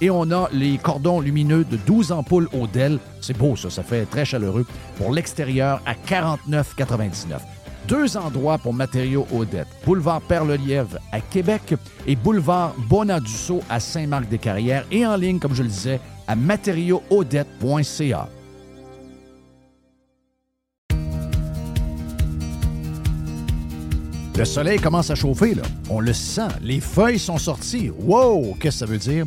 et 0.00 0.10
on 0.10 0.30
a 0.30 0.48
les 0.52 0.78
cordons 0.78 1.20
lumineux 1.20 1.64
de 1.64 1.76
12 1.76 2.12
ampoules 2.12 2.48
au 2.52 2.66
Dell. 2.66 2.98
C'est 3.20 3.36
beau, 3.36 3.56
ça. 3.56 3.70
Ça 3.70 3.82
fait 3.82 4.04
très 4.06 4.24
chaleureux. 4.24 4.66
Pour 4.96 5.12
l'extérieur, 5.12 5.80
à 5.86 5.94
49,99. 5.94 7.38
Deux 7.88 8.16
endroits 8.16 8.58
pour 8.58 8.72
matériaux 8.72 9.26
Odette. 9.32 9.68
Boulevard 9.84 10.22
Perle-Lièvre 10.22 10.98
à 11.12 11.20
Québec 11.20 11.74
et 12.06 12.16
boulevard 12.16 12.74
Bonadusseau 12.88 13.60
à 13.68 13.78
Saint-Marc-des-Carrières. 13.78 14.86
Et 14.90 15.06
en 15.06 15.16
ligne, 15.16 15.38
comme 15.38 15.54
je 15.54 15.62
le 15.62 15.68
disais, 15.68 16.00
à 16.26 16.34
matériauxodette.ca. 16.34 18.28
Le 24.36 24.44
soleil 24.44 24.80
commence 24.80 25.10
à 25.10 25.14
chauffer, 25.14 25.54
là. 25.54 25.62
On 25.88 26.00
le 26.00 26.12
sent. 26.12 26.48
Les 26.60 26.80
feuilles 26.80 27.20
sont 27.20 27.38
sorties. 27.38 27.90
Wow! 27.96 28.56
Qu'est-ce 28.58 28.80
que 28.80 28.86
ça 28.86 28.86
veut 28.86 28.98
dire? 28.98 29.26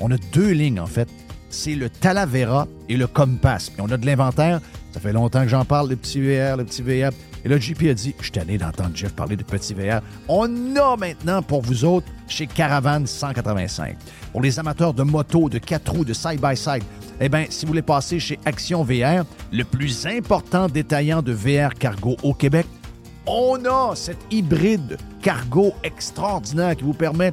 on 0.00 0.10
a 0.10 0.16
deux 0.32 0.50
lignes, 0.50 0.80
en 0.80 0.86
fait. 0.86 1.08
C'est 1.50 1.74
le 1.74 1.88
Talavera 1.88 2.68
et 2.88 2.96
le 2.96 3.06
Compass. 3.06 3.72
On 3.78 3.90
a 3.90 3.96
de 3.96 4.04
l'inventaire. 4.04 4.60
Ça 4.92 5.00
fait 5.00 5.12
longtemps 5.12 5.42
que 5.42 5.48
j'en 5.48 5.64
parle, 5.64 5.88
le 5.88 5.96
petit 5.96 6.20
VR, 6.20 6.56
le 6.56 6.64
petit 6.64 6.82
VR. 6.82 7.10
Et 7.44 7.48
là, 7.48 7.58
JP 7.58 7.84
a 7.90 7.94
dit, 7.94 8.14
je 8.20 8.24
suis 8.24 8.38
allé 8.38 8.58
d'entendre 8.58 8.90
Jeff 8.94 9.12
parler 9.12 9.36
de 9.36 9.44
petit 9.44 9.72
VR. 9.74 10.00
On 10.28 10.76
a 10.76 10.96
maintenant 10.96 11.42
pour 11.42 11.62
vous 11.62 11.84
autres 11.84 12.06
chez 12.26 12.46
Caravan 12.46 13.06
185. 13.06 13.96
Pour 14.32 14.42
les 14.42 14.58
amateurs 14.58 14.92
de 14.92 15.02
moto, 15.02 15.48
de 15.48 15.58
quatre 15.58 15.92
roues, 15.92 16.04
de 16.04 16.12
side-by-side, 16.12 16.82
eh 17.20 17.28
bien, 17.28 17.46
si 17.48 17.64
vous 17.64 17.70
voulez 17.70 17.82
passer 17.82 18.20
chez 18.20 18.38
Action 18.44 18.82
VR, 18.82 19.24
le 19.52 19.62
plus 19.64 20.06
important 20.06 20.68
détaillant 20.68 21.22
de 21.22 21.32
VR 21.32 21.74
cargo 21.74 22.16
au 22.22 22.34
Québec, 22.34 22.66
on 23.26 23.62
a 23.66 23.94
cette 23.94 24.20
hybride 24.30 24.96
cargo 25.22 25.74
extraordinaire 25.84 26.76
qui 26.76 26.84
vous 26.84 26.94
permet 26.94 27.32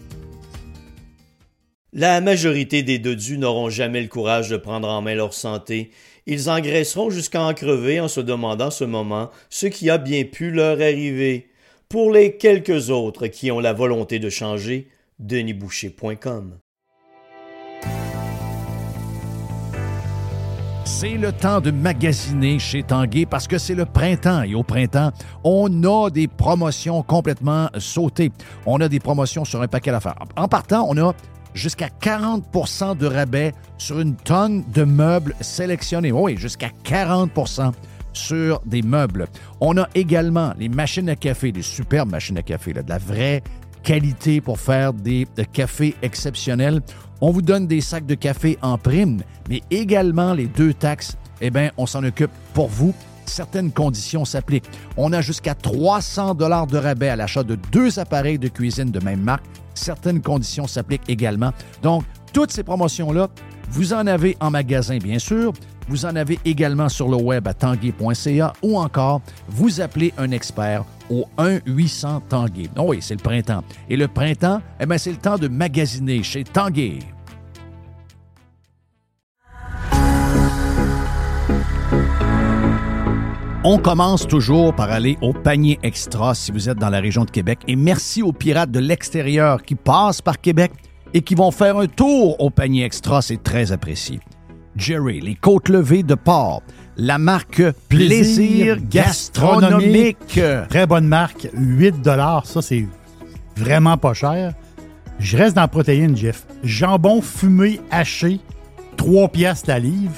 La 1.93 2.21
majorité 2.21 2.83
des 2.83 2.99
dodus 2.99 3.37
n'auront 3.37 3.69
jamais 3.69 4.01
le 4.01 4.07
courage 4.07 4.47
de 4.47 4.55
prendre 4.55 4.87
en 4.87 5.01
main 5.01 5.13
leur 5.13 5.33
santé. 5.33 5.91
Ils 6.25 6.49
engraisseront 6.49 7.09
jusqu'à 7.09 7.41
en 7.41 7.53
crever 7.53 7.99
en 7.99 8.07
se 8.07 8.21
demandant 8.21 8.71
ce 8.71 8.85
moment 8.85 9.29
ce 9.49 9.65
qui 9.65 9.89
a 9.89 9.97
bien 9.97 10.23
pu 10.23 10.51
leur 10.51 10.79
arriver. 10.79 11.49
Pour 11.89 12.13
les 12.13 12.37
quelques 12.37 12.91
autres 12.91 13.27
qui 13.27 13.51
ont 13.51 13.59
la 13.59 13.73
volonté 13.73 14.19
de 14.19 14.29
changer, 14.29 14.87
denisboucher.com. 15.19 16.59
C'est 20.85 21.17
le 21.17 21.33
temps 21.33 21.59
de 21.59 21.71
magasiner 21.71 22.57
chez 22.57 22.83
Tanguay 22.83 23.25
parce 23.25 23.49
que 23.49 23.57
c'est 23.57 23.75
le 23.75 23.85
printemps 23.85 24.43
et 24.43 24.55
au 24.55 24.63
printemps, 24.63 25.11
on 25.43 25.83
a 25.83 26.09
des 26.09 26.29
promotions 26.29 27.03
complètement 27.03 27.69
sautées. 27.79 28.31
On 28.65 28.79
a 28.79 28.87
des 28.87 29.01
promotions 29.01 29.43
sur 29.43 29.61
un 29.61 29.67
paquet 29.67 29.91
d'affaires. 29.91 30.15
En 30.37 30.47
partant, 30.47 30.85
on 30.87 30.97
a 30.97 31.13
jusqu'à 31.53 31.89
40% 32.01 32.97
de 32.97 33.05
rabais 33.05 33.53
sur 33.77 33.99
une 33.99 34.15
tonne 34.15 34.63
de 34.73 34.83
meubles 34.83 35.35
sélectionnés. 35.41 36.11
Oui, 36.11 36.37
jusqu'à 36.37 36.69
40% 36.85 37.71
sur 38.13 38.61
des 38.65 38.81
meubles. 38.81 39.27
On 39.59 39.77
a 39.77 39.87
également 39.95 40.53
les 40.57 40.69
machines 40.69 41.09
à 41.09 41.15
café, 41.15 41.51
des 41.51 41.61
superbes 41.61 42.11
machines 42.11 42.37
à 42.37 42.43
café, 42.43 42.73
de 42.73 42.83
la 42.87 42.97
vraie 42.97 43.41
qualité 43.83 44.41
pour 44.41 44.59
faire 44.59 44.93
des 44.93 45.27
cafés 45.53 45.95
exceptionnels. 46.01 46.81
On 47.21 47.31
vous 47.31 47.41
donne 47.41 47.67
des 47.67 47.81
sacs 47.81 48.05
de 48.05 48.15
café 48.15 48.57
en 48.61 48.77
prime, 48.77 49.21
mais 49.49 49.61
également 49.69 50.33
les 50.33 50.47
deux 50.47 50.73
taxes, 50.73 51.17
eh 51.39 51.49
bien, 51.49 51.71
on 51.77 51.85
s'en 51.85 52.03
occupe 52.03 52.31
pour 52.53 52.67
vous. 52.67 52.93
Certaines 53.25 53.71
conditions 53.71 54.25
s'appliquent. 54.25 54.69
On 54.97 55.13
a 55.13 55.21
jusqu'à 55.21 55.55
300 55.55 56.35
dollars 56.35 56.67
de 56.67 56.77
rabais 56.77 57.09
à 57.09 57.15
l'achat 57.15 57.43
de 57.43 57.55
deux 57.71 57.99
appareils 57.99 58.39
de 58.39 58.47
cuisine 58.47 58.91
de 58.91 58.99
même 58.99 59.21
marque 59.21 59.45
certaines 59.81 60.21
conditions 60.21 60.67
s'appliquent 60.67 61.09
également. 61.09 61.51
Donc, 61.81 62.03
toutes 62.33 62.51
ces 62.51 62.63
promotions-là, 62.63 63.27
vous 63.69 63.93
en 63.93 64.07
avez 64.07 64.37
en 64.39 64.51
magasin, 64.51 64.97
bien 64.97 65.19
sûr. 65.19 65.53
Vous 65.87 66.05
en 66.05 66.15
avez 66.15 66.39
également 66.45 66.87
sur 66.87 67.09
le 67.09 67.17
web 67.17 67.47
à 67.47 67.53
tanguay.ca 67.53 68.53
ou 68.61 68.77
encore 68.77 69.21
vous 69.49 69.81
appelez 69.81 70.13
un 70.17 70.31
expert 70.31 70.85
au 71.09 71.25
1-800 71.37 72.21
Tanguay. 72.29 72.69
Oh 72.77 72.85
oui, 72.87 72.99
c'est 73.01 73.15
le 73.15 73.21
printemps. 73.21 73.63
Et 73.89 73.97
le 73.97 74.07
printemps, 74.07 74.61
eh 74.79 74.97
c'est 74.97 75.11
le 75.11 75.17
temps 75.17 75.37
de 75.37 75.47
magasiner 75.47 76.23
chez 76.23 76.43
Tanguay. 76.43 76.99
On 83.63 83.77
commence 83.77 84.27
toujours 84.27 84.73
par 84.73 84.89
aller 84.89 85.19
au 85.21 85.33
panier 85.33 85.77
extra 85.83 86.33
si 86.33 86.51
vous 86.51 86.67
êtes 86.67 86.79
dans 86.79 86.89
la 86.89 86.99
région 86.99 87.25
de 87.25 87.29
Québec. 87.29 87.59
Et 87.67 87.75
merci 87.75 88.23
aux 88.23 88.33
pirates 88.33 88.71
de 88.71 88.79
l'extérieur 88.79 89.61
qui 89.61 89.75
passent 89.75 90.19
par 90.19 90.41
Québec 90.41 90.71
et 91.13 91.21
qui 91.21 91.35
vont 91.35 91.51
faire 91.51 91.77
un 91.77 91.85
tour 91.85 92.41
au 92.41 92.49
panier 92.49 92.83
extra. 92.83 93.21
C'est 93.21 93.43
très 93.43 93.71
apprécié. 93.71 94.19
Jerry, 94.75 95.21
les 95.21 95.35
côtes 95.35 95.69
levées 95.69 96.01
de 96.01 96.15
porc, 96.15 96.63
la 96.97 97.19
marque 97.19 97.61
Plaisir, 97.87 98.77
gastronomique. 98.89 100.39
Très 100.69 100.87
bonne 100.87 101.07
marque, 101.07 101.47
8 101.53 101.97
ça 102.43 102.61
c'est 102.63 102.87
vraiment 103.55 103.97
pas 103.97 104.15
cher. 104.15 104.55
Je 105.19 105.37
reste 105.37 105.55
dans 105.55 105.61
la 105.61 105.67
protéine, 105.67 106.17
Jeff. 106.17 106.47
Jambon 106.63 107.21
fumé 107.21 107.79
haché, 107.91 108.39
3 108.97 109.27
piastres 109.27 109.69
la 109.69 109.77
livre. 109.77 110.15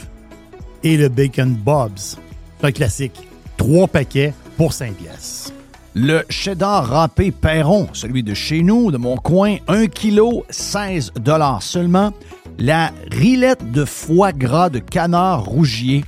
Et 0.84 0.96
le 0.96 1.10
bacon 1.10 1.54
Bob's, 1.54 2.18
c'est 2.62 2.68
un 2.68 2.72
classique. 2.72 3.28
3 3.58 3.88
paquets 3.88 4.34
pour 4.58 4.74
5 4.74 4.94
pièces. 4.94 5.54
Le 5.96 6.24
cheddar 6.28 6.88
râpé 6.88 7.32
Perron, 7.32 7.88
celui 7.94 8.24
de 8.24 8.34
chez 8.34 8.64
nous, 8.64 8.90
de 8.90 8.98
mon 8.98 9.16
coin, 9.16 9.58
1 9.68 9.88
kg, 9.88 10.44
16 10.50 11.12
seulement. 11.60 12.12
La 12.58 12.92
rillette 13.12 13.72
de 13.72 13.86
foie 13.86 14.32
gras 14.32 14.70
de 14.70 14.80
canard 14.80 15.46
rougier, 15.46 16.04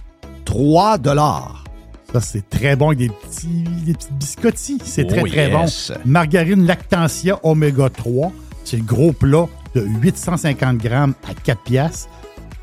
3 0.45 0.97
Ça, 2.13 2.19
c'est 2.19 2.49
très 2.49 2.75
bon 2.75 2.87
avec 2.87 2.99
des 2.99 3.09
petits, 3.09 3.63
des 3.85 3.93
petits 3.93 4.13
biscottis. 4.13 4.77
C'est 4.83 5.05
très, 5.05 5.21
oh, 5.21 5.27
très 5.27 5.49
bon. 5.49 5.65
Margarine 6.03 6.65
Lactantia 6.65 7.39
Oméga 7.43 7.89
3. 7.89 8.31
C'est 8.63 8.77
le 8.77 8.83
gros 8.83 9.13
plat 9.13 9.45
de 9.75 9.81
850 10.01 10.77
grammes 10.77 11.13
à 11.29 11.35
4 11.35 11.61
piastres. 11.61 12.09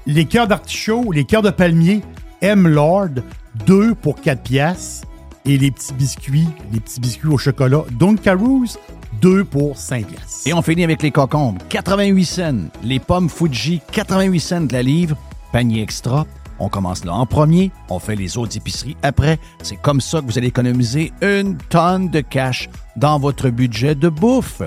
Les 0.07 0.25
cœurs 0.25 0.49
d'artichaut, 0.49 1.13
les 1.13 1.25
cœurs 1.25 1.43
de 1.43 1.51
palmier, 1.51 2.03
M. 2.41 2.67
Lord, 2.67 3.23
2 3.67 3.95
pour 3.95 4.21
4 4.21 4.43
piastres. 4.43 5.07
Et 5.45 5.59
les 5.59 5.73
petits 5.73 5.93
biscuits, 5.95 6.49
les 6.73 6.79
petits 6.79 7.01
biscuits 7.01 7.29
au 7.29 7.39
chocolat 7.39 7.83
Dunkaroos, 7.91 8.79
2 9.21 9.45
pour 9.45 9.77
5 9.77 10.07
piastres. 10.07 10.47
Et 10.47 10.53
on 10.53 10.63
finit 10.63 10.85
avec 10.85 11.03
les 11.03 11.11
cocombes, 11.11 11.59
88 11.69 12.25
cents. 12.25 12.69
Les 12.85 13.01
pommes 13.01 13.29
Fuji, 13.29 13.81
88 13.91 14.41
cents 14.41 14.61
de 14.61 14.73
la 14.73 14.83
livre. 14.83 15.17
Panier 15.53 15.83
extra, 15.83 16.27
on 16.59 16.69
commence 16.69 17.05
là 17.05 17.13
en 17.13 17.27
premier, 17.27 17.73
on 17.91 17.99
fait 17.99 18.15
les 18.15 18.39
autres 18.39 18.57
épiceries 18.57 18.97
après. 19.03 19.39
C'est 19.63 19.77
comme 19.77 20.01
ça 20.01 20.21
que 20.21 20.27
vous 20.27 20.39
allez 20.39 20.47
économiser 20.47 21.13
une 21.21 21.57
tonne 21.57 22.09
de 22.09 22.21
cash 22.21 22.71
dans 22.97 23.19
votre 23.19 23.51
budget 23.51 23.97
de 23.97 24.09
bouffe. 24.09 24.63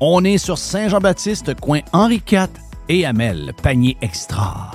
On 0.00 0.24
est 0.24 0.38
sur 0.38 0.58
Saint-Jean-Baptiste, 0.58 1.58
coin 1.60 1.80
Henri 1.92 2.20
IV 2.30 2.48
et 2.88 3.06
Amel, 3.06 3.52
panier 3.62 3.96
extra. 4.02 4.72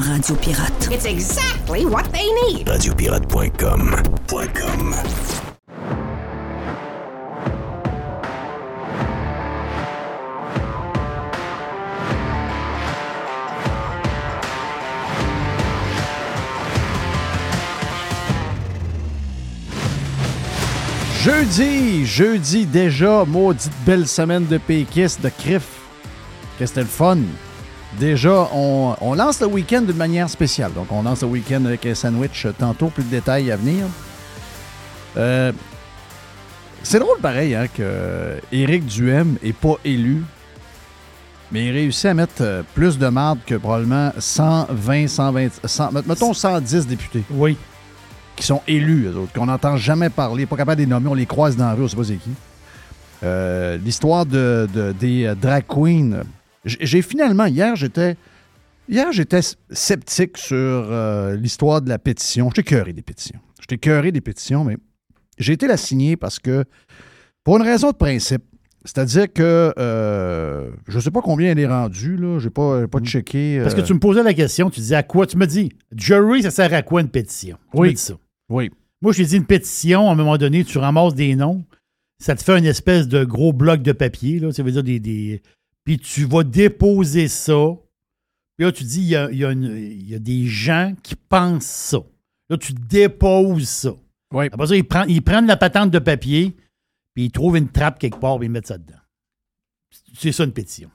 Radio 0.00 0.34
Pirate. 0.36 0.90
It's 0.90 1.04
exactly 1.04 1.84
what 1.84 2.10
they 2.12 2.32
need. 2.32 2.66
Radiopirate.com. 2.66 3.90
Jeudi, 21.22 22.06
jeudi 22.06 22.64
déjà, 22.64 23.24
maudite 23.26 23.70
belle 23.84 24.06
semaine 24.06 24.46
de 24.46 24.56
péquistes, 24.56 25.20
de 25.20 25.28
crif. 25.28 25.64
Que 26.58 26.64
c'était 26.64 26.80
le 26.80 26.86
fun? 26.86 27.18
Déjà, 27.98 28.48
on, 28.52 29.14
lance 29.14 29.40
le 29.40 29.46
week-end 29.46 29.82
d'une 29.82 29.96
manière 29.96 30.30
spéciale. 30.30 30.72
Donc, 30.72 30.86
on 30.90 31.02
lance 31.02 31.22
le 31.22 31.28
week-end 31.28 31.64
avec 31.64 31.84
un 31.86 31.94
sandwich 31.94 32.46
tantôt, 32.58 32.88
plus 32.88 33.02
de 33.02 33.10
détails 33.10 33.50
à 33.50 33.56
venir. 33.56 33.84
Euh, 35.16 35.52
c'est 36.82 37.00
drôle 37.00 37.18
pareil 37.18 37.54
hein, 37.54 37.66
que 37.66 38.38
Éric 38.52 38.86
Duhem 38.86 39.36
n'est 39.42 39.52
pas 39.52 39.74
élu, 39.84 40.22
mais 41.50 41.66
il 41.66 41.72
réussit 41.72 42.06
à 42.06 42.14
mettre 42.14 42.42
euh, 42.42 42.62
plus 42.74 42.96
de 42.96 43.08
marde 43.08 43.40
que 43.44 43.56
probablement 43.56 44.12
120, 44.16 45.08
120, 45.08 45.48
100, 45.64 45.92
mettons 46.06 46.32
110 46.32 46.86
députés. 46.86 47.24
Oui 47.30 47.56
qui 48.40 48.46
sont 48.46 48.62
élus, 48.66 49.06
eux 49.06 49.16
autres, 49.16 49.32
qu'on 49.34 49.46
n'entend 49.46 49.76
jamais 49.76 50.08
parler, 50.08 50.46
pas 50.46 50.56
capable 50.56 50.78
de 50.78 50.84
les 50.84 50.90
nommer, 50.90 51.08
on 51.08 51.14
les 51.14 51.26
croise 51.26 51.56
dans 51.56 51.66
la 51.66 51.74
rue, 51.74 51.80
on 51.80 51.84
ne 51.84 51.88
sait 51.88 51.96
pas 51.96 52.04
c'est 52.04 52.16
qui. 52.16 52.30
Euh, 53.22 53.76
l'histoire 53.76 54.24
de, 54.24 54.66
des 54.98 55.34
drag 55.40 55.64
queens. 55.68 56.22
J'ai 56.64 57.02
finalement, 57.02 57.46
hier, 57.46 57.76
j'étais. 57.76 58.16
Hier, 58.88 59.12
j'étais 59.12 59.40
sceptique 59.70 60.36
sur 60.36 60.56
euh, 60.56 61.36
l'histoire 61.36 61.80
de 61.80 61.88
la 61.88 61.98
pétition. 61.98 62.48
J'étais 62.48 62.68
cœuré 62.68 62.92
des 62.92 63.02
pétitions. 63.02 63.38
J'étais 63.60 63.78
cœuré 63.78 64.10
des 64.10 64.20
pétitions, 64.20 64.64
mais 64.64 64.76
j'ai 65.38 65.52
été 65.52 65.68
la 65.68 65.76
signer 65.76 66.16
parce 66.16 66.40
que, 66.40 66.64
pour 67.44 67.56
une 67.56 67.62
raison 67.62 67.92
de 67.92 67.96
principe, 67.96 68.42
c'est-à-dire 68.84 69.32
que 69.32 69.72
je 69.76 70.96
ne 70.96 71.00
sais 71.00 71.10
pas 71.12 71.22
combien 71.22 71.52
elle 71.52 71.58
est 71.60 71.68
rendue, 71.68 72.16
là. 72.16 72.40
Je 72.40 72.46
n'ai 72.46 72.50
pas, 72.50 72.88
pas 72.88 72.98
mm. 72.98 73.04
checké. 73.04 73.60
Parce 73.62 73.74
que 73.74 73.80
tu 73.80 73.94
me 73.94 74.00
posais 74.00 74.24
la 74.24 74.34
question, 74.34 74.70
tu 74.70 74.80
disais 74.80 74.96
à 74.96 75.04
quoi? 75.04 75.26
Tu 75.26 75.36
me 75.36 75.46
dis, 75.46 75.70
jury, 75.96 76.42
ça 76.42 76.50
sert 76.50 76.74
à 76.74 76.82
quoi 76.82 77.00
une 77.00 77.10
pétition? 77.10 77.58
oui. 77.74 77.96
ça. 77.96 78.14
Oui. 78.50 78.70
Moi, 79.02 79.12
je 79.12 79.22
dit 79.22 79.36
une 79.36 79.46
pétition, 79.46 80.08
à 80.08 80.12
un 80.12 80.14
moment 80.14 80.36
donné, 80.36 80.62
tu 80.62 80.76
ramasses 80.76 81.14
des 81.14 81.34
noms, 81.34 81.64
ça 82.18 82.34
te 82.34 82.42
fait 82.42 82.58
une 82.58 82.66
espèce 82.66 83.08
de 83.08 83.24
gros 83.24 83.54
bloc 83.54 83.80
de 83.80 83.92
papier, 83.92 84.38
là, 84.38 84.52
ça 84.52 84.62
veut 84.62 84.72
dire 84.72 84.82
des, 84.82 85.00
des... 85.00 85.40
Puis 85.84 85.98
tu 85.98 86.24
vas 86.24 86.44
déposer 86.44 87.28
ça. 87.28 87.74
Puis 88.56 88.66
là, 88.66 88.72
tu 88.72 88.84
dis, 88.84 89.00
il 89.00 89.08
y 89.08 89.16
a, 89.16 89.30
y 89.30 90.14
a, 90.14 90.18
des 90.18 90.46
gens 90.46 90.94
qui 91.02 91.16
pensent 91.16 91.64
ça. 91.64 91.98
Là, 92.48 92.58
tu 92.58 92.72
déposes 92.72 93.68
ça. 93.68 93.94
Oui. 94.34 94.46
Après 94.52 94.66
ça, 94.66 94.76
ils 94.76 94.86
prennent, 94.86 95.08
ils 95.08 95.22
prennent 95.22 95.46
la 95.46 95.56
patente 95.56 95.90
de 95.90 95.98
papier, 95.98 96.56
puis 97.14 97.24
ils 97.24 97.30
trouvent 97.30 97.56
une 97.56 97.68
trappe 97.68 97.98
quelque 97.98 98.18
part, 98.18 98.38
puis 98.38 98.46
ils 98.46 98.50
mettent 98.50 98.66
ça 98.66 98.78
dedans. 98.78 98.98
C'est 100.14 100.32
ça 100.32 100.44
une 100.44 100.52
pétition. 100.52 100.90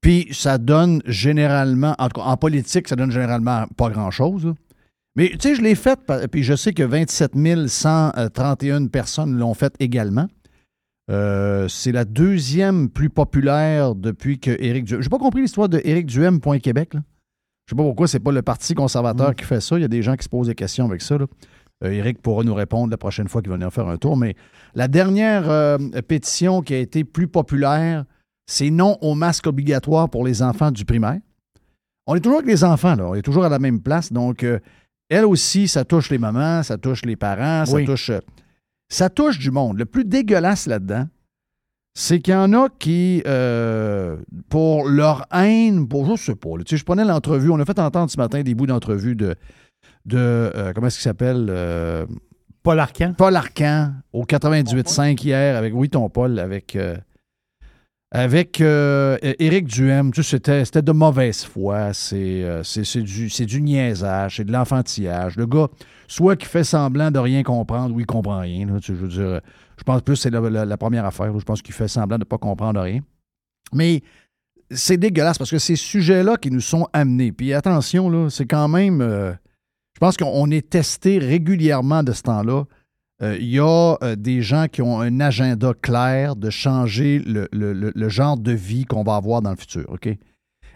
Puis 0.00 0.28
ça 0.32 0.58
donne 0.58 1.02
généralement, 1.04 1.94
en, 1.98 2.08
en 2.14 2.36
politique, 2.36 2.88
ça 2.88 2.96
donne 2.96 3.10
généralement 3.10 3.66
pas 3.76 3.90
grand-chose. 3.90 4.54
Mais 5.16 5.30
tu 5.30 5.40
sais, 5.40 5.54
je 5.56 5.62
l'ai 5.62 5.74
faite, 5.74 6.00
puis 6.30 6.44
je 6.44 6.54
sais 6.54 6.72
que 6.72 6.84
27 6.84 7.32
131 7.68 8.86
personnes 8.86 9.36
l'ont 9.36 9.54
faite 9.54 9.74
également. 9.80 10.28
Euh, 11.10 11.68
c'est 11.68 11.92
la 11.92 12.04
deuxième 12.04 12.90
plus 12.90 13.08
populaire 13.08 13.94
depuis 13.94 14.38
que 14.38 14.50
Éric 14.50 14.84
Duhem. 14.84 15.02
J'ai 15.02 15.08
pas 15.08 15.18
compris 15.18 15.40
l'histoire 15.40 15.68
de 15.68 15.80
Éric 15.84 16.06
Duhem.Québec. 16.06 16.90
Je 16.92 16.98
sais 17.70 17.76
pas 17.76 17.82
pourquoi 17.82 18.06
c'est 18.06 18.20
pas 18.20 18.32
le 18.32 18.42
Parti 18.42 18.74
conservateur 18.74 19.30
mm. 19.30 19.34
qui 19.34 19.44
fait 19.44 19.60
ça. 19.60 19.76
Il 19.78 19.82
y 19.82 19.84
a 19.84 19.88
des 19.88 20.02
gens 20.02 20.16
qui 20.16 20.24
se 20.24 20.28
posent 20.28 20.48
des 20.48 20.54
questions 20.54 20.84
avec 20.84 21.00
ça. 21.00 21.16
Euh, 21.84 21.90
Éric 21.90 22.20
pourra 22.20 22.44
nous 22.44 22.54
répondre 22.54 22.90
la 22.90 22.98
prochaine 22.98 23.28
fois 23.28 23.40
qu'il 23.40 23.50
va 23.50 23.56
venir 23.56 23.72
faire 23.72 23.88
un 23.88 23.96
tour. 23.96 24.16
Mais 24.16 24.36
la 24.74 24.88
dernière 24.88 25.48
euh, 25.48 25.78
pétition 26.06 26.60
qui 26.60 26.74
a 26.74 26.78
été 26.78 27.04
plus 27.04 27.28
populaire, 27.28 28.04
c'est 28.46 28.70
non 28.70 28.98
au 29.00 29.14
masque 29.14 29.46
obligatoire 29.46 30.10
pour 30.10 30.26
les 30.26 30.42
enfants 30.42 30.70
du 30.70 30.84
primaire. 30.84 31.18
On 32.06 32.14
est 32.14 32.20
toujours 32.20 32.38
avec 32.38 32.50
les 32.50 32.64
enfants, 32.64 32.96
là. 32.96 33.06
On 33.08 33.14
est 33.14 33.22
toujours 33.22 33.44
à 33.44 33.50
la 33.50 33.58
même 33.58 33.80
place. 33.80 34.12
Donc, 34.12 34.44
elle 35.10 35.26
aussi, 35.26 35.68
ça 35.68 35.84
touche 35.84 36.08
les 36.08 36.16
mamans, 36.16 36.62
ça 36.62 36.78
touche 36.78 37.04
les 37.04 37.16
parents, 37.16 37.66
ça 37.66 37.84
touche. 37.84 38.10
Euh, 38.90 38.94
ça 38.94 39.10
touche 39.10 39.38
du 39.38 39.50
monde. 39.50 39.78
Le 39.78 39.84
plus 39.84 40.04
dégueulasse 40.04 40.66
là-dedans, 40.66 41.06
c'est 41.94 42.20
qu'il 42.20 42.34
y 42.34 42.36
en 42.36 42.52
a 42.52 42.68
qui, 42.78 43.22
euh, 43.26 44.16
pour 44.48 44.88
leur 44.88 45.26
haine, 45.32 45.88
pour 45.88 46.16
je 46.16 46.22
sais 46.22 46.34
pas, 46.34 46.50
tu 46.58 46.64
sais, 46.68 46.76
je 46.76 46.84
prenais 46.84 47.04
l'entrevue, 47.04 47.50
on 47.50 47.58
a 47.58 47.64
fait 47.64 47.78
entendre 47.78 48.10
ce 48.10 48.18
matin 48.18 48.42
des 48.42 48.54
bouts 48.54 48.66
d'entrevue 48.66 49.16
de, 49.16 49.34
de 50.06 50.16
euh, 50.18 50.72
comment 50.72 50.86
est-ce 50.86 50.96
qu'il 50.96 51.04
s'appelle? 51.04 51.52
Paul 52.62 52.80
Arcan. 52.80 53.14
Paul 53.16 53.36
Arcan, 53.36 53.92
au 54.12 54.24
98.5 54.24 55.22
hier, 55.24 55.56
avec, 55.56 55.72
oui, 55.74 55.88
ton 55.88 56.08
Paul, 56.08 56.38
avec 56.38 56.76
avec 58.10 58.62
euh, 58.62 59.18
Éric 59.22 59.66
Duhem, 59.66 60.12
c'était, 60.14 60.64
c'était 60.64 60.80
de 60.80 60.92
mauvaise 60.92 61.44
foi, 61.44 61.92
c'est, 61.92 62.42
euh, 62.42 62.62
c'est, 62.62 63.02
du, 63.02 63.28
c'est 63.28 63.44
du 63.44 63.60
niaisage, 63.60 64.36
c'est 64.36 64.44
de 64.44 64.52
l'enfantillage. 64.52 65.36
Le 65.36 65.46
gars, 65.46 65.68
soit 66.06 66.36
qui 66.36 66.46
fait 66.46 66.64
semblant 66.64 67.10
de 67.10 67.18
rien 67.18 67.42
comprendre 67.42 67.94
ou 67.94 68.00
il 68.00 68.06
comprend 68.06 68.40
rien. 68.40 68.66
je 68.82 68.92
veux 68.92 69.08
dire, 69.08 69.40
je 69.76 69.84
pense 69.84 70.00
plus 70.00 70.14
que 70.14 70.20
c'est 70.20 70.30
la, 70.30 70.76
première 70.78 71.04
affaire. 71.04 71.38
je 71.38 71.44
pense 71.44 71.60
qu'il 71.60 71.74
fait 71.74 71.88
semblant 71.88 72.16
de 72.16 72.22
ne 72.22 72.28
pas 72.28 72.38
comprendre 72.38 72.80
rien. 72.80 73.00
Mais 73.74 74.02
c'est 74.70 74.96
dégueulasse 74.96 75.36
parce 75.36 75.50
que 75.50 75.58
ces 75.58 75.76
sujets-là 75.76 76.36
qui 76.36 76.50
nous 76.50 76.60
sont 76.60 76.86
amenés. 76.94 77.32
Puis 77.32 77.52
attention, 77.52 78.08
là, 78.08 78.28
c'est 78.30 78.46
quand 78.46 78.68
même. 78.68 79.02
Euh, 79.02 79.32
je 79.94 80.00
pense 80.00 80.16
qu'on 80.16 80.50
est 80.50 80.70
testé 80.70 81.18
régulièrement 81.18 82.02
de 82.02 82.12
ce 82.12 82.22
temps-là 82.22 82.64
il 83.20 83.48
y 83.48 83.58
a 83.58 83.96
euh, 84.02 84.16
des 84.16 84.42
gens 84.42 84.66
qui 84.70 84.82
ont 84.82 85.00
un 85.00 85.20
agenda 85.20 85.72
clair 85.80 86.36
de 86.36 86.50
changer 86.50 87.20
le, 87.24 88.08
genre 88.08 88.38
de 88.38 88.52
vie 88.52 88.84
qu'on 88.84 89.02
va 89.02 89.16
avoir 89.16 89.42
dans 89.42 89.50
le 89.50 89.56
futur. 89.56 89.86
OK? 89.88 90.08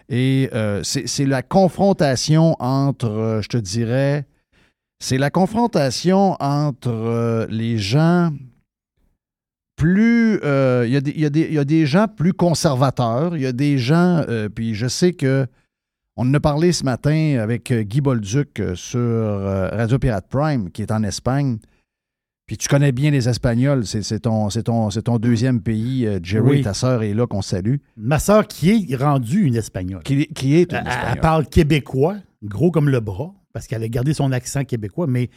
Et 0.09 0.49
euh, 0.53 0.81
c'est 0.83 1.25
la 1.25 1.41
confrontation 1.41 2.55
entre, 2.59 3.39
je 3.41 3.47
te 3.47 3.57
dirais, 3.57 4.25
c'est 4.99 5.17
la 5.17 5.29
confrontation 5.29 6.35
entre 6.41 7.47
les 7.49 7.77
gens 7.77 8.31
plus. 9.75 10.39
Il 10.43 11.01
y, 11.15 11.21
y, 11.21 11.57
a 11.57 11.65
des 11.65 11.85
gens 11.85 12.07
plus 12.07 12.33
conservateurs, 12.33 13.35
il 13.37 13.43
y 13.43 13.45
a 13.45 13.53
des 13.53 13.77
gens, 13.77 14.23
puis 14.53 14.75
je 14.75 14.87
sais 14.87 15.13
que 15.13 15.47
On 16.15 16.29
en 16.29 16.33
a 16.35 16.39
parlé 16.39 16.71
ce 16.71 16.83
matin 16.83 17.39
avec 17.41 17.71
euh, 17.71 17.81
Guy 17.81 17.99
Bolduc 17.99 18.59
euh, 18.59 18.75
sur 18.75 18.99
euh, 18.99 19.69
Radio 19.69 19.97
Pirate 19.97 20.27
Prime, 20.29 20.69
qui 20.69 20.83
est 20.83 20.91
en 20.91 21.01
Espagne. 21.01 21.57
Puis 22.53 22.59
tu 22.59 22.67
connais 22.67 22.91
bien 22.91 23.09
les 23.09 23.27
Espagnols, 23.27 23.83
c'est 23.87 24.19
ton, 24.19 24.47
ton, 24.49 24.89
ton 24.89 25.17
deuxième 25.17 25.59
pays. 25.59 26.07
Jerry, 26.21 26.61
ta 26.61 26.75
sœur 26.75 27.01
est 27.01 27.15
là 27.15 27.25
qu'on 27.25 27.41
salue. 27.41 27.77
Ma 27.97 28.19
sœur 28.19 28.47
qui 28.47 28.69
est 28.69 28.95
rendue 28.95 29.45
une 29.45 29.55
Espagnole. 29.55 30.03
Qui, 30.03 30.21
est 30.21 30.71
une 30.71 30.77
Espagnole. 30.77 30.85
Elle, 31.15 31.19
parle 31.19 31.47
québécois, 31.47 32.17
gros 32.43 32.69
comme 32.69 32.89
le 32.89 32.99
bras, 32.99 33.33
parce 33.53 33.65
qu'elle 33.65 33.81
a 33.81 33.87
gardé 33.87 34.13
son 34.13 34.31
accent 34.31 34.65
québécois, 34.65 35.07
mais 35.07 35.31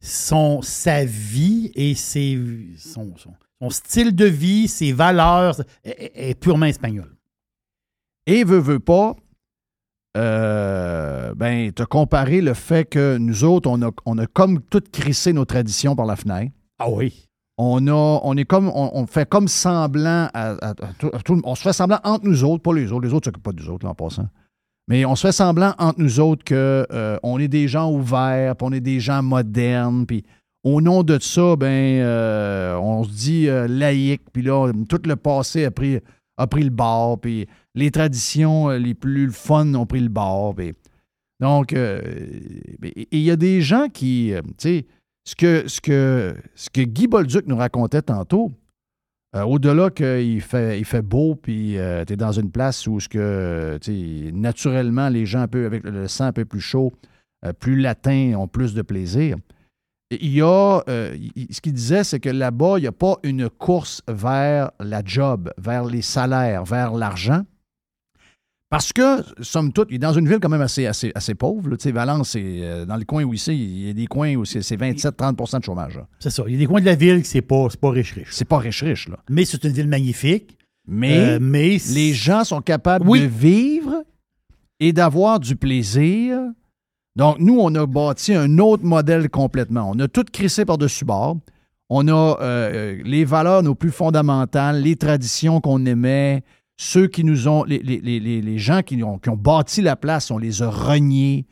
son, 0.00 0.62
sa 0.62 1.04
vie 1.04 1.70
et 1.74 1.94
ses, 1.94 2.40
son, 2.78 3.12
son, 3.18 3.68
style 3.68 4.16
de 4.16 4.24
vie, 4.24 4.66
ses 4.66 4.94
valeurs 4.94 5.60
est, 5.84 6.40
purement 6.40 6.64
espagnol. 6.64 7.14
Et 8.24 8.42
veut, 8.42 8.56
veut 8.56 8.80
pas, 8.80 9.16
euh, 10.16 11.34
ben, 11.34 11.72
te 11.72 11.82
comparer 11.82 12.40
le 12.40 12.54
fait 12.54 12.84
que 12.84 13.16
nous 13.18 13.44
autres, 13.44 13.68
on 13.68 13.82
a, 13.82 13.90
on 14.06 14.16
a 14.18 14.26
comme 14.26 14.60
tout 14.60 14.82
crissé 14.92 15.32
nos 15.32 15.44
traditions 15.44 15.96
par 15.96 16.06
la 16.06 16.14
fenêtre. 16.14 16.52
Ah 16.78 16.88
oui. 16.88 17.26
On, 17.58 17.86
a, 17.88 18.20
on 18.22 18.36
est 18.36 18.44
comme, 18.44 18.68
on, 18.74 19.06
fait 19.06 19.28
comme 19.28 19.46
semblant 19.46 20.28
à, 20.34 20.74
tout, 20.98 21.40
on 21.44 21.54
se 21.54 21.62
fait 21.62 21.72
semblant 21.72 22.00
entre 22.02 22.26
nous 22.26 22.44
autres, 22.44 22.62
pas 22.62 22.74
les 22.74 22.90
autres, 22.90 23.06
les 23.06 23.14
autres 23.14 23.28
ne 23.28 23.32
s'occupent 23.32 23.44
pas 23.44 23.52
des 23.52 23.68
autres 23.68 23.84
là, 23.84 23.92
en 23.92 23.94
passant. 23.94 24.28
Mais 24.88 25.04
on 25.04 25.14
se 25.14 25.26
fait 25.26 25.32
semblant 25.32 25.72
entre 25.78 26.00
nous 26.00 26.18
autres 26.18 26.44
qu'on 26.44 26.54
euh, 26.54 27.38
est 27.38 27.48
des 27.48 27.68
gens 27.68 27.90
ouverts, 27.90 28.56
puis 28.56 28.68
on 28.68 28.72
est 28.72 28.80
des 28.80 28.98
gens 28.98 29.22
modernes, 29.22 30.04
puis 30.04 30.24
au 30.64 30.80
nom 30.80 31.04
de 31.04 31.18
ça, 31.20 31.54
ben, 31.54 32.00
euh, 32.00 32.76
on 32.76 33.04
se 33.04 33.10
dit 33.10 33.46
laïque, 33.68 34.22
puis 34.32 34.42
là, 34.42 34.72
tout 34.88 35.00
le 35.04 35.14
passé 35.14 35.64
a 35.64 35.70
pris, 35.70 36.00
a 36.36 36.46
pris 36.46 36.64
le 36.64 36.70
bord, 36.70 37.20
puis 37.20 37.46
les 37.74 37.90
traditions 37.90 38.70
euh, 38.70 38.78
les 38.78 38.94
plus 38.94 39.30
fun 39.30 39.74
ont 39.74 39.86
pris 39.86 40.00
le 40.00 40.08
bord. 40.08 40.54
donc, 41.40 41.72
euh, 41.72 42.00
il 42.82 43.20
y 43.20 43.30
a 43.30 43.36
des 43.36 43.60
gens 43.60 43.88
qui, 43.88 44.32
euh, 44.32 44.40
tu 44.58 44.84
sais, 44.84 44.86
ce 45.24 45.80
que, 45.80 46.34
Guy 46.76 47.06
Bolduc 47.06 47.46
nous 47.46 47.56
racontait 47.56 48.02
tantôt, 48.02 48.52
au-delà 49.34 49.90
qu'il 49.90 50.40
fait, 50.42 50.78
il 50.78 50.84
fait 50.84 51.02
beau, 51.02 51.34
puis 51.34 51.76
tu 52.06 52.12
es 52.12 52.16
dans 52.16 52.30
une 52.30 52.52
place 52.52 52.86
où 52.86 53.00
ce 53.00 53.08
que, 53.08 53.80
naturellement, 54.32 55.08
les 55.08 55.26
gens 55.26 55.40
un 55.40 55.48
peu, 55.48 55.66
avec 55.66 55.82
le 55.82 56.06
sang 56.06 56.26
un 56.26 56.32
peu 56.32 56.44
plus 56.44 56.60
chaud, 56.60 56.92
plus 57.58 57.80
latin, 57.80 58.34
ont 58.36 58.46
plus 58.46 58.74
de 58.74 58.82
plaisir. 58.82 59.36
Il 60.20 60.32
y 60.32 60.42
a, 60.42 60.82
ce 60.86 61.60
qu'il 61.60 61.72
disait, 61.72 62.04
c'est 62.04 62.20
que 62.20 62.30
là-bas, 62.30 62.78
il 62.78 62.82
n'y 62.82 62.86
a 62.86 62.92
pas 62.92 63.16
une 63.22 63.48
course 63.48 64.02
vers 64.08 64.70
la 64.80 65.02
job, 65.04 65.52
vers 65.58 65.84
les 65.84 66.02
salaires, 66.02 66.64
vers 66.64 66.92
l'argent. 66.94 67.42
Parce 68.74 68.92
que, 68.92 69.22
somme 69.40 69.72
toute, 69.72 69.86
il 69.90 69.94
est 69.94 69.98
dans 69.98 70.14
une 70.14 70.28
ville 70.28 70.40
quand 70.40 70.48
même 70.48 70.60
assez, 70.60 70.86
assez, 70.86 71.12
assez 71.14 71.36
pauvre. 71.36 71.70
Là. 71.70 71.76
Valence, 71.92 72.30
c'est 72.30 72.42
euh, 72.42 72.84
dans 72.84 72.96
le 72.96 73.04
coin 73.04 73.22
où 73.22 73.32
il 73.32 73.36
est, 73.36 73.56
il 73.56 73.86
y 73.86 73.90
a 73.90 73.92
des 73.92 74.08
coins 74.08 74.34
où 74.34 74.44
c'est 74.44 74.58
27-30% 74.58 75.60
de 75.60 75.64
chômage. 75.64 76.00
C'est 76.18 76.30
ça. 76.30 76.42
Il 76.48 76.54
y 76.54 76.56
a 76.56 76.58
des 76.58 76.66
coins 76.66 76.80
de 76.80 76.86
la 76.86 76.96
ville 76.96 77.22
qui 77.22 77.28
c'est 77.28 77.40
pas, 77.40 77.68
pas 77.80 77.90
riche-riche. 77.90 78.30
C'est 78.32 78.48
pas 78.48 78.58
riche-riche. 78.58 79.08
là. 79.08 79.18
Mais 79.30 79.44
c'est 79.44 79.62
une 79.62 79.70
ville 79.70 79.86
magnifique. 79.86 80.58
Mais, 80.88 81.16
euh, 81.16 81.38
mais 81.40 81.78
les 81.92 82.12
gens 82.14 82.42
sont 82.42 82.60
capables 82.60 83.08
de 83.08 83.26
vivre 83.26 84.02
et 84.80 84.92
d'avoir 84.92 85.38
du 85.38 85.54
plaisir. 85.54 86.40
Donc, 87.16 87.38
nous, 87.38 87.58
on 87.58 87.74
a 87.74 87.86
bâti 87.86 88.34
un 88.34 88.58
autre 88.58 88.84
modèle 88.84 89.30
complètement. 89.30 89.90
On 89.94 89.98
a 90.00 90.08
tout 90.08 90.24
crissé 90.32 90.64
par-dessus 90.64 91.04
bord. 91.04 91.38
On 91.88 92.08
a 92.08 92.38
euh, 92.40 93.00
les 93.04 93.24
valeurs 93.24 93.62
nos 93.62 93.74
plus 93.74 93.90
fondamentales, 93.90 94.80
les 94.80 94.96
traditions 94.96 95.60
qu'on 95.60 95.84
aimait, 95.86 96.42
ceux 96.76 97.06
qui 97.06 97.22
nous 97.22 97.46
ont, 97.46 97.64
les, 97.64 98.58
gens 98.58 98.82
qui 98.82 99.02
ont, 99.02 99.18
qui 99.18 99.28
ont, 99.28 99.36
bâti 99.36 99.80
la 99.80 99.94
place, 99.94 100.30
on 100.30 100.38
les 100.38 100.62
a 100.62 100.70
reniés. 100.70 101.46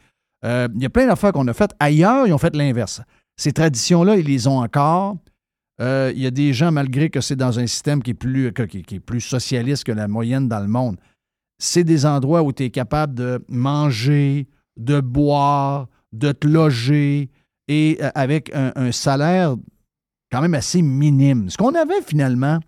Euh, 0.44 0.68
il 0.74 0.82
y 0.82 0.86
a 0.86 0.90
plein 0.90 1.06
d'affaires 1.06 1.32
qu'on 1.32 1.46
a 1.46 1.52
faites. 1.52 1.74
Ailleurs, 1.78 2.26
ils 2.26 2.32
ont 2.32 2.38
fait 2.38 2.56
l'inverse. 2.56 3.02
Ces 3.36 3.52
traditions-là, 3.52 4.16
ils 4.16 4.26
les 4.26 4.46
ont 4.48 4.58
encore. 4.58 5.16
Euh, 5.80 6.12
il 6.14 6.22
y 6.22 6.26
a 6.26 6.30
des 6.30 6.52
gens, 6.52 6.72
malgré 6.72 7.08
que 7.08 7.20
c'est 7.20 7.36
dans 7.36 7.58
un 7.58 7.66
système 7.66 8.02
qui 8.02 8.10
est, 8.10 8.14
plus, 8.14 8.52
qui, 8.52 8.96
est 8.96 9.00
plus 9.00 9.20
socialiste 9.20 9.84
que 9.84 9.92
la 9.92 10.08
moyenne 10.08 10.48
dans 10.48 10.60
le 10.60 10.68
monde, 10.68 10.96
c'est 11.58 11.84
des 11.84 12.04
endroits 12.04 12.42
où 12.42 12.52
tu 12.52 12.64
es 12.64 12.70
capable 12.70 13.14
de 13.14 13.44
manger, 13.48 14.48
de 14.76 15.00
boire, 15.00 15.88
de 16.12 16.32
te 16.32 16.46
loger 16.46 17.30
et 17.68 17.98
euh, 18.00 18.10
avec 18.14 18.54
un, 18.54 18.72
un 18.76 18.92
salaire 18.92 19.56
quand 20.30 20.40
même 20.40 20.54
assez 20.54 20.82
minime. 20.82 21.50
Ce 21.50 21.56
qu'on 21.56 21.74
avait 21.74 22.02
finalement, 22.04 22.58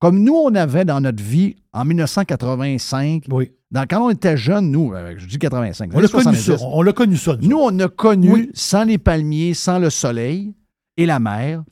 comme 0.00 0.22
nous, 0.22 0.34
on 0.34 0.54
avait 0.54 0.84
dans 0.84 1.00
notre 1.00 1.22
vie 1.22 1.56
en 1.72 1.84
1985, 1.84 3.24
oui. 3.30 3.52
dans, 3.70 3.86
quand 3.86 4.06
on 4.06 4.10
était 4.10 4.36
jeunes, 4.36 4.70
nous, 4.70 4.92
euh, 4.92 5.14
je 5.16 5.26
dis 5.26 5.38
85, 5.38 5.90
on 5.94 6.00
l'a 6.00 6.08
connu 6.08 6.36
ça. 6.36 6.56
On 6.62 6.82
l'a 6.82 6.92
connu 6.92 7.16
ça. 7.16 7.36
Nous, 7.40 7.58
on 7.58 7.78
a 7.78 7.88
connu, 7.88 8.50
sans 8.54 8.84
les 8.84 8.98
palmiers, 8.98 9.54
sans 9.54 9.78
le 9.78 9.90
soleil 9.90 10.54
et 10.96 11.06
la 11.06 11.20
mer, 11.20 11.62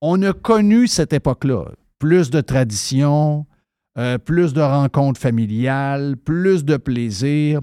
on 0.00 0.22
a 0.22 0.32
connu 0.32 0.86
cette 0.86 1.12
époque-là. 1.12 1.64
Plus 1.98 2.30
de 2.30 2.40
traditions, 2.40 3.46
euh, 3.98 4.18
plus 4.18 4.52
de 4.52 4.60
rencontres 4.60 5.20
familiales, 5.20 6.16
plus 6.16 6.64
de 6.64 6.76
plaisir. 6.76 7.60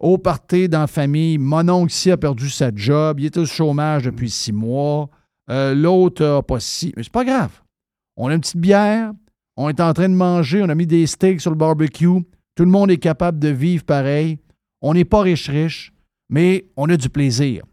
Au 0.00 0.16
party 0.16 0.68
dans 0.68 0.80
la 0.80 0.86
famille, 0.86 1.38
mon 1.38 1.68
oncle 1.68 1.92
ici 1.92 2.10
a 2.10 2.16
perdu 2.16 2.48
sa 2.50 2.70
job, 2.72 3.18
il 3.18 3.26
était 3.26 3.40
au 3.40 3.46
chômage 3.46 4.04
depuis 4.04 4.30
six 4.30 4.52
mois, 4.52 5.10
euh, 5.50 5.74
l'autre 5.74 6.24
n'a 6.24 6.42
pas 6.42 6.60
si. 6.60 6.92
Mais 6.96 7.02
c'est 7.02 7.12
pas 7.12 7.24
grave. 7.24 7.50
On 8.16 8.28
a 8.28 8.34
une 8.34 8.40
petite 8.40 8.58
bière, 8.58 9.12
on 9.56 9.68
est 9.68 9.80
en 9.80 9.92
train 9.92 10.08
de 10.08 10.14
manger, 10.14 10.62
on 10.62 10.68
a 10.68 10.74
mis 10.74 10.86
des 10.86 11.06
steaks 11.06 11.40
sur 11.40 11.50
le 11.50 11.56
barbecue. 11.56 12.06
Tout 12.54 12.64
le 12.64 12.70
monde 12.70 12.90
est 12.90 12.98
capable 12.98 13.38
de 13.38 13.48
vivre 13.48 13.84
pareil. 13.84 14.38
On 14.82 14.94
n'est 14.94 15.04
pas 15.04 15.22
riche-riche, 15.22 15.92
mais 16.28 16.66
on 16.76 16.88
a 16.88 16.96
du 16.96 17.08
plaisir. 17.08 17.64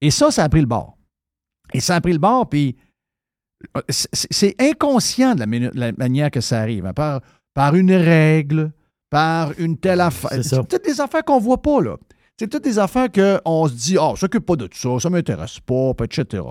Et 0.00 0.10
ça, 0.10 0.30
ça 0.30 0.44
a 0.44 0.48
pris 0.48 0.60
le 0.60 0.66
bord. 0.66 0.96
Et 1.72 1.80
ça 1.80 1.94
a 1.94 2.00
pris 2.00 2.12
le 2.12 2.18
bord, 2.18 2.48
puis 2.48 2.76
euh, 3.76 3.82
c'est 3.88 4.60
inconscient 4.60 5.34
de 5.34 5.70
la, 5.74 5.92
manière 5.92 6.30
que 6.30 6.40
ça 6.40 6.60
arrive, 6.60 6.86
hein, 6.86 6.92
par, 6.92 7.20
par 7.54 7.76
une 7.76 7.92
règle, 7.92 8.72
par 9.10 9.52
une 9.58 9.76
telle 9.76 10.00
affaire. 10.00 10.30
C'est 10.42 10.66
toutes 10.66 10.84
des 10.84 11.00
affaires 11.00 11.24
qu'on 11.24 11.38
ne 11.38 11.44
voit 11.44 11.60
pas, 11.60 11.80
là. 11.82 11.96
C'est 12.38 12.48
toutes 12.48 12.64
des 12.64 12.78
affaires 12.78 13.08
qu'on 13.12 13.68
se 13.68 13.74
dit, 13.74 13.98
oh, 14.00 14.12
je 14.14 14.20
s'occupe 14.20 14.46
pas 14.46 14.56
de 14.56 14.66
tout 14.66 14.78
ça, 14.78 14.88
ça 14.98 15.10
ne 15.10 15.16
m'intéresse 15.16 15.60
pas, 15.60 15.92
etc. 16.02 16.42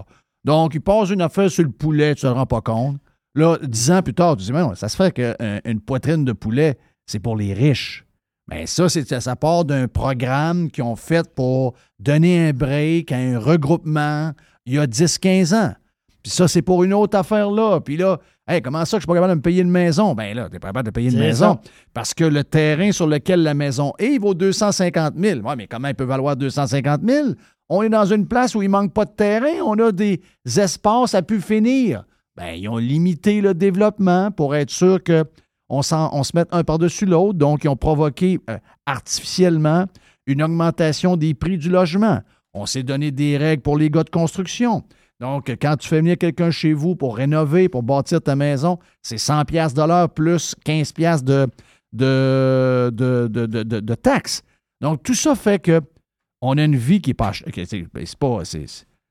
Donc, 0.43 0.75
il 0.75 0.81
passe 0.81 1.09
une 1.09 1.21
affaire 1.21 1.49
sur 1.49 1.63
le 1.63 1.71
poulet, 1.71 2.13
tu 2.13 2.25
ne 2.25 2.31
te 2.31 2.35
rends 2.35 2.45
pas 2.45 2.61
compte. 2.61 2.97
Là, 3.33 3.57
dix 3.63 3.89
ans 3.89 4.03
plus 4.03 4.13
tard, 4.13 4.37
tu 4.37 4.43
dis, 4.43 4.51
mais 4.51 4.61
non, 4.61 4.75
ça 4.75 4.87
se 4.89 4.95
fait 4.95 5.11
qu'une 5.11 5.81
poitrine 5.81 6.25
de 6.25 6.33
poulet, 6.33 6.77
c'est 7.07 7.19
pour 7.19 7.35
les 7.35 7.53
riches. 7.53 8.05
Mais 8.49 8.65
ça, 8.65 8.87
ça 8.89 9.35
part 9.35 9.65
d'un 9.65 9.87
programme 9.87 10.69
qu'ils 10.71 10.83
ont 10.83 10.95
fait 10.95 11.27
pour 11.33 11.73
donner 11.99 12.49
un 12.49 12.53
break 12.53 13.11
à 13.11 13.17
un 13.17 13.39
regroupement 13.39 14.33
il 14.65 14.73
y 14.73 14.79
a 14.79 14.85
10-15 14.85 15.55
ans. 15.55 15.73
Puis 16.23 16.31
ça, 16.31 16.47
c'est 16.47 16.61
pour 16.61 16.83
une 16.83 16.93
autre 16.93 17.17
affaire 17.17 17.49
là. 17.49 17.79
Puis 17.79 17.97
là, 17.97 18.19
hey, 18.47 18.61
comment 18.61 18.83
ça 18.85 18.97
que 18.97 19.01
je 19.01 19.03
suis 19.03 19.07
pas 19.07 19.13
capable 19.13 19.31
de 19.31 19.37
me 19.37 19.41
payer 19.41 19.61
une 19.61 19.69
maison? 19.69 20.13
Ben 20.15 20.35
là, 20.35 20.47
tu 20.47 20.53
n'es 20.53 20.59
pas 20.59 20.69
capable 20.69 20.87
de 20.87 20.91
payer 20.91 21.11
une 21.11 21.19
maison. 21.19 21.59
Parce 21.93 22.13
que 22.13 22.23
le 22.23 22.43
terrain 22.43 22.91
sur 22.91 23.07
lequel 23.07 23.43
la 23.43 23.53
maison 23.53 23.93
est, 23.99 24.13
il 24.13 24.19
vaut 24.19 24.33
250 24.33 25.13
000. 25.17 25.39
Ouais, 25.41 25.55
mais 25.55 25.67
comment 25.67 25.87
il 25.87 25.95
peut 25.95 26.03
valoir 26.03 26.35
250 26.35 27.01
000? 27.07 27.29
On 27.69 27.83
est 27.83 27.89
dans 27.89 28.05
une 28.05 28.27
place 28.27 28.55
où 28.55 28.61
il 28.61 28.69
manque 28.69 28.93
pas 28.93 29.05
de 29.05 29.11
terrain. 29.11 29.61
On 29.63 29.77
a 29.79 29.91
des 29.91 30.21
espaces 30.57 31.13
à 31.13 31.21
pu 31.21 31.39
finir. 31.39 32.03
Ben, 32.35 32.53
ils 32.53 32.67
ont 32.67 32.77
limité 32.77 33.41
le 33.41 33.53
développement 33.53 34.31
pour 34.31 34.55
être 34.55 34.71
sûr 34.71 35.03
qu'on 35.03 35.25
on 35.69 35.81
se 36.23 36.35
mette 36.35 36.47
un 36.51 36.63
par-dessus 36.63 37.05
l'autre. 37.05 37.37
Donc, 37.37 37.63
ils 37.63 37.69
ont 37.69 37.75
provoqué 37.75 38.39
euh, 38.49 38.57
artificiellement 38.85 39.85
une 40.25 40.41
augmentation 40.41 41.17
des 41.17 41.33
prix 41.33 41.57
du 41.57 41.69
logement. 41.69 42.21
On 42.53 42.65
s'est 42.65 42.83
donné 42.83 43.11
des 43.11 43.37
règles 43.37 43.61
pour 43.61 43.77
les 43.77 43.89
gars 43.89 44.03
de 44.03 44.09
construction. 44.09 44.83
Donc, 45.19 45.49
quand 45.61 45.75
tu 45.77 45.87
fais 45.87 45.97
venir 45.97 46.17
quelqu'un 46.17 46.49
chez 46.49 46.73
vous 46.73 46.95
pour 46.95 47.17
rénover, 47.17 47.67
pour 47.67 47.83
bâtir 47.83 48.21
ta 48.21 48.35
maison, 48.35 48.79
c'est 49.01 49.17
100 49.17 49.45
pièces 49.45 49.73
de 49.73 50.07
plus 50.07 50.55
15 50.63 50.93
pièces 50.93 51.23
de, 51.23 51.47
de, 51.91 52.89
de, 52.91 53.95
taxes. 53.95 54.43
Donc, 54.79 55.03
tout 55.03 55.13
ça 55.13 55.35
fait 55.35 55.59
que 55.59 55.81
on 56.41 56.57
a 56.57 56.63
une 56.63 56.77
vie 56.77 57.01
qui 57.01 57.09
est 57.11 57.13
pas... 57.13 57.33
C'est 57.33 58.17
pas 58.17 58.43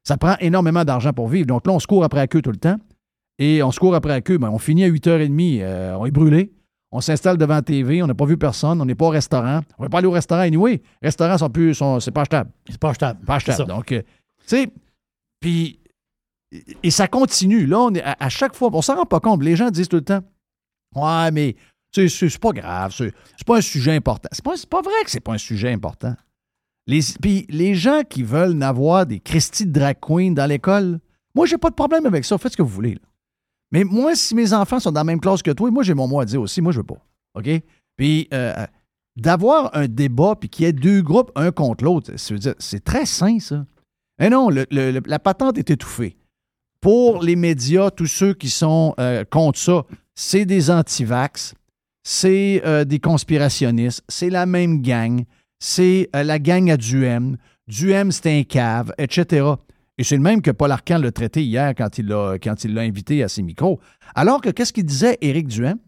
ça 0.08 0.16
prend 0.16 0.36
énormément 0.40 0.86
d'argent 0.86 1.12
pour 1.12 1.28
vivre. 1.28 1.46
Donc 1.46 1.66
là, 1.66 1.74
on 1.74 1.78
se 1.78 1.86
court 1.86 2.02
après 2.02 2.20
la 2.20 2.26
queue 2.26 2.40
tout 2.40 2.50
le 2.50 2.56
temps 2.56 2.78
et 3.38 3.62
on 3.62 3.70
se 3.70 3.78
court 3.78 3.94
après 3.94 4.08
la 4.08 4.20
queue. 4.22 4.38
Ben, 4.38 4.48
on 4.48 4.58
finit 4.58 4.84
à 4.84 4.88
8h30, 4.88 5.60
euh, 5.60 5.94
on 5.98 6.06
est 6.06 6.10
brûlé. 6.10 6.50
On 6.90 7.02
s'installe 7.02 7.36
devant 7.36 7.56
la 7.56 7.62
TV, 7.62 8.02
on 8.02 8.06
n'a 8.06 8.14
pas 8.14 8.24
vu 8.24 8.38
personne, 8.38 8.80
on 8.80 8.86
n'est 8.86 8.94
pas 8.94 9.04
au 9.04 9.10
restaurant. 9.10 9.60
On 9.76 9.82
ne 9.82 9.86
va 9.86 9.90
pas 9.90 9.98
aller 9.98 10.06
au 10.06 10.12
restaurant 10.12 10.40
anyway. 10.40 10.80
Restaurants 11.02 11.36
sont 11.36 11.50
plus. 11.50 11.74
Sont, 11.74 12.00
c'est 12.00 12.10
pas 12.10 12.22
achetable. 12.22 12.50
C'est 12.70 12.80
pas 12.80 12.88
achetable. 12.88 13.22
Pas 13.26 13.34
achetable. 13.34 13.66
Donc, 13.66 13.92
euh, 13.92 14.00
tu 14.00 14.46
sais, 14.46 14.72
puis. 15.40 15.78
Et 16.82 16.90
ça 16.90 17.08
continue. 17.08 17.66
Là, 17.66 17.90
à, 18.18 18.28
chaque 18.28 18.54
fois, 18.54 18.70
on 18.72 18.82
s'en 18.82 18.96
rend 18.96 19.06
pas 19.06 19.20
compte. 19.20 19.42
Les 19.42 19.56
gens 19.56 19.70
disent 19.70 19.88
tout 19.88 19.96
le 19.96 20.04
temps 20.04 20.22
Ouais, 20.94 21.30
mais 21.30 21.56
c'est, 21.92 22.38
pas 22.38 22.52
grave, 22.52 22.94
c'est, 22.96 23.12
pas 23.46 23.58
un 23.58 23.60
sujet 23.60 23.94
important. 23.94 24.28
C'est 24.32 24.44
pas, 24.44 24.54
pas 24.70 24.82
vrai 24.82 25.04
que 25.04 25.10
c'est 25.10 25.20
pas 25.20 25.34
un 25.34 25.38
sujet 25.38 25.72
important. 25.72 26.14
Puis 26.86 27.46
les 27.50 27.74
gens 27.74 28.02
qui 28.08 28.22
veulent 28.22 28.52
n'avoir 28.52 29.04
des 29.04 29.20
Christy 29.20 29.66
de 29.66 29.72
drag 29.72 29.98
queen 30.00 30.34
dans 30.34 30.46
l'école, 30.46 31.00
moi, 31.34 31.46
j'ai 31.46 31.58
pas 31.58 31.70
de 31.70 31.74
problème 31.74 32.06
avec 32.06 32.24
ça. 32.24 32.38
Faites 32.38 32.52
ce 32.52 32.56
que 32.56 32.62
vous 32.62 32.68
voulez. 32.68 32.98
Mais 33.70 33.84
moi, 33.84 34.14
si 34.14 34.34
mes 34.34 34.54
enfants 34.54 34.80
sont 34.80 34.90
dans 34.90 35.00
la 35.00 35.04
même 35.04 35.20
classe 35.20 35.42
que 35.42 35.50
toi, 35.50 35.70
moi, 35.70 35.82
j'ai 35.82 35.94
mon 35.94 36.08
mot 36.08 36.20
à 36.20 36.24
dire 36.24 36.40
aussi. 36.40 36.62
Moi, 36.62 36.72
je 36.72 36.78
veux 36.78 36.86
pas. 36.86 37.04
OK? 37.34 37.48
Puis, 37.96 38.28
euh, 38.32 38.66
d'avoir 39.16 39.74
un 39.76 39.86
débat 39.86 40.34
puis 40.38 40.48
qu'il 40.48 40.64
y 40.64 40.68
ait 40.68 40.72
deux 40.72 41.02
groupes, 41.02 41.30
un 41.34 41.50
contre 41.50 41.84
l'autre, 41.84 42.12
c'est 42.16 42.84
très 42.84 43.04
sain, 43.04 43.38
ça. 43.38 43.66
Mais 44.18 44.30
non, 44.30 44.48
la 44.50 45.18
patente 45.18 45.58
est 45.58 45.70
étouffée. 45.70 46.16
Pour 46.80 47.22
les 47.22 47.34
médias, 47.34 47.90
tous 47.90 48.06
ceux 48.06 48.34
qui 48.34 48.50
sont 48.50 48.94
euh, 49.00 49.24
contre 49.28 49.58
ça, 49.58 49.84
c'est 50.14 50.44
des 50.44 50.70
antivax, 50.70 51.54
c'est 52.04 52.62
euh, 52.64 52.84
des 52.84 53.00
conspirationnistes, 53.00 54.04
c'est 54.08 54.30
la 54.30 54.46
même 54.46 54.80
gang, 54.80 55.24
c'est 55.58 56.08
euh, 56.14 56.22
la 56.22 56.38
gang 56.38 56.70
à 56.70 56.76
Duhem. 56.76 57.36
Duhem, 57.66 58.12
c'est 58.12 58.38
un 58.38 58.44
cave, 58.44 58.92
etc. 58.96 59.46
Et 59.98 60.04
c'est 60.04 60.16
le 60.16 60.22
même 60.22 60.40
que 60.40 60.52
Paul 60.52 60.70
Arcan 60.70 60.98
l'a 60.98 61.10
traité 61.10 61.44
hier 61.44 61.74
quand 61.74 61.98
il 61.98 62.06
l'a 62.06 62.80
invité 62.80 63.24
à 63.24 63.28
ses 63.28 63.42
micros. 63.42 63.80
Alors 64.14 64.40
que 64.40 64.50
qu'est-ce 64.50 64.72
qu'il 64.72 64.86
disait, 64.86 65.18
Éric 65.20 65.48
Duhem? 65.48 65.78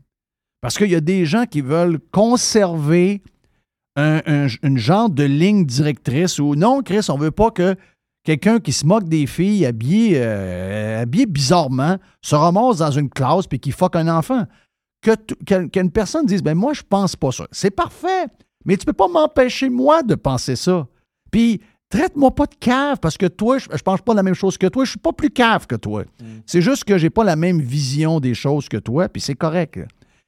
Parce 0.60 0.76
qu'il 0.76 0.90
y 0.90 0.96
a 0.96 1.00
des 1.00 1.24
gens 1.24 1.46
qui 1.46 1.60
veulent 1.60 2.00
conserver 2.10 3.22
un, 3.96 4.20
une 4.62 4.78
genre 4.78 5.08
de 5.08 5.24
ligne 5.24 5.64
directrice 5.64 6.38
où 6.38 6.54
non, 6.54 6.82
Chris, 6.82 7.06
on 7.08 7.16
ne 7.16 7.22
veut 7.22 7.30
pas 7.30 7.50
que 7.50 7.76
quelqu'un 8.24 8.60
qui 8.60 8.72
se 8.72 8.86
moque 8.86 9.08
des 9.08 9.26
filles 9.26 9.66
habillées, 9.66 10.14
euh, 10.16 11.04
bizarrement 11.06 11.96
se 12.22 12.34
ramasse 12.34 12.78
dans 12.78 12.90
une 12.90 13.08
classe 13.08 13.46
puis 13.46 13.58
qui 13.58 13.72
fuck 13.72 13.96
un 13.96 14.08
enfant. 14.08 14.44
Qu'une 15.02 15.90
personne 15.90 16.26
dise, 16.26 16.42
ben 16.42 16.54
moi, 16.54 16.74
je 16.74 16.82
pense 16.82 17.16
pas 17.16 17.32
ça. 17.32 17.46
C'est 17.52 17.70
parfait, 17.70 18.26
mais 18.64 18.76
tu 18.76 18.84
peux 18.84 18.92
pas 18.92 19.08
m'empêcher, 19.08 19.70
moi, 19.70 20.02
de 20.02 20.14
penser 20.14 20.56
ça. 20.56 20.86
Puis, 21.30 21.62
traite-moi 21.88 22.34
pas 22.34 22.46
de 22.46 22.54
cave 22.54 22.98
parce 23.00 23.16
que 23.16 23.26
toi, 23.26 23.58
je, 23.58 23.68
je, 23.74 23.82
pense 23.82 24.02
pas 24.02 24.12
la 24.12 24.22
même 24.22 24.34
chose 24.34 24.58
que 24.58 24.66
toi. 24.66 24.84
Je 24.84 24.90
suis 24.90 24.98
pas 24.98 25.12
plus 25.12 25.30
cave 25.30 25.66
que 25.66 25.76
toi. 25.76 26.02
Mm. 26.20 26.24
C'est 26.44 26.60
juste 26.60 26.84
que 26.84 26.98
j'ai 26.98 27.08
pas 27.08 27.24
la 27.24 27.36
même 27.36 27.60
vision 27.60 28.20
des 28.20 28.34
choses 28.34 28.68
que 28.68 28.76
toi, 28.76 29.08
puis 29.08 29.22
c'est 29.22 29.34
correct. 29.34 29.80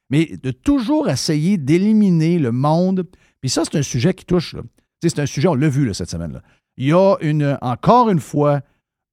Mais 0.09 0.37
de 0.41 0.49
toujours 0.49 1.07
essayer 1.07 1.57
d'éliminer 1.57 2.39
le 2.39 2.51
monde, 2.51 3.05
puis 3.41 3.49
ça, 3.49 3.63
c'est 3.65 3.77
un 3.77 3.83
sujet 3.83 4.13
qui 4.13 4.25
touche. 4.25 4.55
C'est 5.03 5.19
un 5.19 5.25
sujet, 5.25 5.49
on 5.49 5.55
l'a 5.55 5.69
vu 5.69 5.93
cette 5.93 6.09
semaine. 6.09 6.33
là 6.33 6.41
il 6.77 6.87
y 6.87 6.93
a 6.93 7.15
une, 7.21 7.57
encore 7.61 8.09
une 8.09 8.19
fois 8.19 8.61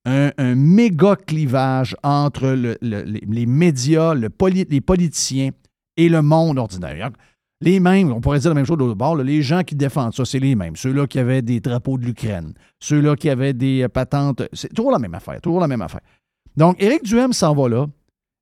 un, 0.04 0.54
méga 0.54 1.16
clivage 1.16 1.96
entre 2.02 2.48
les 2.80 3.46
médias, 3.46 4.14
le 4.14 4.28
les 4.68 4.80
politiciens 4.80 5.50
et 5.96 6.08
le 6.08 6.22
monde 6.22 6.58
ordinaire. 6.58 7.10
Les 7.62 7.78
mêmes, 7.78 8.10
on 8.10 8.22
pourrait 8.22 8.38
dire 8.38 8.48
la 8.50 8.54
même 8.54 8.64
chose 8.64 8.78
de 8.78 8.84
l'autre 8.84 8.96
bord, 8.96 9.16
les 9.16 9.42
gens 9.42 9.62
qui 9.62 9.74
défendent 9.74 10.14
ça, 10.14 10.24
c'est 10.24 10.38
les 10.38 10.54
mêmes. 10.54 10.76
Ceux-là 10.76 11.06
qui 11.06 11.18
avaient 11.18 11.42
des 11.42 11.60
drapeaux 11.60 11.98
de 11.98 12.06
l'Ukraine, 12.06 12.54
ceux-là 12.78 13.16
qui 13.16 13.28
avaient 13.28 13.52
des 13.52 13.86
patentes, 13.88 14.42
c'est 14.54 14.72
toujours 14.72 14.92
la 14.92 14.98
même 14.98 15.12
affaire, 15.14 15.42
toujours 15.42 15.60
la 15.60 15.68
même 15.68 15.82
affaire. 15.82 16.00
Donc, 16.56 16.82
Éric 16.82 17.02
Duhem 17.02 17.34
s'en 17.34 17.54
va 17.54 17.68
là. 17.68 17.86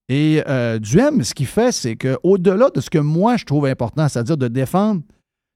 Et 0.08 0.42
euh, 0.46 0.78
Duhem, 0.78 1.24
ce 1.24 1.34
qu'il 1.34 1.46
fait, 1.46 1.72
c'est 1.72 1.96
qu'au-delà 1.96 2.70
de 2.70 2.80
ce 2.80 2.88
que 2.88 2.98
moi 2.98 3.36
je 3.36 3.44
trouve 3.44 3.66
important, 3.66 4.08
c'est-à-dire 4.08 4.36
de 4.36 4.48
défendre 4.48 5.02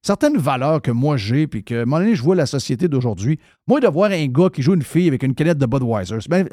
certaines 0.02 0.36
valeurs 0.36 0.82
que 0.82 0.90
moi 0.90 1.16
j'ai, 1.16 1.46
puis 1.46 1.64
que, 1.64 1.74
à 1.74 1.82
un 1.82 1.84
moment 1.84 1.98
donné, 1.98 2.14
je 2.14 2.22
vois 2.22 2.34
la 2.34 2.46
société 2.46 2.88
d'aujourd'hui. 2.88 3.38
Moi, 3.66 3.80
de 3.80 3.88
voir 3.88 4.10
un 4.10 4.26
gars 4.26 4.50
qui 4.50 4.62
joue 4.62 4.74
une 4.74 4.82
fille 4.82 5.08
avec 5.08 5.22
une 5.22 5.34
canette 5.34 5.58
de 5.58 5.66
Budweiser, 5.66 6.18
ben, 6.28 6.46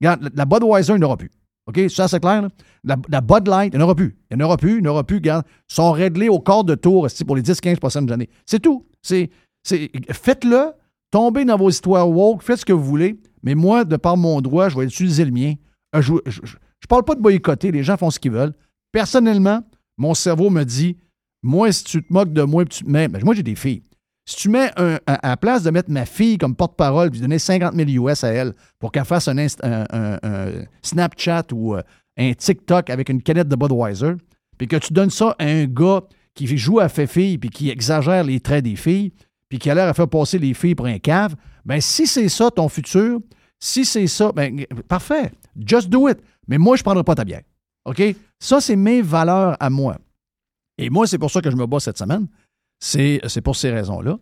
regarde, 0.00 0.30
la 0.34 0.44
Budweiser, 0.44 0.92
il 0.94 0.98
n'y 0.98 1.04
aura 1.04 1.16
plus. 1.16 1.30
OK? 1.68 1.78
Ça, 1.90 2.08
c'est 2.08 2.20
clair? 2.20 2.48
La, 2.82 3.20
Bud 3.20 3.46
Light, 3.46 3.74
il 3.74 3.76
n'y 3.76 3.82
en 3.82 3.86
aura 3.86 3.94
plus. 3.94 4.16
Il 4.30 4.36
n'y 4.36 4.42
en 4.42 4.46
aura 4.46 4.56
plus, 4.56 4.76
il 4.76 4.82
n'y 4.82 4.88
aura 4.88 5.04
plus. 5.04 5.16
Regarde, 5.16 5.44
sont 5.66 5.92
réglés 5.92 6.28
au 6.28 6.40
quart 6.40 6.64
de 6.64 6.74
tour 6.74 7.06
pour 7.26 7.36
les 7.36 7.42
10-15 7.42 7.76
prochaines 7.76 8.10
années. 8.10 8.30
C'est 8.46 8.60
tout. 8.60 8.86
Faites-le, 9.02 10.72
tombez 11.10 11.44
dans 11.44 11.58
vos 11.58 11.68
histoires 11.68 12.08
woke, 12.08 12.42
faites 12.42 12.60
ce 12.60 12.64
que 12.64 12.72
vous 12.72 12.84
voulez, 12.84 13.20
mais 13.42 13.54
moi, 13.54 13.84
de 13.84 13.96
par 13.96 14.16
mon 14.16 14.40
droit, 14.40 14.70
je 14.70 14.78
vais 14.78 14.84
utiliser 14.84 15.24
le 15.26 15.30
mien. 15.30 15.54
Euh, 15.94 16.00
je 16.00 16.12
ne 16.14 16.86
parle 16.88 17.04
pas 17.04 17.14
de 17.14 17.20
boycotter, 17.20 17.70
les 17.70 17.82
gens 17.82 17.96
font 17.96 18.10
ce 18.10 18.18
qu'ils 18.18 18.32
veulent. 18.32 18.54
Personnellement, 18.90 19.62
mon 19.98 20.14
cerveau 20.14 20.48
me 20.48 20.64
dit 20.64 20.96
moi, 21.42 21.70
si 21.72 21.84
tu 21.84 22.02
te 22.02 22.12
moques 22.12 22.32
de 22.32 22.42
moi, 22.42 22.64
tu 22.64 22.84
te 22.84 22.90
mets. 22.90 23.08
Ben, 23.08 23.22
moi, 23.24 23.34
j'ai 23.34 23.42
des 23.42 23.54
filles. 23.54 23.82
Si 24.26 24.36
tu 24.36 24.50
mets 24.50 24.70
un, 24.76 24.98
à, 25.06 25.28
la 25.28 25.36
place 25.36 25.62
de 25.62 25.70
mettre 25.70 25.90
ma 25.90 26.04
fille 26.04 26.36
comme 26.36 26.54
porte-parole 26.54 27.10
puis 27.10 27.20
donner 27.20 27.38
50 27.38 27.74
000 27.74 28.06
US 28.06 28.24
à 28.24 28.28
elle 28.28 28.52
pour 28.78 28.92
qu'elle 28.92 29.06
fasse 29.06 29.28
un, 29.28 29.46
Snapchat 30.82 31.44
ou 31.52 31.74
euh, 31.74 31.82
un 32.18 32.34
TikTok 32.34 32.90
avec 32.90 33.08
une 33.08 33.22
canette 33.22 33.48
de 33.48 33.56
Budweiser, 33.56 34.14
puis 34.58 34.68
que 34.68 34.76
tu 34.76 34.92
donnes 34.92 35.10
ça 35.10 35.34
à 35.38 35.46
un 35.46 35.64
gars 35.64 36.02
qui 36.34 36.46
joue 36.58 36.78
à 36.78 36.88
fait 36.88 37.06
fille 37.06 37.38
puis 37.38 37.48
qui 37.48 37.70
exagère 37.70 38.22
les 38.22 38.38
traits 38.40 38.64
des 38.64 38.76
filles, 38.76 39.12
puis 39.48 39.58
qui 39.58 39.70
a 39.70 39.74
l'air 39.74 39.88
à 39.88 39.94
faire 39.94 40.08
passer 40.08 40.38
les 40.38 40.52
filles 40.52 40.74
pour 40.74 40.86
un 40.86 40.98
cave, 40.98 41.34
ben 41.64 41.80
si 41.80 42.06
c'est 42.06 42.28
ça 42.28 42.50
ton 42.50 42.68
futur, 42.68 43.20
si 43.58 43.84
c'est 43.84 44.06
ça, 44.06 44.30
ben 44.32 44.64
parfait, 44.88 45.32
just 45.56 45.88
do 45.88 46.08
it. 46.08 46.18
Mais 46.46 46.58
moi, 46.58 46.76
je 46.76 46.80
ne 46.80 46.84
prendrai 46.84 47.04
pas 47.04 47.14
ta 47.14 47.24
bière. 47.24 47.42
OK? 47.84 48.02
Ça, 48.38 48.60
c'est 48.60 48.76
mes 48.76 49.02
valeurs 49.02 49.56
à 49.58 49.70
moi. 49.70 49.96
Et 50.78 50.90
moi, 50.90 51.06
c'est 51.06 51.18
pour 51.18 51.30
ça 51.30 51.40
que 51.40 51.50
je 51.50 51.56
me 51.56 51.66
bats 51.66 51.80
cette 51.80 51.98
semaine. 51.98 52.28
C'est, 52.80 53.20
pour 53.42 53.56
ces 53.56 53.70
raisons-là. 53.70 54.18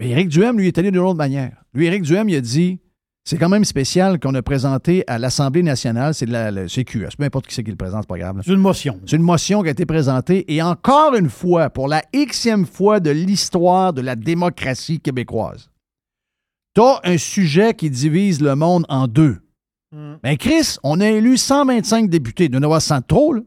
Mais 0.00 0.10
Éric 0.10 0.28
Duhem, 0.28 0.58
lui, 0.58 0.66
est 0.66 0.78
allé 0.78 0.90
d'une 0.90 1.00
autre 1.00 1.16
manière. 1.16 1.64
Lui, 1.72 1.86
Éric 1.86 2.02
Duhem, 2.02 2.28
il 2.28 2.36
a 2.36 2.40
dit 2.40 2.80
c'est 3.24 3.36
quand 3.36 3.50
même 3.50 3.66
spécial 3.66 4.18
qu'on 4.18 4.34
a 4.34 4.42
présenté 4.42 5.04
à 5.06 5.18
l'Assemblée 5.18 5.62
nationale, 5.62 6.14
c'est 6.14 6.24
de 6.24 6.32
la, 6.32 6.66
CQS, 6.66 7.16
peu 7.18 7.24
importe 7.24 7.46
qui 7.46 7.54
c'est 7.54 7.62
qui 7.62 7.70
le 7.70 7.76
présente, 7.76 8.04
c'est 8.04 8.08
pas 8.08 8.16
grave. 8.16 8.40
C'est 8.42 8.52
une 8.52 8.56
motion. 8.56 8.98
C'est 9.04 9.16
une 9.16 9.22
motion 9.22 9.60
qui 9.62 9.68
a 9.68 9.72
été 9.72 9.84
présentée, 9.84 10.50
et 10.50 10.62
encore 10.62 11.14
une 11.14 11.28
fois, 11.28 11.68
pour 11.68 11.88
la 11.88 12.02
xème 12.14 12.64
fois 12.64 13.00
de 13.00 13.10
l'histoire 13.10 13.92
de 13.92 14.00
la 14.00 14.16
démocratie 14.16 14.98
québécoise, 14.98 15.68
t'as 16.72 17.00
un 17.04 17.18
sujet 17.18 17.74
qui 17.74 17.90
divise 17.90 18.40
le 18.40 18.54
monde 18.54 18.86
en 18.88 19.06
deux. 19.06 19.36
Mais 19.92 19.98
hmm. 19.98 20.18
ben, 20.22 20.36
Chris, 20.38 20.76
on 20.82 20.98
a 21.00 21.08
élu 21.08 21.36
125 21.36 22.08
députés, 22.08 22.48
de 22.48 22.56
avoir 22.56 22.80
100 22.80 23.02
trop, 23.02 23.34
là. 23.34 23.42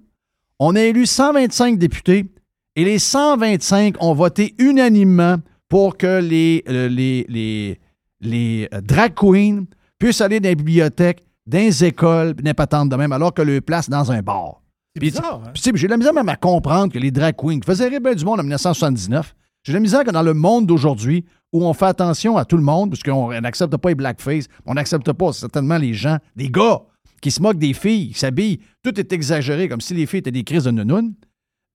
On 0.64 0.76
a 0.76 0.82
élu 0.82 1.08
125 1.08 1.80
députés 1.80 2.28
et 2.76 2.86
les 2.86 3.00
125 3.00 3.96
ont 4.00 4.14
voté 4.14 4.54
unanimement 4.60 5.38
pour 5.68 5.98
que 5.98 6.22
les, 6.22 6.64
euh, 6.70 6.88
les, 6.88 7.26
les, 7.30 7.80
les 8.20 8.70
euh, 8.72 8.80
drag 8.80 9.16
queens 9.16 9.66
puissent 9.98 10.22
aller 10.22 10.40
dans 10.40 10.50
les 10.50 10.56
bibliothèques, 10.56 11.24
dans 11.48 11.58
les 11.58 11.84
écoles, 11.84 12.36
pas 12.36 12.68
de 12.68 12.96
même, 12.96 13.12
alors 13.12 13.34
que 13.34 13.42
le 13.42 13.60
place 13.62 13.90
dans 13.90 14.12
un 14.12 14.22
bar. 14.22 14.62
C'est 14.96 15.00
bizarre, 15.00 15.42
hein? 15.44 15.52
J'ai 15.74 15.88
la 15.88 15.98
misère 15.98 16.14
même 16.14 16.30
à 16.30 16.36
comprendre 16.36 16.94
que 16.94 17.00
les 17.00 17.10
drag 17.10 17.36
queens 17.36 17.60
qui 17.60 17.66
faisaient 17.66 17.88
rire 17.88 18.16
du 18.16 18.24
monde 18.24 18.40
en 18.40 18.44
1979, 18.44 19.34
j'ai 19.64 19.74
la 19.74 19.80
misère 19.80 20.04
que 20.04 20.12
dans 20.12 20.22
le 20.22 20.36
monde 20.36 20.68
d'aujourd'hui, 20.68 21.26
où 21.52 21.66
on 21.66 21.74
fait 21.74 21.86
attention 21.86 22.38
à 22.38 22.46
tout 22.46 22.58
le 22.58 22.64
monde, 22.64 22.92
parce 22.92 23.02
qu'on 23.02 23.32
n'accepte 23.42 23.76
pas 23.78 23.90
les 23.90 23.96
blackface, 23.96 24.46
on 24.68 24.76
n'accepte 24.76 25.12
pas 25.12 25.34
certainement 25.34 25.80
les 25.80 25.96
gens, 25.96 26.18
des 26.36 26.50
gars 26.50 26.82
qui 27.22 27.32
se 27.32 27.42
moquent 27.42 27.60
des 27.60 27.74
filles, 27.74 28.10
qui 28.10 28.20
s'habillent. 28.20 28.60
Tout 28.84 29.00
est 29.00 29.14
exagéré, 29.14 29.70
comme 29.70 29.82
si 29.82 29.94
les 29.94 30.06
filles 30.06 30.20
étaient 30.20 30.32
des 30.32 30.44
crises 30.44 30.66
de 30.66 30.72
nounoun. 30.72 31.14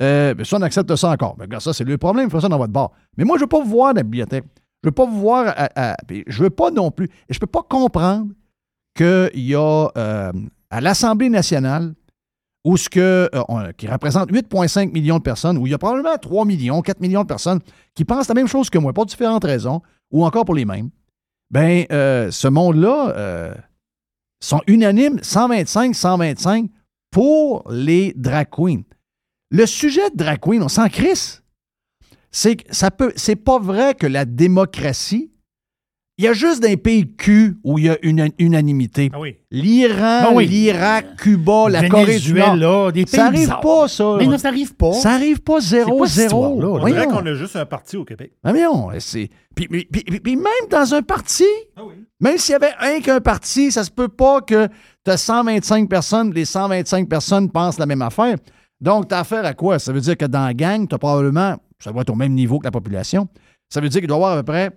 Euh, 0.02 0.34
ben, 0.34 0.44
ça, 0.44 0.58
on 0.58 0.62
accepte 0.62 0.94
ça 0.96 1.10
encore. 1.10 1.36
Ben, 1.36 1.60
ça, 1.60 1.72
c'est 1.72 1.84
le 1.84 1.96
problème, 1.96 2.28
faut 2.28 2.40
ça 2.40 2.48
dans 2.48 2.58
votre 2.58 2.72
bar. 2.72 2.90
Mais 3.16 3.24
moi, 3.24 3.36
je 3.38 3.42
ne 3.42 3.44
veux 3.44 3.48
pas 3.48 3.60
vous 3.60 3.70
voir 3.70 3.94
dans 3.94 4.00
la 4.00 4.02
bibliothèque. 4.02 4.44
Je 4.82 4.88
ne 4.88 4.90
veux 4.90 4.94
pas 4.94 5.06
vous 5.06 5.20
voir 5.20 5.54
à, 5.56 5.96
Je 6.26 6.42
veux 6.42 6.50
pas 6.50 6.70
non 6.70 6.90
plus. 6.90 7.06
Et 7.06 7.32
je 7.32 7.36
ne 7.36 7.40
peux 7.40 7.46
pas 7.46 7.62
comprendre 7.62 8.32
qu'il 8.94 9.30
y 9.34 9.54
a 9.54 9.88
euh, 9.96 10.32
à 10.70 10.80
l'Assemblée 10.80 11.30
nationale, 11.30 11.94
où 12.64 12.76
ce 12.76 12.88
que, 12.88 13.30
euh, 13.32 13.72
qui 13.76 13.86
représente 13.86 14.30
8,5 14.30 14.92
millions 14.92 15.18
de 15.18 15.22
personnes, 15.22 15.56
où 15.56 15.66
il 15.66 15.70
y 15.70 15.74
a 15.74 15.78
probablement 15.78 16.16
3 16.18 16.44
millions, 16.44 16.82
4 16.82 17.00
millions 17.00 17.22
de 17.22 17.28
personnes 17.28 17.60
qui 17.94 18.04
pensent 18.04 18.28
la 18.28 18.34
même 18.34 18.48
chose 18.48 18.68
que 18.68 18.78
moi, 18.78 18.92
pour 18.92 19.06
différentes 19.06 19.44
raisons, 19.44 19.80
ou 20.10 20.24
encore 20.26 20.44
pour 20.44 20.54
les 20.54 20.64
mêmes. 20.64 20.90
Ben, 21.50 21.86
ce 21.88 22.48
monde-là, 22.48 23.54
sont 24.46 24.62
unanimes 24.68 25.16
125-125 25.16 26.68
pour 27.10 27.64
les 27.68 28.12
drag 28.14 28.48
queens. 28.48 28.84
Le 29.50 29.66
sujet 29.66 30.08
de 30.10 30.16
drag 30.16 30.38
queen, 30.38 30.62
on 30.62 30.68
s'en 30.68 30.88
crisse. 30.88 31.42
C'est 32.30 32.58
ça 32.70 32.92
peut, 32.92 33.12
c'est 33.16 33.34
pas 33.36 33.58
vrai 33.58 33.94
que 33.94 34.06
la 34.06 34.24
démocratie, 34.24 35.32
il 36.18 36.24
y 36.24 36.28
a 36.28 36.32
juste 36.32 36.62
des 36.62 36.78
pays 36.78 37.14
Q 37.14 37.58
où 37.62 37.78
il 37.78 37.84
y 37.84 37.90
a 37.90 37.98
une 38.02 38.30
unanimité. 38.38 39.10
Ah 39.12 39.20
oui. 39.20 39.36
L'Iran, 39.50 40.32
ben 40.34 40.40
l'Irak, 40.40 41.16
Cuba, 41.18 41.68
la 41.68 41.86
Corée 41.90 42.18
du 42.18 42.32
Nord. 42.32 42.92
Des 42.92 43.04
pays 43.04 43.16
ça 43.16 43.30
n'arrive 43.30 43.54
pas, 43.60 43.86
ça. 43.86 44.16
Mais 44.18 44.26
non, 44.26 44.38
ça 44.38 44.50
n'arrive 44.50 44.74
pas. 44.74 44.92
Ça 44.94 45.10
n'arrive 45.10 45.42
pas 45.42 45.60
zéro, 45.60 46.06
zéro. 46.06 46.58
On 46.62 46.86
dirait 46.86 47.06
qu'on 47.06 47.26
a 47.26 47.34
juste 47.34 47.56
un 47.56 47.66
parti 47.66 47.98
au 47.98 48.04
Québec. 48.04 48.32
Ah 48.42 48.52
non, 48.52 48.88
c'est... 48.98 49.28
Puis, 49.54 49.68
même 49.70 50.68
dans 50.70 50.94
un 50.94 51.02
parti, 51.02 51.44
ah 51.76 51.82
même 52.20 52.38
s'il 52.38 52.52
y 52.52 52.56
avait 52.56 52.74
un 52.80 53.00
qu'un 53.00 53.20
parti, 53.20 53.70
ça 53.70 53.84
se 53.84 53.90
peut 53.90 54.08
pas 54.08 54.40
que 54.40 54.68
tu 55.04 55.10
as 55.10 55.18
125 55.18 55.88
personnes, 55.88 56.32
les 56.32 56.46
125 56.46 57.08
personnes 57.08 57.50
pensent 57.50 57.78
la 57.78 57.86
même 57.86 58.02
affaire. 58.02 58.36
Donc, 58.80 59.08
tu 59.08 59.14
as 59.14 59.20
affaire 59.20 59.44
à 59.44 59.52
quoi? 59.52 59.78
Ça 59.78 59.92
veut 59.92 60.00
dire 60.00 60.16
que 60.16 60.24
dans 60.24 60.44
la 60.44 60.54
gang, 60.54 60.88
tu 60.88 60.94
as 60.94 60.98
probablement, 60.98 61.56
ça 61.78 61.92
va 61.92 62.02
être 62.02 62.10
au 62.10 62.14
même 62.14 62.32
niveau 62.32 62.58
que 62.58 62.64
la 62.64 62.70
population, 62.70 63.28
ça 63.68 63.80
veut 63.80 63.88
dire 63.88 64.00
qu'il 64.00 64.08
doit 64.08 64.16
y 64.16 64.20
avoir 64.20 64.32
à 64.32 64.36
peu 64.42 64.52
près 64.52 64.70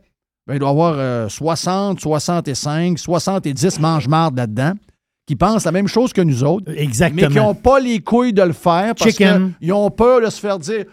ben, 0.50 0.56
il 0.56 0.60
doit 0.60 0.70
y 0.70 0.72
avoir 0.72 1.30
60, 1.30 2.00
65, 2.00 2.98
70 2.98 3.80
mange-marde 3.80 4.36
là-dedans 4.36 4.74
qui 5.28 5.36
pensent 5.36 5.66
la 5.66 5.72
même 5.72 5.88
chose 5.88 6.12
que 6.12 6.22
nous 6.22 6.44
autres. 6.44 6.72
Exactement. 6.76 7.28
Mais 7.28 7.32
qui 7.32 7.38
n'ont 7.38 7.54
pas 7.54 7.80
les 7.80 8.00
couilles 8.00 8.34
de 8.34 8.42
le 8.42 8.52
faire 8.52 8.96
parce 8.96 9.16
qu'ils 9.16 9.74
ont 9.74 9.92
peur 9.92 10.22
de 10.22 10.30
se 10.32 10.40
faire 10.40 10.58
dire 10.58 10.86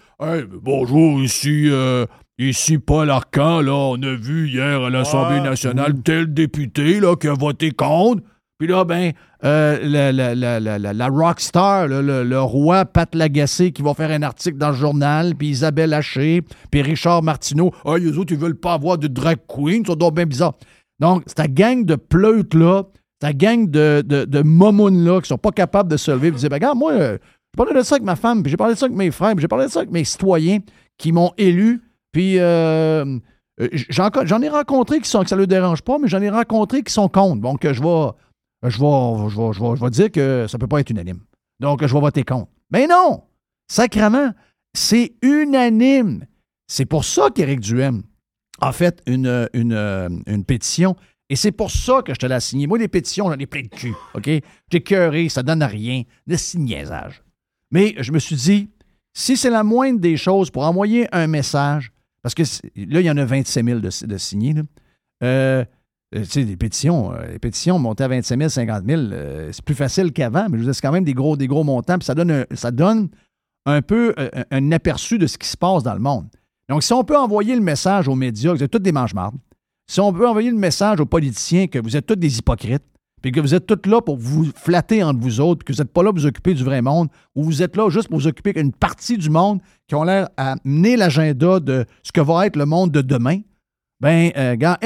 Bonjour, 0.63 1.23
ici, 1.23 1.71
euh, 1.71 2.05
ici 2.39 2.77
Paul 2.77 3.09
Arcan, 3.09 3.63
là, 3.63 3.73
on 3.73 4.03
a 4.03 4.15
vu 4.15 4.51
hier 4.51 4.83
à 4.83 4.91
l'Assemblée 4.91 5.41
nationale 5.41 5.95
tel 6.05 6.35
député 6.35 7.01
là, 7.01 7.17
qui 7.17 7.29
a 7.29 7.33
voté 7.33 7.71
contre. 7.71 8.23
Puis 8.59 8.69
là, 8.69 8.85
ben, 8.85 9.13
euh, 9.45 9.79
la, 9.83 10.13
la, 10.13 10.79
la, 10.79 11.09
rockstar, 11.09 11.89
le, 11.89 12.41
roi 12.41 12.87
Pat 12.87 13.15
Lagacé 13.15 13.71
qui 13.71 13.83
va 13.83 13.93
faire 13.93 14.11
un 14.11 14.23
article 14.23 14.57
dans 14.57 14.71
le 14.71 14.75
journal, 14.75 15.35
puis 15.35 15.49
Isabelle 15.49 15.93
Haché, 15.93 16.43
puis 16.71 16.81
Richard 16.81 17.23
Martineau. 17.23 17.71
Ah, 17.85 17.99
les 17.99 18.17
autres, 18.17 18.33
ils 18.33 18.39
veulent 18.39 18.59
pas 18.59 18.73
avoir 18.73 18.97
de 18.97 19.09
drag 19.09 19.39
queen, 19.47 19.85
ça 19.85 19.95
doit 19.95 20.11
bien 20.11 20.25
bizarre. 20.25 20.55
Donc, 21.01 21.25
c'est 21.27 21.35
ta 21.35 21.49
gang 21.49 21.85
de 21.85 21.97
pleutes-là, 21.97 22.85
ta 23.21 23.35
gang 23.35 23.69
de, 23.69 24.03
de, 24.07 24.25
de 24.25 24.43
momounes-là 24.43 25.21
qui 25.21 25.29
sont 25.29 25.37
pas 25.37 25.53
capables 25.53 25.91
de 25.91 25.99
se 25.99 26.11
lever 26.11 26.31
de 26.31 26.37
dire, 26.37 26.49
ben, 26.49 26.57
regarde, 26.57 26.79
moi, 26.79 26.93
euh, 26.93 27.19
j'ai 27.53 27.59
parlé 27.59 27.75
de 27.79 27.85
ça 27.85 27.97
avec 27.97 28.07
ma 28.07 28.17
femme, 28.17 28.43
puis 28.43 28.51
j'ai 28.51 28.57
parlé 28.57 28.73
de 28.73 28.79
ça 28.79 28.87
avec 28.87 28.97
mes 28.97 29.11
frères, 29.11 29.33
puis 29.33 29.43
j'ai 29.43 29.49
parlé 29.49 29.67
de 29.67 29.71
ça 29.71 29.81
avec 29.81 29.91
mes 29.91 30.05
citoyens 30.05 30.61
qui 30.97 31.13
m'ont 31.13 31.33
élu, 31.37 31.83
puis 32.11 32.39
euh, 32.39 33.19
j'en 33.91 34.41
ai 34.41 34.49
rencontré 34.49 35.01
qui 35.01 35.11
sont 35.11 35.23
que 35.23 35.29
ça 35.29 35.37
ne 35.37 35.43
le 35.43 35.47
dérange 35.47 35.83
pas, 35.83 35.99
mais 35.99 36.09
j'en 36.09 36.23
ai 36.23 36.31
rencontré 36.31 36.83
qui 36.83 36.93
sont 36.93 37.09
contre. 37.09 37.43
Donc, 37.43 37.71
je 37.71 37.83
vais 37.83 38.13
je 38.63 38.79
vais, 38.79 39.29
je, 39.31 39.85
vais, 39.85 39.91
dire 39.91 40.11
que 40.11 40.47
ça 40.49 40.57
ne 40.57 40.61
peut 40.61 40.67
pas 40.67 40.81
être 40.81 40.91
unanime. 40.91 41.21
Donc, 41.61 41.85
je 41.87 41.93
vais 41.93 42.01
voter 42.01 42.25
contre. 42.25 42.51
Mais 42.71 42.87
non! 42.87 43.25
Sacrement, 43.69 44.33
c'est 44.75 45.15
unanime. 45.23 46.27
C'est 46.67 46.87
pour 46.87 47.05
ça 47.05 47.31
qu'Éric 47.31 47.61
Duhem 47.61 48.03
a 48.61 48.73
fait 48.73 49.03
une, 49.07 49.49
une, 49.53 50.45
pétition. 50.45 50.97
Et 51.29 51.37
c'est 51.37 51.53
pour 51.53 51.71
ça 51.71 52.03
que 52.03 52.15
je 52.15 52.19
te 52.19 52.27
l'ai 52.27 52.41
signé. 52.41 52.67
Moi, 52.67 52.79
les 52.79 52.89
pétitions, 52.89 53.27
j'en 53.31 53.39
ai 53.39 53.47
plein 53.47 53.63
de 53.63 53.69
cul. 53.69 53.95
OK? 54.15 54.31
J'ai 54.71 54.83
cœuré, 54.83 55.29
ça 55.29 55.43
donne 55.43 55.63
à 55.63 55.67
rien. 55.67 56.03
De 56.27 56.37
signaisage. 56.37 57.23
Mais 57.71 57.95
je 57.99 58.13
me 58.13 58.19
suis 58.19 58.37
dit, 58.37 58.71
si 59.13 59.37
c'est 59.37 59.51
la 59.51 59.65
moindre 59.65 60.01
des 60.01 60.17
choses 60.17 60.51
pour 60.51 60.65
envoyer 60.65 61.09
un 61.13 61.27
message, 61.27 61.93
parce 62.23 62.35
que 62.35 62.43
là, 62.77 63.01
il 63.01 63.07
y 63.07 63.11
en 63.11 63.17
a 63.17 63.25
27 63.25 63.65
000 63.65 63.81
de, 63.81 64.07
de 64.07 64.19
signés, 64.19 64.55
euh, 64.57 64.63
euh, 65.23 65.65
tu 66.13 66.25
sais, 66.25 66.43
les 66.43 66.57
pétitions, 66.57 67.13
euh, 67.13 67.33
les 67.33 67.39
pétitions 67.39 67.79
montées 67.79 68.05
à 68.05 68.09
25 68.09 68.39
000, 68.39 68.49
50 68.49 68.85
000, 68.87 69.03
c'est 69.53 69.65
plus 69.65 69.75
facile 69.75 70.13
qu'avant, 70.13 70.47
mais 70.49 70.59
je 70.59 70.65
veux 70.65 70.73
c'est 70.73 70.81
quand 70.81 70.93
même 70.93 71.05
des 71.05 71.15
gros, 71.15 71.37
des 71.37 71.49
montants, 71.49 71.99
puis 71.99 72.07
ça 72.07 72.15
donne, 72.15 73.09
un, 73.67 73.83
peu 73.83 74.15
euh, 74.19 74.31
un, 74.51 74.73
aperçu 74.73 75.19
de 75.19 75.27
ce 75.27 75.37
qui 75.37 75.49
se 75.49 75.57
passe 75.57 75.83
dans 75.83 75.95
le 75.95 76.01
monde. 76.01 76.29
Donc, 76.69 76.83
si 76.83 76.93
on 76.93 77.05
peut 77.05 77.17
envoyer 77.17 77.55
le 77.55 77.61
message 77.61 78.09
aux 78.09 78.15
médias 78.15 78.53
que 78.53 78.59
vous 78.59 78.65
êtes 78.65 78.71
tous 78.71 78.79
des 78.79 78.93
mange-mardes, 78.93 79.37
si 79.89 80.01
on 80.01 80.13
peut 80.13 80.29
envoyer 80.29 80.51
le 80.51 80.57
message 80.57 81.01
aux 81.01 81.07
politiciens 81.07 81.67
que 81.67 81.79
vous 81.79 81.97
êtes 81.97 82.07
tous 82.07 82.17
des 82.17 82.39
hypocrites, 82.39 82.83
puis 83.23 83.33
que 83.33 83.41
vous 83.41 83.55
êtes 83.55 83.67
tous 83.67 83.89
là 83.89 84.01
pour 84.01 84.17
vous 84.17 84.51
flatter 84.55 85.03
entre 85.03 85.21
vous 85.21 85.41
autres, 85.41 85.65
que 85.65 85.73
vous 85.73 85.79
n'êtes 85.79 85.93
pas 85.93 86.03
là 86.03 86.11
pour 86.11 86.21
vous 86.21 86.27
occuper 86.27 86.55
du 86.55 86.63
vrai 86.63 86.83
monde, 86.83 87.09
ou 87.35 87.45
vous 87.45 87.63
êtes 87.63 87.77
là 87.77 87.89
juste 87.89 88.09
pour 88.09 88.19
vous 88.19 88.27
occuper 88.29 88.53
d'une 88.53 88.73
partie 88.73 89.17
du 89.17 89.31
monde 89.31 89.61
qui 89.89 89.95
ont 89.97 90.05
l'air 90.05 90.29
à 90.37 90.57
mener 90.65 90.97
l'agenda 90.97 91.59
de 91.59 91.85
ce 92.03 92.13
que 92.13 92.21
va 92.21 92.47
être 92.47 92.57
le 92.57 92.67
monde 92.67 92.93
de 92.93 93.01
demain, 93.01 93.41
ben, 94.01 94.31
gars, 94.57 94.79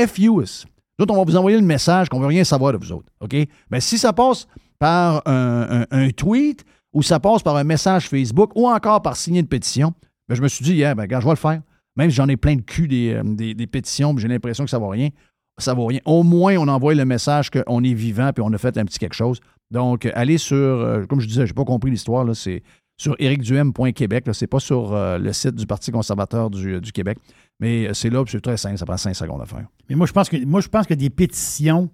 F.U.S. 1.00 1.06
D'autres, 1.06 1.14
on 1.14 1.18
va 1.18 1.24
vous 1.24 1.36
envoyer 1.36 1.58
le 1.58 1.64
message 1.64 2.08
qu'on 2.08 2.18
ne 2.18 2.22
veut 2.22 2.28
rien 2.28 2.44
savoir 2.44 2.72
de 2.72 2.78
vous 2.78 2.92
autres. 2.92 3.10
OK? 3.20 3.34
Mais 3.70 3.80
si 3.80 3.98
ça 3.98 4.12
passe 4.12 4.46
par 4.78 5.22
un, 5.26 6.10
tweet 6.16 6.64
ou 6.92 7.02
ça 7.02 7.20
passe 7.20 7.42
par 7.42 7.56
un 7.56 7.64
message 7.64 8.08
Facebook 8.08 8.52
ou 8.54 8.68
encore 8.68 9.02
par 9.02 9.16
signer 9.16 9.40
une 9.40 9.46
pétition, 9.46 9.92
ben, 10.28 10.34
je 10.34 10.42
me 10.42 10.48
suis 10.48 10.64
dit, 10.64 10.74
yeah, 10.74 10.94
ben, 10.94 11.06
gars, 11.06 11.20
je 11.20 11.24
vais 11.24 11.32
le 11.32 11.36
faire. 11.36 11.60
Même 11.96 12.10
si 12.10 12.16
j'en 12.16 12.28
ai 12.28 12.36
plein 12.36 12.56
de 12.56 12.62
cul 12.62 12.88
des, 12.88 13.14
euh, 13.14 13.22
des, 13.24 13.66
pétitions, 13.66 14.16
j'ai 14.16 14.28
l'impression 14.28 14.64
que 14.64 14.70
ça 14.70 14.78
ne 14.78 14.82
vaut 14.82 14.88
rien. 14.88 15.10
Ça 15.58 15.74
vaut 15.74 15.86
rien. 15.86 16.00
Au 16.04 16.22
moins, 16.22 16.56
on 16.56 16.68
envoie 16.68 16.94
le 16.94 17.04
message 17.04 17.50
qu'on 17.50 17.84
est 17.84 17.92
vivant 17.92 18.30
puis 18.32 18.42
on 18.46 18.52
a 18.52 18.58
fait 18.58 18.78
un 18.78 18.84
petit 18.84 18.98
quelque 18.98 19.14
chose. 19.14 19.40
Donc, 19.70 20.08
allez 20.14 20.38
sur, 20.38 20.56
euh, 20.56 21.04
comme 21.06 21.20
je 21.20 21.26
disais, 21.26 21.46
je 21.46 21.52
n'ai 21.52 21.54
pas 21.54 21.64
compris 21.64 21.90
l'histoire, 21.90 22.24
c'est 22.34 22.62
sur 22.96 23.14
ericduhem.québec. 23.18 24.24
Ce 24.32 24.44
n'est 24.44 24.48
pas 24.48 24.60
sur 24.60 24.94
euh, 24.94 25.18
le 25.18 25.32
site 25.32 25.54
du 25.54 25.66
Parti 25.66 25.90
conservateur 25.90 26.50
du 26.50 26.92
Québec. 26.92 27.18
Mais 27.60 27.88
euh, 27.88 27.94
c'est 27.94 28.10
là, 28.10 28.24
c'est 28.26 28.40
très 28.40 28.56
simple, 28.56 28.78
ça 28.78 28.86
prend 28.86 28.96
cinq 28.96 29.14
secondes 29.14 29.42
à 29.42 29.46
faire. 29.46 29.66
Mais 29.88 29.94
moi, 29.94 30.06
je 30.06 30.12
pense 30.12 30.28
que 30.28 30.42
moi, 30.44 30.60
je 30.60 30.68
pense 30.68 30.86
que 30.86 30.94
des 30.94 31.10
pétitions 31.10 31.90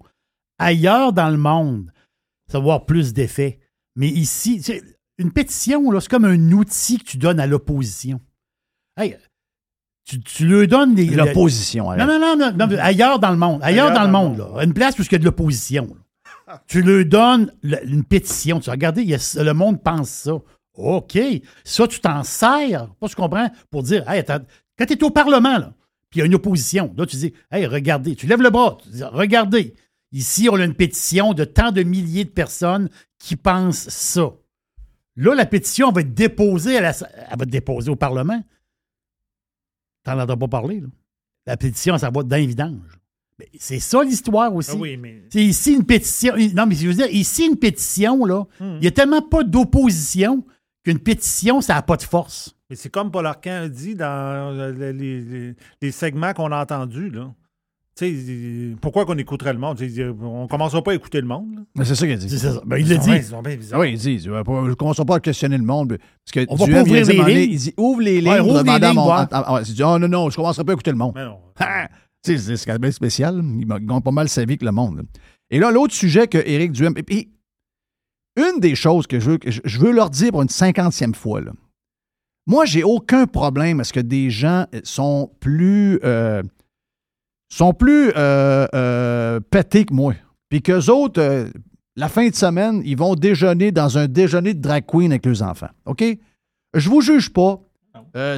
ailleurs 0.59 1.13
dans 1.13 1.29
le 1.29 1.37
monde, 1.37 1.93
ça 2.51 2.59
va 2.59 2.65
avoir 2.65 2.87
plus 2.87 3.13
d'effet. 3.13 3.59
Mais 3.97 4.09
ici, 4.09 4.63
une 5.19 5.33
pétition, 5.33 6.01
c'est 6.01 6.09
comme 6.09 6.25
un 6.25 6.53
outil 6.53 6.99
que 6.99 7.05
tu 7.05 7.19
donnes 7.19 7.41
à 7.41 7.47
l'opposition. 7.47 8.21
Hey, 8.97 9.17
tu, 10.07 10.21
tu 10.21 10.47
lui 10.47 10.69
donnes 10.69 10.95
des. 10.95 11.07
L'opposition, 11.07 11.91
non, 11.97 12.07
non, 12.07 12.37
non, 12.37 12.53
non, 12.53 12.79
ailleurs 12.79 13.19
dans 13.19 13.33
le 13.33 13.37
monde. 13.37 13.61
Ailleurs, 13.63 13.93
dans, 13.93 14.05
le 14.05 14.11
monde, 14.11 14.39
là. 14.39 14.63
Une 14.63 14.73
place 14.73 14.97
où 14.99 15.03
il 15.03 15.11
y 15.11 15.15
a 15.17 15.19
de 15.19 15.25
l'opposition. 15.25 15.97
tu 16.69 16.81
lui 16.81 17.05
donnes 17.05 17.53
une 17.63 18.05
pétition. 18.05 18.61
Tu 18.61 18.71
regardes, 18.71 18.99
le 18.99 19.53
monde 19.53 19.83
pense 19.83 20.11
ça. 20.11 20.39
OK. 20.75 21.19
Ça, 21.65 21.89
tu 21.89 22.01
t'en 22.01 22.23
sers, 22.23 22.89
pas 23.01 23.09
tu 23.09 23.17
comprends, 23.17 23.51
pour 23.71 23.83
dire, 23.83 24.09
hey, 24.09 24.23
quand 24.79 24.87
tu 24.87 24.95
es 24.95 25.05
au 25.05 25.11
Parlement, 25.11 25.59
là, 25.59 25.75
puis 26.11 26.19
il 26.19 26.21
y 26.21 26.23
a 26.23 26.27
une 26.27 26.35
opposition, 26.35 26.95
là, 26.97 27.07
tu 27.07 27.17
dis 27.17 27.33
Hey, 27.51 27.67
regardez, 27.67 28.15
tu 28.15 28.27
lèves 28.27 28.43
le 28.43 28.51
bras, 28.51 28.79
tu 28.83 28.91
dis 28.91 29.03
Regardez, 29.03 29.75
ici, 30.13 30.49
on 30.51 30.55
a 30.55 30.65
une 30.65 30.75
pétition 30.75 31.35
de 31.35 31.45
tant 31.45 31.73
de 31.73 31.83
milliers 31.83 32.25
de 32.25 32.31
personnes 32.31 32.89
qui 33.19 33.37
pensent 33.37 33.89
ça. 33.89 34.33
Là, 35.17 35.35
la 35.35 35.47
pétition 35.47 35.91
va 35.91 36.03
être 36.03 36.15
déposée, 36.15 36.75
elle 36.75 36.85
va 36.85 36.91
être 36.91 37.47
déposée 37.47 37.91
au 37.91 37.97
Parlement. 37.97 38.43
Tu 40.05 40.11
n'en 40.11 40.21
entends 40.21 40.37
pas 40.37 40.49
parler. 40.49 40.81
Là. 40.81 40.89
La 41.47 41.57
pétition, 41.57 41.97
ça 41.97 42.11
va 42.11 42.23
d'un 42.23 42.45
vidange. 42.45 42.99
C'est 43.59 43.81
ça 43.81 44.03
l'histoire 44.03 44.55
aussi. 44.55 44.71
Ah 44.73 44.79
oui, 44.79 44.97
mais... 44.97 45.25
C'est 45.31 45.45
ici 45.45 45.75
une 45.75 45.85
pétition. 45.85 46.35
Non, 46.55 46.67
mais 46.67 46.75
je 46.75 46.89
veux 46.89 46.95
dire, 46.95 47.11
ici, 47.11 47.47
une 47.47 47.57
pétition, 47.57 48.25
là, 48.25 48.47
hmm. 48.61 48.77
il 48.77 48.81
n'y 48.81 48.87
a 48.87 48.91
tellement 48.91 49.23
pas 49.23 49.43
d'opposition 49.45 50.45
qu'une 50.85 50.99
pétition, 50.99 51.61
ça 51.61 51.75
n'a 51.75 51.83
pas 51.83 51.97
de 51.97 52.03
force. 52.03 52.56
Mais 52.69 52.77
c'est 52.77 52.91
comme 52.91 53.11
Paul 53.11 53.27
Arcand 53.27 53.63
a 53.65 53.69
dit 53.69 53.95
dans 53.95 54.07
euh, 54.59 55.55
les, 55.81 55.93
segments 55.93 56.33
qu'on 56.33 56.51
a 56.51 56.63
entendus. 56.63 57.11
Là. 57.11 57.33
pourquoi 58.81 59.07
qu'on 59.07 59.17
écouterait 59.19 59.53
le 59.53 59.61
monde? 59.61 59.79
On 60.21 60.43
ne 60.43 60.49
commencera 60.49 60.83
pas 60.83 60.91
à 60.91 60.95
écouter 60.95 61.21
le 61.21 61.29
monde. 61.29 61.65
Mais 61.77 61.85
c'est 61.85 61.95
ça 61.95 62.07
qu'il 62.07 62.19
dit. 62.19 62.39
Ça. 62.39 62.61
Ben, 62.67 62.79
il 62.79 62.89
l'a 62.89 62.97
dit. 62.97 63.11
oui, 63.75 63.93
il 63.93 63.99
dit. 63.99 64.29
On 64.29 64.63
ne 64.63 64.75
commence 64.75 64.97
pas 64.97 65.17
à 65.17 65.21
questionner 65.21 65.59
le 65.59 65.65
monde. 65.65 65.97
Parce 66.25 66.33
que 66.33 66.53
on 66.53 66.57
va 66.57 66.67
pas 66.67 66.83
ouvrir 66.83 67.07
les 67.07 67.15
lignes. 67.15 67.53
Il 67.53 67.59
dit 67.59 67.75
ouvre 67.77 68.01
les 68.01 68.21
lignes. 68.21 68.33
Ouais, 68.33 68.41
ouvre 68.41 68.63
les 68.65 68.79
lignes. 68.79 68.95
Mon... 68.95 69.11
Ah, 69.11 69.29
ah, 69.31 69.61
il 69.65 69.73
dit 69.73 69.83
oh, 69.85 69.99
non, 69.99 70.09
non, 70.09 70.29
je 70.29 70.35
ne 70.35 70.37
commencerai 70.37 70.65
pas 70.65 70.73
à 70.73 70.75
écouter 70.75 70.91
le 70.91 70.97
monde. 70.97 71.15
non. 71.17 71.39
c'est 72.23 72.67
quand 72.67 72.79
même 72.81 72.91
spécial. 72.91 73.41
Il 73.45 73.67
gagne 73.67 74.01
pas 74.01 74.11
mal 74.11 74.29
sa 74.29 74.45
vie 74.45 74.59
que 74.59 74.65
le 74.65 74.73
monde. 74.73 75.03
Et 75.51 75.61
là, 75.61 75.71
l'autre 75.71 75.95
sujet 75.95 76.27
que 76.27 76.39
Éric 76.39 76.73
Duhem. 76.73 76.95
Et 76.97 77.05
puis, 77.05 77.31
une 78.37 78.59
des 78.59 78.75
choses 78.75 79.07
que 79.07 79.21
je 79.21 79.31
veux, 79.31 79.39
je 79.45 79.79
veux 79.79 79.93
leur 79.93 80.11
dire 80.11 80.33
pour 80.33 80.43
une 80.43 80.49
cinquantième 80.49 81.15
fois, 81.15 81.41
là, 81.41 81.53
moi, 82.47 82.65
j'ai 82.65 82.85
aucun 82.85 83.27
problème 83.27 83.81
à 83.81 83.85
ce 83.85 83.93
que 83.93 84.01
des 84.01 84.31
gens 84.31 84.67
sont 84.85 85.31
plus, 85.41 85.99
euh, 86.05 86.43
sont 87.49 87.75
plus 87.75 88.13
euh, 88.17 88.67
euh, 88.73 89.41
pétés 89.41 89.85
que 89.85 89.93
moi. 89.93 90.15
Puis 90.49 90.63
qu'eux 90.63 90.89
autres, 90.91 91.49
la 91.97 92.09
fin 92.09 92.29
de 92.29 92.35
semaine, 92.35 92.83
ils 92.85 92.97
vont 92.97 93.17
déjeuner 93.17 93.73
dans 93.73 93.99
un 93.99 94.07
déjeuner 94.07 94.55
de 94.55 94.61
drag 94.61 94.85
queen 94.87 95.11
avec 95.11 95.27
leurs 95.27 95.43
enfants. 95.43 95.71
OK? 95.87 96.05
Je 96.75 96.89
vous 96.89 97.01
juge 97.01 97.33
pas. 97.33 97.61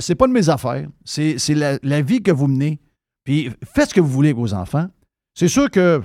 c'est 0.01 0.15
pas 0.15 0.27
de 0.27 0.33
mes 0.33 0.49
affaires. 0.49 0.89
C'est 1.05 1.37
la, 1.55 2.01
vie 2.01 2.23
que 2.23 2.31
vous 2.31 2.47
menez. 2.47 2.81
Puis 3.25 3.51
faites 3.75 3.91
ce 3.91 3.95
que 3.95 4.01
vous 4.01 4.09
voulez 4.09 4.31
avec 4.31 4.39
vos 4.39 4.55
enfants. 4.55 4.89
C'est 5.35 5.49
sûr 5.49 5.71
que 5.71 6.01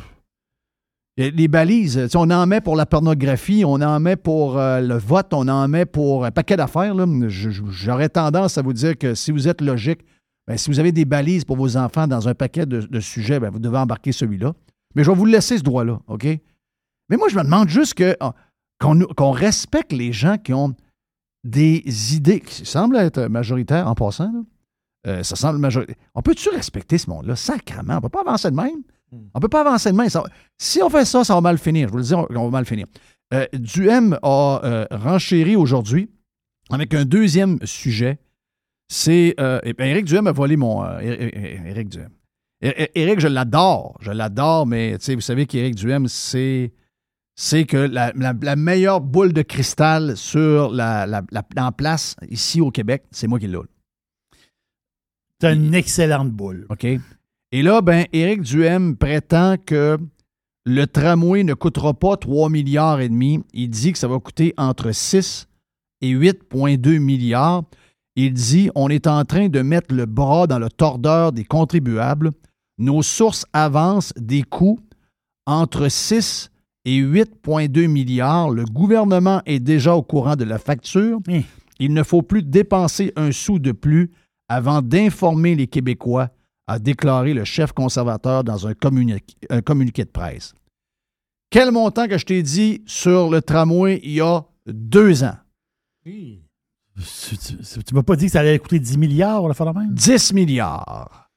les 1.18 1.48
balises, 1.48 2.10
on 2.16 2.30
en 2.32 2.48
met 2.48 2.62
pour 2.62 2.76
la 2.76 2.86
pornographie, 2.86 3.64
on 3.66 3.82
en 3.82 4.00
met 4.00 4.16
pour 4.16 4.58
euh, 4.58 4.82
le 4.82 4.98
vote, 4.98 5.34
on 5.34 5.48
en 5.48 5.68
met 5.68 5.86
pour 5.86 6.26
un 6.26 6.32
paquet 6.32 6.56
d'affaires. 6.56 6.96
J'aurais 7.30 8.10
tendance 8.10 8.58
à 8.58 8.62
vous 8.62 8.74
dire 8.74 8.98
que 8.98 9.14
si 9.14 9.32
vous 9.32 9.48
êtes 9.48 9.62
logique, 9.62 10.00
ben, 10.48 10.58
si 10.58 10.70
vous 10.70 10.80
avez 10.80 10.92
des 10.92 11.06
balises 11.06 11.46
pour 11.46 11.56
vos 11.56 11.78
enfants 11.78 12.08
dans 12.08 12.28
un 12.28 12.34
paquet 12.34 12.66
de, 12.66 13.00
sujets, 13.00 13.40
ben, 13.40 13.50
vous 13.50 13.60
devez 13.60 13.78
embarquer 13.78 14.12
celui-là. 14.12 14.54
Mais 14.96 15.04
je 15.04 15.12
vais 15.12 15.16
vous 15.16 15.26
laisser 15.26 15.58
ce 15.58 15.64
droit-là, 15.64 16.00
OK? 16.08 16.26
Mais 17.10 17.18
moi, 17.18 17.30
je 17.30 17.38
me 17.38 17.44
demande 17.44 17.70
juste 17.70 18.02
ah, 18.20 18.34
qu'on, 18.80 19.32
respecte 19.32 19.92
les 19.94 20.14
gens 20.14 20.38
qui 20.38 20.54
ont 20.54 20.76
des 21.44 21.84
idées 22.16 22.40
qui 22.40 22.66
semblent 22.66 22.98
être 22.98 23.28
majoritaires 23.28 23.88
en 23.88 23.96
passant. 23.96 24.32
Euh, 25.06 25.22
ça 25.22 25.36
semble 25.36 25.60
majoritaire. 25.60 25.96
On 26.16 26.22
peut-tu 26.22 26.50
respecter 26.50 26.98
ce 26.98 27.10
monde-là? 27.10 27.36
Sacrement, 27.36 27.94
on 27.94 27.96
ne 27.98 28.02
peut 28.02 28.10
pas 28.10 28.22
avancer 28.22 28.50
de 28.50 28.56
même? 28.56 28.84
On 29.34 29.40
ne 29.40 29.42
peut 29.42 29.50
pas 29.50 29.62
avancer 29.62 29.92
de 29.92 29.96
main. 29.96 30.08
si 30.58 30.82
on 30.82 30.90
fait 30.90 31.06
ça, 31.06 31.24
ça 31.24 31.36
va 31.36 31.42
mal 31.42 31.58
finir. 31.58 31.88
Je 31.88 31.92
vous 31.92 31.98
le 32.00 32.04
dis, 32.04 32.14
on 32.14 32.26
va 32.28 32.50
mal 32.50 32.66
finir. 32.66 32.88
Euh, 33.34 33.48
Duhem 33.54 34.18
a 34.22 34.62
euh, 34.64 34.86
renchéri 34.92 35.56
aujourd'hui 35.56 36.10
avec 36.70 36.94
un 36.94 37.06
deuxième 37.06 37.60
sujet. 37.64 38.20
C'est. 38.88 39.36
Euh, 39.40 39.60
Éric 39.80 40.06
Duhem 40.06 40.28
a 40.28 40.32
volé 40.32 40.58
mon. 40.58 40.84
Éric 41.00 41.90
Duhem. 41.90 42.12
Éric, 42.62 43.20
je 43.20 43.28
l'adore. 43.28 43.98
Je 44.02 44.12
l'adore, 44.12 44.68
mais 44.68 44.98
vous 44.98 45.22
savez 45.22 45.46
qu'Éric 45.46 45.76
Duhem, 45.76 46.08
c'est. 46.08 46.74
C'est 47.36 47.66
que 47.66 47.78
la, 47.78 48.56
meilleure 48.56 49.02
boule 49.02 49.34
de 49.34 49.42
cristal 49.42 50.16
sur 50.16 50.70
la, 50.70 51.24
en 51.58 51.72
place 51.72 52.16
ici 52.30 52.62
au 52.62 52.70
Québec, 52.70 53.06
c'est 53.10 53.26
moi 53.26 53.40
qui 53.40 53.48
l'ai. 53.48 53.58
C'est 55.42 55.54
une 55.54 55.74
excellente 55.74 56.30
boule. 56.30 56.68
OK. 56.70 56.86
Et 57.54 57.62
là, 57.62 57.82
ben, 57.82 58.08
Éric 58.14 58.42
Duhem 58.42 58.98
prétend 58.98 59.58
que 59.64 60.00
le 60.66 60.88
tramway 60.88 61.44
ne 61.44 61.54
coûtera 61.54 61.94
pas 61.94 62.18
3 62.18 62.50
milliards 62.50 63.00
et 63.00 63.10
demi. 63.10 63.44
Il 63.54 63.70
dit 63.70 63.94
que 63.94 64.00
ça 64.00 64.08
va 64.08 64.18
coûter 64.18 64.56
entre 64.58 64.92
6 64.92 65.48
et 66.02 66.16
8,2 66.16 66.98
milliards. 66.98 67.62
Il 68.16 68.34
dit 68.34 68.72
on 68.74 68.90
est 68.90 69.06
en 69.06 69.24
train 69.24 69.50
de 69.50 69.62
mettre 69.62 69.94
le 69.94 70.08
bras 70.08 70.48
dans 70.48 70.58
le 70.58 70.68
tordeur 70.68 71.32
des 71.32 71.44
contribuables. 71.44 72.32
Nos 72.80 73.04
sources 73.04 73.46
avancent 73.54 74.14
des 74.18 74.42
coûts 74.42 74.80
entre 75.46 75.90
6 75.90 76.50
et 76.86 77.00
8,2 77.04 77.86
milliards. 77.86 78.50
Le 78.50 78.66
gouvernement 78.66 79.44
est 79.46 79.60
déjà 79.60 79.94
au 79.94 80.02
courant 80.02 80.36
de 80.36 80.44
la 80.44 80.58
facture. 80.58 81.20
Hein. 81.30 81.42
Il 81.78 81.94
ne 81.94 82.02
faut 82.02 82.24
plus 82.24 82.42
dépenser 82.42 83.14
un 83.16 83.32
sou 83.32 83.60
de 83.60 83.74
plus 83.74 84.10
avant 84.50 84.82
d'informer 84.82 85.54
les 85.54 85.68
Québécois, 85.68 86.30
a 86.68 86.80
déclaré 86.80 87.34
le 87.34 87.44
chef 87.44 87.72
conservateur 87.72 88.44
dans 88.44 88.68
un, 88.68 88.74
communiqué, 88.74 89.36
un 89.50 89.62
communiqué 89.62 90.04
de 90.06 90.10
presse. 90.10 90.54
Quel 91.50 91.72
montant 91.72 92.08
que 92.08 92.18
je 92.18 92.26
t'ai 92.26 92.42
dit 92.42 92.82
sur 92.86 93.30
le 93.30 93.42
tramway 93.42 94.00
il 94.04 94.14
y 94.14 94.22
a 94.22 94.44
deux 94.66 95.24
ans? 95.24 95.38
Tu 96.04 96.40
ne 96.96 97.96
m'as 97.96 98.04
pas 98.04 98.16
dit 98.16 98.26
que 98.26 98.32
ça 98.32 98.40
allait 98.40 98.58
coûter 98.60 98.80
10 98.80 98.98
milliards, 98.98 99.48
la 99.48 99.54
de 99.54 99.78
même? 99.78 99.94
10 99.94 100.34
milliards. 100.34 101.30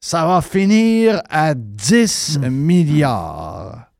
Ça 0.00 0.26
va 0.26 0.40
finir 0.40 1.22
à 1.28 1.54
10 1.54 2.38
milliards 2.50 3.90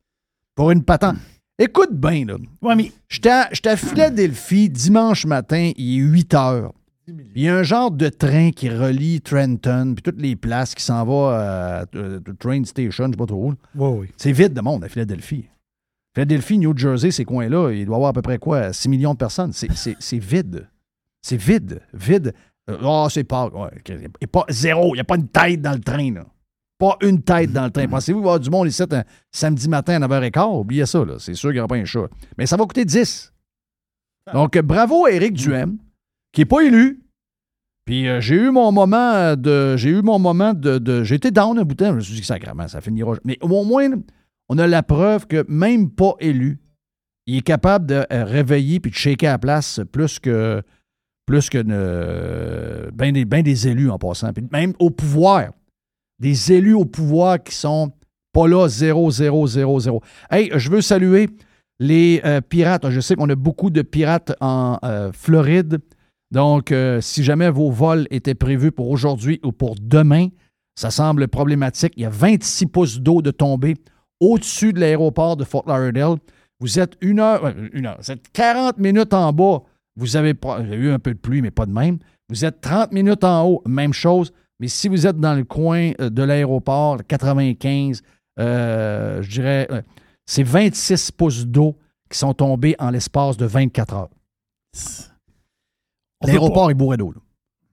pour 0.55 0.71
une 0.71 0.85
patente. 0.85 1.17
Écoute 1.59 1.93
bien, 1.93 2.25
là. 2.27 2.37
Ouais, 2.61 2.77
mais 2.77 2.93
J'étais 3.09 3.31
à, 3.31 3.49
j'étais 3.51 3.71
à 3.71 3.77
Philadelphie 3.77 4.69
dimanche 4.69 5.25
matin, 5.27 5.73
il 5.77 5.99
est 6.01 6.03
8 6.03 6.35
heures. 6.35 6.73
Il 7.09 7.42
y 7.42 7.49
a 7.49 7.57
un 7.57 7.62
genre 7.62 7.90
de 7.92 8.09
train 8.09 8.51
qui 8.51 8.69
relie 8.69 9.21
Trenton 9.21 9.92
puis 9.95 10.03
toutes 10.03 10.21
les 10.21 10.35
places 10.35 10.75
qui 10.75 10.83
s'en 10.83 11.05
va 11.05 11.83
à 11.83 11.85
euh, 11.97 12.19
Train 12.40 12.64
Station, 12.64 13.07
je 13.07 13.11
sais 13.12 13.16
pas 13.16 13.27
trop. 13.27 13.53
ouais, 13.77 13.88
oui. 13.88 14.09
C'est 14.16 14.33
vide 14.33 14.53
de 14.55 14.61
monde 14.61 14.83
à 14.85 14.88
Philadelphie. 14.88 15.49
Philadelphie, 16.14 16.59
New 16.59 16.77
Jersey, 16.77 17.11
ces 17.12 17.25
coins-là, 17.25 17.71
il 17.73 17.85
doit 17.87 17.95
y 17.95 17.97
avoir 17.97 18.11
à 18.11 18.12
peu 18.12 18.23
près 18.23 18.38
quoi? 18.38 18.73
6 18.73 18.88
millions 18.88 19.12
de 19.12 19.19
personnes. 19.19 19.53
C'est, 19.53 20.19
vide. 20.19 20.69
C'est 21.23 21.37
vide. 21.37 21.81
Vide. 21.92 22.35
Euh, 22.69 22.79
Ah, 22.83 23.07
c'est 23.11 23.23
pas. 23.25 23.49
ouais, 23.49 24.09
pas 24.33 24.45
zéro. 24.49 24.95
Il 24.95 24.97
n'y 24.97 25.01
a 25.01 25.05
pas 25.05 25.16
une 25.16 25.29
tête 25.29 25.61
dans 25.62 25.73
le 25.75 25.81
train, 25.81 26.12
là. 26.12 26.27
Pas 26.79 26.97
une 27.03 27.23
tête 27.23 27.53
dans 27.53 27.64
le 27.64 27.71
train. 27.71 27.87
Pensez-vous 27.87 28.19
avoir 28.19 28.40
du 28.40 28.51
monde 28.51 28.66
ici 28.66 28.83
un 28.83 29.05
samedi 29.31 29.69
matin 29.69 30.03
à 30.03 30.09
9h15? 30.09 30.59
Oubliez 30.61 30.87
ça, 30.87 31.05
là. 31.05 31.14
C'est 31.19 31.35
sûr 31.35 31.51
qu'il 31.51 31.55
n'y 31.57 31.61
aura 31.61 31.69
pas 31.69 31.77
un 31.77 31.85
chat. 31.85 32.07
Mais 32.37 32.47
ça 32.47 32.57
va 32.57 32.64
coûter 32.64 32.85
10. 32.85 33.33
Donc, 34.33 34.57
euh, 34.57 34.62
bravo 34.62 35.07
à 35.07 35.12
Éric 35.12 35.35
Duhem, 35.35 35.79
qui 36.37 36.42
n'est 36.42 36.46
pas 36.46 36.61
élu. 36.61 37.01
Puis 37.87 38.07
euh, 38.07 38.20
j'ai 38.20 38.35
eu 38.35 38.51
mon 38.51 38.70
moment 38.70 39.35
de. 39.37 39.75
J'ai 39.79 39.88
eu 39.88 40.03
mon 40.03 40.18
moment 40.18 40.53
de. 40.53 41.14
été 41.14 41.31
down 41.31 41.59
un 41.59 41.62
bout 41.62 41.75
de 41.75 41.83
temps. 41.83 41.92
Je 41.92 41.96
me 41.96 42.01
suis 42.01 42.14
dit 42.14 42.20
que 42.20 42.27
sacrément, 42.27 42.68
ça 42.68 42.83
finira. 42.83 43.14
Mais 43.25 43.38
au 43.40 43.64
moins, 43.64 43.88
on 44.51 44.59
a 44.59 44.66
la 44.66 44.83
preuve 44.83 45.27
que 45.27 45.46
même 45.49 45.90
pas 45.90 46.12
élu, 46.20 46.61
il 47.27 47.38
est 47.38 47.42
capable 47.42 47.87
de 47.87 48.05
euh, 48.12 48.25
réveiller 48.25 48.81
puis 48.81 48.90
de 48.90 48.96
shaker 48.96 49.31
à 49.31 49.33
la 49.33 49.38
place 49.38 49.81
plus 49.90 50.18
que. 50.18 50.62
Plus 51.25 51.49
que 51.49 51.64
euh, 51.66 52.90
ben 52.92 53.12
des, 53.12 53.25
ben 53.25 53.42
des 53.42 53.66
élus 53.66 53.90
en 53.90 53.99
passant. 53.99 54.33
Puis 54.33 54.46
même 54.53 54.75
au 54.79 54.90
pouvoir. 54.90 55.53
Des 56.18 56.53
élus 56.53 56.75
au 56.75 56.85
pouvoir 56.85 57.42
qui 57.42 57.55
sont 57.55 57.92
pas 58.33 58.46
là 58.46 58.68
0, 58.68 59.11
0, 59.11 59.46
0, 59.46 59.81
0. 59.81 60.03
Hey, 60.31 60.51
je 60.55 60.70
veux 60.70 60.83
saluer 60.83 61.29
les 61.81 62.22
pirates. 62.49 62.88
Je 62.90 63.01
sais 63.01 63.16
qu'on 63.16 63.29
a 63.29 63.35
beaucoup 63.35 63.70
de 63.70 63.83
pirates 63.83 64.35
en 64.40 64.79
Floride. 65.12 65.81
Donc, 66.33 66.73
euh, 66.73 67.01
si 67.01 67.23
jamais 67.23 67.51
vos 67.51 67.71
vols 67.71 68.07
étaient 68.11 68.35
prévus 68.35 68.73
pour 68.73 68.91
aujourd'hui 68.91 69.41
ou 69.45 69.53
pour 69.53 69.77
demain, 69.81 70.29
ça 70.77 70.91
semble 70.91 71.29
problématique. 71.29 71.95
Il 71.97 72.03
y 72.03 72.07
a 72.07 72.11
26 72.11 72.67
pouces 72.67 73.01
d'eau 73.01 73.23
de 73.23 73.31
tombée 73.31 73.77
au-dessus 74.21 74.73
de 74.73 74.81
l'aéroport 74.81 75.37
de 75.37 75.45
Fort 75.45 75.65
Lauderdale. 75.67 76.19
Vous 76.61 76.79
êtes 76.79 76.97
une 77.01 77.21
heure, 77.21 77.45
euh, 77.45 77.69
une 77.73 77.87
heure, 77.87 77.99
vous 78.01 78.11
êtes 78.11 78.31
40 78.33 78.79
minutes 78.79 79.15
en 79.15 79.33
bas. 79.33 79.62
Vous 79.97 80.17
avez, 80.17 80.35
eu 80.73 80.91
un 80.91 80.99
peu 80.99 81.15
de 81.15 81.19
pluie, 81.19 81.41
mais 81.41 81.51
pas 81.51 81.65
de 81.65 81.73
même. 81.73 81.99
Vous 82.29 82.45
êtes 82.45 82.61
30 82.61 82.93
minutes 82.93 83.25
en 83.25 83.47
haut, 83.47 83.62
même 83.67 83.95
chose. 83.95 84.33
Mais 84.61 84.69
si 84.69 84.89
vous 84.89 85.07
êtes 85.07 85.19
dans 85.19 85.35
le 85.35 85.45
coin 85.45 85.93
euh, 86.01 86.11
de 86.11 86.23
l'aéroport, 86.23 86.99
95, 87.07 88.03
euh, 88.39 89.23
je 89.23 89.31
dirais, 89.31 89.69
c'est 90.27 90.43
26 90.43 91.12
pouces 91.12 91.47
d'eau 91.47 91.79
qui 92.11 92.19
sont 92.19 92.35
tombés 92.35 92.77
en 92.79 92.91
l'espace 92.91 93.37
de 93.37 93.47
24 93.47 93.95
heures. 93.95 94.11
L'aéroport 96.27 96.71
est 96.71 96.75
bourré 96.75 96.97
d'eau. 96.97 97.12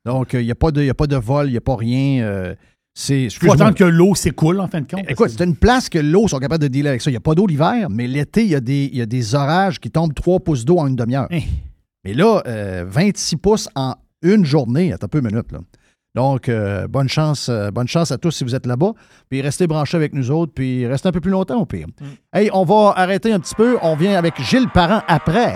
Donc, 0.06 0.34
euh, 0.34 0.42
il 0.42 0.46
n'y 0.46 0.52
a, 0.52 0.56
pas 0.56 0.72
de- 0.72 0.84
y 0.84 0.90
a 0.90 0.94
pas 0.94 1.08
de 1.08 1.16
vol, 1.16 1.48
il 1.48 1.52
n'y 1.52 1.58
a 1.58 1.62
pas 1.62 1.76
rien. 1.76 2.24
euh, 2.24 2.56
c'est, 2.96 3.30
faut 3.30 3.48
attendre 3.54 3.76
que 3.76 3.84
l'eau 3.86 4.14
s'écoule, 4.16 4.60
en 4.60 4.68
fin 4.68 4.82
de 4.82 4.86
compte. 4.88 5.06
Écoute, 5.10 5.30
c'est 5.36 5.44
une 5.44 5.56
place 5.56 5.90
que 5.90 5.98
l'eau 5.98 6.28
sont 6.28 6.38
capables 6.40 6.62
de 6.62 6.68
dealer 6.68 6.90
avec 6.90 7.02
ça. 7.02 7.10
Il 7.10 7.14
n'y 7.14 7.18
a 7.18 7.22
pas 7.22 7.34
d'eau 7.36 7.48
l'hiver, 7.48 7.90
mais 7.90 8.06
l'été, 8.08 8.44
il 8.44 8.50
y, 8.50 8.56
a 8.56 8.60
des- 8.60 8.90
il 8.92 8.98
y 8.98 9.02
a 9.02 9.06
des 9.08 9.34
orages 9.34 9.80
qui 9.80 9.90
tombent 9.90 10.14
3 10.14 10.40
pouces 10.42 10.64
d'eau 10.66 10.78
en 10.78 10.88
une 10.88 10.96
demi-heure. 10.96 11.28
Hein. 11.32 11.40
Mais 12.06 12.14
là, 12.14 12.44
euh, 12.46 12.86
26 12.88 13.38
pouces 13.38 13.68
en 13.76 13.96
une 14.22 14.46
journée, 14.46 14.94
attends 14.94 15.06
un 15.06 15.08
peu 15.08 15.20
une 15.20 15.26
minute. 15.28 15.52
Là. 15.52 15.60
Donc, 16.16 16.48
euh, 16.50 16.88
bonne 16.88 17.10
chance, 17.10 17.48
euh, 17.50 17.72
bonne 17.72 17.88
chance 17.88 18.12
à 18.12 18.20
tous 18.20 18.30
si 18.30 18.44
vous 18.44 18.54
êtes 18.54 18.68
là-bas. 18.68 18.92
Puis 19.30 19.42
restez 19.42 19.66
branchés 19.66 19.98
avec 19.98 20.14
nous 20.14 20.30
autres, 20.30 20.52
puis 20.54 20.86
restez 20.86 21.08
un 21.08 21.12
peu 21.12 21.22
plus 21.22 21.32
longtemps 21.32 21.60
au 21.62 21.66
pire. 21.66 21.88
Hey, 22.32 22.50
on 22.54 22.64
va 22.66 22.94
arrêter 22.96 23.32
un 23.34 23.40
petit 23.40 23.56
peu. 23.56 23.78
On 23.82 23.96
vient 23.96 24.16
avec 24.20 24.40
Gilles 24.42 24.70
Parent 24.72 25.02
après. 25.08 25.56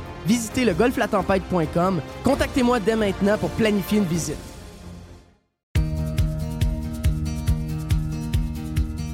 Visitez 0.25 0.65
le 0.65 0.73
golflatempête.com. 0.73 2.01
Contactez-moi 2.23 2.79
dès 2.79 2.95
maintenant 2.95 3.37
pour 3.37 3.49
planifier 3.51 3.99
une 3.99 4.05
visite. 4.05 4.37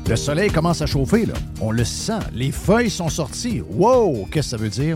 Le 0.08 0.15
soleil 0.15 0.50
commence 0.50 0.82
à 0.82 0.86
chauffer, 0.86 1.26
là. 1.26 1.34
On 1.60 1.72
le 1.72 1.84
sent. 1.84 2.20
Les 2.34 2.52
feuilles 2.52 2.89
sont 2.89 3.10
sorties. 3.10 3.62
Wow! 3.70 4.26
Qu'est-ce 4.32 4.52
que 4.52 4.58
ça 4.58 4.58
veut 4.58 4.70
dire? 4.70 4.96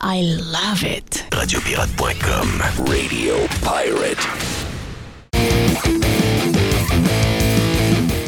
I 0.00 0.22
love 0.36 0.84
it. 0.84 1.24
Radiopirate.com. 1.34 2.62
Radio 2.86 3.34
Pirate. 3.62 4.28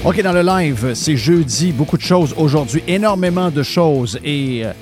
OK, 0.05 0.21
dans 0.21 0.33
le 0.33 0.43
live, 0.43 0.95
c'est 0.95 1.17
jeudi, 1.17 1.71
beaucoup 1.71 1.97
de 1.97 2.03
choses 2.03 2.35
aujourd'hui, 2.37 2.83
énormément 2.89 3.53
de 3.53 3.63
choses. 3.63 4.19
Et 4.25 4.67
euh, 4.67 4.73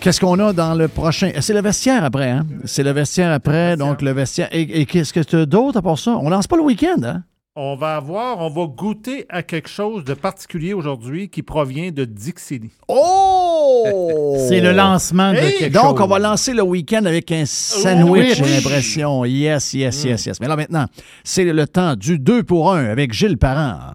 qu'est-ce 0.00 0.20
qu'on 0.20 0.38
a 0.38 0.52
dans 0.52 0.74
le 0.74 0.86
prochain? 0.86 1.30
C'est 1.40 1.54
le 1.54 1.62
vestiaire 1.62 2.04
après, 2.04 2.28
hein? 2.28 2.46
C'est 2.66 2.82
le 2.82 2.90
vestiaire 2.92 3.32
après, 3.32 3.78
donc 3.78 4.02
le 4.02 4.12
vestiaire. 4.12 4.50
Et, 4.52 4.82
et 4.82 4.84
qu'est-ce 4.84 5.14
que 5.14 5.20
tu 5.20 5.36
as 5.36 5.46
d'autre 5.46 5.78
à 5.78 5.82
part 5.82 5.98
ça? 5.98 6.18
On 6.20 6.28
lance 6.28 6.46
pas 6.46 6.56
le 6.56 6.62
week-end, 6.62 7.00
hein? 7.02 7.22
On 7.56 7.74
va 7.74 7.96
avoir, 7.96 8.38
on 8.38 8.50
va 8.50 8.66
goûter 8.66 9.26
à 9.28 9.42
quelque 9.42 9.68
chose 9.68 10.04
de 10.04 10.14
particulier 10.14 10.74
aujourd'hui 10.74 11.28
qui 11.28 11.42
provient 11.42 11.90
de 11.90 12.04
Dixie. 12.04 12.70
Oh! 12.86 14.36
C'est 14.48 14.60
le 14.60 14.70
lancement 14.70 15.32
de 15.32 15.38
Hey! 15.38 15.58
quelque 15.58 15.72
Donc, 15.74 15.96
chose. 15.98 16.00
on 16.02 16.06
va 16.06 16.20
lancer 16.20 16.54
le 16.54 16.62
week-end 16.62 17.04
avec 17.04 17.32
un 17.32 17.44
sandwich, 17.46 18.38
Oui. 18.40 18.44
j'ai 18.46 18.54
l'impression. 18.54 19.24
Yes, 19.24 19.72
yes, 19.74 20.04
yes, 20.04 20.26
yes. 20.26 20.40
Mais 20.40 20.46
là, 20.46 20.54
maintenant, 20.54 20.86
c'est 21.24 21.44
le 21.44 21.66
temps 21.66 21.96
du 21.96 22.20
2 22.20 22.44
pour 22.44 22.72
1 22.72 22.84
avec 22.84 23.12
Gilles 23.12 23.38
Parent. 23.38 23.94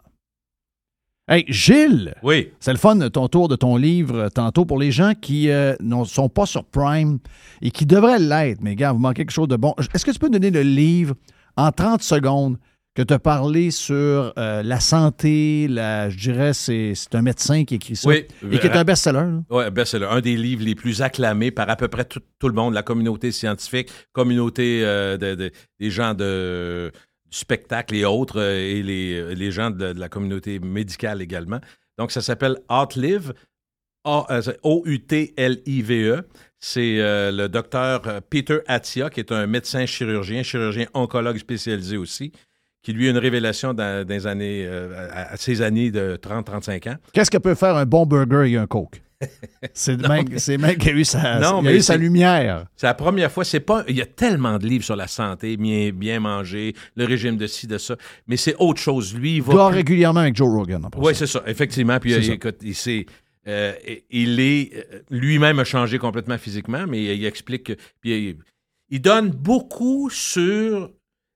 Hey, 1.29 1.45
Gilles! 1.47 2.15
Oui. 2.21 2.51
C'est 2.59 2.73
le 2.73 2.77
fun, 2.77 2.99
ton 3.09 3.29
tour 3.29 3.47
de 3.47 3.55
ton 3.55 3.77
livre 3.77 4.15
euh, 4.17 4.29
tantôt 4.29 4.65
pour 4.65 4.77
les 4.77 4.91
gens 4.91 5.13
qui 5.19 5.49
euh, 5.49 5.73
ne 5.79 6.03
sont 6.03 6.27
pas 6.27 6.45
sur 6.45 6.65
Prime 6.65 7.19
et 7.61 7.71
qui 7.71 7.85
devraient 7.85 8.19
l'être. 8.19 8.59
Mais 8.61 8.75
gars, 8.75 8.91
vous 8.91 8.99
manquez 8.99 9.21
quelque 9.23 9.31
chose 9.31 9.47
de 9.47 9.55
bon. 9.55 9.73
Est-ce 9.93 10.03
que 10.03 10.11
tu 10.11 10.19
peux 10.19 10.29
donner 10.29 10.51
le 10.51 10.63
livre 10.63 11.15
en 11.55 11.71
30 11.71 12.03
secondes? 12.03 12.57
Que 12.95 13.01
tu 13.01 13.13
as 13.13 13.19
parlé 13.19 13.71
sur 13.71 14.34
euh, 14.38 14.62
la 14.62 14.79
santé, 14.79 15.67
la, 15.67 16.10
je 16.12 16.17
dirais, 16.17 16.53
c'est, 16.53 16.93
c'est 16.95 17.15
un 17.15 17.23
médecin 17.23 17.65
qui 17.65 17.75
écrit 17.75 17.95
ça 17.95 18.08
Oui. 18.08 18.25
et 18.51 18.60
qui 18.60 18.67
est 18.67 18.75
un 18.75 18.84
best-seller. 18.84 19.39
Oui, 19.49 19.63
le- 19.65 20.08
un 20.08 20.21
des 20.21 20.36
livres 20.38 20.63
les 20.63 20.75
plus 20.75 21.01
acclamés 21.01 21.49
par 21.49 21.69
à 21.69 21.75
peu 21.75 21.88
près 21.88 22.06
tout, 22.06 22.19
tout 22.38 22.47
le 22.47 22.53
monde, 22.53 22.73
la 22.75 22.84
communauté 22.84 23.32
scientifique, 23.32 23.89
communauté 24.12 24.84
euh, 24.86 25.17
de- 25.17 25.34
de- 25.34 25.51
des 25.79 25.89
gens 25.89 26.13
de, 26.13 26.91
du 27.32 27.38
spectacle 27.38 27.95
et 27.95 28.06
autres, 28.06 28.39
euh, 28.39 28.60
et 28.60 28.84
les, 28.84 29.34
les 29.34 29.51
gens 29.51 29.71
de, 29.71 29.93
de 29.93 29.99
la 29.99 30.08
communauté 30.10 30.60
médicale 30.60 31.21
également. 31.23 31.60
Donc, 31.97 32.12
ça 32.12 32.21
s'appelle 32.21 32.58
Outlive, 32.69 33.34
O-U-T-L-I-V-E. 34.63 36.21
C'est 36.60 36.99
euh, 36.99 37.32
le 37.32 37.49
docteur 37.49 38.21
Peter 38.29 38.60
Attia, 38.67 39.10
qui 39.10 39.19
est 39.19 39.32
un 39.32 39.47
médecin 39.47 39.86
chirurgien, 39.86 40.43
chirurgien 40.43 40.86
oncologue 40.93 41.38
spécialisé 41.38 41.97
aussi, 41.97 42.32
qui 42.83 42.93
lui 42.93 43.07
a 43.07 43.11
une 43.11 43.17
révélation 43.17 43.73
dans, 43.73 44.05
dans 44.05 44.13
les 44.13 44.27
années, 44.27 44.65
euh, 44.67 45.07
à, 45.11 45.33
à 45.33 45.37
ses 45.37 45.61
années 45.61 45.89
de 45.89 46.19
30-35 46.21 46.89
ans. 46.91 46.95
Qu'est-ce 47.13 47.31
que 47.31 47.37
peut 47.39 47.55
faire 47.55 47.75
un 47.77 47.85
bon 47.85 48.05
burger 48.05 48.51
et 48.51 48.57
un 48.57 48.67
coke? 48.67 49.01
C'est 49.73 49.95
le 49.95 50.07
mec, 50.57 50.77
qui 50.79 50.89
a 50.89 50.91
eu 50.91 51.05
sa, 51.05 51.39
Non, 51.39 51.61
il 51.61 51.67
a 51.67 51.71
mais 51.71 51.77
eu 51.77 51.81
sa 51.81 51.95
lumière. 51.95 52.65
C'est 52.75 52.87
la 52.87 52.93
première 52.93 53.31
fois. 53.31 53.45
C'est 53.45 53.61
pas. 53.61 53.85
Il 53.87 53.95
y 53.95 54.01
a 54.01 54.05
tellement 54.05 54.57
de 54.57 54.67
livres 54.67 54.83
sur 54.83 54.97
la 54.97 55.07
santé, 55.07 55.55
bien, 55.55 55.91
bien 55.93 56.19
manger, 56.19 56.73
le 56.97 57.05
régime 57.05 57.37
de 57.37 57.47
ci, 57.47 57.65
de 57.65 57.77
ça. 57.77 57.95
Mais 58.27 58.35
c'est 58.35 58.55
autre 58.59 58.81
chose. 58.81 59.15
Lui, 59.15 59.31
il 59.31 59.35
Il 59.37 59.43
va. 59.43 59.53
dort 59.53 59.71
régulièrement 59.71 60.19
avec 60.19 60.35
Joe 60.35 60.49
Rogan. 60.49 60.89
Oui, 60.97 61.15
c'est 61.15 61.27
ça, 61.27 61.41
effectivement. 61.47 61.99
Puis, 61.99 62.11
C'est 62.11 62.31
euh, 62.31 62.33
écoute, 62.33 62.57
il, 62.63 62.75
s'est, 62.75 63.05
euh, 63.47 63.71
il 64.09 64.41
est. 64.41 64.71
euh, 64.75 64.99
Lui-même 65.09 65.57
a 65.59 65.63
changé 65.63 65.99
complètement 65.99 66.37
physiquement, 66.37 66.85
mais 66.85 67.01
il 67.15 67.25
explique 67.25 67.63
que. 67.63 67.73
Puis, 68.01 68.11
il, 68.31 68.35
il 68.89 68.99
donne 69.01 69.29
beaucoup 69.29 70.09
sur 70.09 70.89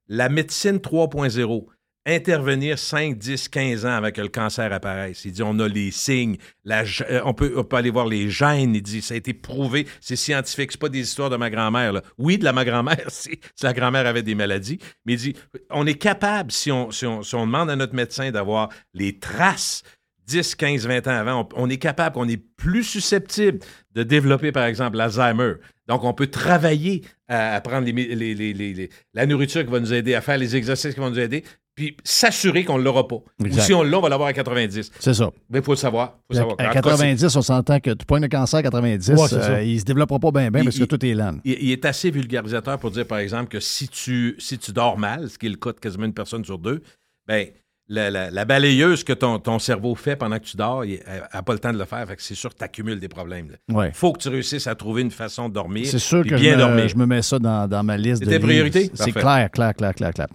la 0.08 0.30
médecine 0.30 0.78
3.0. 0.78 1.66
Intervenir 2.10 2.80
5, 2.80 3.18
10, 3.18 3.50
15 3.50 3.86
ans 3.86 3.92
avant 3.92 4.12
que 4.12 4.22
le 4.22 4.30
cancer 4.30 4.72
apparaisse. 4.72 5.26
Il 5.26 5.34
dit 5.34 5.44
on 5.44 5.60
a 5.60 5.68
les 5.68 5.92
signes, 5.92 6.38
euh, 6.66 7.22
on, 7.26 7.34
peut, 7.34 7.66
aller 7.74 7.90
voir 7.90 8.06
les 8.06 8.30
gènes. 8.30 8.76
Il 8.76 8.82
dit 8.82 9.02
ça 9.02 9.14
a 9.14 9.18
été 9.18 9.34
prouvé, 9.34 9.86
c'est 10.00 10.16
scientifique, 10.16 10.72
c'est 10.72 10.80
pas 10.80 10.88
des 10.88 11.02
histoires 11.02 11.30
de 11.30 11.36
ma 11.36 11.50
grand-mère. 11.50 12.02
Oui, 12.18 12.38
de 12.38 12.46
la 12.46 12.54
ma 12.54 12.64
grand-mère, 12.64 13.04
si, 13.10 13.42
la 13.62 13.74
grand-mère 13.74 14.08
avait 14.08 14.24
des 14.24 14.36
maladies, 14.36 14.80
mais 15.06 15.14
il 15.14 15.20
dit 15.20 15.36
on 15.70 15.86
est 15.86 15.96
capable, 15.96 16.54
si 16.54 16.72
on 16.72 16.88
demande 16.88 17.70
à 17.70 17.76
notre 17.76 17.94
médecin 17.94 18.32
d'avoir 18.32 18.70
les 18.94 19.20
traces 19.20 19.84
10, 20.28 20.56
15, 20.56 20.86
20 20.88 21.08
ans 21.08 21.12
avant, 21.12 21.50
on, 21.56 21.64
on 21.66 21.70
est 21.70 21.78
capable, 21.78 22.18
on 22.20 22.28
est 22.28 22.38
plus 22.38 22.84
susceptible 22.84 23.60
de 23.96 24.04
développer, 24.04 24.52
par 24.52 24.66
exemple, 24.66 24.98
l'Alzheimer. 24.98 25.54
Donc, 25.88 26.04
on 26.04 26.14
peut 26.14 26.28
travailler 26.28 27.04
à, 27.28 27.56
à 27.56 27.62
prendre 27.62 27.86
les, 27.86 27.94
mé- 27.94 28.14
les- 28.14 28.34
les- 28.36 28.54
les- 28.54 28.74
les- 28.74 28.90
la 29.14 29.26
nourriture 29.26 29.64
qui 29.66 29.72
va 29.72 29.80
nous 29.80 29.94
aider, 29.94 30.16
à 30.16 30.22
faire 30.22 30.38
les 30.38 30.56
exercices 30.56 30.94
qui 30.94 31.00
vont 31.00 31.10
nous 31.10 31.20
aider, 31.20 31.44
puis 31.76 31.96
s'assurer 32.04 32.66
qu'on 32.66 32.78
ne 32.80 32.84
l'aura 32.84 33.08
pas. 33.08 33.18
Exact. 33.46 33.62
Ou 33.62 33.66
si 33.66 33.74
on 33.74 33.84
l'a, 33.84 33.98
on 34.00 34.02
va 34.02 34.10
l'avoir 34.10 34.28
à 34.30 34.34
90. 34.34 34.92
C'est 35.00 35.14
ça. 35.14 35.30
Mais 35.50 35.60
il 35.60 35.64
faut 35.64 35.74
le 35.74 35.78
savoir. 35.78 36.18
Faut 36.30 36.36
À, 36.36 36.40
savoir. 36.42 36.56
à 36.60 36.64
En 36.64 36.68
tout 36.68 36.74
cas, 36.74 36.82
c'est- 36.98 37.04
90, 37.04 37.36
on 37.38 37.42
s'entend 37.42 37.80
que 37.80 37.92
tu 37.92 38.06
pognes 38.06 38.24
le 38.24 38.28
cancer 38.28 38.58
à 38.60 38.64
90, 38.64 39.10
Ouais, 39.12 39.28
c'est 39.30 39.40
ça. 39.42 39.52
euh, 39.52 39.64
il 39.64 39.80
se 39.80 39.86
développera 39.86 40.20
pas 40.20 40.32
bien, 40.32 40.50
bien 40.52 40.62
Il- 40.62 40.66
parce 40.66 40.78
que 40.78 40.84
il- 40.84 40.88
tout 40.88 41.06
est 41.06 41.14
lent. 41.14 41.38
il, 41.46 41.54
il 41.62 41.72
est 41.72 41.86
assez 41.86 42.10
vulgarisateur 42.12 42.78
pour 42.80 42.92
dire, 42.92 43.06
par 43.08 43.20
exemple, 43.20 43.48
que 43.50 43.60
si 43.60 43.88
tu, 43.88 44.36
si 44.40 44.58
tu 44.58 44.72
dors 44.74 44.98
mal, 44.98 45.30
ce 45.30 45.38
qui 45.38 45.46
est 45.46 45.50
le 45.50 45.56
cas 45.56 45.72
de 45.72 45.80
quasiment 45.80 46.06
une 46.06 46.14
personne 46.14 46.44
sur 46.44 46.58
deux, 46.58 46.82
ben, 47.28 47.48
la, 47.90 48.12
la- 48.12 48.30
la 48.32 48.44
balayeuse 48.46 49.04
que 49.06 49.14
ton, 49.14 49.40
ton 49.40 49.60
cerveau 49.60 49.96
fait 49.96 50.16
pendant 50.18 50.38
que 50.40 50.44
tu 50.44 50.58
dors, 50.58 50.84
il 50.84 51.00
n'a 51.34 51.42
pas 51.42 51.54
le 51.54 51.60
temps 51.60 51.72
de 51.72 51.78
le 51.78 51.86
faire. 51.86 52.06
Fait 52.08 52.16
que 52.18 52.22
c'est 52.22 52.36
sûr 52.36 52.50
que 52.50 52.58
tu 52.58 52.64
accumules 52.66 53.00
des 53.00 53.08
problèmes. 53.08 53.48
Il 53.70 53.76
Ouais. 53.76 53.92
faut 53.94 54.12
que 54.12 54.20
tu 54.20 54.28
réussisses 54.30 54.68
à 54.68 54.76
trouver 54.76 55.04
une 55.04 55.12
façon 55.12 55.48
de 55.48 55.54
dormir. 55.54 55.86
C'est 55.88 55.98
sûr 56.00 56.24
que 56.24 56.36
je 56.36 56.42
bien 56.42 56.56
me, 56.56 56.60
dormir. 56.60 56.88
je 56.90 56.98
me 56.98 57.06
mets 57.06 57.22
ça 57.22 57.40
dans, 57.40 57.68
dans 57.68 57.84
ma 57.84 57.96
liste 57.96 58.18
C'est 58.20 58.26
de 58.26 58.30
tes 58.32 58.40
priorités? 58.40 58.92
C'est 58.94 59.12
clair, 59.14 59.50
clair, 59.52 59.74
clair, 59.74 59.96
clair, 59.96 60.14
clair. 60.14 60.28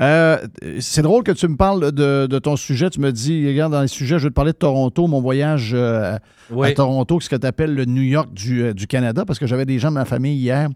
Euh, 0.00 0.38
c'est 0.78 1.02
drôle 1.02 1.24
que 1.24 1.32
tu 1.32 1.48
me 1.48 1.56
parles 1.56 1.90
de, 1.92 2.26
de 2.28 2.38
ton 2.38 2.56
sujet. 2.56 2.90
Tu 2.90 3.00
me 3.00 3.10
dis, 3.12 3.46
regarde, 3.46 3.72
dans 3.72 3.82
les 3.82 3.88
sujets, 3.88 4.18
je 4.18 4.24
vais 4.24 4.30
te 4.30 4.34
parler 4.34 4.52
de 4.52 4.58
Toronto, 4.58 5.06
mon 5.08 5.20
voyage 5.20 5.72
euh, 5.74 6.16
à 6.62 6.72
Toronto, 6.72 7.20
ce 7.20 7.28
que 7.28 7.36
tu 7.36 7.46
appelles 7.46 7.74
le 7.74 7.86
New 7.86 8.02
York 8.02 8.32
du, 8.32 8.62
euh, 8.62 8.72
du 8.72 8.86
Canada, 8.86 9.24
parce 9.24 9.38
que 9.38 9.46
j'avais 9.46 9.66
des 9.66 9.78
gens 9.78 9.88
de 9.88 9.94
ma 9.94 10.04
famille 10.04 10.36
hier, 10.36 10.68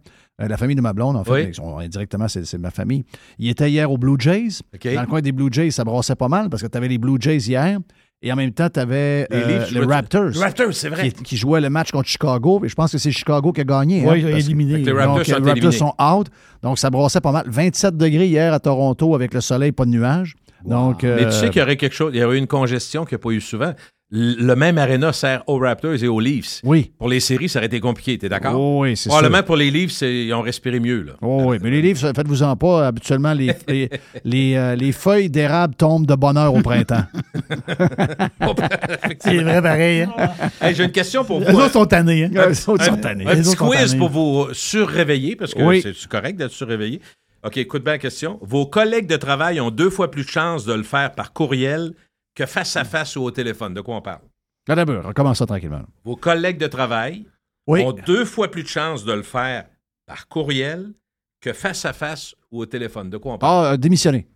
euh, 0.43 0.49
la 0.49 0.57
famille 0.57 0.77
de 0.77 0.81
ma 0.81 0.93
blonde, 0.93 1.17
en 1.17 1.25
fait, 1.25 1.47
Oui. 1.49 1.55
sont- 1.55 1.79
indirectement, 1.79 2.27
c'est 2.29 2.59
ma 2.59 2.71
famille. 2.71 3.05
Ils 3.39 3.51
étaient 3.51 3.71
hier 3.71 3.91
aux 3.91 3.99
Blue 3.99 4.17
Jays. 4.19 4.49
Dans 4.95 5.01
le 5.03 5.07
coin 5.07 5.21
des 5.21 5.33
Blue 5.33 5.49
Jays, 5.51 5.71
ça 5.71 5.85
brassait 5.85 6.17
pas 6.17 6.29
mal 6.29 6.49
parce 6.51 6.63
que 6.63 6.69
tu 6.69 6.77
avais 6.77 6.89
les 6.89 6.99
Blue 6.99 7.17
Jays 7.21 7.39
hier 7.39 7.79
et 8.23 8.33
en 8.33 8.37
même 8.37 8.53
temps, 8.53 8.69
tu 8.71 8.81
avais 8.81 9.27
Les 9.31 9.67
jouaient- 9.67 9.85
Raptors. 9.95 10.31
Les 10.31 10.39
Raptors, 10.41 10.73
c'est 10.73 10.89
vrai. 10.89 11.11
Qui, 11.11 11.23
qui 11.23 11.37
jouaient 11.37 11.61
le 11.61 11.69
match 11.71 11.91
contre 11.93 12.09
Chicago. 12.09 12.63
Et 12.65 12.69
je 12.69 12.75
pense 12.75 12.91
que 12.93 12.99
c'est 12.99 13.11
Chicago 13.13 13.53
qui 13.53 13.61
a 13.61 13.65
gagné. 13.65 14.05
hein, 14.05 14.11
Oui, 14.13 14.21
il 14.23 14.29
éliminé. 14.31 14.81
Que 14.83 14.87
les 14.87 14.93
Raptors 14.93 15.17
donc, 15.17 15.25
sont 15.27 15.31
les 15.33 15.37
Raptors 15.37 15.57
éliminés. 15.57 15.77
sont 15.77 15.95
out. 16.03 16.27
Donc, 16.63 16.79
ça 16.79 16.89
brassait 16.91 17.21
pas 17.21 17.33
mal. 17.33 17.45
27 17.49 17.97
degrés 17.97 18.27
hier 18.29 18.53
à 18.55 18.61
Toronto 18.61 19.15
avec 19.15 19.35
le 19.35 19.41
soleil, 19.41 19.73
pas 19.73 19.85
de 19.85 19.91
nuages. 19.91 20.35
Donc, 20.65 21.03
Mais 21.03 21.09
euh, 21.11 21.25
tu 21.27 21.33
sais 21.33 21.51
qu'il 21.51 21.61
y 21.61 21.63
aurait 21.63 21.77
quelque 21.77 21.93
chose, 21.95 22.13
il 22.15 22.21
y 22.21 22.25
aurait 22.25 22.37
eu 22.37 22.39
une 22.39 22.47
congestion 22.47 23.05
qu'il 23.05 23.17
n'y 23.17 23.21
a 23.21 23.23
pas 23.23 23.31
eu 23.33 23.41
souvent. 23.43 23.75
Le 24.11 24.55
même 24.55 24.79
aréna 24.79 25.13
sert 25.13 25.43
aux 25.49 25.59
Raptors 25.59 26.01
et 26.03 26.07
aux 26.07 26.21
Leafs. 26.21 26.61
oui. 26.63 26.93
Pour 26.99 27.09
les 27.09 27.19
séries, 27.21 27.49
ça 27.49 27.59
aurait 27.59 27.67
été 27.67 27.81
compliqué, 27.81 28.17
t'es 28.19 28.29
d'accord? 28.29 28.55
Oh, 28.61 28.83
oui, 28.83 28.97
c'est 28.97 29.09
Probablement 29.09 29.39
sûr. 29.39 29.45
pour 29.47 29.57
les 29.57 29.71
Leafs, 29.71 29.91
c'est- 29.93 30.27
ils 30.27 30.33
ont 30.35 30.43
respiré 30.43 30.79
mieux. 30.79 31.03
Là. 31.03 31.13
Oh, 31.23 31.43
oui, 31.47 31.57
mais 31.61 31.71
les 31.71 31.83
livres, 31.83 31.99
faites-vous-en 32.15 32.55
pas. 32.55 32.87
Habituellement, 32.87 33.33
les, 33.33 33.53
les, 33.67 33.91
les, 34.25 34.55
euh, 34.57 34.77
les 34.77 34.93
feuilles 34.93 35.31
d'érable 35.31 35.75
tombent 35.75 36.07
de 36.07 36.15
bonne 36.15 36.37
heure 36.37 36.55
au 36.55 36.61
printemps. 36.61 37.05
C'est 39.21 39.39
vrai, 39.43 39.63
pareil. 39.63 40.03
Hein? 40.03 40.13
Hey, 40.61 40.75
J'ai 40.75 40.85
une 40.85 40.93
question 40.93 41.25
pour 41.25 41.41
Les 41.41 41.51
vous. 41.51 41.59
autres 41.59 41.73
sont 41.73 41.87
tannés. 41.87 42.25
Hein? 42.25 42.31
Les 42.49 42.69
autres 42.69 42.85
sont 42.85 42.97
tannés. 42.97 43.27
Un 43.27 43.35
Les 43.35 43.43
petit 43.43 43.57
quiz 43.57 43.95
pour 43.97 44.11
vous 44.11 44.47
surréveiller, 44.53 45.35
parce 45.37 45.55
que 45.55 45.63
Oui. 45.63 45.83
c'est 45.83 46.07
correct 46.09 46.37
d'être 46.37 46.53
surréveillé. 46.53 47.01
OK, 47.45 47.57
écoute 47.59 47.83
bien 47.85 47.95
la 47.95 47.99
question. 47.99 48.39
Vos 48.43 48.67
collègues 48.67 49.07
de 49.07 49.17
travail 49.17 49.61
ont 49.61 49.71
deux 49.71 49.91
fois 49.91 50.11
plus 50.11 50.25
de 50.25 50.29
chances 50.31 50.65
de 50.65 50.73
le 50.73 50.83
faire 50.83 51.13
par 51.13 51.33
courriel 51.33 51.93
que 52.35 52.47
face 52.47 52.77
à 52.77 52.85
face 52.85 53.17
ou 53.17 53.23
au 53.23 53.31
téléphone. 53.31 53.75
De 53.75 53.81
quoi 53.81 53.97
on 53.97 54.03
parle? 54.03 54.23
D'abord, 54.67 55.05
recommence 55.05 55.39
ça 55.39 55.47
tranquillement. 55.47 55.83
Vos 56.05 56.17
collègues 56.17 56.59
de 56.59 56.67
travail 56.67 57.27
ont 57.67 57.93
deux 57.93 58.25
fois 58.25 58.51
plus 58.51 58.63
de 58.63 58.69
chances 58.69 59.05
de 59.05 59.13
le 59.13 59.23
faire 59.23 59.67
par 60.07 60.29
courriel 60.29 60.93
que 61.41 61.53
face 61.53 61.85
à 61.85 61.93
face 61.93 62.35
ou 62.51 62.61
au 62.61 62.67
téléphone. 62.67 63.11
De 63.11 63.19
quoi 63.19 63.35
on 63.35 63.39
parle? 63.39 63.67
Ah, 63.67 63.73
euh, 63.73 63.77
démissionner. 63.77 64.27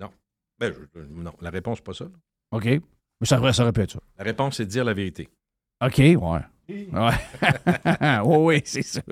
Non. 0.00 0.10
Ben, 0.58 0.74
non, 1.10 1.34
la 1.40 1.50
réponse, 1.50 1.78
n'est 1.78 1.84
pas 1.84 1.92
ça. 1.92 2.06
OK. 2.52 2.64
Mais 2.64 3.26
ça, 3.26 3.52
ça 3.52 3.62
aurait 3.62 3.72
pu 3.72 3.82
être 3.82 3.92
ça. 3.92 4.00
La 4.16 4.24
réponse, 4.24 4.56
c'est 4.56 4.64
de 4.64 4.70
dire 4.70 4.84
la 4.84 4.94
vérité. 4.94 5.28
OK, 5.84 5.98
ouais. 5.98 6.40
Ouais. 6.68 6.82
oui, 8.24 8.36
oui, 8.38 8.62
c'est 8.64 8.82
sûr. 8.82 9.02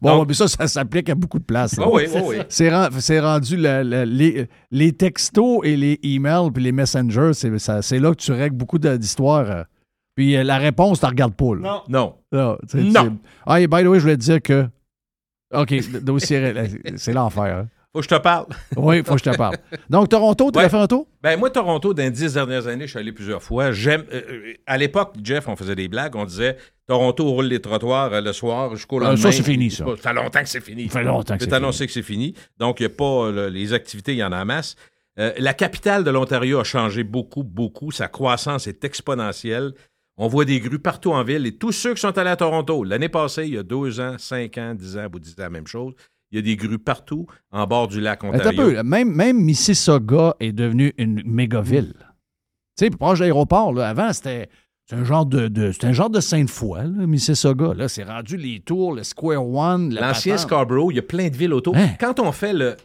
bon, 0.00 0.24
mais 0.24 0.34
ça, 0.34 0.48
ça 0.48 0.66
s'applique 0.66 1.08
à 1.08 1.14
beaucoup 1.14 1.38
de 1.38 1.44
places. 1.44 1.78
oui, 1.78 2.04
oui, 2.12 2.20
oui. 2.24 2.36
C'est 2.48 3.20
rendu 3.20 3.56
les, 3.56 4.48
les, 4.70 4.92
textos 4.92 5.60
et 5.62 5.76
les 5.76 6.00
emails 6.02 6.50
puis 6.52 6.64
les 6.64 6.72
messengers, 6.72 7.32
c'est 7.34 7.98
là 7.98 8.10
que 8.10 8.20
tu 8.20 8.32
règles 8.32 8.56
beaucoup 8.56 8.78
d'histoires. 8.78 9.50
Euh. 9.50 9.62
Puis 10.16 10.36
euh, 10.36 10.42
la 10.42 10.58
réponse, 10.58 10.98
tu 11.00 11.06
ne 11.06 11.10
regardes 11.10 11.34
pas. 11.34 11.54
Non. 11.54 11.82
Non. 11.88 12.58
non. 12.74 13.18
Ah, 13.46 13.60
et 13.60 13.68
by 13.68 13.82
the 13.82 13.86
way, 13.86 13.98
je 13.98 14.02
voulais 14.02 14.16
te 14.16 14.22
dire 14.22 14.42
que. 14.42 14.68
OK, 15.54 15.74
c'est 16.96 17.12
l'enfer. 17.12 17.44
Hein. 17.44 17.68
Faut 17.92 17.98
que 17.98 18.04
je 18.04 18.08
te 18.08 18.18
parle. 18.20 18.46
oui, 18.76 19.02
faut 19.04 19.14
que 19.14 19.18
je 19.22 19.30
te 19.30 19.36
parle. 19.36 19.56
Donc, 19.90 20.08
Toronto, 20.08 20.50
tu 20.50 20.58
as 20.58 20.68
fait 20.68 20.76
un 20.76 20.86
tour? 20.86 21.06
Ben, 21.22 21.38
moi, 21.38 21.50
Toronto, 21.50 21.92
dans 21.92 22.02
les 22.02 22.10
dix 22.10 22.32
dernières 22.32 22.66
années, 22.66 22.86
je 22.86 22.90
suis 22.90 22.98
allé 22.98 23.12
plusieurs 23.12 23.42
fois. 23.42 23.72
J'aime. 23.72 24.04
Euh, 24.12 24.54
à 24.66 24.78
l'époque, 24.78 25.14
Jeff, 25.22 25.46
on 25.46 25.56
faisait 25.56 25.74
des 25.74 25.88
blagues. 25.88 26.16
On 26.16 26.24
disait 26.24 26.56
Toronto 26.86 27.28
roule 27.28 27.46
les 27.46 27.60
trottoirs 27.60 28.14
euh, 28.14 28.20
le 28.22 28.32
soir 28.32 28.74
jusqu'au 28.76 28.98
lendemain. 28.98 29.16
ça, 29.16 29.30
c'est 29.30 29.42
fini, 29.42 29.70
ça. 29.70 29.84
Ça 29.84 30.08
fait 30.10 30.14
longtemps 30.14 30.42
que 30.42 30.48
c'est 30.48 30.62
fini. 30.62 30.88
Ça 30.88 31.00
fait 31.00 31.04
longtemps 31.04 31.34
que 31.34 31.40
c'est 31.40 31.50
fini. 31.50 31.56
annoncé 31.56 31.86
que 31.86 31.92
c'est 31.92 32.02
fini. 32.02 32.34
Donc, 32.58 32.80
il 32.80 32.84
n'y 32.84 32.92
a 32.92 32.96
pas. 32.96 33.30
les 33.50 33.74
activités, 33.74 34.12
il 34.12 34.18
y 34.18 34.24
en 34.24 34.32
a 34.32 34.40
en 34.40 34.46
masse. 34.46 34.76
la 35.16 35.52
capitale 35.52 36.02
de 36.02 36.10
l'Ontario 36.10 36.60
a 36.60 36.64
changé 36.64 37.04
beaucoup, 37.04 37.42
beaucoup. 37.42 37.90
Sa 37.90 38.08
croissance 38.08 38.66
est 38.66 38.84
exponentielle. 38.84 39.74
On 40.16 40.28
voit 40.28 40.44
des 40.44 40.60
grues 40.60 40.78
partout 40.78 41.12
en 41.12 41.24
ville 41.24 41.46
et 41.46 41.56
tous 41.56 41.72
ceux 41.72 41.94
qui 41.94 42.00
sont 42.00 42.16
allés 42.16 42.30
à 42.30 42.36
Toronto, 42.36 42.84
l'année 42.84 43.08
passée, 43.08 43.44
il 43.44 43.54
y 43.54 43.58
a 43.58 43.62
deux 43.62 43.98
ans, 43.98 44.16
cinq 44.18 44.58
ans, 44.58 44.74
dix 44.74 44.98
ans, 44.98 45.06
vous 45.10 45.18
dites 45.18 45.38
la 45.38 45.48
même 45.48 45.66
chose. 45.66 45.94
Il 46.32 46.36
y 46.36 46.38
a 46.38 46.42
des 46.42 46.56
grues 46.56 46.78
partout 46.78 47.26
en 47.50 47.66
bord 47.66 47.88
du 47.88 48.00
lac 48.00 48.24
Ontario. 48.24 48.82
même, 48.82 49.12
même 49.12 49.38
Mississauga 49.38 50.34
est 50.40 50.52
devenu 50.52 50.94
une 50.96 51.22
méga 51.26 51.60
ville. 51.60 51.94
Tu 52.76 52.86
sais, 52.86 52.90
proche 52.90 53.18
de 53.18 53.24
l'aéroport, 53.24 53.78
avant, 53.78 54.12
c'était 54.14 54.48
un 54.92 55.04
genre 55.04 55.26
de, 55.26 55.72
un 55.84 55.92
genre 55.92 56.08
de 56.08 56.20
Sainte-Foy, 56.20 56.88
Mississauga. 57.06 57.74
Là, 57.74 57.88
c'est 57.88 58.04
rendu 58.04 58.38
les 58.38 58.60
tours, 58.60 58.94
le 58.94 59.02
Square 59.02 59.46
One. 59.46 59.94
L'ancien 59.94 60.38
Scarborough, 60.38 60.90
il 60.90 60.96
y 60.96 60.98
a 61.00 61.02
plein 61.02 61.28
de 61.28 61.36
villes 61.36 61.52
autour. 61.52 61.76
Hein? 61.76 61.90
Quand 62.00 62.18
on 62.18 62.32
fait 62.32 62.54
le, 62.54 62.76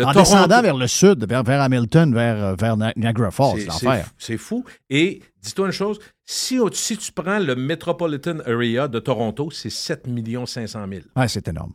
en 0.00 0.12
descendant 0.12 0.62
vers 0.62 0.76
le 0.76 0.86
sud, 0.86 1.26
vers, 1.28 1.60
Hamilton, 1.60 2.14
vers, 2.14 2.56
vers 2.56 2.76
Niagara 2.96 3.30
Falls, 3.30 3.60
c'est 3.60 3.66
l'enfer. 3.66 4.06
C'est 4.16 4.38
fou. 4.38 4.64
Et 4.88 5.20
dis-toi 5.42 5.66
une 5.66 5.72
chose, 5.72 5.98
si, 6.24 6.58
si, 6.72 6.96
tu 6.96 7.12
prends 7.12 7.38
le 7.38 7.54
Metropolitan 7.56 8.38
Area 8.46 8.88
de 8.88 8.98
Toronto, 9.00 9.50
c'est 9.50 9.70
7 9.70 10.06
500 10.46 10.86
000. 10.88 11.02
Oui, 11.16 11.24
c'est 11.28 11.48
énorme. 11.48 11.72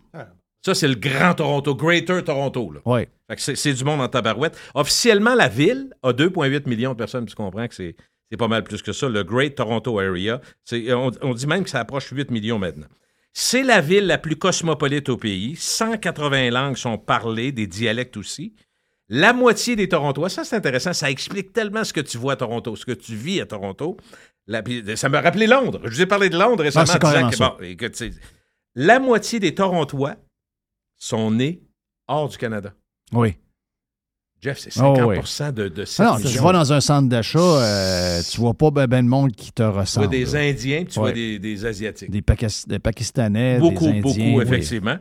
Ça, 0.68 0.76
c'est 0.76 0.90
le 0.90 0.96
Grand 0.96 1.34
Toronto, 1.34 1.76
Greater 1.76 2.22
Toronto. 2.26 2.74
Oui. 2.84 3.04
C'est 3.38 3.74
du 3.74 3.86
monde 3.86 4.02
en 4.02 4.10
tabarouette. 4.10 4.60
Officiellement, 4.74 5.34
la 5.34 5.48
ville 5.48 5.94
a 6.04 6.12
2,8 6.12 6.68
millions 6.68 6.92
de 6.92 6.98
personnes. 6.98 7.26
Tu 7.26 7.36
comprends 7.36 7.70
que 7.70 7.74
c'est 7.74 7.96
pas 8.38 8.50
mal 8.50 8.66
plus 8.66 8.82
que 8.82 8.92
ça. 8.92 9.08
Le 9.08 9.24
Great 9.24 9.56
Toronto 9.56 9.98
Area, 9.98 10.42
on, 10.74 11.12
on 11.22 11.34
dit 11.34 11.48
même 11.48 11.64
que 11.64 11.70
ça 11.70 11.80
approche 11.80 12.10
8 12.12 12.32
millions 12.32 12.60
maintenant. 12.60 12.88
C'est 13.32 13.64
la 13.64 13.80
ville 13.80 14.08
la 14.08 14.18
plus 14.18 14.36
cosmopolite 14.36 15.08
au 15.08 15.16
pays. 15.16 15.56
180 15.56 16.50
langues 16.50 16.76
sont 16.76 16.98
parlées, 16.98 17.54
des 17.54 17.68
dialectes 17.68 18.18
aussi. 18.18 18.54
La 19.08 19.32
moitié 19.32 19.78
des 19.78 19.88
Torontois, 19.88 20.28
ça 20.28 20.44
c'est 20.44 20.58
intéressant, 20.58 20.92
ça 20.92 21.10
explique 21.10 21.54
tellement 21.54 21.86
ce 21.86 21.94
que 21.94 22.02
tu 22.02 22.18
vois 22.18 22.34
à 22.34 22.36
Toronto, 22.36 22.76
ce 22.76 22.86
que 22.86 22.92
tu 22.92 23.16
vis 23.16 23.40
à 23.40 23.46
Toronto. 23.46 23.96
ça 24.50 25.08
me 25.08 25.18
rappelait 25.18 25.48
Londres. 25.48 25.80
Je 25.86 25.92
vous 25.92 26.02
ai 26.02 26.08
parlé 26.08 26.28
de 26.28 26.38
Londres 26.38 26.64
récemment. 26.64 26.92
Ah, 27.02 27.58
la 28.76 29.00
moitié 29.00 29.40
des 29.40 29.56
Torontois 29.56 30.18
sont 30.98 31.32
nés 31.32 31.62
hors 32.08 32.30
du 32.30 32.38
Canada. 32.38 32.74
Oui. 33.14 33.38
Jeff, 34.40 34.60
c'est 34.60 34.70
50% 34.72 35.52
de, 35.52 35.68
de 35.68 35.86
ah 35.98 36.04
non, 36.04 36.30
Tu 36.30 36.38
vas 36.38 36.54
dans 36.54 36.72
un 36.72 36.80
centre 36.80 37.10
d'achat, 37.10 37.40
euh, 37.40 38.22
tu 38.30 38.40
vois 38.40 38.54
pas 38.54 38.70
ben, 38.70 38.86
ben 38.86 39.04
de 39.04 39.10
monde 39.10 39.32
qui 39.32 39.52
te 39.52 39.64
ressemble. 39.64 40.10
Tu 40.10 40.10
vois 40.10 40.26
des 40.26 40.36
Indiens, 40.36 40.86
tu 40.86 41.00
vois 41.00 41.12
des, 41.12 41.40
des, 41.40 41.66
Asiatiques. 41.66 42.12
Des, 42.12 42.22
Pakistanais, 42.22 43.58
beaucoup, 43.58 43.86
des 43.86 43.98
Indiens. 43.98 44.02
Beaucoup, 44.02 44.42
effectivement. 44.42 44.98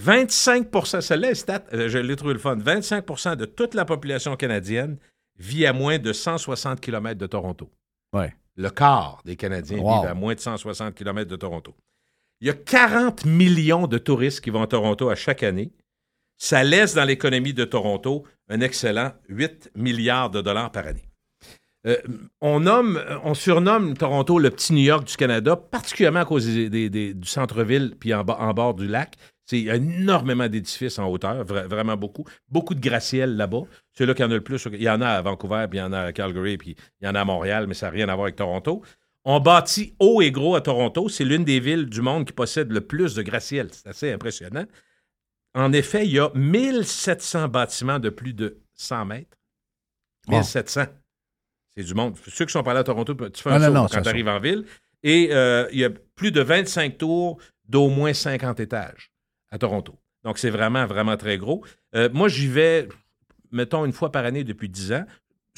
25% 0.00 1.00
celle-là 1.00 1.34
stat, 1.34 1.64
je 1.72 1.98
l'ai 1.98 2.16
trouvé 2.16 2.34
le 2.34 2.38
fun, 2.38 2.56
25% 2.56 3.36
de 3.36 3.44
toute 3.44 3.74
la 3.74 3.84
population 3.84 4.36
canadienne 4.36 4.98
vit 5.36 5.66
à 5.66 5.72
moins 5.72 5.98
de 5.98 6.12
160 6.12 6.80
km 6.80 7.18
de 7.18 7.26
Toronto. 7.26 7.68
Ouais. 8.12 8.34
Le 8.56 8.70
quart 8.70 9.20
des 9.24 9.36
Canadiens 9.36 9.78
vivent 9.78 10.08
à 10.08 10.14
moins 10.14 10.34
de 10.34 10.40
160 10.40 10.94
km 10.94 11.28
de 11.28 11.36
Toronto. 11.36 11.74
Il 12.40 12.46
y 12.46 12.50
a 12.50 12.54
40 12.54 13.26
millions 13.26 13.86
de 13.86 13.98
touristes 13.98 14.40
qui 14.40 14.50
vont 14.50 14.62
à 14.62 14.66
Toronto 14.66 15.10
à 15.10 15.14
chaque 15.14 15.42
année. 15.42 15.72
Ça 16.38 16.64
laisse 16.64 16.94
dans 16.94 17.04
l'économie 17.04 17.52
de 17.52 17.64
Toronto 17.64 18.24
un 18.48 18.62
excellent 18.62 19.12
8 19.28 19.72
milliards 19.74 20.30
de 20.30 20.40
dollars 20.40 20.72
par 20.72 20.86
année. 20.86 21.04
Euh, 21.86 21.96
on, 22.40 22.60
nomme, 22.60 23.02
on 23.24 23.34
surnomme 23.34 23.96
Toronto 23.96 24.38
le 24.38 24.50
petit 24.50 24.72
New 24.72 24.82
York 24.82 25.06
du 25.06 25.16
Canada, 25.16 25.56
particulièrement 25.56 26.20
à 26.20 26.24
cause 26.24 26.46
du 26.46 27.14
centre-ville 27.24 27.94
puis 27.98 28.14
en, 28.14 28.24
bord 28.24 28.74
du 28.74 28.86
lac. 28.86 29.16
C'est 29.44 29.62
énormément 29.62 30.48
d'édifices 30.48 30.98
en 30.98 31.08
hauteur, 31.08 31.44
vraiment 31.44 31.96
beaucoup. 31.96 32.24
Beaucoup 32.48 32.74
de 32.74 32.80
gratte-ciel 32.80 33.36
là-bas. 33.36 33.62
C'est 33.92 34.06
là 34.06 34.14
qu'il 34.14 34.24
y 34.24 34.28
en 34.28 34.30
a 34.30 34.34
le 34.34 34.42
plus. 34.42 34.66
Il 34.72 34.82
y 34.82 34.88
en 34.88 35.00
a 35.00 35.08
à 35.08 35.22
Vancouver, 35.22 35.66
puis 35.68 35.78
il 35.78 35.82
y 35.82 35.84
en 35.84 35.92
a 35.92 36.00
à 36.02 36.12
Calgary, 36.12 36.56
puis 36.56 36.76
il 37.00 37.06
y 37.06 37.08
en 37.08 37.14
a 37.16 37.20
à 37.20 37.24
Montréal, 37.24 37.66
mais 37.66 37.74
ça 37.74 37.86
n'a 37.86 37.90
rien 37.90 38.08
à 38.08 38.14
voir 38.14 38.26
avec 38.26 38.36
Toronto. 38.36 38.82
On 39.24 39.40
bâtit 39.40 39.94
haut 39.98 40.22
et 40.22 40.30
gros 40.30 40.54
à 40.54 40.60
Toronto. 40.60 41.08
C'est 41.08 41.24
l'une 41.24 41.44
des 41.44 41.60
villes 41.60 41.86
du 41.86 42.00
monde 42.00 42.26
qui 42.26 42.32
possède 42.32 42.72
le 42.72 42.80
plus 42.80 43.14
de 43.14 43.22
gratte-ciel. 43.22 43.68
C'est 43.72 43.88
assez 43.88 44.12
impressionnant. 44.12 44.64
En 45.54 45.72
effet, 45.72 46.06
il 46.06 46.12
y 46.12 46.18
a 46.18 46.30
1700 46.34 47.48
bâtiments 47.48 47.98
de 47.98 48.08
plus 48.08 48.32
de 48.32 48.60
100 48.74 49.04
mètres. 49.04 49.36
1700. 50.28 50.84
C'est 51.76 51.84
du 51.84 51.94
monde. 51.94 52.16
Ceux 52.28 52.46
qui 52.46 52.52
sont 52.52 52.62
pas 52.62 52.74
là 52.74 52.80
à 52.80 52.84
Toronto, 52.84 53.14
tu 53.14 53.42
fais 53.42 53.50
un 53.50 53.62
ah, 53.62 53.86
quand 53.90 54.02
tu 54.02 54.08
arrives 54.08 54.28
en 54.28 54.40
ville. 54.40 54.64
Et 55.02 55.28
euh, 55.32 55.68
il 55.72 55.78
y 55.78 55.84
a 55.84 55.90
plus 55.90 56.30
de 56.30 56.40
25 56.40 56.98
tours 56.98 57.38
d'au 57.68 57.88
moins 57.88 58.12
50 58.12 58.60
étages 58.60 59.12
à 59.50 59.58
Toronto. 59.58 59.98
Donc, 60.24 60.38
c'est 60.38 60.50
vraiment, 60.50 60.86
vraiment 60.86 61.16
très 61.16 61.38
gros. 61.38 61.64
Euh, 61.94 62.08
moi, 62.12 62.28
j'y 62.28 62.46
vais, 62.46 62.88
mettons, 63.50 63.84
une 63.84 63.92
fois 63.92 64.12
par 64.12 64.24
année 64.24 64.44
depuis 64.44 64.68
10 64.68 64.92
ans. 64.92 65.04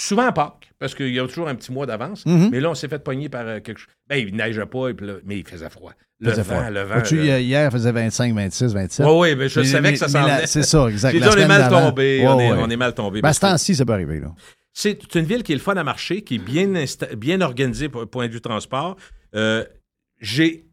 Souvent 0.03 0.27
à 0.27 0.33
Pâques, 0.33 0.73
parce 0.81 0.97
qu'il 0.97 1.15
y 1.15 1.21
a 1.21 1.27
toujours 1.29 1.47
un 1.49 1.55
petit 1.55 1.71
mois 1.71 1.87
d'avance. 1.87 2.25
Mm-hmm. 2.27 2.51
Mais 2.51 2.59
là, 2.59 2.71
on 2.71 2.75
s'est 2.75 2.89
fait 2.89 2.99
pogner 2.99 3.29
par 3.29 3.47
euh, 3.47 3.61
quelque 3.61 3.79
chose. 3.79 3.89
Ben, 4.09 4.17
il 4.17 4.35
neige 4.35 4.61
pas, 4.65 4.89
mais 5.25 5.39
il 5.39 5.47
faisait 5.47 5.71
froid. 5.71 5.93
Le 6.19 6.33
vent, 6.33 6.71
le 6.71 6.83
vent. 6.83 7.03
Tu, 7.03 7.23
Hier, 7.23 7.69
il 7.69 7.71
faisait 7.71 7.93
25, 7.93 8.35
26, 8.35 8.75
27. 8.75 9.07
Oui, 9.07 9.13
oui, 9.13 9.37
mais 9.37 9.49
je 9.49 9.63
savais 9.63 9.93
que 9.93 9.99
ça 9.99 10.09
s'en. 10.09 10.27
C'est 10.45 10.65
ça, 10.65 10.89
exactement. 10.89 11.27
on 11.33 11.37
est 11.37 11.47
mal 11.47 11.71
tombé. 11.71 12.25
on, 12.27 12.69
est, 12.69 12.77
mal 12.77 12.95
tombé. 12.95 13.23
Ben, 13.23 13.33
ce 13.33 13.41
temps-ci, 13.41 13.77
ça 13.77 13.85
peut 13.85 13.93
arriver. 13.93 14.19
là. 14.19 14.35
C'est 14.73 15.15
une 15.15 15.25
ville 15.25 15.45
qui 15.45 15.53
est 15.53 15.57
le 15.57 15.61
fun 15.61 15.77
à 15.77 15.85
marcher, 15.85 16.23
qui 16.23 16.37
est 16.37 16.39
bien, 16.39 16.73
bien 17.17 17.41
organisée 17.41 17.89
pour 17.89 18.05
point 18.09 18.27
de 18.27 18.33
vue 18.33 18.41
transport. 18.41 18.97
Euh, 19.37 19.65
j'ai. 20.21 20.67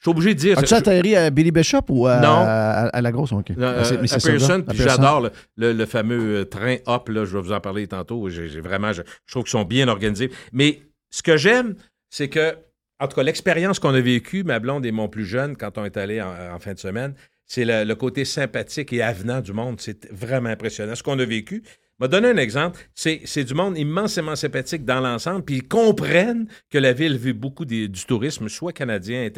Je 0.00 0.04
suis 0.04 0.10
obligé 0.12 0.34
de 0.34 0.38
dire. 0.38 0.58
As-tu 0.58 0.72
atterri 0.72 1.14
à 1.14 1.28
Billy 1.28 1.50
Bishop 1.50 1.82
ou 1.90 2.06
à, 2.06 2.14
à, 2.14 3.00
la 3.02 3.12
grosse? 3.12 3.32
Okay. 3.32 3.54
Euh, 3.58 3.82
à 3.82 4.18
Pearson, 4.18 4.64
puis 4.66 4.78
j'adore 4.78 5.28
le, 5.58 5.72
le, 5.74 5.86
fameux 5.86 6.38
euh, 6.38 6.44
train 6.46 6.76
Hop, 6.86 7.10
là, 7.10 7.26
je 7.26 7.36
vais 7.36 7.42
vous 7.42 7.52
en 7.52 7.60
parler 7.60 7.86
tantôt. 7.86 8.30
J'ai, 8.30 8.48
vraiment, 8.62 8.94
je, 8.94 9.02
trouve 9.30 9.42
qu'ils 9.44 9.50
sont 9.50 9.64
bien 9.64 9.88
organisés. 9.88 10.30
Mais 10.54 10.80
ce 11.10 11.22
que 11.22 11.36
j'aime, 11.36 11.74
c'est 12.08 12.30
que, 12.30 12.56
en 12.98 13.08
tout 13.08 13.16
cas, 13.16 13.22
l'expérience 13.22 13.78
qu'on 13.78 13.92
a 13.92 14.00
vécue, 14.00 14.42
ma 14.42 14.58
blonde 14.58 14.86
et 14.86 14.90
mon 14.90 15.10
plus 15.10 15.26
jeune, 15.26 15.54
quand 15.54 15.76
on 15.76 15.84
est 15.84 15.98
allé 15.98 16.22
en, 16.22 16.58
fin 16.60 16.72
de 16.72 16.78
semaine, 16.78 17.12
c'est 17.44 17.66
le, 17.66 17.94
côté 17.94 18.24
sympathique 18.24 18.94
et 18.94 19.02
avenant 19.02 19.42
du 19.42 19.52
monde. 19.52 19.82
C'est 19.82 20.10
vraiment 20.10 20.48
impressionnant. 20.48 20.94
Ce 20.94 21.02
qu'on 21.02 21.18
a 21.18 21.26
vécu, 21.26 21.62
vais 22.00 22.08
donner 22.08 22.28
un 22.28 22.36
exemple. 22.36 22.80
C'est 22.94 23.44
du 23.44 23.54
monde 23.54 23.76
immensément 23.78 24.36
sympathique 24.36 24.84
dans 24.84 25.00
l'ensemble, 25.00 25.44
puis 25.44 25.56
ils 25.56 25.68
comprennent 25.68 26.48
que 26.70 26.78
la 26.78 26.92
ville 26.92 27.16
vit 27.16 27.32
beaucoup 27.32 27.64
du 27.64 27.90
tourisme, 28.06 28.48
soit 28.48 28.72
canadien, 28.72 29.28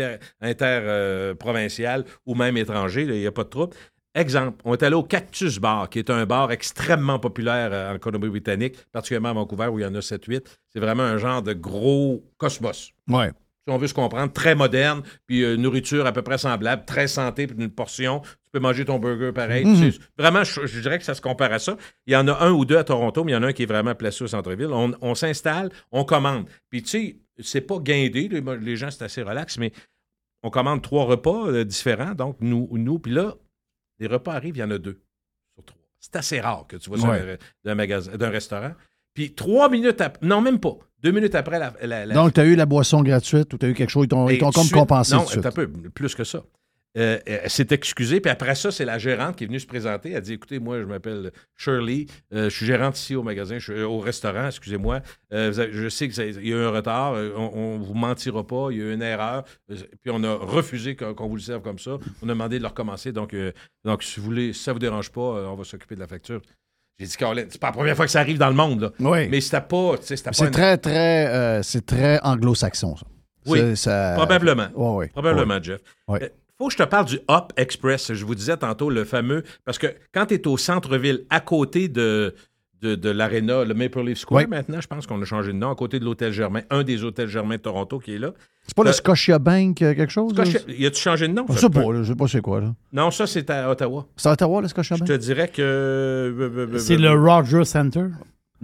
interprovincial 0.40 2.00
inter, 2.00 2.10
euh, 2.10 2.16
ou 2.26 2.34
même 2.34 2.56
étranger, 2.56 3.02
il 3.02 3.12
n'y 3.12 3.26
a 3.26 3.32
pas 3.32 3.44
de 3.44 3.48
trouble. 3.48 3.74
Exemple, 4.14 4.60
on 4.64 4.74
est 4.74 4.82
allé 4.82 4.94
au 4.94 5.02
Cactus 5.02 5.58
Bar, 5.58 5.88
qui 5.88 5.98
est 5.98 6.10
un 6.10 6.26
bar 6.26 6.52
extrêmement 6.52 7.18
populaire 7.18 7.70
euh, 7.72 7.94
en 7.94 7.98
Colombie-Britannique, 7.98 8.76
particulièrement 8.92 9.30
à 9.30 9.34
Vancouver, 9.34 9.68
où 9.68 9.78
il 9.78 9.82
y 9.82 9.86
en 9.86 9.94
a 9.94 10.00
7-8. 10.00 10.42
C'est 10.68 10.80
vraiment 10.80 11.02
un 11.02 11.16
genre 11.16 11.42
de 11.42 11.54
gros 11.54 12.22
cosmos. 12.36 12.92
Ouais 13.08 13.30
si 13.66 13.72
on 13.72 13.78
veut 13.78 13.86
se 13.86 13.94
comprendre, 13.94 14.32
très 14.32 14.54
moderne, 14.54 15.02
puis 15.26 15.44
euh, 15.44 15.56
nourriture 15.56 16.06
à 16.06 16.12
peu 16.12 16.22
près 16.22 16.38
semblable, 16.38 16.84
très 16.84 17.06
santé, 17.06 17.46
puis 17.46 17.56
une 17.58 17.70
portion. 17.70 18.20
Tu 18.20 18.50
peux 18.52 18.58
manger 18.58 18.84
ton 18.84 18.98
burger 18.98 19.32
pareil. 19.32 19.64
Mhm. 19.64 19.92
Vraiment, 20.18 20.42
je, 20.42 20.80
dirais 20.80 20.98
que 20.98 21.04
ça 21.04 21.14
se 21.14 21.20
compare 21.20 21.52
à 21.52 21.58
ça. 21.58 21.76
Il 22.06 22.12
y 22.12 22.16
en 22.16 22.26
a 22.26 22.44
un 22.44 22.50
ou 22.50 22.64
deux 22.64 22.76
à 22.76 22.84
Toronto, 22.84 23.22
mais 23.22 23.32
il 23.32 23.34
y 23.34 23.38
en 23.38 23.42
a 23.42 23.48
un 23.48 23.52
qui 23.52 23.62
est 23.62 23.66
vraiment 23.66 23.94
placé 23.94 24.24
au 24.24 24.26
centre-ville. 24.26 24.70
On, 24.72 25.14
s'installe, 25.14 25.70
on 25.92 26.04
commande. 26.04 26.48
Puis 26.70 26.82
tu 26.82 26.88
sais, 26.88 27.16
c'est 27.38 27.60
pas 27.60 27.78
guindé, 27.78 28.28
les, 28.28 28.76
gens, 28.76 28.90
c'est 28.90 29.04
assez 29.04 29.22
relax, 29.22 29.58
mais 29.58 29.72
on 30.42 30.50
commande 30.50 30.82
trois 30.82 31.04
repas 31.04 31.46
euh, 31.46 31.64
différents, 31.64 32.14
donc 32.14 32.36
nous, 32.40 32.68
nous, 32.72 32.98
puis 32.98 33.12
là, 33.12 33.34
les 34.00 34.08
repas 34.08 34.34
arrivent, 34.34 34.56
il 34.56 34.60
y 34.60 34.64
en 34.64 34.70
a 34.72 34.78
deux 34.78 35.00
sur 35.54 35.64
trois. 35.64 35.80
C'est 36.00 36.16
assez 36.16 36.40
rare 36.40 36.66
que 36.66 36.76
tu 36.76 36.90
vois 36.90 36.98
ça 36.98 37.16
d'un 37.64 37.74
magasin, 37.76 38.16
d'un 38.16 38.30
restaurant. 38.30 38.72
Puis 39.14 39.34
trois 39.34 39.68
minutes 39.68 40.00
après, 40.00 40.26
non, 40.26 40.40
même 40.40 40.58
pas. 40.58 40.76
Deux 41.02 41.10
minutes 41.10 41.34
après 41.34 41.58
la. 41.58 41.72
la- 41.82 42.06
la- 42.06 42.14
Donc, 42.14 42.34
tu 42.34 42.40
as 42.40 42.44
eu 42.44 42.54
la 42.54 42.66
boisson 42.66 43.02
gratuite 43.02 43.52
ou 43.54 43.58
tu 43.58 43.66
as 43.66 43.68
eu 43.68 43.74
quelque 43.74 43.90
chose, 43.90 44.04
ils 44.04 44.08
t'ont 44.08 44.26
comme 44.52 44.68
compensé. 44.70 45.14
Non, 45.14 45.24
un 45.38 45.50
peu, 45.52 45.68
plus 45.68 46.14
que 46.14 46.24
ça. 46.24 46.42
Euh, 46.98 47.18
elle 47.24 47.48
s'est 47.48 47.68
excusée, 47.70 48.20
puis 48.20 48.30
après 48.30 48.54
ça, 48.54 48.70
c'est 48.70 48.84
la 48.84 48.98
gérante 48.98 49.36
qui 49.36 49.44
est 49.44 49.46
venue 49.46 49.58
se 49.58 49.66
présenter. 49.66 50.10
Elle 50.10 50.16
a 50.16 50.20
dit 50.20 50.34
Écoutez, 50.34 50.58
moi, 50.58 50.78
je 50.78 50.84
m'appelle 50.84 51.32
Shirley, 51.56 52.04
euh, 52.34 52.50
je 52.50 52.54
suis 52.54 52.66
gérante 52.66 52.98
ici 52.98 53.14
au 53.16 53.22
magasin, 53.22 53.58
je 53.58 53.72
suis 53.72 53.80
euh, 53.80 53.86
au 53.88 53.98
restaurant, 53.98 54.48
excusez-moi. 54.48 55.00
Euh, 55.32 55.70
je 55.72 55.88
sais 55.88 56.10
qu'il 56.10 56.46
y 56.46 56.52
a 56.52 56.56
eu 56.56 56.62
un 56.64 56.68
retard, 56.70 57.14
euh, 57.14 57.32
on 57.34 57.78
ne 57.78 57.82
vous 57.82 57.94
mentira 57.94 58.46
pas, 58.46 58.68
il 58.72 58.76
y 58.76 58.82
a 58.82 58.84
eu 58.84 58.92
une 58.92 59.00
erreur. 59.00 59.44
Puis 59.70 60.10
on 60.10 60.22
a 60.22 60.34
refusé 60.34 60.94
qu'on 60.94 61.28
vous 61.28 61.36
le 61.36 61.40
serve 61.40 61.62
comme 61.62 61.78
ça. 61.78 61.92
On 62.20 62.26
a 62.28 62.32
demandé 62.32 62.58
de 62.58 62.62
le 62.62 62.68
recommencer. 62.68 63.10
Donc, 63.10 63.34
donc 63.86 64.02
si, 64.02 64.20
vous 64.20 64.26
voulez, 64.26 64.52
si 64.52 64.62
ça 64.62 64.72
ne 64.72 64.74
vous 64.74 64.78
dérange 64.80 65.10
pas, 65.10 65.20
on 65.22 65.54
va 65.54 65.64
s'occuper 65.64 65.94
de 65.94 66.00
la 66.00 66.06
facture. 66.06 66.42
J'ai 66.98 67.06
dit 67.06 67.16
Caroline, 67.16 67.46
c'est 67.50 67.60
pas 67.60 67.68
la 67.68 67.72
première 67.72 67.96
fois 67.96 68.04
que 68.06 68.10
ça 68.12 68.20
arrive 68.20 68.38
dans 68.38 68.48
le 68.48 68.54
monde, 68.54 68.80
là. 68.82 68.90
Oui. 69.00 69.28
Mais 69.28 69.40
c'était 69.40 69.60
pas. 69.60 69.94
c'était 70.00 70.30
C'est 70.32 70.44
une- 70.44 70.50
très, 70.50 70.76
très, 70.78 71.26
euh, 71.28 71.62
c'est 71.62 71.84
très 71.84 72.20
anglo-saxon, 72.22 72.96
ça. 72.96 73.06
Oui, 73.46 73.76
ça- 73.76 74.12
Probablement. 74.16 74.68
Ouais, 74.74 74.96
ouais. 74.98 75.08
Probablement, 75.08 75.60
Jeff. 75.60 75.80
Ouais. 76.06 76.22
Euh, 76.22 76.28
faut 76.58 76.66
que 76.68 76.72
je 76.74 76.78
te 76.78 76.82
parle 76.84 77.06
du 77.06 77.18
Hop 77.26 77.52
Express. 77.56 78.12
Je 78.12 78.24
vous 78.24 78.36
disais 78.36 78.56
tantôt 78.56 78.88
le 78.88 79.04
fameux. 79.04 79.42
Parce 79.64 79.78
que 79.78 79.88
quand 80.14 80.26
tu 80.26 80.34
es 80.34 80.46
au 80.46 80.56
centre-ville, 80.56 81.24
à 81.28 81.40
côté 81.40 81.88
de, 81.88 82.36
de, 82.82 82.94
de 82.94 83.10
l'aréna, 83.10 83.64
le 83.64 83.74
Maple 83.74 84.02
Leaf 84.02 84.18
Square, 84.18 84.46
maintenant, 84.48 84.80
je 84.80 84.86
pense 84.86 85.08
qu'on 85.08 85.20
a 85.20 85.24
changé 85.24 85.48
de 85.52 85.56
nom, 85.56 85.72
à 85.72 85.74
côté 85.74 85.98
de 85.98 86.04
l'Hôtel 86.04 86.32
Germain, 86.32 86.62
un 86.70 86.84
des 86.84 87.02
hôtels 87.02 87.26
Germain 87.28 87.56
de 87.56 87.62
Toronto 87.62 87.98
qui 87.98 88.14
est 88.14 88.18
là. 88.18 88.32
C'est 88.66 88.76
pas 88.76 88.84
le 88.84 88.90
Euh, 88.90 88.92
Scotia 88.92 89.38
Bank, 89.38 89.82
euh, 89.82 89.94
quelque 89.94 90.10
chose? 90.12 90.32
Scotia- 90.32 90.60
Y 90.68 90.86
a-tu 90.86 91.00
changé 91.00 91.26
de 91.28 91.32
nom? 91.32 91.44
Je 91.48 91.54
ça 91.54 91.60
sais 91.62 91.70
pas, 91.70 91.80
là, 91.92 92.02
je 92.02 92.08
sais 92.12 92.14
pas 92.16 92.28
c'est 92.28 92.40
quoi. 92.40 92.60
là. 92.60 92.74
Non, 92.92 93.10
ça, 93.10 93.26
c'est 93.26 93.50
à 93.50 93.68
Ottawa. 93.70 94.06
C'est 94.16 94.28
à 94.28 94.32
Ottawa, 94.32 94.62
le 94.62 94.68
Scotia 94.68 94.96
Je 94.96 95.00
Bank? 95.00 95.08
te 95.08 95.16
dirais 95.16 95.48
que. 95.48 95.60
euh, 95.62 96.78
C'est 96.78 96.96
le 96.96 97.10
Roger 97.12 97.64
Center. 97.64 98.04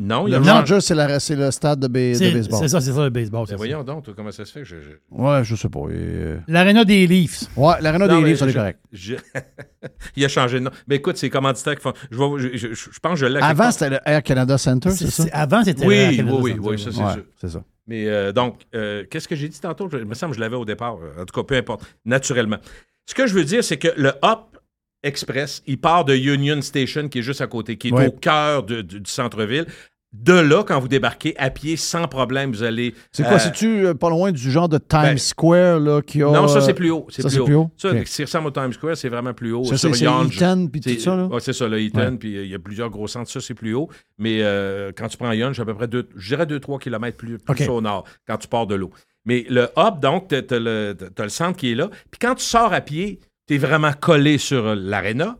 Non, 0.01 0.29
il 0.29 0.31
y 0.31 0.33
Le 0.35 0.37
a 0.39 0.45
changé. 0.45 0.75
Rogers, 0.75 0.81
c'est 0.81 1.19
c'est 1.19 1.35
le 1.35 1.51
stade 1.51 1.81
de, 1.81 1.89
ba- 1.89 1.99
de 1.99 2.15
C'est 2.15 2.31
baseball. 2.31 2.59
c'est 2.61 2.69
ça, 2.69 2.81
c'est 2.81 2.93
ça 2.93 3.03
le 3.03 3.11
baseball. 3.11 3.41
Ben 3.41 3.47
c'est 3.47 3.51
ça. 3.55 3.57
voyons 3.57 3.83
donc, 3.83 4.05
toi, 4.05 4.15
comment 4.17 4.31
ça 4.31 4.45
se 4.45 4.53
fait 4.53 4.65
je. 4.65 4.77
je- 4.77 4.91
Ouais, 5.11 5.43
je 5.43 5.57
sais 5.57 5.69
pas. 5.69 5.81
euh, 5.91 6.39
L'aréna 6.47 6.85
des 6.85 7.05
Leafs. 7.09 7.47
Ouais, 7.57 7.75
l'aréna 7.81 8.07
des 8.07 8.15
mais 8.15 8.29
livres, 8.29 8.39
ça 8.39 8.47
est 8.47 8.51
je- 8.51 8.57
correct. 8.57 8.79
je- 8.93 9.15
il 10.17 10.25
a 10.25 10.29
changé 10.29 10.61
de 10.61 10.65
nom. 10.67 10.71
Mais 10.87 10.97
écoute, 10.97 11.17
c'est 11.17 11.29
commanditaires 11.31 11.75
qui 11.75 11.83
font. 11.83 11.95
Je, 12.13 12.17
vais- 12.17 12.57
je, 12.59 12.69
je- 12.69 12.75
je 12.93 12.99
pense 13.01 13.15
que 13.15 13.19
je 13.19 13.27
l'ai. 13.27 13.41
Avant, 13.41 13.73
c'était 13.73 13.91
le 13.91 13.99
Air 14.07 14.23
Canada 14.23 14.57
Center, 14.57 14.91
c'est 14.91 15.09
ça? 15.11 15.25
C'est- 15.25 15.33
Avant, 15.33 15.65
c'était 15.65 15.85
Oui, 15.85 15.97
le 16.13 16.17
Canada 16.17 16.37
oui, 16.37 16.43
oui, 16.43 16.51
Center. 16.53 16.69
oui, 16.71 16.79
ça, 16.79 16.91
c'est 16.93 17.03
Ouais, 17.05 17.13
sûr. 17.15 17.23
c'est 17.41 17.49
ça. 17.49 17.65
Mais 17.89 18.07
euh, 18.07 18.33
donc, 18.33 18.61
euh, 18.75 19.05
qu'est-ce 19.11 19.27
que 19.27 19.35
j'ai 19.35 19.49
dit 19.49 19.59
tantôt? 19.61 19.89
Je- 19.91 19.97
Il 19.99 20.05
me 20.05 20.15
semble 20.15 20.33
que 20.33 20.37
je 20.37 20.41
l'avais 20.41 20.57
au 20.57 20.65
départ. 20.65 20.95
En 21.19 21.25
tout 21.25 21.35
cas, 21.35 21.43
peu 21.43 21.57
importe. 21.57 21.83
Naturellement. 22.05 22.59
Ce 23.07 23.15
que 23.15 23.27
je 23.27 23.35
veux 23.35 23.45
dire, 23.45 23.65
c'est 23.65 23.79
que 23.79 23.89
le 23.97 24.13
Hop 24.23 24.59
Express, 25.03 25.63
il 25.67 25.81
part 25.81 26.05
de 26.05 26.15
Union 26.15 26.61
Station, 26.61 27.09
qui 27.09 27.21
est 27.21 27.23
juste 27.23 27.41
à 27.41 27.47
côté, 27.47 27.77
qui 27.79 27.89
est 27.89 27.93
Ouais. 27.93 28.09
au 28.09 28.13
cœur 28.13 28.63
du 28.65 29.01
centre-ville. 29.07 29.67
De 30.15 30.33
là, 30.33 30.65
quand 30.67 30.81
vous 30.81 30.89
débarquez 30.89 31.35
à 31.37 31.51
pied, 31.51 31.77
sans 31.77 32.09
problème, 32.09 32.51
vous 32.51 32.63
allez. 32.63 32.95
C'est 33.13 33.25
quoi, 33.25 33.35
euh, 33.35 33.39
c'est-tu 33.39 33.87
euh, 33.87 33.93
pas 33.93 34.09
loin 34.09 34.33
du 34.33 34.51
genre 34.51 34.69
de 34.69 34.79
Times 34.79 35.03
ben, 35.03 35.19
Square 35.19 35.81
là, 35.81 36.01
qui 36.01 36.23
a. 36.23 36.31
Non, 36.31 36.49
ça, 36.49 36.63
c'est 36.63 36.71
euh, 36.71 36.75
plus 36.75 36.91
haut. 36.91 37.07
C'est 37.11 37.23
plus, 37.27 37.39
haut. 37.39 37.45
plus 37.45 37.55
haut? 37.55 37.71
Ça, 37.77 37.91
Ok. 37.91 38.07
ce 38.07 38.17
qui 38.17 38.25
ressemble 38.25 38.47
au 38.47 38.51
Times 38.51 38.73
Square, 38.73 38.97
c'est 38.97 39.11
vraiment 39.11 39.35
plus 39.35 39.53
haut. 39.53 39.65
Ça, 39.65 39.77
c'est 39.77 39.91
Eaton 39.91 40.69
puis 40.69 40.81
tout 40.81 40.99
ça, 40.99 41.15
là? 41.15 41.27
ouais, 41.27 41.41
c'est 41.41 41.53
ça, 41.53 41.69
le 41.69 41.79
Eaton, 41.79 42.17
puis 42.19 42.39
euh, 42.39 42.45
il 42.45 42.51
y 42.51 42.55
a 42.55 42.59
plusieurs 42.59 42.89
gros 42.89 43.07
centres. 43.07 43.31
Ça, 43.31 43.43
c'est 43.43 43.53
plus 43.53 43.75
haut. 43.75 43.91
Mais 44.17 44.39
euh, 44.41 44.93
quand 44.97 45.09
tu 45.09 45.19
prends 45.19 45.31
Yonge, 45.33 45.57
c'est 45.57 45.63
à 45.63 45.67
peu 45.67 45.75
près, 45.75 45.89
deux, 45.89 46.09
je 46.17 46.35
dirais 46.35 46.47
2-3 46.47 46.81
km 46.81 47.17
plus, 47.19 47.39
au 47.69 47.83
nord, 47.83 48.05
quand 48.27 48.39
tu 48.39 48.49
pars 48.49 48.67
de 48.67 48.77
l'eau. 48.77 48.91
Mais 49.27 49.45
le 49.51 49.69
hub, 49.77 50.01
donc, 50.01 50.29
tu 50.29 50.37
as, 50.37 50.59
le 50.59 50.97
t'as 51.15 51.23
le 51.23 51.29
centre 51.29 51.59
qui 51.59 51.73
est 51.73 51.75
là. 51.75 51.91
Puis 52.11 52.19
quand 52.19 52.35
tu 52.35 52.45
sors 52.45 52.73
à 52.73 52.81
pied, 52.81 53.21
tu 53.47 53.57
es 53.57 53.59
vraiment 53.59 53.93
collé 53.93 54.39
sur 54.39 54.75
l'aréna. 54.75 55.37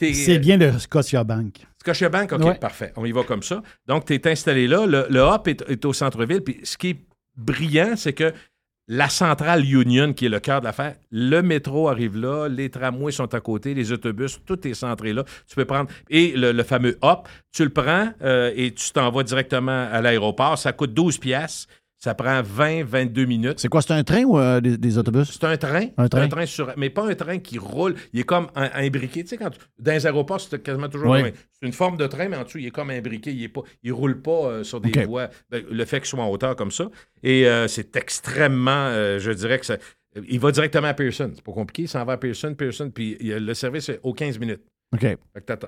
C'est 0.00 0.38
bien 0.38 0.58
le 0.58 0.78
Scotia 0.78 1.24
Bank. 1.24 1.66
Scotiabank, 1.94 2.32
OK, 2.32 2.42
Ouais. 2.44 2.54
parfait. 2.58 2.92
On 2.96 3.04
y 3.04 3.12
va 3.12 3.22
comme 3.24 3.42
ça. 3.42 3.62
Donc, 3.86 4.04
tu 4.06 4.14
es 4.14 4.26
installé 4.28 4.66
là. 4.66 4.86
Le, 4.86 5.06
le 5.08 5.20
hop 5.20 5.46
est, 5.48 5.62
est 5.68 5.84
au 5.84 5.92
centre-ville. 5.92 6.40
Puis 6.42 6.58
ce 6.64 6.76
qui 6.76 6.90
est 6.90 7.00
brillant, 7.36 7.94
c'est 7.96 8.12
que 8.12 8.32
la 8.88 9.08
centrale 9.08 9.64
Union, 9.64 10.12
qui 10.12 10.26
est 10.26 10.28
le 10.28 10.38
cœur 10.38 10.60
de 10.60 10.66
l'affaire, 10.66 10.94
le 11.10 11.40
métro 11.42 11.88
arrive 11.88 12.16
là, 12.16 12.46
les 12.48 12.70
tramways 12.70 13.10
sont 13.10 13.34
à 13.34 13.40
côté, 13.40 13.74
les 13.74 13.90
autobus, 13.90 14.38
tout 14.46 14.66
est 14.66 14.74
centré 14.74 15.12
là. 15.12 15.24
Tu 15.48 15.56
peux 15.56 15.64
prendre. 15.64 15.90
Et 16.08 16.32
le, 16.36 16.52
le 16.52 16.62
fameux 16.62 16.96
hop, 17.02 17.28
tu 17.52 17.64
le 17.64 17.70
prends 17.70 18.10
euh, 18.22 18.52
et 18.54 18.72
tu 18.72 18.90
t'en 18.92 19.10
vas 19.10 19.24
directement 19.24 19.88
à 19.90 20.00
l'aéroport. 20.00 20.56
Ça 20.58 20.72
coûte 20.72 20.94
12 20.94 21.18
piastres. 21.18 21.66
Ça 21.98 22.14
prend 22.14 22.42
20, 22.42 22.84
22 22.84 23.24
minutes. 23.24 23.58
C'est 23.58 23.68
quoi, 23.68 23.80
c'est 23.80 23.94
un 23.94 24.04
train 24.04 24.22
ou 24.24 24.38
euh, 24.38 24.60
des, 24.60 24.76
des 24.76 24.98
autobus? 24.98 25.30
C'est 25.32 25.44
un 25.44 25.56
train, 25.56 25.86
Un 25.96 26.08
train. 26.08 26.20
un 26.22 26.28
train 26.28 26.44
sur, 26.46 26.70
mais 26.76 26.90
pas 26.90 27.08
un 27.08 27.14
train 27.14 27.38
qui 27.38 27.58
roule. 27.58 27.94
Il 28.12 28.20
est 28.20 28.24
comme 28.24 28.48
imbriqué. 28.54 29.22
Tu 29.22 29.30
sais, 29.30 29.36
quand 29.38 29.48
tu- 29.50 29.58
dans 29.78 29.92
les 29.92 30.06
aéroports, 30.06 30.40
c'est 30.40 30.62
quasiment 30.62 30.88
toujours 30.90 31.10
Oui. 31.10 31.20
c'est 31.52 31.66
une 31.66 31.72
forme 31.72 31.96
de 31.96 32.06
train, 32.06 32.28
mais 32.28 32.36
en 32.36 32.44
dessous, 32.44 32.58
il 32.58 32.66
est 32.66 32.70
comme 32.70 32.90
imbriqué. 32.90 33.32
Il 33.32 33.50
ne 33.84 33.92
roule 33.92 34.20
pas 34.20 34.30
euh, 34.46 34.62
sur 34.64 34.80
des 34.80 35.04
voies. 35.06 35.30
Ben, 35.50 35.64
le 35.70 35.84
fait 35.86 36.00
qu'il 36.00 36.06
soit 36.08 36.22
en 36.22 36.28
hauteur 36.30 36.54
comme 36.54 36.70
ça. 36.70 36.88
Et 37.22 37.48
euh, 37.48 37.66
c'est 37.66 37.96
extrêmement, 37.96 38.90
je 39.18 39.30
dirais 39.32 39.58
que 39.58 39.66
ça, 39.66 39.78
il 40.28 40.38
va 40.38 40.50
directement 40.52 40.88
à 40.88 40.94
Pearson. 40.94 41.30
C'est 41.34 41.44
pas 41.44 41.52
compliqué. 41.52 41.82
Il 41.82 41.88
s'en 41.88 42.04
va 42.04 42.12
à 42.14 42.16
Pearson, 42.18 42.54
Pearson, 42.54 42.90
puis 42.94 43.16
le 43.22 43.54
service 43.54 43.88
est 43.88 44.00
aux 44.02 44.12
15 44.12 44.38
minutes. 44.38 44.60
OK. 44.96 45.16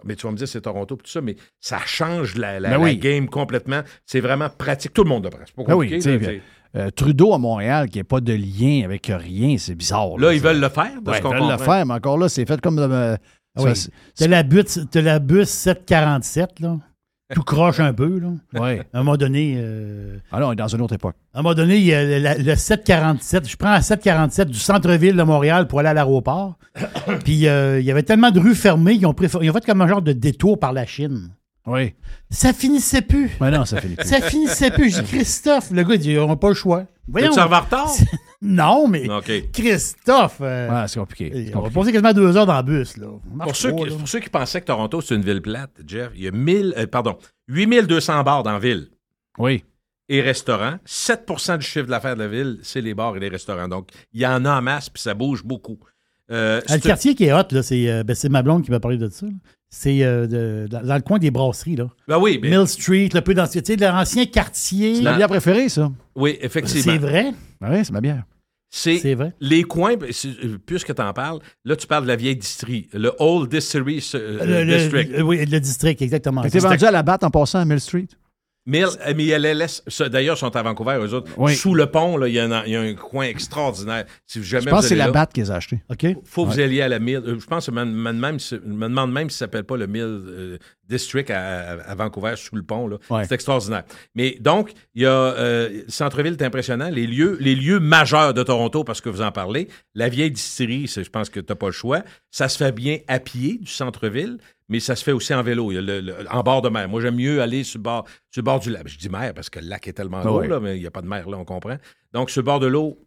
Mais 0.05 0.17
tu 0.17 0.27
vas 0.27 0.33
me 0.33 0.37
dire, 0.37 0.49
c'est 0.49 0.61
Toronto, 0.61 0.97
tout 0.97 1.11
ça, 1.11 1.21
mais 1.21 1.37
ça 1.61 1.79
change 1.87 2.35
la, 2.37 2.59
la- 2.61 2.71
Ben 2.71 2.83
la 2.85 2.95
game 2.95 3.29
complètement. 3.29 3.81
C'est 4.07 4.21
vraiment 4.21 4.49
pratique. 4.51 4.93
Tout 4.93 5.05
le 5.05 5.09
monde 5.11 5.25
le 5.25 5.31
prend. 5.31 5.41
C'est 5.47 5.55
pas 5.55 5.63
Ben 5.65 5.75
oui, 5.75 5.89
là, 5.91 6.01
c'est- 6.01 6.43
Euh, 6.77 6.91
Trudeau 6.91 7.33
à 7.33 7.39
Montréal, 7.39 7.89
qui 7.89 7.97
n'a 7.99 8.05
pas 8.05 8.21
de 8.21 8.35
lien 8.35 8.83
avec 8.85 9.07
rien, 9.07 9.57
c'est 9.57 9.75
bizarre. 9.75 10.19
là, 10.19 10.35
ils 10.35 10.41
veulent 10.41 10.61
le 10.61 10.69
faire, 10.69 11.01
de 11.01 11.11
Ouais, 11.11 11.17
ce 11.17 11.23
ils 11.23 11.25
veulent 11.33 11.51
le 11.51 11.57
faire, 11.65 11.87
mais 11.87 11.95
encore 11.95 12.19
là, 12.19 12.29
c'est 12.29 12.45
fait 12.45 12.61
comme. 12.61 12.79
euh, 12.79 13.17
oui. 13.59 13.73
T'as 14.15 14.27
la, 14.27 14.43
la 15.03 15.19
bus 15.19 15.49
747, 15.49 16.61
là. 16.61 16.77
Tout 17.35 17.43
croche 17.43 17.79
un 17.81 17.93
peu, 17.93 18.19
là. 18.19 18.29
ouais. 18.61 18.81
À 18.95 18.99
un 18.99 19.03
moment 19.03 19.17
donné, 19.19 19.57
euh, 19.59 20.17
Ah 20.33 20.41
non, 20.41 20.49
on 20.49 20.53
est 20.53 20.57
dans 20.57 20.67
une 20.69 20.81
autre 20.81 20.95
époque. 20.95 21.15
à 21.35 21.41
un 21.41 21.43
moment 21.43 21.55
donné, 21.55 21.77
il 21.77 21.85
y 21.85 21.93
a 21.93 22.03
le, 22.05 22.19
la- 22.19 22.39
le 22.39 22.55
747. 22.57 23.49
Je 23.49 23.57
prends 23.57 23.71
la 23.73 23.83
747 23.83 24.49
du 24.49 24.59
centre-ville 24.59 25.15
de 25.17 25.23
Montréal 25.23 25.67
pour 25.69 25.81
aller 25.81 25.91
à 25.91 25.95
l'aéroport. 25.95 26.57
Puis 27.25 27.47
euh, 27.47 27.81
il 27.81 27.85
y 27.87 27.91
avait 27.91 28.03
tellement 28.03 28.31
de 28.31 28.41
rues 28.41 28.55
fermées 28.55 28.97
qu'ils 28.97 29.07
ont, 29.07 29.13
préféré- 29.13 29.45
ils 29.45 29.51
ont 29.51 29.53
fait 29.53 29.65
comme 29.67 29.83
un 29.83 29.89
genre 29.89 30.01
de 30.03 30.13
détour 30.13 30.59
par 30.59 30.73
la 30.73 30.87
Chine. 30.87 31.29
Oui. 31.69 31.95
Ça 32.31 32.53
finissait 32.53 33.03
plus. 33.03 33.31
Mais 33.41 33.51
non, 33.51 33.65
ça 33.65 33.81
finit 33.81 33.95
plus. 33.97 34.05
Ça 34.09 34.21
finissait 34.21 34.71
plus. 34.71 34.95
Je 34.97 35.03
dis, 35.03 35.09
Christophe, 35.11 35.71
le 35.71 35.83
gars, 35.83 35.95
il 35.95 36.01
dit, 36.01 36.11
ils 36.13 36.17
n'ont 36.17 36.37
pas 36.37 36.49
le 36.49 36.55
choix. 36.55 36.85
Voyons. 37.07 37.33
Tu 37.33 37.41
en 37.41 37.47
retard? 37.49 37.91
Non, 38.41 38.87
mais 38.87 39.11
OK. 39.11 39.51
Christophe, 39.53 40.39
euh, 40.43 40.69
Ouais, 40.71 40.87
c'est 40.87 41.01
compliqué. 41.01 41.31
c'est 41.35 41.39
on 41.57 41.61
va 41.61 41.69
compliqué. 41.71 41.75
passer 41.81 41.93
quasiment 41.93 42.13
deux 42.13 42.37
heures 42.37 42.47
dans 42.47 42.57
le 42.59 42.63
bus. 42.63 42.97
Là. 42.97 43.09
On 43.09 43.39
Pour 43.39 43.57
ceux, 43.57 43.73
qui, 43.73 43.85
là. 43.85 43.97
pour 43.97 44.09
ceux 44.09 44.21
qui 44.21 44.29
pensaient 44.29 44.61
que 44.61 44.67
Toronto, 44.67 45.01
c'est 45.01 45.17
une 45.17 45.23
ville 45.25 45.43
plate, 45.43 45.73
Jeff, 45.85 46.13
il 46.15 46.23
y 46.23 46.29
a 46.29 46.31
1000, 46.31 46.73
euh, 46.77 46.87
pardon, 46.87 47.19
8200 47.49 48.23
bars 48.23 48.45
dans 48.45 48.53
la 48.53 48.61
ville 48.61 48.91
Oui. 49.39 49.65
et 50.09 50.21
restaurants. 50.21 50.77
7% 50.87 51.59
du 51.59 51.67
chiffre 51.67 51.87
de 51.87 51.91
l'affaire 51.91 52.15
de 52.15 52.21
la 52.23 52.29
ville, 52.29 52.61
c'est 52.63 52.81
les 52.81 52.95
bars 52.95 53.17
et 53.17 53.19
les 53.21 53.29
restaurants. 53.29 53.67
Donc, 53.67 53.89
il 54.13 54.21
y 54.21 54.27
en 54.27 54.45
a 54.45 54.59
en 54.59 54.63
masse, 54.63 54.89
puis 54.89 55.03
ça 55.03 55.15
bouge 55.15 55.43
beaucoup. 55.43 55.79
Euh, 56.31 56.61
Ah, 56.69 56.77
le 56.77 56.81
quartier 56.81 57.17
qui 57.17 57.25
est 57.25 57.33
hot, 57.33 57.43
là, 57.51 57.63
c'est, 57.65 57.91
euh, 57.91 58.05
ben, 58.05 58.15
c'est 58.15 58.29
ma 58.29 58.43
blonde 58.43 58.63
qui 58.65 58.71
m'a 58.71 58.79
parlé 58.79 58.99
de 58.99 59.09
ça. 59.09 59.27
C'est 59.71 60.03
euh, 60.03 60.27
de- 60.27 60.67
dans, 60.71 60.83
dans 60.83 60.95
le 60.95 61.03
coin 61.03 61.19
des 61.19 61.31
brasseries. 61.31 61.77
Là. 61.77 61.89
Ben 62.07 62.19
oui, 62.19 62.39
mais- 62.43 62.49
Mill 62.51 62.67
Street, 62.67 63.11
le 63.13 63.21
peu 63.21 63.35
dans 63.35 63.47
tu 63.47 63.61
sais, 63.63 63.77
l'ancien 63.77 64.25
quartier. 64.27 64.97
C'est 64.97 65.03
ma 65.03 65.17
bière 65.17 65.29
préférée, 65.29 65.69
ça. 65.69 65.91
oui, 66.15 66.39
effectivement. 66.41 66.83
C'est 66.93 66.99
vrai? 66.99 67.33
Ben 67.61 67.69
oui, 67.73 67.85
c'est 67.85 67.93
ma 67.93 68.01
bière. 68.01 68.23
C'est 68.71 69.15
vrai. 69.15 69.33
les 69.41 69.63
coins, 69.63 69.97
ben, 69.97 70.11
euh, 70.11 70.59
puisque 70.67 70.95
tu 70.95 71.01
en 71.03 71.13
parles, 71.15 71.39
là, 71.65 71.75
tu 71.75 71.87
parles 71.87 72.03
de 72.03 72.09
la 72.09 72.17
vieille 72.17 72.37
distillerie, 72.37 72.87
le 72.93 73.13
Old 73.19 73.51
Distillery 73.51 74.05
euh, 74.15 74.45
Le, 74.45 74.65
le- 74.65 74.79
District. 74.79 75.11
le- 75.11 75.23
oui, 75.23 75.47
le 75.47 75.59
district, 75.59 76.03
exactement. 76.03 76.43
T'es 76.43 76.59
vendu 76.59 76.85
à 76.85 76.91
la 76.91 77.03
batte 77.03 77.25
en 77.25 77.31
passant 77.31 77.61
à 77.61 77.65
Mill 77.65 77.81
Street? 77.81 78.09
Mill, 78.69 78.85
euh, 79.07 79.15
mais 79.17 79.27
elle 79.29 79.43
laisse, 79.43 79.83
ça, 79.89 80.09
d'ailleurs, 80.11 80.37
ils 80.37 80.41
sont 80.41 80.55
à 80.55 80.63
Vancouver, 80.63 80.99
eux 81.01 81.15
autres. 81.15 81.31
Oui. 81.39 81.57
Sous 81.57 81.75
le 81.75 81.87
pont, 81.87 82.19
là, 82.19 82.29
il 82.29 82.35
y, 82.35 82.39
a 82.39 82.45
un- 82.45 82.65
il 82.67 82.73
y 82.73 82.77
a 82.77 82.81
un 82.83 82.95
coin 82.95 83.25
extraordinaire. 83.25 84.05
Si 84.27 84.45
jamais 84.45 84.65
Je 84.65 84.69
pense 84.69 84.83
que 84.83 84.89
c'est 84.89 84.95
la 84.95 85.11
batte 85.11 85.33
qu'ils 85.33 85.51
ont 85.51 85.55
acheté. 85.55 85.83
OK. 85.91 86.07
faut 86.25 86.45
que 86.47 86.53
vous 86.53 86.61
alliez 86.61 86.83
à 86.83 86.89
la 86.89 86.99
Mill. 86.99 87.23
euh, 87.27 87.39
Je 87.41 87.47
pense 87.47 87.67
que 87.67 87.73
je 87.73 87.77
me, 87.81 87.85
demande 88.13 88.39
si- 88.41 88.61
me 88.65 88.89
demande 88.89 89.11
même 89.13 89.31
si 89.31 89.37
ça 89.39 89.47
s'appelle 89.47 89.65
pas 89.65 89.77
le 89.79 89.87
Mill 89.87 90.03
euh, 90.05 90.59
District 90.89 91.31
à, 91.31 91.95
Vancouver, 91.95 92.35
sous 92.37 92.57
le 92.57 92.63
pont. 92.63 92.89
Ouais. 93.11 93.25
C'est 93.25 93.35
extraordinaire. 93.35 93.85
Mais 94.15 94.37
donc, 94.41 94.73
il 94.95 95.03
y 95.03 95.07
a 95.07 95.11
euh, 95.11 95.69
le 95.69 95.85
centre-ville 95.91 96.33
est 96.39 96.43
impressionnant. 96.43 96.89
Les 96.91 97.07
lieux, 97.07 97.37
les 97.41 97.55
lieux 97.55 97.79
majeurs 97.81 98.35
de 98.35 98.43
Toronto, 98.43 98.85
parce 98.85 99.01
que 99.01 99.09
vous 99.09 99.23
en 99.23 99.33
parlez, 99.33 99.69
la 99.95 100.09
vieille 100.09 100.31
distillerie, 100.31 100.89
c'est- 100.89 101.05
je 101.05 101.11
pense 101.11 101.29
que 101.31 101.41
tu 101.41 101.47
n'as 101.53 101.57
pas 101.57 101.67
le 101.67 101.73
choix. 101.73 102.03
Ça 102.31 102.49
se 102.49 102.57
fait 102.59 102.73
bien 102.73 102.99
à 103.09 103.19
pied 103.21 103.59
du 103.59 103.71
centre-ville, 103.71 104.39
mais 104.69 104.81
ça 104.81 104.97
se 104.97 105.05
fait 105.05 105.13
aussi 105.13 105.35
en 105.35 105.43
vélo, 105.43 105.73
Il 105.73 105.75
y 105.75 105.79
a 105.79 105.81
le- 105.83 106.01
le- 106.01 106.15
en 106.31 106.43
bord 106.43 106.63
de 106.63 106.69
mer. 106.69 106.89
Moi, 106.89 107.01
j'aime 107.01 107.17
mieux 107.17 107.41
aller 107.43 107.65
sur 107.65 107.79
le 107.79 107.83
bord, 107.85 108.05
sur 108.31 108.41
le 108.41 108.45
bord 108.45 108.61
du 108.61 108.71
lac. 108.71 108.87
Je 108.89 108.99
dis 108.99 109.09
mer 109.09 109.33
parce 109.35 109.51
que 109.51 109.59
le 109.61 109.67
lac 109.69 109.87
est 109.89 109.93
tellement 109.93 110.19
Ah 110.21 110.27
gros, 110.27 110.41
ouais. 110.41 110.49
là, 110.49 110.61
mais 110.61 110.77
il 110.77 110.81
n'y 110.81 110.87
a 110.87 110.91
pas 110.91 111.03
de 111.03 111.09
mer, 111.09 111.29
là, 111.29 111.37
on 111.39 111.45
comprend. 111.45 111.77
Donc, 112.13 112.31
sur 112.31 112.41
le 112.41 112.47
bord 112.47 112.61
de 112.61 112.67
l'eau, 112.67 112.99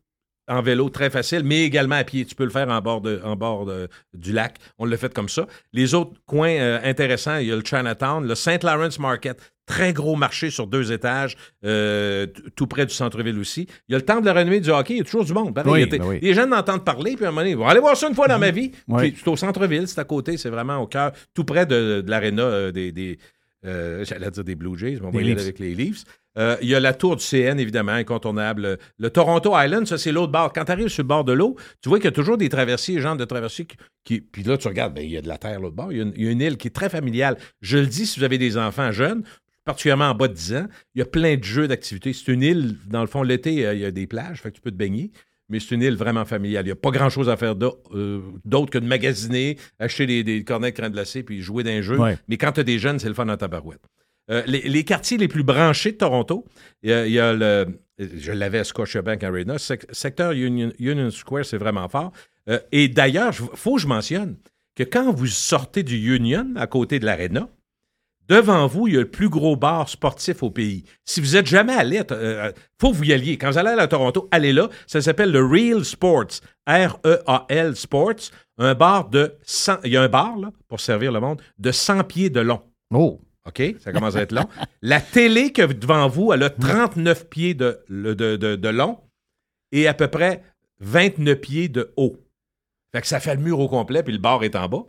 en 0.51 0.61
vélo, 0.61 0.89
très 0.89 1.09
facile, 1.09 1.43
mais 1.43 1.63
également 1.63 1.95
à 1.95 2.03
pied. 2.03 2.25
Tu 2.25 2.35
peux 2.35 2.43
le 2.43 2.49
faire 2.49 2.67
en 2.69 2.81
bord, 2.81 3.01
de- 3.01 3.21
en 3.23 3.35
bord 3.35 3.65
de- 3.65 3.87
du 4.13 4.33
lac. 4.33 4.57
On 4.77 4.85
l'a 4.85 4.97
fait 4.97 5.13
comme 5.13 5.29
ça. 5.29 5.47
Les 5.73 5.93
autres 5.93 6.11
coins 6.25 6.49
euh, 6.59 6.79
intéressants, 6.83 7.37
il 7.37 7.47
y 7.47 7.51
a 7.51 7.55
le 7.55 7.63
Chinatown, 7.65 8.27
le 8.27 8.35
St. 8.35 8.63
Lawrence 8.63 8.99
Market, 8.99 9.39
très 9.65 9.93
gros 9.93 10.15
marché 10.17 10.49
sur 10.49 10.67
deux 10.67 10.91
étages, 10.91 11.37
euh, 11.65 12.27
tout 12.55 12.67
près 12.67 12.85
du 12.85 12.93
centre-ville 12.93 13.39
aussi. 13.39 13.67
Il 13.87 13.93
y 13.93 13.95
a 13.95 13.97
le 13.99 14.03
temple 14.05 14.21
de 14.21 14.25
la 14.27 14.33
renommée 14.33 14.59
du 14.59 14.69
hockey, 14.69 14.95
il 14.95 14.97
y 14.97 15.01
a 15.01 15.05
toujours 15.05 15.23
du 15.23 15.33
monde. 15.33 15.53
Pareil, 15.55 15.71
Oui, 15.71 15.79
il 15.83 15.91
y 15.91 15.95
a- 15.95 15.97
ben 15.99 16.05
oui. 16.07 16.19
Les 16.21 16.33
gens 16.33 16.45
n'entendent 16.47 16.83
parler, 16.83 17.15
puis 17.15 17.23
à 17.25 17.29
un 17.29 17.31
moment 17.31 17.41
donné, 17.41 17.51
ils 17.51 17.57
vont 17.57 17.67
aller 17.67 17.79
voir 17.79 17.95
ça 17.95 18.09
une 18.09 18.15
fois 18.15 18.27
dans 18.27 18.39
ma 18.39 18.51
vie. 18.51 18.71
Oui. 18.87 19.11
Puis 19.11 19.21
C'est 19.23 19.29
au 19.29 19.37
centre-ville, 19.37 19.87
c'est 19.87 19.99
à 19.99 20.03
côté, 20.03 20.35
c'est 20.37 20.49
vraiment 20.49 20.77
au 20.77 20.87
cœur, 20.87 21.11
tout 21.33 21.45
près 21.45 21.65
de, 21.65 22.01
de 22.01 22.09
l'aréna 22.09 22.43
euh, 22.43 22.71
des, 22.71 22.91
des, 22.91 23.17
Euh, 23.65 24.03
j'allais 24.03 24.31
dire 24.31 24.43
des 24.43 24.55
Blue 24.55 24.77
Jays, 24.77 24.97
mais 24.99 25.07
on 25.07 25.11
va 25.11 25.21
y 25.21 25.31
aller 25.31 25.41
avec 25.41 25.59
les 25.59 25.75
Leafs. 25.75 26.03
Euh, 26.37 26.55
il 26.61 26.69
y 26.69 26.75
a 26.75 26.79
la 26.79 26.93
tour 26.93 27.15
du 27.15 27.23
CN, 27.23 27.59
évidemment, 27.59 27.91
incontournable. 27.91 28.79
Le 28.97 29.09
Toronto 29.09 29.51
Island, 29.53 29.85
ça, 29.85 29.97
c'est 29.97 30.11
l'autre 30.11 30.31
bord. 30.31 30.51
Quand 30.53 30.65
tu 30.65 30.71
arrives 30.71 30.87
sur 30.87 31.03
le 31.03 31.07
bord 31.07 31.23
de 31.23 31.33
l'eau, 31.33 31.55
tu 31.81 31.89
vois 31.89 31.99
qu'il 31.99 32.05
y 32.05 32.07
a 32.07 32.13
toujours 32.13 32.37
des 32.37 32.49
traversiers, 32.49 32.99
gens 32.99 33.15
de 33.15 33.25
traversiers 33.25 33.67
qui. 34.03 34.21
puis 34.21 34.43
là, 34.43 34.57
tu 34.57 34.67
regardes, 34.67 34.93
ben, 34.93 35.03
il 35.03 35.11
y 35.11 35.17
a 35.17 35.21
de 35.21 35.27
la 35.27 35.37
terre 35.37 35.59
l'autre 35.59 35.75
bord. 35.75 35.91
Il 35.91 35.97
y, 35.97 36.01
a 36.01 36.03
une, 36.03 36.13
il 36.15 36.23
y, 36.23 36.27
a 36.27 36.31
une, 36.31 36.41
île 36.41 36.57
qui 36.57 36.67
est 36.67 36.71
très 36.71 36.89
familiale. 36.89 37.37
Je 37.61 37.77
le 37.77 37.85
dis 37.85 38.07
si 38.07 38.19
vous 38.19 38.25
avez 38.25 38.37
des 38.37 38.57
enfants 38.57 38.91
jeunes, 38.91 39.23
particulièrement 39.65 40.09
en 40.09 40.15
bas 40.15 40.27
de 40.27 40.33
10 40.33 40.55
ans, 40.55 40.67
il 40.95 40.99
y 40.99 41.01
a 41.01 41.05
plein 41.05 41.35
de 41.35 41.43
jeux 41.43 41.67
d'activités. 41.67 42.13
C'est 42.13 42.31
une 42.31 42.41
île, 42.41 42.77
dans 42.87 43.01
le 43.01 43.07
fond, 43.07 43.21
l'été, 43.21 43.53
il 43.53 43.79
y 43.79 43.85
a 43.85 43.91
des 43.91 44.07
plages, 44.07 44.41
fait 44.41 44.49
que 44.51 44.55
tu 44.55 44.61
peux 44.61 44.71
te 44.71 44.77
baigner 44.77 45.11
mais 45.51 45.59
c'est 45.59 45.75
une 45.75 45.83
île 45.83 45.95
vraiment 45.95 46.25
familiale. 46.25 46.63
Il 46.63 46.69
n'y 46.69 46.71
a 46.71 46.75
pas 46.75 46.91
grand-chose 46.91 47.29
à 47.29 47.37
faire 47.37 47.55
euh, 47.93 48.21
d'autre 48.45 48.71
que 48.71 48.79
de 48.79 48.87
magasiner, 48.87 49.57
acheter 49.79 50.07
des, 50.07 50.23
des 50.23 50.43
cornets 50.43 50.71
de 50.71 50.75
crème 50.77 50.91
glacée 50.91 51.21
puis 51.21 51.41
jouer 51.41 51.63
d'un 51.63 51.81
jeu. 51.81 51.99
Mais 52.27 52.37
quand 52.37 52.53
tu 52.53 52.61
as 52.61 52.63
des 52.63 52.79
jeunes, 52.79 52.97
c'est 52.97 53.09
le 53.09 53.13
fun 53.13 53.25
dans 53.25 53.37
ta 53.37 53.47
barouette. 53.47 53.81
Euh, 54.29 54.43
les, 54.45 54.83
quartiers 54.83 55.17
les 55.17 55.27
plus 55.27 55.43
branchés 55.43 55.91
de 55.91 55.97
Toronto, 55.97 56.45
il 56.83 56.89
y 56.89 57.19
a, 57.19 57.33
le. 57.33 57.65
Je 57.99 58.31
l'avais 58.31 58.59
à 58.59 58.63
Scotiabank 58.63 59.23
Arena. 59.23 59.57
secteur 59.59 60.31
Union, 60.31 61.11
Square, 61.11 61.45
c'est 61.45 61.57
vraiment 61.57 61.87
fort. 61.89 62.11
Euh, 62.49 62.59
et 62.71 62.87
d'ailleurs, 62.87 63.33
il 63.39 63.57
faut 63.57 63.75
que 63.75 63.81
je 63.81 63.87
mentionne 63.87 64.37
que 64.75 64.83
quand 64.83 65.11
vous 65.11 65.27
sortez 65.27 65.83
du 65.83 66.15
Union, 66.15 66.47
à 66.55 66.65
côté 66.65 66.99
de 66.99 67.05
l'Arena, 67.05 67.49
Devant 68.31 68.65
vous, 68.65 68.87
il 68.87 68.93
y 68.93 68.97
a 68.97 69.01
le 69.01 69.11
plus 69.11 69.27
gros 69.27 69.57
bar 69.57 69.89
sportif 69.89 70.41
au 70.41 70.49
pays. 70.49 70.85
Si 71.03 71.19
vous 71.19 71.33
n'êtes 71.33 71.47
jamais 71.47 71.73
allé, 71.73 71.97
il 71.97 72.05
euh, 72.13 72.53
faut 72.79 72.91
que 72.91 72.95
vous 72.95 73.03
y 73.03 73.11
alliez. 73.11 73.37
Quand 73.37 73.51
vous 73.51 73.57
allez 73.57 73.71
à 73.71 73.87
Toronto, 73.89 74.29
allez 74.31 74.53
là. 74.53 74.69
Ça 74.87 75.01
s'appelle 75.01 75.33
le 75.33 75.45
Real 75.45 75.83
Sports. 75.83 76.39
R-E-A-L 76.65 77.75
Sports. 77.75 78.31
Un 78.57 78.73
bar 78.73 79.09
de 79.09 79.35
100. 79.43 79.79
Il 79.83 79.91
y 79.91 79.97
a 79.97 80.01
un 80.03 80.07
bar, 80.07 80.37
là, 80.37 80.51
pour 80.69 80.79
servir 80.79 81.11
le 81.11 81.19
monde, 81.19 81.41
de 81.59 81.73
100 81.73 82.05
pieds 82.05 82.29
de 82.29 82.39
long. 82.39 82.61
Oh! 82.93 83.19
OK? 83.45 83.61
Ça 83.81 83.91
commence 83.91 84.15
à 84.15 84.21
être 84.21 84.31
long. 84.31 84.47
La 84.81 85.01
télé 85.01 85.51
que 85.51 85.63
devant 85.63 86.07
vous, 86.07 86.31
elle 86.31 86.43
a 86.43 86.49
39 86.49 87.27
pieds 87.27 87.53
de, 87.53 87.83
de, 87.89 88.37
de, 88.37 88.69
long 88.69 88.97
et 89.73 89.89
à 89.89 89.93
peu 89.93 90.07
près 90.07 90.41
29 90.79 91.35
pieds 91.37 91.67
de 91.67 91.91
haut. 91.97 92.15
Fait 92.95 93.01
que 93.01 93.07
ça 93.07 93.19
fait 93.19 93.35
le 93.35 93.41
mur 93.41 93.59
au 93.59 93.67
complet, 93.67 94.03
puis 94.03 94.13
le 94.13 94.19
bar 94.19 94.41
est 94.45 94.55
en 94.55 94.69
bas. 94.69 94.85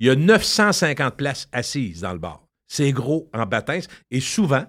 Il 0.00 0.08
y 0.08 0.10
a 0.10 0.16
950 0.16 1.16
places 1.16 1.48
assises 1.52 2.00
dans 2.00 2.12
le 2.12 2.18
bar. 2.18 2.42
C'est 2.72 2.90
gros 2.92 3.28
en 3.34 3.44
baptême. 3.44 3.82
Et 4.10 4.20
souvent, 4.20 4.64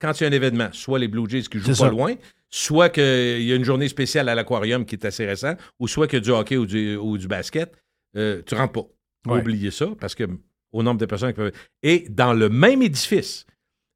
quand 0.00 0.20
il 0.20 0.22
y 0.22 0.26
a 0.26 0.28
un 0.28 0.32
événement, 0.32 0.68
soit 0.70 1.00
les 1.00 1.08
Blue 1.08 1.28
Jays 1.28 1.42
qui 1.42 1.58
jouent 1.58 1.74
pas 1.74 1.90
loin, 1.90 2.14
soit 2.50 2.88
qu'il 2.88 3.02
y 3.42 3.52
a 3.52 3.56
une 3.56 3.64
journée 3.64 3.88
spéciale 3.88 4.28
à 4.28 4.36
l'aquarium 4.36 4.86
qui 4.86 4.94
est 4.94 5.04
assez 5.04 5.26
récent, 5.26 5.54
ou 5.80 5.88
soit 5.88 6.06
qu'il 6.06 6.20
y 6.20 6.22
a 6.22 6.24
du 6.24 6.30
hockey 6.30 6.56
ou 6.56 6.66
du, 6.66 6.94
ou 6.94 7.18
du 7.18 7.26
basket, 7.26 7.74
euh, 8.16 8.42
tu 8.46 8.54
rentres 8.54 8.84
pas. 9.24 9.34
Oubliez 9.34 9.72
ça, 9.72 9.88
parce 9.98 10.14
que 10.14 10.28
au 10.70 10.84
nombre 10.84 11.00
de 11.00 11.06
personnes 11.06 11.30
qui 11.30 11.38
peuvent. 11.38 11.52
Et 11.82 12.06
dans 12.08 12.32
le 12.32 12.48
même 12.48 12.80
édifice, 12.80 13.44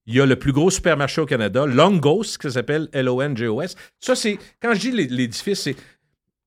il 0.06 0.16
y 0.16 0.20
a 0.20 0.26
le 0.26 0.34
plus 0.34 0.50
gros 0.50 0.68
supermarché 0.68 1.20
au 1.20 1.26
Canada, 1.26 1.64
Longos, 1.64 2.36
qui 2.40 2.50
s'appelle 2.50 2.88
L-O-N-G-O-S. 2.92 3.76
Ça, 4.00 4.16
c'est. 4.16 4.40
Quand 4.60 4.74
je 4.74 4.80
dis 4.80 4.90
l'édifice, 4.90 5.60
c'est 5.60 5.76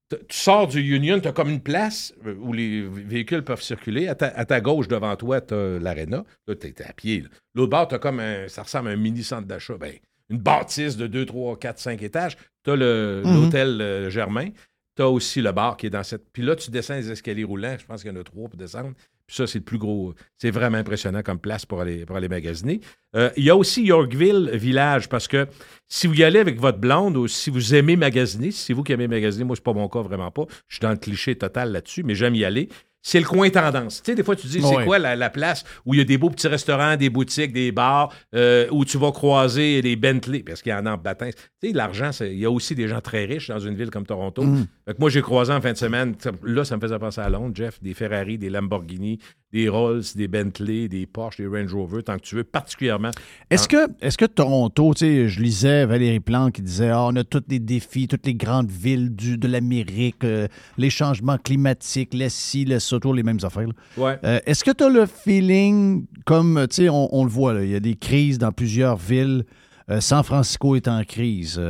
tu 0.10 0.18
sors 0.30 0.68
du 0.68 0.96
Union, 0.96 1.20
tu 1.20 1.28
as 1.28 1.32
comme 1.32 1.50
une 1.50 1.62
place 1.62 2.14
où 2.40 2.54
les 2.54 2.82
véhicules 2.88 3.44
peuvent 3.44 3.62
circuler. 3.62 4.08
À 4.08 4.16
ta, 4.16 4.62
gauche, 4.62 4.88
devant 4.88 5.16
toi, 5.16 5.42
tu 5.42 5.54
as 5.54 5.80
l'aréna. 5.80 6.24
Là, 6.48 6.56
tu 6.56 6.68
es 6.68 6.82
à 6.84 6.94
pied. 6.94 7.24
L'autre 7.56 7.72
bord, 7.72 7.88
tu 7.88 7.96
as 7.96 8.00
comme 8.00 8.20
un. 8.20 8.48
Ça 8.48 8.64
ressemble 8.64 8.90
à 8.90 8.92
un 8.92 8.98
mini 8.98 9.24
centre 9.24 9.48
d'achat. 9.48 9.78
Ben, 9.78 9.94
une 10.30 10.38
bâtisse 10.38 10.98
de 10.98 11.08
2, 11.08 11.26
3, 11.26 11.58
4, 11.58 11.80
5 11.80 12.04
étages. 12.04 12.38
Tu 12.64 12.72
as 12.72 12.76
mhm. 12.76 13.24
l'hôtel 13.24 13.82
euh, 13.82 14.10
Germain. 14.10 14.50
Tu 14.96 15.02
as 15.02 15.10
aussi 15.10 15.42
le 15.42 15.52
bar 15.52 15.78
qui 15.78 15.88
est 15.88 15.90
dans 15.90 16.04
cette. 16.04 16.32
Puis 16.32 16.44
là, 16.44 16.56
tu 16.56 16.72
descends 16.72 16.96
les 16.96 17.12
escaliers 17.12 17.44
roulants. 17.44 17.76
Je 17.80 17.86
pense 17.86 18.02
qu'il 18.02 18.12
y 18.12 18.16
en 18.16 18.20
a 18.20 18.24
trois 18.24 18.48
pour 18.48 18.58
descendre. 18.58 18.94
Puis 19.28 19.38
ça, 19.38 19.48
c'est 19.48 19.60
le 19.60 19.66
plus 19.66 19.80
gros. 19.80 20.14
C'est 20.38 20.52
vraiment 20.52 20.78
impressionnant 20.78 21.24
comme 21.24 21.40
place 21.40 21.66
pour 21.66 21.82
aller, 21.82 22.06
magasiner. 22.30 22.80
Euh, 23.16 23.32
il 23.36 23.44
y 23.44 23.50
a 23.50 23.56
aussi 23.56 23.84
Yorkville 23.84 24.52
Village, 24.54 25.10
parce 25.10 25.28
que 25.28 25.48
si 25.88 26.06
vous 26.06 26.14
y 26.14 26.24
allez 26.24 26.40
avec 26.40 26.60
votre 26.60 26.78
blonde 26.78 27.18
ou 27.18 27.28
si 27.28 27.50
vous 27.50 27.74
aimez 27.74 27.96
magasiner, 27.96 28.52
si 28.52 28.66
c'est 28.66 28.74
vous 28.74 28.84
qui 28.84 28.94
aimez 28.94 29.08
magasiner, 29.08 29.44
moi, 29.44 29.56
c'est 29.56 29.64
pas 29.64 29.74
mon 29.74 29.90
cas, 29.90 30.02
vraiment 30.02 30.30
pas. 30.30 30.46
Je 30.68 30.76
suis 30.76 30.82
dans 30.82 30.92
le 30.92 30.98
cliché 30.98 31.36
total 31.36 31.72
là-dessus, 31.72 32.04
mais 32.04 32.14
j'aime 32.14 32.36
y 32.36 32.46
aller 32.46 32.70
c'est 33.08 33.20
le 33.20 33.26
coin 33.28 33.48
tendance. 33.52 34.02
Tu 34.02 34.12
sais, 34.12 34.16
des 34.16 34.24
fois, 34.24 34.36
tu 34.36 34.48
dis, 34.48 34.60
c'est 34.64 34.84
quoi 34.84 34.98
la, 34.98 35.30
place 35.30 35.64
où 35.86 35.94
il 35.94 36.00
y 36.00 36.02
a 36.02 36.04
des 36.04 36.18
beaux 36.18 36.32
petits 36.32 36.48
restaurants, 36.48 36.96
des 36.98 37.12
boutiques, 37.12 37.54
des 37.54 37.72
bars, 37.72 38.12
euh, 38.34 38.68
où 38.72 38.84
tu 38.84 38.98
vas 38.98 39.12
croiser 39.12 39.84
des 39.84 39.96
Bentley, 39.96 40.40
parce 40.40 40.64
qu'il 40.64 40.72
y 40.72 40.76
en 40.76 40.88
a 40.88 40.94
en 40.94 40.98
baptême. 40.98 41.32
Tu 41.62 41.68
sais, 41.68 41.74
l'argent, 41.74 42.10
il 42.22 42.40
y 42.40 42.46
a 42.46 42.50
aussi 42.50 42.74
des 42.74 42.88
gens 42.88 43.02
très 43.02 43.26
riches 43.26 43.50
dans 43.50 43.60
une 43.60 43.76
ville 43.76 43.92
comme 43.92 44.08
Toronto. 44.08 44.42
Mm. 44.42 44.66
moi, 44.98 45.12
j'ai 45.12 45.22
croisé 45.22 45.54
en 45.54 45.62
fin 45.62 45.74
de 45.74 45.78
semaine, 45.78 46.16
là, 46.44 46.66
ça 46.66 46.78
me 46.78 46.82
faisait 46.82 46.98
penser 46.98 47.22
à 47.22 47.30
Londres, 47.30 47.54
Jeff, 47.54 47.80
des 47.80 47.94
Ferrari, 47.94 48.40
des 48.40 48.50
Lamborghini, 48.50 49.20
des 49.56 49.70
Rolls, 49.70 50.04
des 50.16 50.28
Bentley, 50.28 50.90
des 50.90 51.06
Porsche, 51.06 51.38
des 51.38 51.48
Range 51.48 51.74
Rover, 51.74 52.04
tant 52.04 52.18
que 52.18 52.24
tu 52.24 52.36
veux, 52.36 52.44
particulièrement. 52.44 53.12
Est-ce 53.50 53.70
que, 53.70 53.88
est 54.02 54.18
que 54.18 54.26
Toronto, 54.26 54.94
tu 54.94 55.06
sais, 55.06 55.30
je 55.30 55.42
lisais 55.42 55.86
Valérie 55.86 56.20
Plante 56.20 56.56
qui 56.56 56.62
disait 56.62 56.90
ah, 56.90 57.06
on 57.06 57.16
a 57.16 57.24
tous 57.24 57.42
les 57.48 57.60
défis, 57.60 58.10
toutes 58.10 58.26
les 58.26 58.36
grandes 58.36 58.70
villes 58.70 59.16
du, 59.16 59.38
de 59.38 59.48
l'Amérique, 59.48 60.26
euh, 60.26 60.50
les 60.78 60.90
changements 60.90 61.38
climatiques, 61.38 62.14
les 62.14 62.28
ci, 62.28 62.66
les 62.66 62.82
ça, 62.82 62.98
les 63.14 63.24
mêmes 63.24 63.40
affaires. 63.44 63.70
Ouais. 63.96 64.20
Euh, 64.26 64.40
est-ce 64.46 64.66
que 64.66 64.72
tu 64.72 64.84
as 64.84 64.90
le 64.90 65.06
feeling, 65.06 66.06
comme, 66.26 66.68
tu 66.70 66.76
sais, 66.76 66.90
on, 66.90 67.24
le 67.24 67.30
voit, 67.30 67.54
il 67.64 67.70
y 67.70 67.76
a 67.76 67.80
des 67.80 67.96
crises 67.96 68.38
dans 68.38 68.52
plusieurs 68.52 68.98
villes. 68.98 69.46
Euh, 69.90 70.02
San 70.02 70.24
Francisco 70.24 70.76
est 70.76 70.90
en 70.90 71.04
crise. 71.06 71.62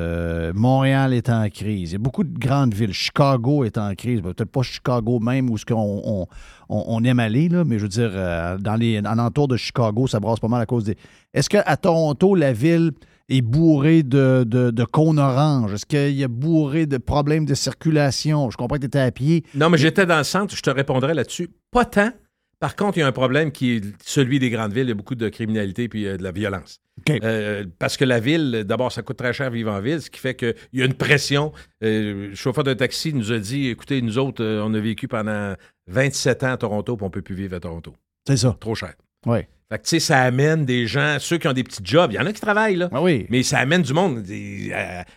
Montréal 0.56 1.14
est 1.14 1.30
en 1.30 1.48
crise. 1.50 1.92
Il 1.92 1.94
y 1.94 1.96
a 1.98 2.00
beaucoup 2.00 2.24
de 2.24 2.40
grandes 2.40 2.74
villes. 2.74 2.94
Chicago 2.94 3.64
est 3.64 3.78
en 3.78 3.94
crise. 3.94 4.22
Peut-être 4.22 4.52
pas 4.52 4.64
Chicago 4.64 5.20
même 5.20 5.52
où 5.52 5.58
ce 5.60 5.66
qu'on 5.66 6.28
on, 6.70 7.04
aime 7.04 7.20
aller, 7.20 7.50
là, 7.50 7.64
mais 7.66 7.78
je 7.78 7.84
veux 7.84 7.90
dire, 7.90 8.12
euh, 8.14 8.58
dans 8.58 8.76
les 8.76 9.00
en 9.00 9.20
entour 9.20 9.48
de 9.48 9.58
Chicago, 9.58 10.08
ça 10.08 10.20
brasse 10.20 10.40
pas 10.40 10.48
mal 10.48 10.62
à 10.62 10.66
cause 10.66 10.86
des. 10.86 10.98
Est-ce 11.34 11.50
qu'à 11.50 11.78
Toronto, 11.78 12.36
la 12.36 12.54
ville 12.54 12.92
est 13.30 13.42
bourrée 13.42 14.04
de, 14.04 14.44
de, 14.46 14.84
cônes 14.84 15.20
oranges? 15.20 15.74
Est-ce 15.74 15.86
qu'il 15.86 16.16
y 16.16 16.24
a 16.24 16.28
bourré 16.28 16.86
de 16.86 16.98
problèmes 16.98 17.46
de 17.46 17.56
circulation? 17.56 18.50
Je 18.50 18.58
comprends 18.58 18.76
que 18.76 18.82
tu 18.82 18.88
étais 18.88 19.00
à 19.00 19.12
pied. 19.12 19.44
Non, 19.54 19.70
mais 19.70 19.78
j'étais 19.78 20.06
dans 20.06 20.18
le 20.18 20.24
centre, 20.24 20.56
je 20.56 20.62
te 20.62 20.70
répondrai 20.70 21.14
là-dessus. 21.14 21.50
Pas 21.72 21.86
tant. 21.86 22.12
Par 22.60 22.76
contre, 22.76 22.98
il 22.98 23.02
y 23.02 23.04
a 23.04 23.08
un 23.08 23.12
problème 23.12 23.52
qui 23.52 23.74
est 23.74 23.84
celui 24.04 24.40
des 24.40 24.50
grandes 24.50 24.74
villes. 24.74 24.86
Il 24.86 24.90
y 24.90 24.92
a 24.92 24.96
beaucoup 24.96 25.16
de 25.16 25.30
criminalité 25.30 25.88
puis 25.90 26.08
euh, 26.08 26.18
de 26.18 26.24
la 26.24 26.32
violence. 26.32 26.80
Euh, 27.10 27.66
parce 27.78 27.98
que 27.98 28.06
la 28.06 28.20
ville, 28.22 28.64
d'abord, 28.66 28.92
ça 28.92 29.02
coûte 29.02 29.18
très 29.18 29.34
cher 29.34 29.52
vivre 29.52 29.72
en 29.72 29.82
ville, 29.82 30.02
ce 30.02 30.10
qui 30.10 30.20
fait 30.20 30.34
qu'il 30.34 30.56
y 30.72 30.82
a 30.82 30.86
une 30.86 30.94
pression. 30.94 31.52
le 31.82 32.34
chauffeur 32.34 32.64
de 32.64 32.74
taxi 32.74 33.14
nous 33.14 33.34
a 33.34 33.38
dit 33.38 33.68
écoutez, 33.68 34.02
nous 34.02 34.18
autres, 34.18 34.44
on 34.64 34.74
a 34.74 34.80
vécu 34.80 35.08
pendant 35.08 35.56
27 35.88 36.44
ans 36.44 36.54
à 36.54 36.58
Toronto, 36.58 36.96
puis 36.96 37.04
on 37.04 37.08
ne 37.08 37.12
peut 37.12 37.22
plus 37.22 37.36
vivre 37.36 37.56
à 37.56 37.60
Toronto. 37.60 37.94
C'est 38.28 38.38
ça. 38.38 38.56
Trop 38.60 38.76
cher. 38.76 38.94
Oui. 39.26 39.40
Fait 39.70 39.80
que, 39.80 39.84
tu 39.84 39.90
sais, 39.90 40.00
ça 40.00 40.22
amène 40.22 40.64
des 40.64 40.86
gens, 40.86 41.18
ceux 41.20 41.40
qui 41.40 41.48
ont 41.48 41.54
des 41.54 41.64
petits 41.64 41.82
jobs, 41.84 42.12
il 42.12 42.16
y 42.16 42.20
en 42.20 42.26
a 42.26 42.34
qui 42.34 42.42
travaillent, 42.42 42.76
là. 42.76 42.90
Ah 42.92 43.02
oui. 43.02 43.26
Mais 43.30 43.42
ça 43.42 43.58
amène 43.58 43.82
du 43.82 43.94
monde 43.94 44.24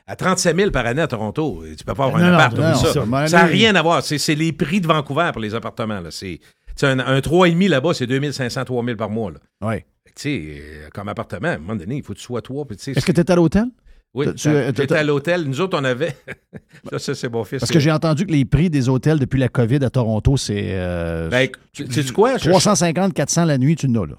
à, 0.06 0.16
37 0.16 0.56
000 0.56 0.70
par 0.70 0.86
année 0.86 1.02
à 1.02 1.06
Toronto. 1.06 1.62
Tu 1.76 1.84
peux 1.84 1.94
pas 1.94 2.04
avoir 2.04 2.16
un 2.16 2.32
appart, 2.32 2.56
non, 2.56 2.74
ça. 2.74 2.92
Ça 3.28 3.38
n'a 3.38 3.44
rien 3.44 3.74
à 3.74 3.82
voir. 3.82 4.02
C'est 4.02 4.34
les 4.34 4.52
prix 4.52 4.80
de 4.80 4.86
Vancouver 4.86 5.30
pour 5.32 5.42
les 5.42 5.54
appartements, 5.54 6.00
là. 6.00 6.10
C'est 6.10 6.40
un, 6.82 6.98
un 7.00 7.18
3,5 7.18 7.68
là-bas, 7.68 7.92
c'est 7.92 8.06
2500, 8.06 8.64
3000 8.64 8.96
par 8.96 9.10
mois, 9.10 9.32
là. 9.32 9.38
Oui. 9.60 9.84
Tu 10.06 10.12
sais, 10.22 10.60
euh, 10.60 10.88
comme 10.92 11.08
appartement, 11.08 11.48
à 11.48 11.52
un 11.52 11.58
moment 11.58 11.76
donné, 11.76 11.96
il 11.96 12.02
faut 12.02 12.12
que 12.12 12.18
tu 12.18 12.24
sois 12.24 12.42
toi. 12.42 12.64
Est-ce 12.70 13.04
que 13.04 13.12
tu 13.12 13.20
es 13.20 13.30
à 13.30 13.36
l'hôtel? 13.36 13.66
Oui, 14.14 14.26
j'étais 14.34 14.92
à 14.94 15.04
l'hôtel. 15.04 15.44
Nous 15.44 15.60
autres, 15.60 15.78
on 15.78 15.84
avait. 15.84 16.16
ça, 16.98 17.14
c'est 17.14 17.28
mon 17.28 17.44
fils. 17.44 17.60
Parce 17.60 17.70
que 17.70 17.78
j'ai 17.78 17.92
entendu 17.92 18.26
que 18.26 18.32
les 18.32 18.44
prix 18.44 18.70
des 18.70 18.88
hôtels 18.88 19.18
depuis 19.18 19.38
la 19.38 19.48
COVID 19.48 19.84
à 19.84 19.90
Toronto, 19.90 20.36
c'est. 20.36 20.70
Euh, 20.72 21.28
ben, 21.28 21.48
tu 21.72 22.12
quoi? 22.12 22.38
350, 22.38 23.12
400 23.12 23.44
la 23.44 23.58
nuit, 23.58 23.76
tu 23.76 23.88
n'as 23.88 24.06
là. 24.06 24.16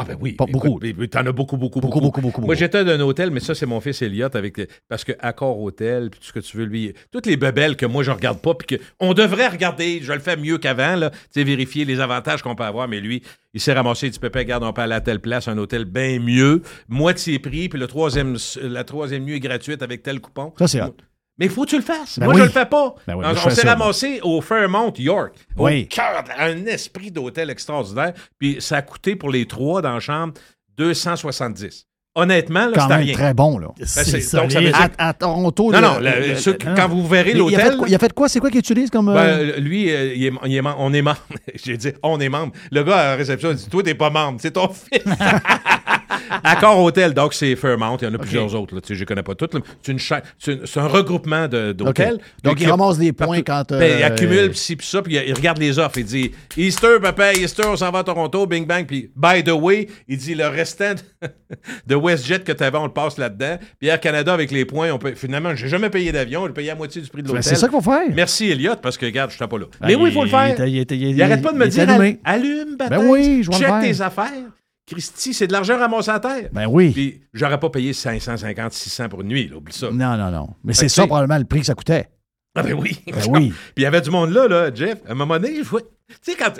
Ah 0.00 0.04
ben 0.04 0.16
oui. 0.18 0.32
Pas 0.32 0.46
beaucoup. 0.46 0.80
T'en 1.10 1.26
as 1.26 1.32
beaucoup, 1.32 1.58
beaucoup, 1.58 1.80
beaucoup. 1.80 2.00
Beaucoup, 2.00 2.20
beaucoup, 2.22 2.40
Moi, 2.40 2.54
j'étais 2.54 2.84
dans 2.84 2.92
un 2.92 3.00
hôtel, 3.00 3.30
mais 3.30 3.40
ça, 3.40 3.54
c'est 3.54 3.66
mon 3.66 3.80
fils 3.80 4.00
Elliott 4.00 4.34
avec 4.34 4.58
parce 4.88 5.04
que 5.04 5.12
Accor 5.20 5.60
Hôtel, 5.60 6.08
puis 6.08 6.20
tout 6.20 6.26
ce 6.26 6.32
que 6.32 6.40
tu 6.40 6.56
veux, 6.56 6.64
lui, 6.64 6.94
toutes 7.12 7.26
les 7.26 7.36
bebelles 7.36 7.76
que 7.76 7.84
moi, 7.84 8.02
je 8.02 8.10
regarde 8.10 8.40
pas, 8.40 8.54
puis 8.54 8.78
qu'on 8.78 9.12
devrait 9.12 9.48
regarder, 9.48 10.00
je 10.02 10.12
le 10.14 10.20
fais 10.20 10.36
mieux 10.36 10.56
qu'avant, 10.56 10.96
là, 10.96 11.10
tu 11.10 11.18
sais, 11.32 11.44
vérifier 11.44 11.84
les 11.84 12.00
avantages 12.00 12.42
qu'on 12.42 12.54
peut 12.54 12.64
avoir, 12.64 12.88
mais 12.88 13.00
lui, 13.00 13.22
il 13.52 13.60
s'est 13.60 13.74
ramassé, 13.74 14.06
il 14.06 14.10
dit, 14.10 14.18
Pépé, 14.18 14.38
regarde, 14.38 14.64
on 14.64 14.72
peut 14.72 14.80
aller 14.80 14.94
à 14.94 15.02
telle 15.02 15.20
place, 15.20 15.48
un 15.48 15.58
hôtel 15.58 15.84
bien 15.84 16.18
mieux, 16.18 16.62
moitié 16.88 17.38
prix, 17.38 17.68
puis 17.68 17.78
le 17.78 17.86
troisième, 17.86 18.38
la 18.62 18.84
troisième 18.84 19.24
nuit 19.24 19.34
est 19.34 19.40
gratuite 19.40 19.82
avec 19.82 20.02
tel 20.02 20.20
coupon. 20.20 20.54
Ça, 20.58 20.66
c'est 20.66 20.80
hot. 20.80 20.96
Mais 21.40 21.46
il 21.46 21.52
faut 21.52 21.64
que 21.64 21.70
tu 21.70 21.76
le 21.76 21.82
fasses. 21.82 22.18
Ben 22.18 22.26
moi, 22.26 22.34
je 22.36 22.42
le 22.42 22.50
fais 22.50 22.66
pas. 22.66 22.94
Ben 23.06 23.16
on 23.16 23.50
s'est 23.50 23.66
ramassé 23.66 24.20
au 24.22 24.42
Fairmont, 24.42 24.92
York. 24.98 25.34
Oui. 25.56 25.88
Au 25.90 25.94
cœur, 25.94 26.22
un 26.38 26.66
esprit 26.66 27.10
d'hôtel 27.10 27.48
extraordinaire. 27.48 28.12
Puis 28.38 28.58
ça 28.60 28.76
a 28.76 28.82
coûté 28.82 29.16
pour 29.16 29.30
les 29.30 29.46
trois 29.46 29.80
dans 29.80 29.94
la 29.94 30.00
chambre 30.00 30.34
270. 30.76 31.86
Honnêtement, 32.16 32.66
là, 32.66 32.86
c'est 32.88 32.94
rien. 32.94 33.14
très 33.14 33.34
bon, 33.34 33.56
là. 33.58 33.68
Ben, 33.78 33.84
donc, 33.84 34.20
ça 34.20 34.42
veut 34.42 34.48
dire... 34.48 34.88
à, 34.98 35.14
Toronto... 35.14 35.72
Non, 35.72 35.80
non, 35.80 35.98
quand 36.74 36.88
vous 36.88 37.06
verrez 37.06 37.34
l'hôtel... 37.34 37.78
Il, 37.86 37.94
a 37.94 37.98
fait 38.00 38.12
quoi? 38.12 38.28
C'est 38.28 38.40
quoi 38.40 38.50
qu'il 38.50 38.58
utilise 38.58 38.90
comme... 38.90 39.06
Ben, 39.06 39.16
euh, 39.16 39.56
lui, 39.58 39.90
euh, 39.90 40.12
il 40.14 40.24
est, 40.24 40.32
il 40.44 40.56
est, 40.56 40.62
on 40.76 40.92
est 40.92 41.02
membre. 41.02 41.20
J'ai 41.54 41.76
dit, 41.76 41.92
on 42.02 42.18
est 42.18 42.28
membre. 42.28 42.52
Le 42.72 42.82
gars 42.82 42.96
à 42.96 43.04
la 43.10 43.14
réception, 43.14 43.52
il 43.52 43.56
dit, 43.56 43.68
toi, 43.68 43.82
t'es 43.84 43.94
pas 43.94 44.10
membre. 44.10 44.40
C'est 44.42 44.50
ton 44.50 44.68
fils. 44.68 45.04
Accor 46.44 46.78
Hotel, 46.82 47.14
donc 47.14 47.34
c'est 47.34 47.56
Fairmount. 47.56 47.96
Il 48.00 48.04
y 48.04 48.08
en 48.10 48.14
a 48.14 48.18
plusieurs 48.18 48.54
autres. 48.54 48.74
Là, 48.74 48.80
tu 48.80 48.88
sais, 48.88 48.94
je 48.94 49.00
ne 49.00 49.04
connais 49.06 49.22
pas 49.22 49.34
toutes. 49.34 49.56
C'est, 49.82 49.92
une 49.92 49.98
cha- 49.98 50.22
c'est, 50.38 50.52
une- 50.52 50.66
c'est 50.66 50.80
un 50.80 50.86
regroupement 50.86 51.48
de- 51.48 51.72
d'hôtels. 51.72 52.18
Donc, 52.42 52.54
Puis 52.56 52.64
il 52.64 52.66
qui- 52.66 52.70
ramasse 52.70 52.98
des 52.98 53.12
points 53.12 53.42
partout. 53.42 53.74
quand, 53.74 53.74
euh, 53.76 53.78
Ben, 53.78 53.98
il 53.98 54.02
accumule, 54.02 54.50
puis 54.50 54.58
ci, 54.58 54.76
puis 54.76 54.86
ça, 54.86 55.02
puis 55.02 55.14
il, 55.16 55.28
il 55.28 55.34
regarde 55.34 55.58
les 55.58 55.78
offres. 55.78 55.98
Il 55.98 56.04
dit 56.04 56.30
Easter, 56.56 56.96
papa, 57.00 57.32
Easter, 57.34 57.64
on 57.66 57.76
s'en 57.76 57.90
va 57.90 58.00
à 58.00 58.04
Toronto, 58.04 58.46
bing 58.46 58.66
bang. 58.66 58.86
Puis, 58.86 59.10
by 59.16 59.42
the 59.44 59.50
way, 59.52 59.88
il 60.08 60.16
dit 60.18 60.34
le 60.34 60.46
restant 60.48 60.94
de- 60.94 61.94
WestJet 61.94 62.40
que 62.40 62.52
tu 62.52 62.62
avais, 62.62 62.78
on 62.78 62.84
le 62.86 62.92
passe 62.92 63.18
là-dedans. 63.18 63.58
Puis 63.78 63.88
Air 63.88 64.00
Canada, 64.00 64.32
avec 64.32 64.50
les 64.50 64.64
points, 64.64 64.90
on 64.92 64.98
peut. 64.98 65.14
Finalement, 65.14 65.54
j'ai 65.54 65.68
jamais 65.68 65.90
payé 65.90 66.12
d'avion, 66.12 66.46
j'ai 66.46 66.52
payé 66.52 66.70
à 66.70 66.74
moitié 66.74 67.02
du 67.02 67.08
prix 67.08 67.22
de 67.22 67.28
Ben, 67.28 67.34
l'hôtel. 67.34 67.44
c'est 67.44 67.56
ça 67.56 67.68
qu'il 67.68 67.76
faut 67.76 67.90
faire. 67.90 68.02
Merci, 68.14 68.50
Elliot, 68.50 68.76
parce 68.82 68.96
que, 68.96 69.06
regarde, 69.06 69.30
je 69.30 69.36
suis 69.36 69.46
pas 69.46 69.58
là. 69.58 69.64
Ben, 69.80 69.86
Mais 69.88 69.94
oui, 69.94 70.10
il 70.10 70.12
faut 70.12 70.24
le 70.24 70.30
faire. 70.30 70.54
il- 70.66 70.76
il- 70.76 70.86
il- 70.90 71.02
il- 71.02 71.16
Il 71.16 71.22
arrête 71.22 71.42
pas 71.42 71.52
de 71.52 71.58
me 71.58 71.66
dire 71.66 71.88
allume, 72.24 72.76
baptême, 72.78 72.98
Ben 73.00 73.06
oui, 73.08 73.42
check 73.50 73.68
tes 73.82 74.00
affaires. 74.00 74.26
Christy, 74.90 75.32
c'est 75.32 75.46
de 75.46 75.52
l'argent 75.52 75.78
ramassé 75.78 76.10
à 76.10 76.18
terre. 76.18 76.48
Ben 76.52 76.66
oui. 76.66 76.90
Puis 76.90 77.22
j'aurais 77.32 77.60
pas 77.60 77.70
payé 77.70 77.92
550, 77.92 78.72
600 78.72 79.08
pour 79.08 79.20
une 79.20 79.28
nuit, 79.28 79.46
là, 79.48 79.56
oublie 79.56 79.72
ça. 79.72 79.90
Non, 79.90 80.16
non, 80.16 80.30
non. 80.30 80.48
Mais 80.64 80.72
c'est 80.74 80.88
ça 80.88 81.06
probablement 81.06 81.38
le 81.38 81.44
prix 81.44 81.60
que 81.60 81.66
ça 81.66 81.74
coûtait. 81.74 82.08
Ah 82.56 82.62
ben 82.64 82.74
oui. 82.74 82.98
Ben 83.06 83.22
oui. 83.28 83.50
Puis 83.74 83.74
il 83.76 83.82
y 83.84 83.86
avait 83.86 84.00
du 84.00 84.10
monde 84.10 84.30
là, 84.30 84.48
là, 84.48 84.74
Jeff. 84.74 84.98
À 85.06 85.12
un 85.12 85.14
moment 85.14 85.38
donné, 85.38 85.58
je 85.58 85.62
vois. 85.68 85.82
Tu 85.82 86.32
sais, 86.32 86.34
quand. 86.36 86.52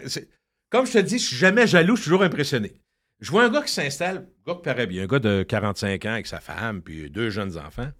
Comme 0.70 0.86
je 0.86 0.92
te 0.92 0.98
dis, 0.98 1.18
je 1.18 1.26
suis 1.26 1.36
jamais 1.36 1.66
jaloux, 1.66 1.96
je 1.96 2.02
suis 2.02 2.10
toujours 2.10 2.22
impressionné. 2.22 2.72
Je 3.18 3.30
vois 3.32 3.44
un 3.44 3.48
gars 3.50 3.62
qui 3.62 3.72
s'installe, 3.72 4.18
un 4.18 4.52
gars 4.52 4.54
qui 4.54 4.62
paraît 4.62 4.86
bien, 4.86 5.02
un 5.02 5.06
gars 5.06 5.18
de 5.18 5.42
45 5.42 6.04
ans 6.06 6.12
avec 6.12 6.28
sa 6.28 6.38
femme, 6.38 6.80
puis 6.80 7.10
deux 7.10 7.28
jeunes 7.30 7.58
enfants. 7.58 7.90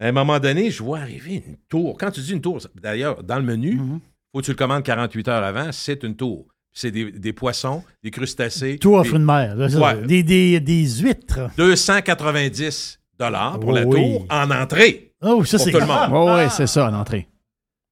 À 0.00 0.08
un 0.08 0.12
moment 0.12 0.40
donné, 0.40 0.72
je 0.72 0.82
vois 0.82 0.98
arriver 0.98 1.44
une 1.46 1.56
tour. 1.68 1.96
Quand 1.96 2.10
tu 2.10 2.20
dis 2.20 2.32
une 2.32 2.40
tour, 2.40 2.58
d'ailleurs, 2.74 3.22
dans 3.22 3.36
le 3.36 3.44
menu, 3.44 3.76
Mm-hmm. 3.76 4.00
faut 4.32 4.40
que 4.40 4.44
tu 4.46 4.50
le 4.50 4.56
commandes 4.56 4.82
48 4.82 5.28
heures 5.28 5.44
avant, 5.44 5.70
c'est 5.70 6.02
une 6.02 6.16
tour. 6.16 6.48
C'est 6.76 6.90
des, 6.90 7.12
des 7.12 7.32
poissons, 7.32 7.84
des 8.02 8.10
crustacés. 8.10 8.78
Tout 8.78 8.90
puis 8.90 8.98
offre 8.98 9.14
une 9.14 9.24
mer. 9.24 9.54
là. 9.54 9.68
Ouais. 9.68 10.06
Des, 10.06 10.22
des, 10.24 10.58
des 10.60 10.84
huîtres. 10.98 11.48
290 11.56 13.00
dollars 13.18 13.60
pour 13.60 13.72
la 13.72 13.84
Oui. 13.86 13.94
tour 13.96 14.26
en 14.30 14.50
entrée. 14.50 15.12
Oh, 15.22 15.44
ça, 15.44 15.56
Pour 15.56 15.64
c'est 15.66 15.72
tout 15.72 15.78
le 15.80 15.86
monde. 15.86 16.08
Oui, 16.10 16.42
oui, 16.44 16.50
c'est 16.50 16.66
ça, 16.66 16.90
en 16.90 16.94
entrée. 16.94 17.28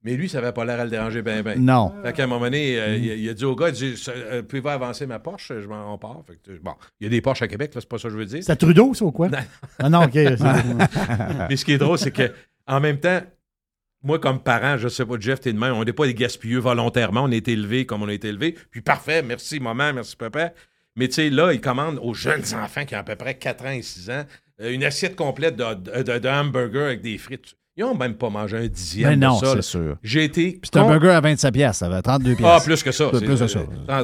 Mais 0.04 0.14
lui, 0.16 0.28
ça 0.28 0.40
n'avait 0.40 0.52
pas 0.52 0.64
l'air 0.64 0.80
à 0.80 0.84
le 0.84 0.90
déranger 0.90 1.22
bien, 1.22 1.44
bien. 1.44 1.54
Non. 1.54 1.92
Fait 2.02 2.12
qu'à 2.12 2.24
un 2.24 2.26
moment 2.26 2.46
donné, 2.46 2.74
Mm. 2.74 2.78
euh, 2.80 2.96
il, 2.96 3.10
a- 3.10 3.14
il 3.14 3.28
a 3.28 3.34
dit 3.34 3.44
au 3.44 3.54
gars, 3.54 3.68
il 3.68 3.74
dit, 3.74 3.94
euh, 4.08 4.42
pouvez-vous 4.42 4.68
avancer 4.68 5.06
ma 5.06 5.20
Porsche? 5.20 5.52
Je 5.60 5.68
m'en 5.68 5.94
on 5.94 5.98
part. 5.98 6.22
Fait 6.26 6.34
que, 6.44 6.58
bon, 6.60 6.72
il 7.00 7.04
y 7.04 7.06
a 7.06 7.10
des 7.10 7.20
Porsches 7.20 7.42
à 7.42 7.46
Québec, 7.48 7.72
là, 7.76 7.80
c'est 7.80 7.88
pas 7.88 7.98
ça 7.98 8.08
que 8.08 8.14
je 8.14 8.18
veux 8.18 8.26
dire. 8.26 8.42
C'est 8.42 8.50
à 8.50 8.56
Trudeau, 8.56 8.94
ça, 8.94 9.04
ou 9.04 9.12
quoi? 9.12 9.28
Non. 9.28 9.38
Ah 9.78 9.88
non, 9.88 10.02
OK. 10.02 10.14
Mais 11.48 11.56
ce 11.56 11.64
qui 11.64 11.72
est 11.72 11.78
drôle, 11.78 11.98
c'est 11.98 12.10
que 12.10 12.32
en 12.66 12.80
même 12.80 12.98
temps, 12.98 13.20
moi, 14.02 14.18
comme 14.18 14.40
parent, 14.40 14.76
je 14.78 14.88
sais 14.88 15.04
pas, 15.06 15.14
Jeff, 15.18 15.40
t'es 15.40 15.52
de 15.52 15.58
même, 15.58 15.74
on 15.74 15.84
n'est 15.84 15.92
pas 15.92 16.06
des 16.06 16.14
gaspilleux 16.14 16.58
volontairement, 16.58 17.22
on 17.24 17.30
est 17.30 17.46
élevés 17.48 17.86
comme 17.86 18.02
on 18.02 18.08
a 18.08 18.12
été 18.12 18.28
élevés. 18.28 18.56
Puis 18.70 18.80
parfait, 18.80 19.22
merci 19.22 19.60
maman, 19.60 19.92
merci 19.92 20.16
papa. 20.16 20.52
Mais 20.96 21.08
tu 21.08 21.14
sais, 21.14 21.30
là, 21.30 21.52
ils 21.52 21.60
commandent 21.60 21.98
aux 22.02 22.12
jeunes 22.14 22.42
enfants 22.54 22.84
qui 22.84 22.94
ont 22.94 22.98
à 22.98 23.02
peu 23.04 23.16
près 23.16 23.34
4 23.34 23.64
ans 23.64 23.70
et 23.70 23.82
6 23.82 24.10
ans 24.10 24.24
euh, 24.60 24.72
une 24.72 24.84
assiette 24.84 25.16
complète 25.16 25.56
de, 25.56 25.64
de, 25.74 26.02
de- 26.02 26.18
de 26.18 26.28
hamburger 26.28 26.84
avec 26.86 27.00
des 27.00 27.16
frites. 27.16 27.54
Ils 27.76 27.84
ont 27.84 27.94
même 27.94 28.16
pas 28.16 28.28
mangé 28.28 28.58
un 28.58 28.66
dixième 28.68 29.08
Mais 29.10 29.16
non, 29.16 29.40
de 29.40 29.46
ça. 29.46 29.52
c'est 29.54 29.62
sûr. 29.62 29.96
J'ai 30.02 30.24
été... 30.24 30.50
Puis 30.60 30.68
c'est 30.70 30.78
un 30.78 30.86
burger 30.86 31.08
à 31.08 31.20
25 31.22 31.52
pièces, 31.52 31.78
ça 31.78 31.88
va 31.88 32.02
32 32.02 32.34
pièces. 32.34 32.46
Ah, 32.50 32.60
plus 32.62 32.82
que 32.82 32.92
ça. 32.92 33.08
Plus 33.08 33.20
que 33.26 33.46
ça. 33.46 33.60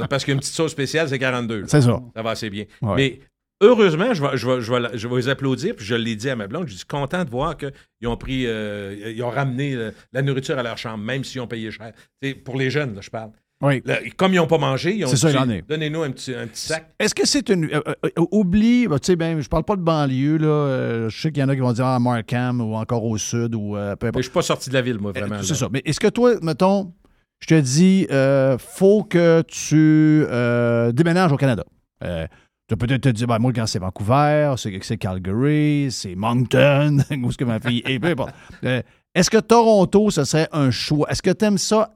Parce 0.09 0.25
qu'une 0.25 0.39
petite 0.39 0.55
sauce 0.55 0.73
spéciale, 0.73 1.07
c'est 1.11 1.19
42. 1.19 1.61
là. 1.61 1.67
C'est 1.69 1.83
ça. 1.83 2.01
Ça 2.17 2.23
va 2.23 2.31
assez 2.31 2.49
bien. 2.49 2.65
Ouais. 2.81 2.95
Mais 2.97 3.21
heureusement, 3.61 4.15
je 4.15 4.23
vais, 4.23 4.37
je, 4.37 4.47
vais, 4.47 4.61
je, 4.61 4.73
vais, 4.73 4.99
je 4.99 5.09
vais 5.09 5.17
les 5.17 5.29
applaudir, 5.29 5.75
puis 5.77 5.85
je 5.85 5.95
l'ai 5.95 6.17
dit 6.17 6.31
à 6.31 6.37
ma 6.37 6.47
blonde, 6.47 6.69
je 6.69 6.75
suis 6.75 6.85
content 6.87 7.25
de 7.25 7.31
voir 7.31 7.57
qu'ils 7.57 8.09
ont 8.09 8.17
pris, 8.17 8.47
euh, 8.47 9.13
ils 9.15 9.23
ont 9.23 9.31
ramené 9.31 9.75
euh, 9.75 9.91
la 10.13 10.23
nourriture 10.23 10.59
à 10.59 10.63
leur 10.63 10.79
chambre, 10.79 11.03
même 11.05 11.25
s'ils 11.25 11.41
ont 11.41 11.47
payé 11.47 11.71
cher. 11.71 11.93
C'est 12.23 12.35
pour 12.35 12.57
les 12.57 12.71
jeunes, 12.71 12.95
là, 12.95 13.01
je 13.01 13.11
parle. 13.11 13.31
Oui. 13.61 13.83
Là, 13.85 13.99
comme 14.17 14.33
ils 14.33 14.37
n'ont 14.37 14.47
pas 14.47 14.59
mangé, 14.59 14.95
ils 14.95 15.05
ont 15.05 15.13
dit, 15.13 15.63
donnez-nous 15.69 16.03
un 16.05 16.13
petit, 16.13 16.33
un 16.33 16.47
petit 16.47 16.67
sac. 16.67 16.95
Est-ce 17.01 17.13
que 17.13 17.27
c'est 17.27 17.49
une. 17.51 17.69
euh, 17.75 18.11
oublie, 18.31 18.87
bah, 18.87 19.01
tu 19.01 19.07
sais, 19.07 19.17
ben, 19.17 19.41
je 19.41 19.49
parle 19.49 19.65
pas 19.65 19.75
de 19.75 19.83
banlieue, 19.83 20.37
là. 20.37 21.09
je 21.09 21.21
sais 21.21 21.33
qu'il 21.33 21.41
y 21.41 21.45
en 21.45 21.49
a 21.49 21.55
qui 21.57 21.61
vont 21.61 21.73
dire 21.73 21.87
à 21.87 21.99
Markham 21.99 22.61
ou 22.61 22.75
encore 22.77 23.05
au 23.05 23.19
sud 23.19 23.57
ou 23.57 23.73
peu 23.73 24.07
importe. 24.07 24.19
je 24.19 24.23
suis 24.23 24.31
pas 24.31 24.43
sorti 24.43 24.69
de 24.71 24.75
la 24.75 24.83
ville, 24.83 24.99
moi, 25.01 25.11
vraiment. 25.11 25.43
C'est 25.43 25.57
ça. 25.57 25.69
Mais 25.73 25.83
est-ce 25.85 25.99
que 25.99 26.07
toi, 26.07 26.35
mettons, 26.41 26.93
je 27.41 27.47
te 27.49 27.61
dis, 27.61 28.07
faut 28.61 29.03
que 29.03 29.43
tu 29.43 30.25
déménages 30.95 31.33
au 31.33 31.37
Canada? 31.37 31.65
Euh, 32.71 32.75
tu 32.75 32.77
peux 32.77 32.87
peut-être 32.87 33.03
te 33.03 33.09
dire, 33.09 33.27
ben, 33.27 33.39
moi, 33.39 33.53
quand 33.55 33.67
c'est 33.67 33.79
Vancouver, 33.79 34.55
c'est, 34.57 34.79
c'est 34.83 34.97
Calgary, 34.99 35.89
c'est 35.91 36.15
Moncton, 36.15 36.99
où 37.23 37.29
est-ce 37.29 37.39
que 37.39 37.45
ma 37.45 37.61
fille 37.61 37.83
est, 37.87 37.99
peu 37.99 38.09
importe. 38.09 38.35
Euh, 38.65 38.83
est-ce 39.15 39.31
que 39.31 39.39
Toronto, 39.39 40.11
ce 40.11 40.25
serait 40.25 40.49
un 40.53 40.71
choix? 40.71 41.11
Est-ce 41.11 41.23
que 41.23 41.31
tu 41.31 41.45
aimes 41.45 41.59
ça? 41.59 41.91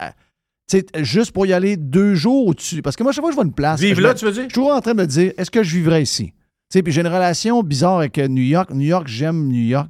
sais, 0.67 0.85
juste 1.01 1.33
pour 1.33 1.47
y 1.47 1.53
aller 1.53 1.77
deux 1.77 2.15
jours 2.15 2.47
au-dessus? 2.49 2.81
Parce 2.83 2.97
que 2.97 3.03
moi, 3.03 3.13
chaque 3.13 3.23
fois 3.23 3.31
que 3.31 3.35
je 3.35 3.37
vois 3.37 3.45
une 3.45 3.53
place. 3.53 3.81
Vive 3.81 3.97
je 3.97 4.01
là, 4.01 4.11
me- 4.11 4.19
tu 4.19 4.25
veux 4.25 4.33
dire? 4.33 4.43
je 4.45 4.49
suis 4.49 4.55
toujours 4.55 4.73
en 4.73 4.81
train 4.81 4.95
de 4.95 5.01
me 5.03 5.07
dire, 5.07 5.33
est-ce 5.37 5.51
que 5.51 5.63
je 5.63 5.77
vivrais 5.77 6.03
ici? 6.03 6.33
Puis 6.73 6.91
j'ai 6.91 7.03
une 7.03 7.07
relation 7.07 7.63
bizarre 7.63 7.99
avec 7.99 8.17
euh, 8.17 8.29
New 8.29 8.43
York. 8.43 8.71
New 8.71 8.87
York, 8.87 9.07
j'aime 9.07 9.47
New 9.47 9.63
York, 9.63 9.89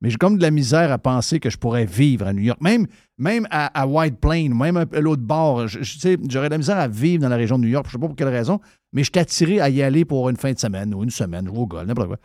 mais 0.00 0.10
j'ai 0.10 0.16
comme 0.16 0.36
de 0.36 0.42
la 0.42 0.50
misère 0.50 0.92
à 0.92 0.98
penser 0.98 1.40
que 1.40 1.50
je 1.50 1.56
pourrais 1.56 1.86
vivre 1.86 2.26
à 2.26 2.32
New 2.32 2.42
York. 2.42 2.60
Même, 2.60 3.46
à, 3.50 3.86
White 3.86 4.20
Plain, 4.20 4.50
même 4.50 4.76
à 4.76 4.84
l'autre 5.00 5.22
bord, 5.22 5.66
j'aurais 5.66 6.48
de 6.48 6.54
la 6.54 6.58
misère 6.58 6.78
à 6.78 6.88
vivre 6.88 7.22
dans 7.22 7.28
la 7.28 7.36
région 7.36 7.58
de 7.58 7.64
New 7.64 7.70
York. 7.70 7.86
Je 7.86 7.90
ne 7.90 7.92
sais 7.92 8.00
pas 8.00 8.06
pour 8.08 8.16
quelle 8.16 8.28
raison, 8.28 8.60
mais 8.92 9.04
je 9.04 9.10
attiré 9.18 9.60
à 9.60 9.70
y 9.70 9.82
aller 9.82 10.04
pour 10.04 10.28
une 10.28 10.36
fin 10.36 10.52
de 10.52 10.58
semaine 10.58 10.94
ou 10.94 11.04
une 11.04 11.10
semaine, 11.10 11.46
jouer 11.46 11.58
au 11.58 11.66
golf, 11.66 11.86
n'importe 11.86 12.08
quoi. 12.08 12.18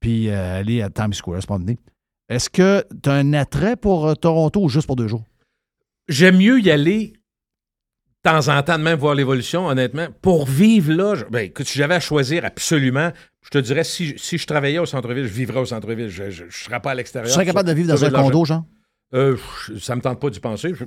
Puis 0.00 0.28
euh, 0.28 0.60
aller 0.60 0.82
à 0.82 0.90
Times 0.90 1.14
Square, 1.14 1.40
pas 1.46 1.58
donné. 1.58 1.78
Est-ce 2.28 2.50
que 2.50 2.84
tu 3.02 3.08
as 3.08 3.14
un 3.14 3.32
attrait 3.34 3.76
pour 3.76 4.08
euh, 4.08 4.14
Toronto 4.14 4.62
ou 4.62 4.68
juste 4.68 4.86
pour 4.86 4.96
deux 4.96 5.08
jours? 5.08 5.24
J'aime 6.08 6.38
mieux 6.38 6.60
y 6.60 6.70
aller 6.70 7.14
de 8.24 8.30
temps 8.30 8.48
en 8.56 8.62
temps, 8.62 8.78
de 8.78 8.82
même 8.84 8.98
voir 8.98 9.14
l'évolution, 9.14 9.66
honnêtement. 9.66 10.06
Pour 10.22 10.46
vivre 10.46 10.92
là, 10.92 11.14
je- 11.16 11.24
ben, 11.24 11.40
écoute, 11.46 11.66
si 11.66 11.78
j'avais 11.78 11.94
à 11.96 12.00
choisir 12.00 12.44
absolument, 12.44 13.10
je 13.42 13.50
te 13.50 13.58
dirais, 13.58 13.84
si, 13.84 14.14
si 14.16 14.38
je 14.38 14.46
travaillais 14.46 14.78
au 14.78 14.86
centre-ville, 14.86 15.24
je 15.26 15.32
vivrais 15.32 15.60
au 15.60 15.66
centre-ville. 15.66 16.08
Je 16.08 16.24
ne 16.44 16.50
serais 16.50 16.80
pas 16.80 16.90
à 16.90 16.94
Tu 16.94 16.98
l'extérieur. 16.98 17.32
serais 17.32 17.46
capable 17.46 17.68
de 17.68 17.74
vivre 17.74 17.88
dans 17.88 18.04
un 18.04 18.10
condo, 18.10 18.44
genre? 18.44 18.64
Euh, 19.14 19.36
ça 19.78 19.94
me 19.94 20.00
tente 20.00 20.18
pas 20.20 20.30
d'y 20.30 20.40
penser. 20.40 20.72
Je- 20.74 20.84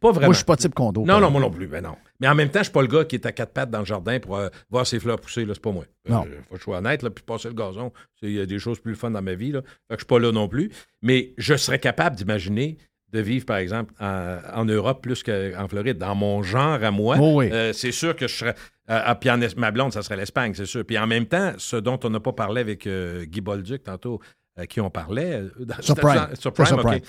pas 0.00 0.10
vraiment. 0.10 0.26
Moi, 0.26 0.32
je 0.32 0.38
suis 0.38 0.44
pas 0.44 0.56
type 0.56 0.74
condo. 0.74 1.04
Non, 1.04 1.20
non, 1.20 1.30
moi 1.30 1.40
non 1.40 1.48
plus. 1.50 1.68
Ben 1.68 1.80
non. 1.80 1.94
Mais 2.18 2.26
en 2.26 2.34
même 2.34 2.48
temps, 2.48 2.58
je 2.58 2.64
suis 2.64 2.72
pas 2.72 2.82
le 2.82 2.88
gars 2.88 3.04
qui 3.04 3.14
est 3.14 3.24
à 3.24 3.30
quatre 3.30 3.52
pattes 3.52 3.70
dans 3.70 3.78
le 3.78 3.84
jardin 3.84 4.18
pour 4.18 4.36
euh, 4.36 4.48
voir 4.68 4.84
ses 4.84 4.98
fleurs 4.98 5.20
pousser. 5.20 5.44
Là, 5.44 5.54
c'est 5.54 5.62
pas 5.62 5.70
moi. 5.70 5.84
Euh, 6.08 6.12
Non. 6.12 6.22
faut 6.48 6.54
que 6.54 6.58
je 6.58 6.62
sois 6.64 6.78
honnête. 6.78 7.04
Là, 7.04 7.10
puis 7.10 7.22
passer 7.24 7.46
le 7.46 7.54
gazon, 7.54 7.92
il 8.22 8.32
y 8.32 8.40
a 8.40 8.46
des 8.46 8.58
choses 8.58 8.80
plus 8.80 8.96
fun 8.96 9.12
dans 9.12 9.22
ma 9.22 9.34
vie. 9.34 9.52
Là. 9.52 9.60
Fait 9.62 9.94
que 9.94 9.94
je 9.94 9.98
suis 9.98 10.06
pas 10.06 10.18
là 10.18 10.32
non 10.32 10.48
plus. 10.48 10.72
Mais 11.02 11.34
je 11.38 11.54
serais 11.54 11.78
capable 11.78 12.16
d'imaginer 12.16 12.78
de 13.12 13.20
vivre, 13.20 13.46
par 13.46 13.56
exemple, 13.56 13.92
en, 14.00 14.38
en 14.54 14.64
Europe 14.64 15.00
plus 15.02 15.22
qu'en 15.22 15.66
Floride. 15.68 15.98
Dans 15.98 16.14
mon 16.14 16.42
genre 16.42 16.82
à 16.82 16.90
moi, 16.90 17.16
Oh 17.20 17.38
oui. 17.40 17.50
euh, 17.52 17.72
c'est 17.72 17.92
sûr 17.92 18.14
que 18.14 18.28
je 18.28 18.34
serais. 18.36 18.54
euh, 18.90 19.14
puis 19.14 19.30
en 19.30 19.38
ma 19.56 19.70
blonde, 19.70 19.92
ça 19.92 20.02
serait 20.02 20.16
l'Espagne, 20.16 20.52
c'est 20.54 20.66
sûr. 20.66 20.84
Puis 20.84 20.98
en 20.98 21.06
même 21.06 21.26
temps, 21.26 21.52
ce 21.58 21.76
dont 21.76 21.98
on 22.04 22.10
n'a 22.10 22.20
pas 22.20 22.32
parlé 22.32 22.60
avec 22.60 22.86
euh, 22.86 23.24
Guy 23.24 23.40
Bolduc 23.40 23.82
tantôt, 23.84 24.20
euh, 24.58 24.64
qui 24.66 24.80
on 24.80 24.90
parlait. 24.90 25.42
Sur 25.80 25.94
Prime. 25.94 26.28
Sur 26.34 26.52
OK. 26.78 27.02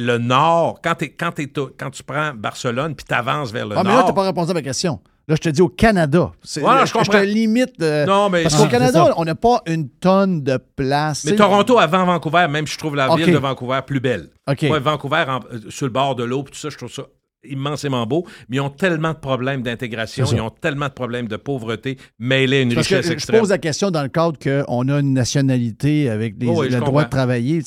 Le 0.00 0.16
nord, 0.18 0.80
quand, 0.80 0.94
tu 0.94 2.02
prends 2.06 2.32
Barcelone 2.32 2.94
puis 2.94 3.04
tu 3.04 3.12
avances 3.14 3.50
vers 3.50 3.66
le 3.66 3.76
Ah, 3.76 3.82
mais 3.82 3.90
là, 3.90 3.96
tu 3.96 4.04
nord. 4.06 4.14
pas 4.14 4.22
répondu 4.22 4.52
à 4.52 4.54
ma 4.54 4.62
question. 4.62 5.00
Là, 5.28 5.34
je 5.34 5.42
te 5.42 5.48
dis 5.50 5.60
au 5.60 5.68
Canada. 5.68 6.32
C'est- 6.42 6.62
Ouais, 6.62 6.74
là, 6.74 6.86
je 6.86 6.92
comprends. 6.92 7.12
te 7.12 7.24
limite. 7.24 7.78
de- 7.78 8.06
non, 8.06 8.30
mais, 8.30 8.44
Parce 8.44 8.56
qu'au 8.56 8.66
Canada, 8.68 9.12
on 9.18 9.24
n'a 9.26 9.34
pas 9.34 9.60
une 9.66 9.88
tonne 9.90 10.42
de 10.42 10.58
place. 10.74 11.24
mais 11.24 11.36
Toronto 11.36 11.78
avant 11.78 12.04
Vancouver, 12.06 12.46
même 12.48 12.66
je 12.66 12.78
trouve 12.78 12.96
la 12.96 13.10
OK. 13.12 13.18
ville 13.18 13.32
de 13.34 13.38
Vancouver 13.38 13.80
plus 13.86 14.00
belle. 14.00 14.30
OK. 14.50 14.62
Moi, 14.62 14.78
Vancouver, 14.78 15.24
en- 15.28 15.40
euh, 15.52 15.60
sur 15.68 15.84
le 15.86 15.92
bord 15.92 16.14
de 16.16 16.24
l'eau, 16.24 16.42
tout 16.44 16.54
ça, 16.54 16.70
je 16.70 16.78
trouve 16.78 16.90
ça 16.90 17.02
immensément 17.44 18.04
beau, 18.06 18.26
mais 18.48 18.56
ils 18.56 18.60
ont 18.60 18.70
tellement 18.70 19.12
de 19.12 19.18
problèmes 19.18 19.62
d'intégration, 19.62 20.24
ils 20.32 20.40
ont 20.40 20.50
tellement 20.50 20.86
de 20.88 20.92
problèmes 20.92 21.28
de 21.28 21.36
pauvreté 21.36 21.96
mêlés 22.18 22.58
à 22.58 22.60
une 22.62 22.74
Parce 22.74 22.88
que 22.88 22.94
richesse 22.96 23.08
je 23.08 23.12
extrême. 23.14 23.40
pose 23.40 23.50
la 23.50 23.58
question 23.58 23.90
dans 23.90 24.02
le 24.02 24.08
cadre 24.08 24.38
qu'on 24.42 24.88
a 24.88 24.98
une 25.00 25.12
nationalité 25.12 26.10
avec 26.10 26.34
les- 26.40 26.48
Oh 26.48 26.60
oui, 26.62 26.68
je 26.70 26.76
le 26.78 26.84
droit 26.84 27.04
de 27.04 27.10
travailler. 27.10 27.62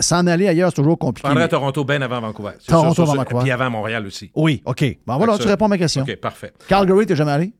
S'en 0.00 0.26
aller 0.26 0.48
ailleurs, 0.48 0.70
c'est 0.70 0.76
toujours 0.82 0.98
compliqué. 0.98 1.26
prendrais 1.28 1.48
Toronto 1.48 1.84
bien 1.84 2.00
avant 2.02 2.20
Vancouver. 2.20 2.52
Toronto 2.66 2.94
sûr, 2.94 3.04
avant. 3.04 3.14
Vancouver. 3.14 3.42
Puis 3.42 3.50
avant 3.50 3.70
Montréal 3.70 4.06
aussi. 4.06 4.30
Oui, 4.34 4.62
OK. 4.64 4.84
Bon, 5.06 5.16
voilà, 5.18 5.38
tu 5.38 5.46
réponds 5.46 5.66
à 5.66 5.68
ma 5.68 5.78
question. 5.78 6.02
OK, 6.02 6.16
parfait. 6.16 6.52
Calgary, 6.68 7.06
t'es 7.06 7.16
jamais 7.16 7.32
allé? 7.32 7.52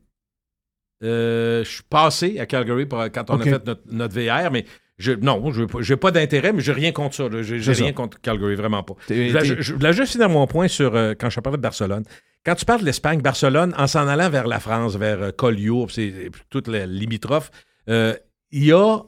Euh, 1.03 1.63
je 1.63 1.69
suis 1.69 1.83
passé 1.83 2.39
à 2.39 2.45
Calgary 2.45 2.85
pour- 2.85 3.03
quand 3.13 3.29
on 3.29 3.39
a 3.39 3.43
fait 3.43 3.65
notre, 3.65 3.81
notre 3.91 4.13
VR, 4.19 4.49
mais 4.51 4.65
je, 4.97 5.11
non, 5.11 5.51
je 5.51 5.91
n'ai 5.93 5.97
pas 5.97 6.11
d'intérêt, 6.11 6.53
mais 6.53 6.61
j'ai 6.61 6.71
rien 6.71 6.91
contre 6.93 7.15
ça. 7.15 7.25
J'ai 7.41 7.57
rien 7.73 7.87
ça. 7.87 7.91
contre 7.93 8.19
Calgary, 8.21 8.55
vraiment 8.55 8.81
pas. 8.81 8.93
T'es- 9.07 9.27
Je 9.27 9.31
voulais, 9.33 9.41
t'es- 9.41 9.45
je- 9.57 9.61
je 9.61 9.73
voulais 9.73 9.93
juste 9.93 10.13
finir 10.13 10.29
mon 10.29 10.47
point 10.47 10.67
sur 10.69 10.95
euh, 10.95 11.13
quand 11.19 11.29
je 11.29 11.39
parlais 11.41 11.57
de 11.57 11.61
Barcelone. 11.61 12.03
Quand 12.45 12.55
tu 12.55 12.63
parles 12.63 12.81
de 12.81 12.85
l'Espagne, 12.85 13.21
Barcelone, 13.21 13.73
en 13.77 13.87
s'en 13.87 14.07
allant 14.07 14.29
vers 14.29 14.47
la 14.47 14.59
France, 14.59 14.95
vers 14.95 15.21
euh, 15.21 15.31
Collioure, 15.31 15.91
c'est 15.91 16.29
toute 16.49 16.67
la 16.69 16.85
limitrophe, 16.85 17.51
euh, 17.89 18.13
il 18.51 18.65
y 18.65 18.71
a 18.71 18.99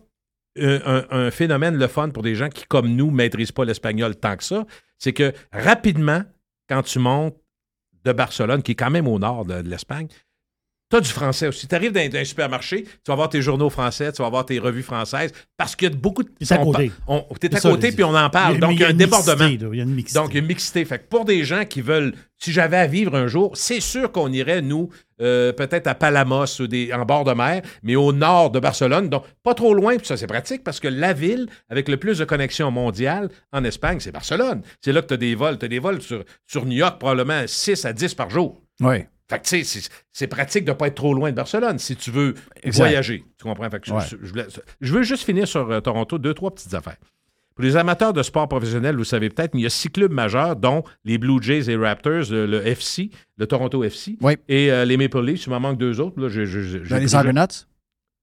un, 0.60 1.06
un- 1.10 1.32
phénomène, 1.32 1.78
le 1.78 1.88
fun 1.88 2.10
pour 2.10 2.24
des 2.24 2.36
gens 2.36 2.50
qui, 2.50 2.66
comme 2.66 2.90
nous, 2.96 3.08
ne 3.08 3.16
maîtrisent 3.16 3.52
pas 3.52 3.66
l'espagnol 3.66 4.16
tant 4.16 4.36
que 4.36 4.44
ça. 4.44 4.66
C'est 4.98 5.14
que 5.14 5.34
rapidement, 5.52 6.24
quand 6.70 6.84
tu 6.84 7.00
montes 7.00 7.36
de 8.04 8.12
Barcelone, 8.14 8.64
qui 8.64 8.72
est 8.72 8.76
quand 8.76 8.90
même 8.90 9.08
au 9.08 9.20
nord 9.20 9.46
de 9.46 9.56
l'Espagne, 9.56 10.08
tu 10.90 10.96
as 10.96 11.02
du 11.02 11.10
français 11.10 11.48
aussi. 11.48 11.68
Tu 11.68 11.76
arrives 11.76 11.92
dans, 11.92 12.18
un 12.18 12.24
supermarché, 12.24 12.84
tu 12.84 12.92
vas 13.08 13.14
avoir 13.14 13.30
tes 13.30 13.42
journaux 13.42 13.70
français, 13.70 14.12
tu 14.12 14.22
vas 14.22 14.28
avoir 14.28 14.46
tes 14.46 14.58
revues 14.60 14.84
françaises, 14.84 15.32
parce 15.58 15.76
qu'il 15.76 15.90
y 15.90 15.92
a 15.92 15.96
beaucoup 15.96 16.24
de... 16.24 16.30
C'est 16.42 16.54
à 16.54 16.60
côté. 16.60 16.92
Tu 17.42 17.48
es 17.48 17.56
à 17.56 17.60
côté, 17.60 17.92
puis 17.92 18.04
on 18.04 18.16
en 18.16 18.30
parle. 18.30 18.60
donc, 18.60 18.74
il 18.74 18.80
y 18.80 18.84
a 18.84 18.90
un 18.90 18.94
débordement. 18.94 19.46
Il 19.46 19.62
y 19.76 19.82
a 19.82 19.84
une 19.84 19.94
mixité. 19.94 20.20
Donc, 20.20 20.30
il 20.32 20.36
y 20.36 20.38
a 20.38 20.42
une 20.42 20.48
mixité. 20.48 20.86
Fait 20.86 21.00
que 21.00 21.08
pour 21.08 21.26
des 21.26 21.44
gens 21.44 21.66
qui 21.66 21.82
veulent... 21.82 22.14
Si 22.40 22.52
j'avais 22.52 22.78
à 22.78 22.86
vivre 22.86 23.16
un 23.16 23.26
jour, 23.26 23.58
c'est 23.58 23.80
sûr 23.80 24.12
qu'on 24.12 24.32
irait, 24.32 24.62
nous, 24.62 24.90
euh, 25.22 25.52
peut-être 25.54 25.88
à 25.88 25.96
Palamos 25.96 26.62
ou 26.62 26.68
des, 26.68 26.94
en 26.94 27.04
bord 27.04 27.24
de 27.24 27.34
mer, 27.34 27.64
mais 27.82 27.96
au 27.96 28.14
nord 28.14 28.52
de 28.52 28.60
Barcelone. 28.60 29.10
Donc, 29.10 29.24
pas 29.42 29.56
trop 29.56 29.74
loin, 29.74 29.98
puis 29.98 30.06
ça, 30.06 30.18
c'est 30.18 30.28
pratique, 30.28 30.64
parce 30.64 30.80
que 30.80 30.88
la 30.88 31.14
ville 31.14 31.48
avec 31.68 31.90
le 31.90 31.98
plus 31.98 32.20
de 32.20 32.26
connexions 32.26 32.70
mondiales 32.70 33.30
en 33.52 33.64
Espagne, 33.64 34.00
c'est 34.00 34.12
Barcelone. 34.12 34.62
C'est 34.82 34.94
là 34.94 35.02
que 35.02 35.08
tu 35.08 35.14
as 35.16 35.18
des 35.18 35.34
vols. 35.34 35.58
Tu 35.58 35.66
as 35.66 35.68
des 35.68 35.80
vols 35.80 36.00
sur, 36.00 36.24
sur 36.46 36.66
New 36.68 36.78
York, 36.78 37.00
probablement 37.00 37.42
6 37.48 37.86
à 37.86 37.94
10 37.94 38.14
par 38.14 38.30
jour. 38.30 38.62
Oui. 38.82 38.98
Fait 39.30 39.40
que, 39.40 39.46
tu 39.46 39.64
sais, 39.66 39.90
c'est 40.14 40.28
pratique 40.28 40.64
de 40.64 40.72
ne 40.72 40.76
pas 40.76 40.88
être 40.88 40.96
trop 40.96 41.14
loin 41.14 41.32
de 41.32 41.36
Barcelone 41.36 41.80
si 41.80 41.98
tu 41.98 42.12
veux 42.12 42.34
voyager. 42.66 43.26
Tu 43.38 43.44
comprends? 43.44 43.70
Fait 43.70 43.80
que 43.82 43.88
je, 44.82 44.94
veux 44.94 45.04
juste 45.04 45.24
finir 45.24 45.48
sur 45.48 45.70
euh, 45.70 45.82
Toronto, 45.82 46.18
deux, 46.18 46.34
trois 46.34 46.52
petites 46.52 46.74
affaires. 46.74 46.98
Pour 47.54 47.66
les 47.66 47.76
amateurs 47.76 48.14
de 48.14 48.24
sport 48.24 48.48
professionnel, 48.48 48.96
vous 48.96 49.04
savez 49.04 49.30
peut-être, 49.30 49.54
mais 49.54 49.62
il 49.62 49.64
y 49.64 49.68
a 49.68 49.72
six 49.72 49.90
clubs 49.90 50.12
majeurs, 50.12 50.56
dont 50.56 50.84
les 51.04 51.18
Blue 51.18 51.42
Jays 51.42 51.70
et 51.70 51.76
Raptors, 51.76 52.26
le, 52.30 52.66
FC, 52.66 53.10
le 53.38 53.48
Toronto 53.48 53.84
FC, 53.84 54.18
et 54.48 54.72
euh, 54.72 54.86
les 54.86 54.96
Maple 54.96 55.22
Leafs. 55.22 55.48
Il 55.48 55.50
m'en 55.50 55.60
manque 55.60 55.78
deux 55.78 56.00
autres. 56.00 56.22
Là, 56.22 57.00
les 57.00 57.16
Argonauts? 57.16 57.48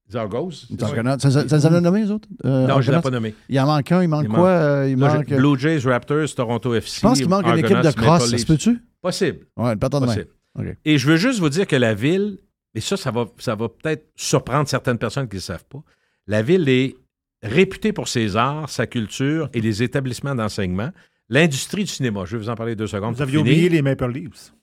Les 0.08 0.16
Argos. 0.16 0.50
Les 0.70 0.84
Argonauts. 0.84 1.18
Ça, 1.18 1.30
ça, 1.30 1.60
ça, 1.60 1.80
nommé, 1.80 2.02
les 2.02 2.10
autres? 2.10 2.28
Euh, 2.44 2.66
non, 2.66 2.80
je 2.80 2.90
ne 2.90 2.96
l'ai 2.96 3.02
pas 3.02 3.10
nommé. 3.10 3.34
Il 3.48 3.60
en 3.60 3.66
manque 3.66 3.92
un. 3.92 4.02
Il 4.02 4.08
manque 4.08 4.28
quoi? 4.28 4.84
il 4.88 4.96
manque... 4.96 5.28
Blue 5.28 5.58
Jays, 5.58 5.80
Raptors, 5.80 6.34
Toronto 6.34 6.74
FC. 6.74 6.96
Je 6.96 7.00
pense 7.02 7.18
qu'il 7.18 7.28
manque 7.28 7.46
une 7.46 7.58
équipe 7.58 7.80
de 7.80 7.90
cross. 7.90 8.30
Ça 8.30 8.38
se 8.38 8.46
peut-tu? 8.46 8.80
Possible. 9.02 9.40
Oui, 9.58 9.76
pas 9.76 9.90
de 9.90 10.24
Et 10.84 10.98
je 10.98 11.08
veux 11.08 11.16
juste 11.16 11.40
vous 11.40 11.48
dire 11.48 11.66
que 11.66 11.76
la 11.76 11.94
ville, 11.94 12.38
et 12.74 12.80
ça, 12.80 12.96
ça 12.96 13.10
va, 13.10 13.26
ça 13.38 13.54
va 13.54 13.68
peut-être 13.68 14.10
surprendre 14.16 14.68
certaines 14.68 14.98
personnes 14.98 15.28
qui 15.28 15.36
ne 15.36 15.40
le 15.40 15.44
savent 15.44 15.64
pas, 15.64 15.82
la 16.26 16.42
ville 16.42 16.68
est 16.68 16.96
réputée 17.42 17.92
pour 17.92 18.08
ses 18.08 18.36
arts, 18.36 18.70
sa 18.70 18.86
culture 18.86 19.48
et 19.52 19.60
les 19.60 19.82
établissements 19.82 20.34
d'enseignement. 20.34 20.90
L'industrie 21.28 21.84
du 21.84 21.90
cinéma, 21.90 22.24
je 22.24 22.36
vais 22.36 22.42
vous 22.42 22.48
en 22.48 22.54
parler 22.54 22.76
deux 22.76 22.86
secondes. 22.86 23.14
Vous 23.14 23.22
aviez 23.22 23.38
oublié 23.38 23.68
les 23.68 23.82
Maple 23.82 24.10
Leafs. 24.10 24.54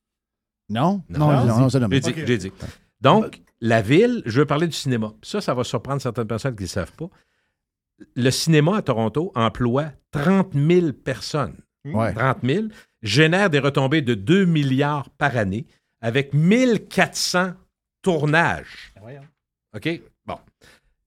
Non, 0.69 1.03
non, 1.09 1.45
non, 1.45 1.69
non, 1.69 1.69
J'ai 1.69 1.99
dit, 1.99 2.13
j'ai 2.25 2.37
dit. 2.37 2.51
Donc, 3.01 3.41
la 3.59 3.81
ville, 3.81 4.21
je 4.25 4.39
veux 4.39 4.45
parler 4.45 4.67
du 4.67 4.73
cinéma. 4.73 5.13
Ça, 5.21 5.41
ça 5.41 5.53
va 5.53 5.63
surprendre 5.63 6.01
certaines 6.01 6.27
personnes 6.27 6.55
qui 6.55 6.63
ne 6.63 6.67
le 6.67 6.71
savent 6.71 6.93
pas. 6.93 7.09
Le 8.15 8.31
cinéma 8.31 8.77
à 8.77 8.81
Toronto 8.81 9.31
emploie 9.35 9.91
30 10.11 10.53
000 10.53 10.93
personnes. 10.93 11.57
30 11.83 12.37
000 12.43 12.65
génère 13.01 13.49
des 13.49 13.59
retombées 13.59 14.01
de 14.01 14.13
2 14.13 14.45
milliards 14.45 15.09
par 15.11 15.35
année 15.35 15.65
avec 16.01 16.33
1400 16.33 17.53
tournages. 18.01 18.93
OK? 19.75 20.01
Bon. 20.25 20.37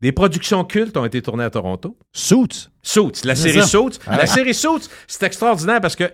Des 0.01 0.13
productions 0.13 0.65
cultes 0.65 0.97
ont 0.97 1.05
été 1.05 1.21
tournées 1.23 1.45
à 1.45 1.51
Toronto. 1.51 1.97
Suits. 2.13 2.69
Suits. 2.83 3.25
La 3.25 3.35
série 3.35 3.67
Suits. 3.67 3.99
La 4.07 4.21
ah. 4.21 4.27
série 4.27 4.55
Suits, 4.55 4.89
c'est 5.07 5.23
extraordinaire 5.25 5.81
parce 5.81 5.97
que 5.97 6.11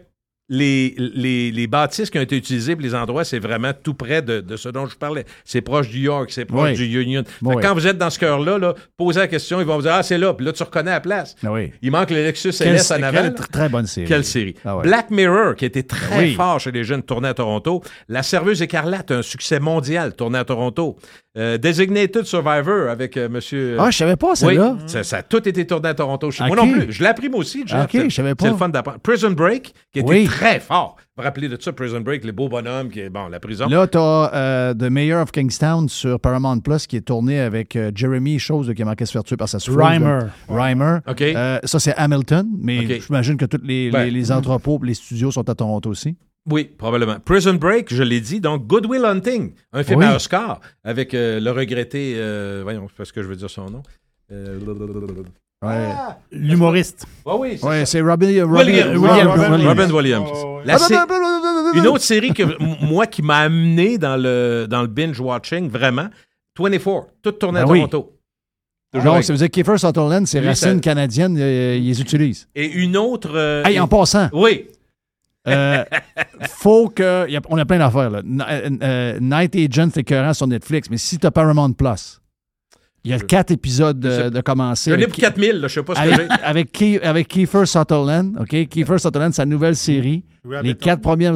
les, 0.51 0.97
les, 0.99 1.53
les, 1.53 1.67
bâtisses 1.69 2.11
qui 2.11 2.19
ont 2.19 2.23
été 2.23 2.37
utilisées 2.37 2.75
pour 2.75 2.83
les 2.83 2.95
endroits, 2.95 3.25
c'est 3.25 3.39
vraiment 3.39 3.71
tout 3.73 3.95
près 3.95 4.21
de, 4.21 4.41
de, 4.41 4.57
ce 4.57 4.69
dont 4.69 4.87
je 4.87 4.97
parlais. 4.97 5.25
C'est 5.45 5.61
proche 5.61 5.89
du 5.89 6.01
York, 6.01 6.31
c'est 6.33 6.45
proche 6.45 6.73
du 6.73 7.01
Union. 7.01 7.23
Quand 7.41 7.73
vous 7.73 7.87
êtes 7.87 7.97
dans 7.97 8.11
ce 8.11 8.19
cœur-là, 8.19 8.59
là, 8.59 8.75
posez 8.97 9.21
la 9.21 9.29
question, 9.29 9.61
ils 9.61 9.67
vont 9.67 9.77
vous 9.77 9.83
dire 9.83 9.95
Ah, 9.95 10.03
c'est 10.03 10.19
là. 10.19 10.35
Puis 10.35 10.45
là, 10.45 10.53
tu 10.53 10.63
reconnais 10.63 10.91
la 10.91 11.01
place. 11.01 11.37
Ah 11.47 11.51
Il 11.81 11.93
manque 11.93 12.11
le 12.11 12.25
Lexus 12.25 12.51
LS 12.61 12.91
en 12.91 13.03
avant. 13.03 13.33
très 13.53 13.69
bonne 13.69 13.87
série. 13.87 14.09
Quelle 14.09 14.25
série. 14.25 14.57
Ah 14.65 14.79
Black 14.83 15.11
Mirror, 15.11 15.55
qui 15.55 15.65
était 15.65 15.85
très 15.85 16.33
fort 16.33 16.59
chez 16.59 16.73
les 16.73 16.83
jeunes, 16.83 17.03
tourné 17.03 17.29
à 17.29 17.35
Toronto. 17.35 17.83
La 18.09 18.25
Serveuse 18.25 18.61
écarlate, 18.61 19.13
un 19.13 19.23
succès 19.23 19.61
mondial, 19.61 20.15
tourné 20.15 20.39
à 20.39 20.45
Toronto. 20.45 20.97
Euh, 21.39 21.59
Designated 21.59 22.25
Survivor 22.25 22.91
avec 22.91 23.17
euh, 23.17 23.29
monsieur. 23.29 23.77
Ah, 23.79 23.93
je 23.93 23.99
savais 23.99 24.17
pas, 24.17 24.35
celle-là. 24.35 24.77
ça, 24.87 25.05
ça, 25.05 25.19
a 25.19 25.23
tout 25.23 25.49
été 25.49 25.65
tourné 25.65 25.91
à 25.91 25.95
Toronto. 25.95 26.29
Moi 26.41 26.57
non 26.57 26.69
plus. 26.69 26.91
Je 26.91 27.05
l'ai 27.05 27.09
appris 27.09 27.29
moi 27.29 27.39
aussi. 27.39 27.63
OK, 27.63 28.09
je 28.09 28.09
savais 28.09 28.35
pas. 28.35 28.47
C'est 28.47 28.51
le 28.51 28.57
fun 28.57 28.69
d'apprendre. 28.69 28.99
Prison 28.99 29.31
Break, 29.31 29.73
qui 29.93 30.01
était 30.01 30.25
très 30.25 30.59
fort. 30.59 30.97
Vous 30.99 31.23
vous 31.23 31.23
rappelez 31.23 31.49
de 31.49 31.57
ça, 31.61 31.73
Prison 31.73 32.01
Break, 32.01 32.25
les 32.25 32.33
beaux 32.33 32.49
bonhommes, 32.49 32.89
qui 32.89 33.01
est, 33.01 33.11
bon, 33.11 33.29
la 33.29 33.39
prison. 33.39 33.69
Là, 33.69 33.87
tu 33.87 33.99
as 33.99 34.35
euh, 34.35 34.75
The 34.75 34.91
Mayor 34.91 35.23
of 35.23 35.31
Kingstown 35.31 35.89
sur 35.89 36.19
Paramount 36.19 36.61
Plus 36.61 36.87
qui 36.89 36.97
est 36.97 37.03
tourné 37.03 37.39
avec 37.39 37.79
Jeremy, 37.95 38.41
chose 38.41 38.73
qui 38.75 38.83
a 38.83 38.85
manqué 38.85 39.05
de 39.05 39.09
se 39.09 39.13
faire 39.13 39.23
tuer 39.23 39.37
par 39.37 39.49
sa 39.49 39.61
souffrance. 39.61 39.87
Reimer. 39.87 40.19
Reimer. 40.49 40.99
OK. 41.07 41.23
ça, 41.65 41.79
c'est 41.79 41.95
Hamilton, 41.95 42.49
mais 42.59 43.01
j'imagine 43.01 43.37
que 43.37 43.45
tous 43.45 43.61
les, 43.63 43.91
les, 43.93 44.11
les 44.11 44.33
entrepôts 44.33 44.81
les 44.83 44.95
studios 44.95 45.31
sont 45.31 45.49
à 45.49 45.55
Toronto 45.55 45.91
aussi. 45.91 46.17
Oui, 46.49 46.65
probablement. 46.65 47.19
Prison 47.21 47.55
Break, 47.55 47.93
je 47.93 48.03
l'ai 48.03 48.21
dit. 48.21 48.41
Donc, 48.41 48.67
Good 48.67 48.87
Will 48.87 49.05
Hunting, 49.05 49.53
un 49.73 49.83
film 49.83 50.03
à 50.03 50.17
Oscar 50.17 50.61
avec 50.83 51.13
euh, 51.13 51.39
le 51.39 51.51
regretté. 51.51 52.15
Euh, 52.17 52.61
voyons, 52.63 52.89
parce 52.97 53.13
que 53.13 53.23
je 53.23 53.29
veux 53.29 53.37
dire 53.37 53.51
son 53.51 53.67
nom. 53.67 53.83
Euh, 54.33 54.59
ah! 55.63 56.19
L'humoriste. 56.33 57.05
oui, 57.27 57.59
c'est 57.85 58.01
Robin, 58.01 58.45
Williams. 58.45 58.97
Robin 59.67 59.91
Williams. 59.91 60.31
une 61.75 61.87
autre 61.87 62.03
série 62.03 62.33
que 62.33 62.45
moi 62.83 63.07
qui 63.07 63.21
m'a 63.21 63.41
amené 63.41 63.99
dans 63.99 64.17
le, 64.17 64.67
dans 64.69 64.81
le 64.81 64.89
binge-watching, 64.89 65.69
vraiment, 65.69 66.09
24, 66.59 67.09
toute 67.23 67.39
tournée 67.39 67.61
à 67.61 67.65
ben 67.67 67.75
Toronto. 67.75 68.17
Donc, 68.95 69.23
ça 69.23 69.33
veut 69.33 69.39
dire 69.39 69.49
que 69.49 69.53
Kiefer 69.53 69.77
Sutherland, 69.77 70.27
c'est 70.27 70.41
racines 70.41 70.81
canadiennes, 70.81 71.37
ils 71.37 71.87
les 71.87 72.01
utilisent. 72.01 72.49
Et 72.55 72.67
une 72.67 72.97
autre... 72.97 73.37
hey, 73.67 73.79
en 73.79 73.87
passant. 73.87 74.31
Oui. 74.33 74.69
Euh, 75.51 75.85
faut 76.49 76.89
que. 76.89 77.27
on 77.49 77.59
a 77.59 77.65
plein 77.65 77.79
d'affaires. 77.79 78.11
Là. 78.11 78.23
Euh, 78.25 78.71
euh, 78.83 79.19
Night 79.21 79.57
Agent, 79.57 79.91
c'est 79.95 80.01
écœurant 80.01 80.35
sur 80.35 80.47
Netflix, 80.47 80.89
mais 80.91 80.97
si 80.97 81.19
tu 81.19 81.27
as 81.27 81.31
Paramount 81.31 81.73
Plus, 81.73 82.21
il 83.05 83.11
y 83.11 83.15
a 83.15 83.19
quatre 83.19 83.51
épisodes 83.51 83.99
de, 83.99 84.29
de 84.29 84.41
commencer. 84.41 84.91
J'en 84.91 84.99
ai 84.99 85.07
pour 85.07 85.17
4000, 85.17 85.53
là, 85.53 85.69
je 85.69 85.75
sais 85.75 85.83
pas 85.83 85.95
ce 85.95 86.03
que 86.03 86.15
j'ai. 86.15 86.29
Avec, 86.43 86.83
avec 87.03 87.29
Kiefer 87.29 87.65
Sutherland, 87.67 88.37
OK? 88.41 88.69
Kiefer 88.69 88.99
Sutherland, 88.99 89.33
sa 89.33 89.47
nouvelle 89.47 89.77
série. 89.77 90.25
Les 90.63 90.75
quatre 90.75 91.01
premiers 91.01 91.33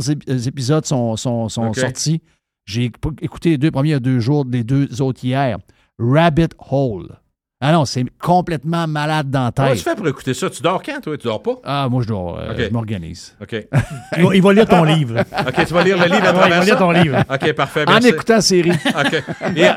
épisodes 0.47 0.85
sont, 0.85 1.17
sont, 1.17 1.49
sont 1.49 1.73
sortis. 1.73 2.21
J'ai 2.67 2.91
écouté 3.21 3.51
les 3.51 3.59
deux 3.59 3.71
premiers 3.71 3.91
il 3.91 3.93
y 3.93 3.97
a 3.97 4.01
deux 4.01 4.21
jours, 4.21 4.47
les 4.51 4.65
deux 4.65 5.03
autres 5.03 5.23
hier. 5.25 5.59
Rabbit 5.99 6.49
Hole. 6.71 7.09
Ah 7.67 7.73
non, 7.73 7.87
c'est 7.87 8.05
complètement 8.21 8.87
malade 8.87 9.31
dans 9.31 9.45
la 9.45 9.53
tête. 9.53 9.65
Comment 9.65 9.75
tu 9.75 9.83
fais 9.83 9.95
pour 9.95 10.07
écouter 10.07 10.35
ça? 10.35 10.51
Tu 10.51 10.61
dors 10.61 10.83
quand, 10.83 11.01
toi? 11.01 11.17
Tu 11.17 11.27
dors 11.27 11.43
pas? 11.43 11.55
Ah, 11.65 11.89
moi, 11.91 12.03
je 12.03 12.09
dors. 12.09 12.39
Euh, 12.39 12.53
je 12.59 12.71
m'organise. 12.71 13.35
OK. 13.41 13.53
il, 14.35 14.43
va, 14.43 14.53
lire 14.53 14.69
ton 14.69 14.85
livre. 14.85 15.21
OK, 15.21 15.67
tu 15.67 15.73
vas 15.73 15.83
lire 15.83 15.97
le 15.97 16.05
livre 16.05 16.29
à 16.29 16.33
travers 16.35 16.47
Il 16.47 16.59
va 16.59 16.65
lire 16.67 16.77
ton 16.77 16.91
livre. 16.91 17.25
OK, 17.31 17.53
parfait. 17.55 17.87
En 17.89 18.01
écoutant 18.01 18.35
la 18.35 18.41
série. 18.43 18.71
OK. 18.87 19.23
Et, 19.57 19.65
euh, 19.67 19.73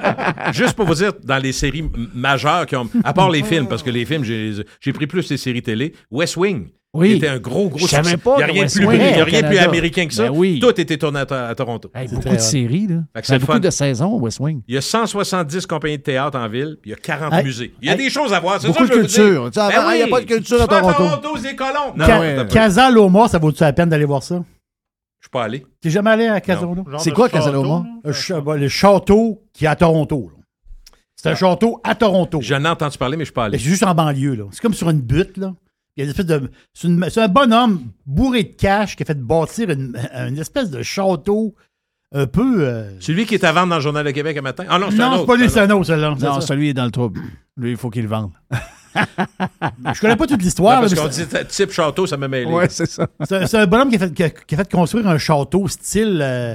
juste 0.52 0.74
pour 0.74 0.86
vous 0.86 0.96
dire, 0.96 1.14
dans 1.24 1.38
les 1.38 1.54
séries 1.54 1.90
majeures 2.14 2.66
qui 2.66 2.76
ont... 2.76 2.90
À 3.06 3.14
part 3.14 3.30
les 3.30 3.44
films, 3.44 3.70
parce 3.70 3.84
que 3.84 3.90
les 3.90 4.04
films, 4.04 4.26
j'ai 4.26 4.94
pris 4.94 5.08
plus 5.08 5.30
les 5.30 5.38
séries 5.38 5.62
télé. 5.62 5.96
West 6.12 6.36
Wing. 6.36 6.68
Oui. 6.94 7.14
C'était 7.14 7.28
un 7.28 7.38
gros, 7.38 7.70
gros 7.70 7.80
succès. 7.80 8.18
Pas 8.18 8.36
il 8.36 8.38
n'y 8.38 8.44
a 8.44 8.48
rien, 8.48 8.66
de 8.66 8.72
plus, 8.72 8.84
il 8.84 9.18
y 9.18 9.20
a 9.20 9.24
rien 9.24 9.44
plus 9.44 9.58
américain 9.58 10.08
que 10.08 10.14
ça. 10.14 10.24
Ben 10.24 10.32
oui. 10.36 10.60
Tout 10.60 10.80
était 10.80 10.98
tourné 10.98 11.20
à, 11.20 11.56
Toronto. 11.56 11.92
Hey, 11.94 12.08
beaucoup 12.08 12.30
de 12.30 12.38
séries. 12.38 12.88
Là. 12.88 13.04
Il 13.16 13.32
y 13.32 13.36
a 13.36 13.40
beaucoup 13.40 13.60
de 13.60 13.70
saisons, 13.70 14.18
West 14.20 14.40
Wing. 14.40 14.62
Il 14.68 14.76
y 14.76 14.78
a 14.78 14.82
170 14.82 15.66
compagnies 15.68 15.98
de 15.98 16.04
théâtre 16.04 16.38
en 16.40 16.48
ville, 16.48 16.78
puis 16.82 16.92
il 16.92 16.94
y 16.94 16.96
a 16.96 16.98
40 16.98 17.44
musées. 17.44 17.74
Il 17.82 17.88
y 17.88 17.92
a 17.92 17.96
des 17.96 18.10
choses 18.10 18.34
à 18.34 18.40
voir. 18.40 18.60
Beaucoup 18.62 18.88
ça, 18.88 18.96
de 18.96 19.00
culture. 19.00 19.52
Ben 19.54 19.92
il 19.94 19.98
n'y 19.98 20.02
a 20.04 20.08
pas 20.08 20.22
de 20.22 20.26
culture 20.26 20.62
à 20.62 20.68
Toronto. 20.68 20.94
Toronto, 20.98 21.38
c'est 21.42 21.56
colons. 21.56 22.46
Casaloma, 22.48 23.28
ça 23.28 23.38
vaut-tu 23.38 23.62
la 23.62 23.74
peine 23.74 23.90
d'aller 23.90 24.06
voir 24.06 24.24
ça? 24.24 24.36
Je 24.36 24.40
ne 24.40 24.44
suis 25.24 25.30
pas 25.32 25.44
allé. 25.44 25.66
Tu 25.82 25.88
n'es 25.88 25.92
jamais 25.92 26.12
allé 26.12 26.28
à 26.28 26.42
Casaloma? 26.42 26.84
C'est 27.00 27.12
quoi 27.12 27.30
Casaloma? 27.30 27.86
Le 28.04 28.68
château 28.70 29.44
qui 29.54 29.66
est 29.66 29.68
à 29.68 29.76
Toronto. 29.76 30.32
C'est 31.16 31.30
un 31.30 31.36
château 31.36 31.82
à 31.84 31.96
Toronto. 31.96 32.40
J'en 32.42 32.64
ai 32.64 32.68
entendu 32.68 32.98
parler, 32.98 33.18
mais 33.18 33.26
je 33.26 33.30
ne 33.30 33.32
suis 33.32 33.34
pas 33.34 33.46
allé. 33.46 33.58
C'est 33.58 33.64
juste 33.64 33.84
en 33.84 33.96
banlieue. 33.96 34.48
C'est 34.52 34.62
comme 34.62 34.76
sur 34.76 34.90
une 34.90 35.02
butte. 35.02 35.38
Là. 35.38 35.54
Il 35.98 36.02
y 36.02 36.04
a 36.04 36.04
une 36.04 36.12
espèce 36.12 36.28
de. 36.28 36.52
C'est, 36.74 37.22
un 37.22 37.28
bonhomme 37.28 37.82
bourré 38.06 38.44
de 38.44 38.54
cash 38.54 38.96
qui 38.96 39.02
a 39.02 39.06
fait 39.06 39.20
bâtir 39.20 39.72
une, 39.72 39.96
espèce 40.38 40.70
de 40.70 40.84
château 40.84 41.56
un 42.14 42.28
peu. 42.28 42.68
Euh, 42.68 42.92
celui 43.00 43.26
qui 43.26 43.34
est 43.34 43.44
à 43.44 43.52
vendre 43.52 43.70
dans 43.70 43.78
le 43.78 43.82
Journal 43.82 44.06
de 44.06 44.12
Québec 44.12 44.38
un 44.38 44.42
matin? 44.42 44.66
Ah 44.70 44.78
non, 44.78 44.92
c'est 44.92 44.98
non, 44.98 45.14
un 45.14 45.18
c'est 45.18 45.26
pas 45.26 45.36
lui, 45.36 45.50
c'est 45.50 45.60
un 45.62 45.70
autre, 45.72 45.86
celui-là. 45.86 46.16
Non, 46.20 46.40
celui 46.40 46.70
est 46.70 46.74
dans 46.76 46.86
le 46.86 46.92
trouble. 46.92 47.20
Lui, 47.58 47.72
il 47.72 47.78
faut 47.78 47.90
qu'il 47.90 48.04
le 48.04 48.10
vende. 48.10 48.32
je 48.94 50.00
connais 50.00 50.16
pas 50.16 50.28
toute 50.28 50.44
l'histoire. 50.44 50.82
parce 50.82 50.94
qu'on 50.94 51.08
dit 51.08 51.26
type 51.50 51.72
château, 51.72 52.06
ça 52.06 52.16
me 52.16 52.28
mêlé. 52.28 52.46
Oui, 52.46 52.66
c'est 52.70 52.86
ça. 52.86 53.08
C'est, 53.28 53.56
un 53.56 53.66
bonhomme 53.66 53.90
qui 53.90 53.96
a, 53.96 54.00
fait, 54.00 54.14
qui, 54.14 54.24
a, 54.24 54.58
fait, 54.58 54.72
construire 54.72 55.08
un 55.08 55.18
château 55.18 55.68
style, 55.68 56.20
euh, 56.22 56.54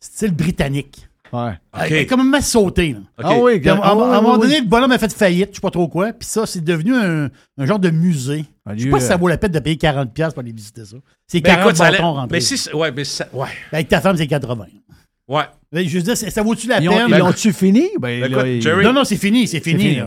style 0.00 0.34
britannique. 0.34 1.08
Ouais. 1.32 1.52
Il 1.88 1.96
a 1.96 2.04
quand 2.04 2.16
même 2.16 2.40
sauté. 2.42 2.96
Ah 3.18 3.38
oui, 3.38 3.66
à, 3.68 3.92
un 3.92 3.94
moment 3.94 4.38
donné, 4.38 4.60
le 4.60 4.66
bonhomme 4.66 4.92
a 4.92 4.98
fait 4.98 5.12
faillite, 5.12 5.50
je 5.50 5.54
sais 5.56 5.60
pas 5.60 5.70
trop 5.70 5.88
quoi. 5.88 6.12
Puis 6.12 6.28
ça, 6.28 6.46
c'est 6.46 6.62
devenu 6.62 6.94
un, 6.94 7.28
un, 7.58 7.66
genre 7.66 7.78
de 7.78 7.90
musée. 7.90 8.44
Je 8.74 8.84
sais 8.84 8.90
pas 8.90 9.00
si 9.00 9.06
ça 9.06 9.16
vaut 9.16 9.28
la 9.28 9.38
peine 9.38 9.52
de 9.52 9.58
payer 9.58 9.76
40$ 9.76 10.30
pour 10.30 10.40
aller 10.40 10.52
visiter 10.52 10.84
ça. 10.84 10.96
C'est 11.26 11.40
40 11.40 11.78
ben, 11.78 11.90
bâtons 11.90 12.12
rentrés. 12.14 12.36
Mais 12.36 12.40
si, 12.40 12.72
ouais, 12.74 12.92
mais 12.92 13.04
ça, 13.04 13.26
ouais. 13.32 13.48
Ben, 13.70 13.78
avec 13.78 13.88
ta 13.88 14.00
femme, 14.00 14.16
c'est 14.16 14.26
80. 14.26 14.66
Ouais. 15.30 15.44
Ben, 15.70 15.86
je 15.86 15.96
veux 15.96 16.02
dire, 16.02 16.16
ça 16.16 16.42
vaut-tu 16.42 16.66
la 16.66 16.80
Ils 16.80 16.88
peine? 16.88 17.02
ont- 17.04 17.06
ils 17.06 17.16
l'ont-tu 17.18 17.52
fini? 17.52 17.88
Ben, 18.00 18.20
Ben, 18.20 18.20
là, 18.22 18.26
écoute, 18.26 18.42
ils- 18.46 18.62
Jerry- 18.62 18.84
Non, 18.84 18.92
non, 18.92 19.04
c'est 19.04 19.16
fini, 19.16 19.46
c'est 19.46 19.60
fini. 19.60 20.00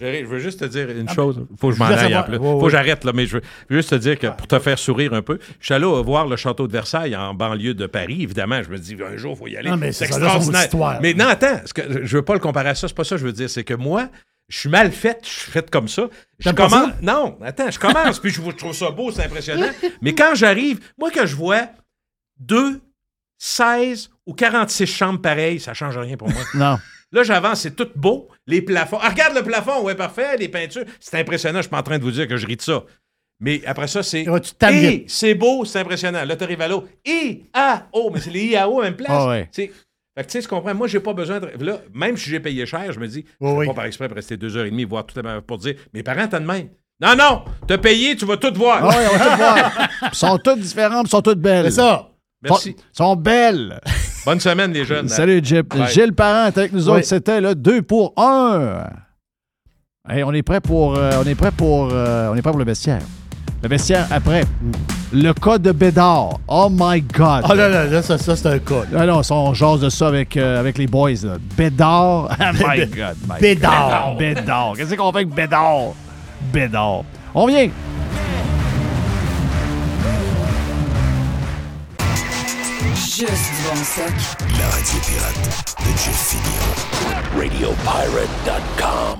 Jerry, 0.00 0.20
je 0.22 0.24
veux 0.26 0.38
juste 0.38 0.60
te 0.60 0.64
dire 0.64 0.88
une 0.88 1.04
Ah, 1.06 1.14
chose. 1.14 1.46
Faut 1.60 1.68
que 1.68 1.74
je 1.74 1.78
je 1.78 1.84
m'en 1.84 1.90
aille 1.90 2.24
plus. 2.24 2.38
Ouais, 2.38 2.58
Faut 2.58 2.62
que 2.64 2.70
j'arrête, 2.70 3.04
là, 3.04 3.12
mais 3.14 3.26
je 3.26 3.36
veux 3.36 3.42
juste 3.68 3.90
te 3.90 3.96
dire 3.96 4.18
que 4.18 4.28
pour 4.28 4.46
te 4.46 4.58
faire 4.58 4.78
sourire 4.78 5.12
un 5.12 5.20
peu, 5.20 5.38
je 5.60 5.66
suis 5.66 5.74
allé 5.74 5.84
voir 5.84 6.26
le 6.26 6.36
château 6.36 6.66
de 6.66 6.72
Versailles 6.72 7.14
en 7.14 7.34
banlieue 7.34 7.74
de 7.74 7.84
Paris. 7.84 8.22
Évidemment, 8.22 8.62
je 8.62 8.70
me 8.70 8.78
dis, 8.78 8.96
un 9.06 9.18
jour, 9.18 9.32
il 9.34 9.38
faut 9.38 9.46
y 9.48 9.56
aller. 9.58 9.68
Non, 9.68 9.76
mais 9.76 9.92
c'est 9.92 10.06
extraordinaire. 10.06 10.60
une 10.60 10.64
histoire. 10.64 10.98
Mais 11.02 11.12
non, 11.12 11.26
attends, 11.26 11.60
ce 11.66 11.74
que, 11.74 11.82
je 12.06 12.16
veux 12.16 12.22
pas 12.24 12.32
le 12.32 12.40
comparer 12.40 12.70
à 12.70 12.74
ça. 12.74 12.88
C'est 12.88 12.96
pas 12.96 13.04
ça 13.04 13.16
que 13.16 13.20
je 13.20 13.26
veux 13.26 13.32
dire. 13.34 13.50
C'est 13.50 13.64
que 13.64 13.74
moi, 13.74 14.08
je 14.48 14.58
suis 14.60 14.70
mal 14.70 14.90
faite. 14.92 15.20
Je 15.24 15.40
suis 15.40 15.50
faite 15.52 15.68
comme 15.68 15.88
ça. 15.88 16.08
Je 16.38 16.48
commence. 16.52 16.72
ça? 16.72 16.96
Non, 17.02 17.36
attends, 17.44 17.70
je 17.70 17.78
commence, 17.78 18.18
puis 18.18 18.30
je, 18.30 18.40
je 18.40 18.50
trouve 18.56 18.72
ça 18.72 18.90
beau, 18.90 19.10
c'est 19.12 19.24
impressionnant. 19.24 19.68
mais 20.00 20.14
quand 20.14 20.34
j'arrive, 20.34 20.80
moi, 20.98 21.10
que 21.10 21.26
je 21.26 21.36
vois 21.36 21.66
deux, 22.38 22.80
16 23.42 24.10
ou 24.26 24.34
46 24.34 24.86
chambres 24.86 25.20
pareilles, 25.20 25.58
ça 25.60 25.72
change 25.74 25.96
rien 25.98 26.16
pour 26.16 26.28
moi. 26.28 26.42
Non. 26.54 26.78
Là, 27.12 27.24
j'avance, 27.24 27.62
c'est 27.62 27.74
tout 27.74 27.88
beau. 27.96 28.28
Les 28.46 28.62
plafonds. 28.62 28.98
Ah, 29.02 29.08
regarde 29.08 29.34
le 29.34 29.42
plafond, 29.42 29.82
ouais, 29.82 29.96
parfait. 29.96 30.36
Les 30.36 30.48
peintures. 30.48 30.84
C'est 31.00 31.18
impressionnant. 31.18 31.58
Je 31.58 31.62
suis 31.62 31.70
pas 31.70 31.80
en 31.80 31.82
train 31.82 31.98
de 31.98 32.04
vous 32.04 32.12
dire 32.12 32.28
que 32.28 32.36
je 32.36 32.46
ris 32.46 32.54
de 32.54 32.62
ça. 32.62 32.84
Mais 33.40 33.62
après 33.66 33.88
ça, 33.88 34.04
c'est. 34.04 34.26
Et 34.70 35.04
c'est 35.08 35.34
beau, 35.34 35.64
c'est 35.64 35.80
impressionnant. 35.80 36.24
Là, 36.24 36.36
t'arrives 36.36 36.60
à 36.60 36.68
l'eau. 36.68 36.84
I, 37.04 37.42
A, 37.52 37.88
O. 37.92 38.10
Mais 38.14 38.20
c'est 38.20 38.30
les 38.30 38.44
IAO 38.50 38.80
à 38.80 38.84
même 38.84 38.94
place. 38.94 39.10
Ah 39.10 39.26
ouais. 39.28 39.48
Fait 39.52 39.68
que 39.68 40.22
tu 40.22 40.30
sais, 40.30 40.40
tu 40.42 40.46
comprends. 40.46 40.72
Moi, 40.74 40.86
j'ai 40.86 41.00
pas 41.00 41.12
besoin 41.14 41.40
de. 41.40 41.48
Là, 41.64 41.80
même 41.92 42.16
si 42.16 42.30
j'ai 42.30 42.38
payé 42.38 42.64
cher, 42.66 42.92
je 42.92 43.00
me 43.00 43.08
dis, 43.08 43.24
je 43.40 43.46
Oui, 43.46 43.52
oui. 43.56 43.66
pas 43.66 43.74
par 43.74 43.86
exprès 43.86 44.06
pour 44.06 44.14
rester 44.16 44.36
deux 44.36 44.56
heures 44.56 44.66
et 44.66 44.70
demie, 44.70 44.84
voir 44.84 45.04
tout 45.04 45.18
le 45.20 45.40
pour 45.40 45.58
dire, 45.58 45.74
mes 45.92 46.02
parents 46.04 46.28
t'as 46.28 46.38
de 46.38 46.46
même. 46.46 46.68
Non, 47.00 47.16
non, 47.16 47.44
t'as 47.66 47.78
payé, 47.78 48.14
tu 48.14 48.24
vas 48.26 48.36
tout 48.36 48.52
voir. 48.54 48.84
Ah 48.84 48.88
ouais, 48.88 49.06
on 49.12 49.16
va 49.16 49.24
tout 49.30 49.36
voir. 49.36 49.88
Ils 50.12 50.14
sont 50.14 50.38
toutes 50.38 50.60
différentes, 50.60 51.06
ils 51.06 51.10
sont 51.10 51.22
toutes 51.22 51.40
belles. 51.40 51.64
C'est 51.64 51.70
ça. 51.80 52.09
Merci. 52.42 52.70
Ils 52.78 52.96
sont 52.96 53.16
belles. 53.16 53.78
Bonne 54.24 54.40
semaine, 54.40 54.72
les 54.72 54.84
jeunes. 54.84 55.08
Salut, 55.08 55.40
Jip. 55.42 55.74
Bye. 55.76 55.88
Gilles 55.88 56.12
Parent 56.14 56.46
est 56.46 56.56
avec 56.58 56.72
nous 56.72 56.84
Oui. 56.88 56.96
autres. 56.98 57.04
C'était 57.06 57.40
là, 57.40 57.54
deux 57.54 57.82
pour 57.82 58.12
un. 58.16 58.84
Hey, 60.08 60.24
on 60.24 60.32
est 60.32 60.42
prêt 60.42 60.60
pour, 60.60 60.96
euh, 60.96 61.10
on 61.22 61.26
est 61.28 61.34
prêt 61.34 61.50
pour, 61.50 61.90
euh, 61.92 62.30
on 62.32 62.36
est 62.36 62.42
prêt 62.42 62.50
pour 62.50 62.58
le 62.58 62.64
vestiaire. 62.64 63.02
Le 63.62 63.68
vestiaire 63.68 64.06
après. 64.10 64.44
Le 65.12 65.32
cas 65.34 65.58
de 65.58 65.70
Bédard. 65.72 66.38
Oh 66.48 66.68
my 66.70 67.02
God. 67.02 67.42
Ah 67.44 67.54
là 67.54 67.68
là, 67.68 67.84
là 67.84 68.00
ça, 68.02 68.16
ça 68.16 68.34
c'est 68.34 68.48
un 68.48 68.58
cas. 68.58 68.84
là. 68.90 69.00
Ah 69.02 69.06
non, 69.06 69.22
ça, 69.22 69.34
on 69.34 69.52
jase 69.52 69.80
de 69.80 69.90
ça 69.90 70.08
avec, 70.08 70.36
euh, 70.38 70.58
avec 70.58 70.78
les 70.78 70.86
boys. 70.86 71.10
Là. 71.22 71.36
Bédard. 71.58 72.30
Oh 72.30 72.44
my 72.66 72.86
God. 72.86 73.16
my 73.28 73.38
Bédard. 73.40 74.08
God. 74.12 74.18
Bédard. 74.18 74.72
Qu'est-ce 74.76 74.94
qu'on 74.94 75.12
fait 75.12 75.18
avec 75.18 75.28
Bédard? 75.34 75.92
Bédard. 76.52 77.02
On 77.34 77.46
vient. 77.46 77.68
Juste 83.20 83.52
du 83.54 83.68
bon 83.68 83.76
stock. 83.84 84.14
La 84.58 84.66
radio 84.70 84.98
pirate 85.06 85.44
de 85.78 85.90
Jeff 85.90 86.20
Fillion. 86.30 86.68
RadioPirate.com. 87.38 89.18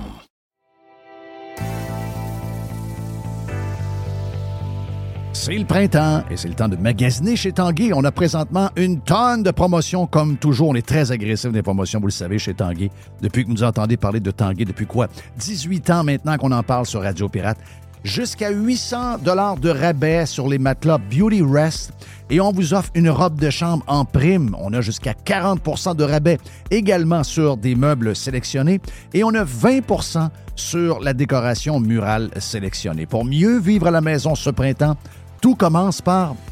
C'est 5.33 5.53
le 5.53 5.65
printemps 5.65 6.23
et 6.31 6.37
c'est 6.37 6.47
le 6.47 6.55
temps 6.55 6.67
de 6.67 6.77
magasiner 6.77 7.35
chez 7.35 7.51
Tanguy. 7.51 7.91
On 7.93 8.03
a 8.03 8.11
présentement 8.11 8.71
une 8.75 9.01
tonne 9.01 9.43
de 9.43 9.51
promotions 9.51 10.07
comme 10.07 10.37
toujours. 10.37 10.69
On 10.69 10.75
est 10.75 10.87
très 10.87 11.11
agressif 11.11 11.51
des 11.51 11.61
promotions, 11.61 11.99
vous 11.99 12.07
le 12.07 12.11
savez, 12.11 12.39
chez 12.39 12.55
Tanguy. 12.55 12.89
Depuis 13.21 13.43
que 13.43 13.49
vous 13.49 13.53
nous 13.53 13.63
entendez 13.63 13.97
parler 13.97 14.19
de 14.19 14.31
Tanguy, 14.31 14.65
depuis 14.65 14.87
quoi? 14.87 15.09
18 15.37 15.89
ans 15.91 16.03
maintenant 16.03 16.37
qu'on 16.37 16.51
en 16.51 16.63
parle 16.63 16.87
sur 16.87 17.03
Radio 17.03 17.29
Pirate. 17.29 17.59
Jusqu'à 18.03 18.49
800 18.49 19.19
dollars 19.19 19.57
de 19.57 19.69
rabais 19.69 20.25
sur 20.25 20.47
les 20.47 20.57
matelas 20.57 20.97
Beauty 20.97 21.43
Rest 21.43 21.91
et 22.31 22.41
on 22.41 22.51
vous 22.51 22.73
offre 22.73 22.89
une 22.95 23.09
robe 23.09 23.39
de 23.39 23.51
chambre 23.51 23.83
en 23.85 24.05
prime. 24.05 24.55
On 24.59 24.73
a 24.73 24.81
jusqu'à 24.81 25.13
40% 25.13 25.95
de 25.95 26.03
rabais 26.03 26.39
également 26.71 27.23
sur 27.23 27.57
des 27.57 27.75
meubles 27.75 28.15
sélectionnés 28.15 28.81
et 29.13 29.23
on 29.23 29.35
a 29.35 29.43
20% 29.43 30.29
sur 30.55 30.99
la 30.99 31.13
décoration 31.13 31.79
murale 31.79 32.31
sélectionnée. 32.37 33.05
Pour 33.05 33.23
mieux 33.23 33.59
vivre 33.59 33.87
à 33.87 33.91
la 33.91 34.01
maison 34.01 34.33
ce 34.33 34.49
printemps, 34.49 34.97
tout 35.39 35.55
commence 35.55 36.01
par, 36.01 36.35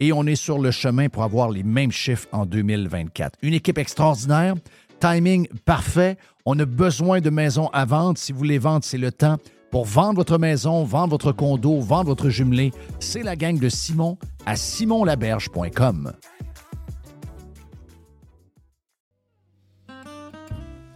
et 0.00 0.12
on 0.12 0.24
est 0.24 0.36
sur 0.36 0.58
le 0.58 0.70
chemin 0.70 1.08
pour 1.08 1.22
avoir 1.22 1.50
les 1.50 1.62
mêmes 1.62 1.92
chiffres 1.92 2.28
en 2.32 2.46
2024. 2.46 3.38
Une 3.42 3.54
équipe 3.54 3.78
extraordinaire, 3.78 4.54
timing 5.00 5.48
parfait. 5.64 6.16
On 6.44 6.58
a 6.58 6.64
besoin 6.64 7.20
de 7.20 7.30
maisons 7.30 7.68
à 7.68 7.84
vendre. 7.84 8.18
Si 8.18 8.32
vous 8.32 8.38
voulez 8.38 8.58
vendre, 8.58 8.84
c'est 8.84 8.98
le 8.98 9.12
temps. 9.12 9.38
Pour 9.70 9.84
vendre 9.84 10.16
votre 10.16 10.38
maison, 10.38 10.84
vendre 10.84 11.10
votre 11.10 11.32
condo, 11.32 11.78
vendre 11.80 12.06
votre 12.06 12.30
jumelé, 12.30 12.72
c'est 13.00 13.22
la 13.22 13.36
gang 13.36 13.58
de 13.58 13.68
Simon 13.68 14.16
à 14.46 14.56
simonlaberge.com. 14.56 16.12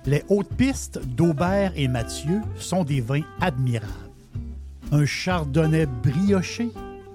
Les 0.07 0.25
hautes 0.29 0.53
pistes 0.57 1.01
d'Aubert 1.15 1.73
et 1.77 1.87
Mathieu 1.87 2.41
sont 2.57 2.83
des 2.83 3.01
vins 3.01 3.23
admirables. 3.41 3.93
Un 4.91 5.07
chardonnay 5.07 5.87
brioché 5.87 6.71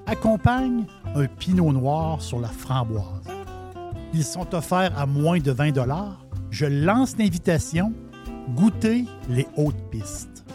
accompagne 0.06 0.86
un 1.18 1.26
pinot 1.26 1.74
noir 1.74 2.22
sur 2.22 2.40
la 2.40 2.48
framboise. 2.48 3.24
Ils 4.14 4.24
sont 4.24 4.54
offerts 4.54 4.98
à 4.98 5.06
moins 5.06 5.40
de 5.40 5.52
20 5.52 5.74
Je 6.52 6.66
lance 6.66 7.18
l'invitation. 7.18 7.92
Goûtez 8.56 9.06
les 9.30 9.48
hautes 9.58 9.90
pistes. 9.92 10.46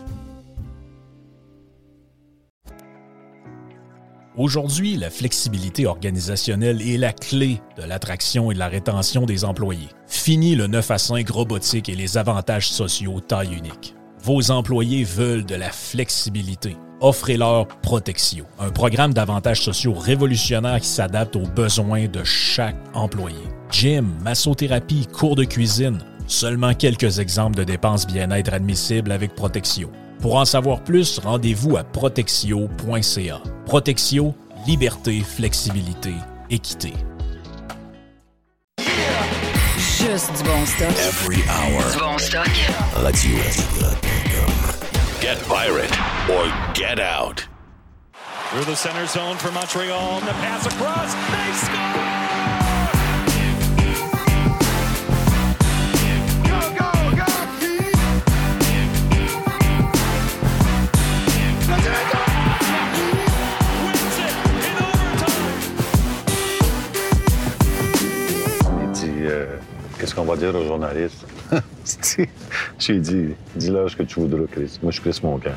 Aujourd'hui, 4.37 4.97
la 4.97 5.11
flexibilité 5.11 5.87
organisationnelle 5.87 6.81
est 6.81 6.97
la 6.97 7.13
clé 7.13 7.61
de 7.77 7.83
l'attraction 7.83 8.51
et 8.51 8.55
de 8.55 8.59
la 8.59 8.69
rétention 8.69 9.27
des 9.27 9.45
employés. 9.45 9.89
Fini 10.07 10.55
le 10.55 10.69
9 10.69 10.91
à 10.91 10.99
5 10.99 11.29
robotique 11.29 11.91
et 11.91 11.95
les 11.95 12.17
avantages 12.17 12.71
sociaux 12.71 13.21
taille 13.21 13.55
unique. 13.55 13.95
Vos 14.23 14.51
employés 14.51 15.05
veulent 15.05 15.45
de 15.45 15.57
la 15.57 15.71
flexibilité. 15.71 16.77
Offrez-leur 17.03 17.67
Protexio, 17.67 18.45
un 18.61 18.71
programme 18.71 19.13
d'avantages 19.13 19.61
sociaux 19.61 19.93
révolutionnaire 19.93 20.79
qui 20.79 20.87
s'adapte 20.87 21.35
aux 21.35 21.49
besoins 21.49 22.07
de 22.07 22.23
chaque 22.23 22.77
employé. 22.95 23.43
Gym, 23.73 24.15
massothérapie, 24.23 25.09
cours 25.13 25.35
de 25.35 25.43
cuisine, 25.43 25.99
seulement 26.29 26.75
quelques 26.75 27.19
exemples 27.19 27.57
de 27.57 27.65
dépenses 27.65 28.07
bien-être 28.07 28.55
admissibles 28.55 29.11
avec 29.11 29.35
Protexio. 29.35 29.91
Pour 30.21 30.37
en 30.37 30.45
savoir 30.45 30.85
plus, 30.85 31.19
rendez-vous 31.19 31.77
à 31.77 31.83
protexio.ca. 31.83 33.41
Protexio, 33.67 34.33
liberté, 34.69 35.23
flexibilité, 35.23 36.15
équité. 36.51 36.93
Juste 39.77 40.31
du 40.37 40.45
bon 40.45 40.65
stock. 40.67 40.95
Every 41.01 41.43
hour. 41.49 41.83
Du 41.93 41.99
bon 41.99 42.19
stock. 42.19 42.51
Radio 42.95 43.37
Get 45.21 45.39
pirate 45.49 46.02
or 46.31 46.45
get 46.75 47.01
out. 47.01 47.47
Through 48.51 48.65
the 48.65 48.77
center 48.77 49.07
zone 49.07 49.37
for 49.37 49.51
Montreal, 49.53 50.19
and 50.19 50.27
the 50.27 50.33
pass 50.33 50.67
across, 50.67 51.15
they 51.33 51.53
score! 51.53 52.23
Uh, 69.23 69.57
qu'est-ce 69.99 70.15
qu'on 70.15 70.25
va 70.25 70.37
dire 70.37 70.55
aux 70.55 70.65
journalistes? 70.65 71.25
J'ai 72.79 72.99
dit, 72.99 73.35
dis-leur 73.55 73.89
ce 73.89 73.97
que 73.97 74.03
tu 74.03 74.21
voudras, 74.21 74.47
Chris. 74.51 74.79
Moi, 74.83 74.91
je 74.91 75.01
suis 75.01 75.11
Chris 75.11 75.21
Moncan. 75.23 75.53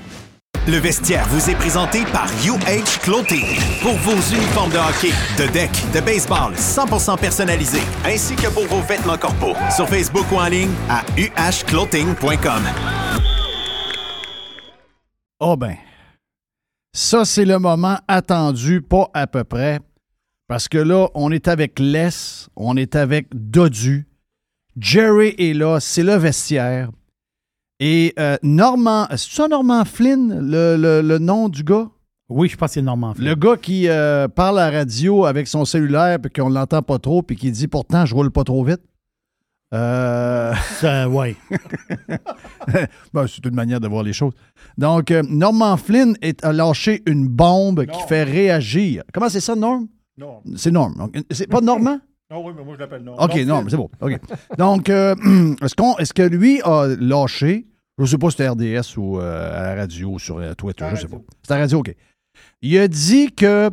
Le 0.67 0.77
vestiaire 0.77 1.27
vous 1.27 1.51
est 1.51 1.55
présenté 1.55 2.05
par 2.05 2.25
UH 2.43 2.99
Clothing. 3.03 3.59
Pour 3.83 3.93
vos 3.97 4.19
uniformes 4.35 4.71
de 4.71 4.77
hockey, 4.77 5.13
de 5.37 5.47
deck, 5.53 5.69
de 5.93 5.99
baseball 6.03 6.53
100% 6.55 7.19
personnalisés, 7.19 7.83
ainsi 8.03 8.35
que 8.35 8.51
pour 8.51 8.65
vos 8.65 8.81
vêtements 8.81 9.15
corporels. 9.15 9.71
Sur 9.71 9.87
Facebook 9.87 10.25
ou 10.31 10.37
en 10.37 10.47
ligne 10.47 10.71
à 10.89 11.03
uhclothing.com. 11.19 12.63
Oh 15.39 15.55
ben, 15.55 15.75
ça 16.93 17.25
c'est 17.25 17.45
le 17.45 17.59
moment 17.59 17.99
attendu, 18.07 18.81
pas 18.81 19.11
à 19.13 19.27
peu 19.27 19.43
près, 19.43 19.79
parce 20.47 20.67
que 20.67 20.79
là, 20.79 21.09
on 21.13 21.31
est 21.31 21.47
avec 21.47 21.77
Les, 21.77 22.09
on 22.55 22.75
est 22.75 22.95
avec 22.95 23.27
Dodu, 23.31 24.07
Jerry 24.79 25.35
est 25.37 25.53
là, 25.53 25.79
c'est 25.79 26.01
le 26.01 26.15
vestiaire. 26.15 26.89
Et 27.79 28.13
euh, 28.19 28.37
Normand, 28.43 29.05
c'est 29.11 29.31
ça 29.31 29.47
Normand 29.47 29.83
Flynn, 29.85 30.39
le, 30.39 30.77
le- 30.77 31.01
le 31.01 31.17
nom 31.19 31.49
du 31.49 31.63
gars? 31.63 31.87
Oui, 32.29 32.47
je 32.49 32.55
pense 32.57 32.69
que 32.69 32.73
c'est 32.75 32.81
Normand 32.81 33.13
Flynn. 33.13 33.27
Le 33.27 33.35
gars 33.35 33.57
qui 33.57 33.87
euh, 33.89 34.27
parle 34.27 34.59
à 34.59 34.71
la 34.71 34.77
radio 34.79 35.25
avec 35.25 35.47
son 35.47 35.65
cellulaire 35.65 36.19
puis 36.19 36.31
qu'on 36.31 36.49
l'entend 36.49 36.81
pas 36.81 36.99
trop 36.99 37.21
puis 37.21 37.35
qui 37.35 37.51
dit 37.51 37.67
pourtant 37.67 38.05
je 38.05 38.15
roule 38.15 38.31
pas 38.31 38.43
trop 38.43 38.63
vite. 38.63 38.81
Euh... 39.73 40.53
ouais. 41.09 41.35
Ben, 43.13 43.27
c'est 43.27 43.45
une 43.45 43.55
manière 43.55 43.79
de 43.79 43.87
voir 43.87 44.03
les 44.03 44.13
choses. 44.13 44.33
Donc, 44.77 45.11
euh, 45.11 45.21
Norman 45.29 45.77
Flynn 45.77 46.15
est, 46.21 46.43
a 46.45 46.51
lâché 46.53 47.01
une 47.05 47.27
bombe 47.27 47.85
qui 47.85 47.99
fait 48.07 48.23
réagir. 48.23 49.03
Comment 49.13 49.29
c'est 49.29 49.39
ça, 49.41 49.55
Norm? 49.55 49.87
Non. 50.17 50.41
C'est 50.55 50.71
Norm. 50.71 51.09
C'est 51.31 51.47
pas 51.47 51.61
Normand? 51.61 51.99
Ah 52.29 52.39
oui, 52.39 52.53
mais 52.55 52.63
moi, 52.63 52.73
je 52.75 52.79
l'appelle 52.79 53.03
non. 53.03 53.15
OK, 53.19 53.35
Non, 53.45 53.61
non, 53.61 53.69
c'est 53.69 53.77
bon. 53.77 53.89
OK. 54.01 54.19
Donc, 54.57 54.89
euh, 54.89 55.15
est-ce, 55.61 55.75
qu'on, 55.75 55.95
est-ce 55.97 56.13
que 56.13 56.23
lui 56.23 56.61
a 56.63 56.87
lâché, 56.99 57.67
je 57.97 58.03
ne 58.03 58.07
sais 58.07 58.17
pas 58.17 58.29
si 58.31 58.37
c'était 58.37 58.49
RDS 58.49 58.97
ou 58.97 59.19
euh, 59.19 59.57
à 59.57 59.63
la 59.63 59.81
radio 59.81 60.09
ou 60.13 60.19
sur 60.19 60.37
euh, 60.37 60.53
Twitter, 60.55 60.85
je 60.89 60.95
ne 60.95 60.99
sais 61.01 61.07
pas. 61.07 61.21
C'est 61.43 61.51
à 61.51 61.55
la 61.55 61.61
radio, 61.61 61.79
OK. 61.79 61.95
Il 62.61 62.77
a 62.79 62.87
dit 62.87 63.31
que 63.31 63.69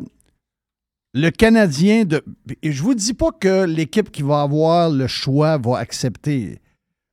le 1.13 1.29
Canadien 1.31 2.05
de. 2.05 2.23
et 2.61 2.71
Je 2.71 2.83
vous 2.83 2.93
dis 2.93 3.13
pas 3.13 3.31
que 3.31 3.65
l'équipe 3.65 4.11
qui 4.11 4.21
va 4.21 4.41
avoir 4.41 4.89
le 4.89 5.07
choix 5.07 5.57
va 5.57 5.77
accepter. 5.77 6.59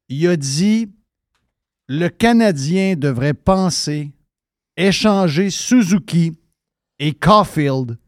Il 0.09 0.26
a 0.28 0.36
dit 0.36 0.91
le 1.88 2.09
Canadien 2.09 2.97
devrait 2.97 3.34
penser 3.34 4.11
échanger 4.76 5.51
Suzuki 5.51 6.38
et 6.99 7.12
Caulfield 7.12 7.99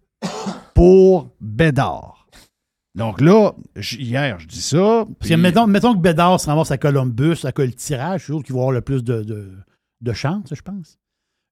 pour 0.75 1.31
Bédard. 1.41 2.12
Donc 2.95 3.21
là, 3.21 3.53
hier, 3.77 4.39
je 4.39 4.47
dis 4.47 4.61
ça. 4.61 5.07
Parce 5.19 5.31
que 5.31 5.35
mettons, 5.35 5.67
mettons 5.67 5.95
que 5.95 6.01
Bédard 6.01 6.39
se 6.39 6.47
ramasse 6.47 6.71
à 6.71 6.79
Columbus, 6.79 7.39
à 7.45 7.53
le 7.57 7.73
tirage, 7.73 8.27
c'est 8.27 8.43
qui 8.43 8.53
va 8.53 8.59
avoir 8.59 8.73
le 8.73 8.83
plus 8.83 9.03
de, 9.03 9.23
de, 9.23 9.53
de 10.01 10.13
chance, 10.13 10.53
je 10.53 10.61
pense. 10.61 10.99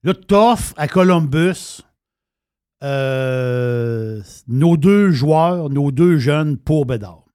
Là, 0.03 0.13
t'offres 0.13 0.73
à 0.77 0.87
Columbus 0.87 1.81
euh, 2.83 4.21
nos 4.47 4.77
deux 4.77 5.11
joueurs, 5.11 5.69
nos 5.69 5.91
deux 5.91 6.17
jeunes 6.17 6.57
pour 6.57 6.85
Bédard. 6.85 7.25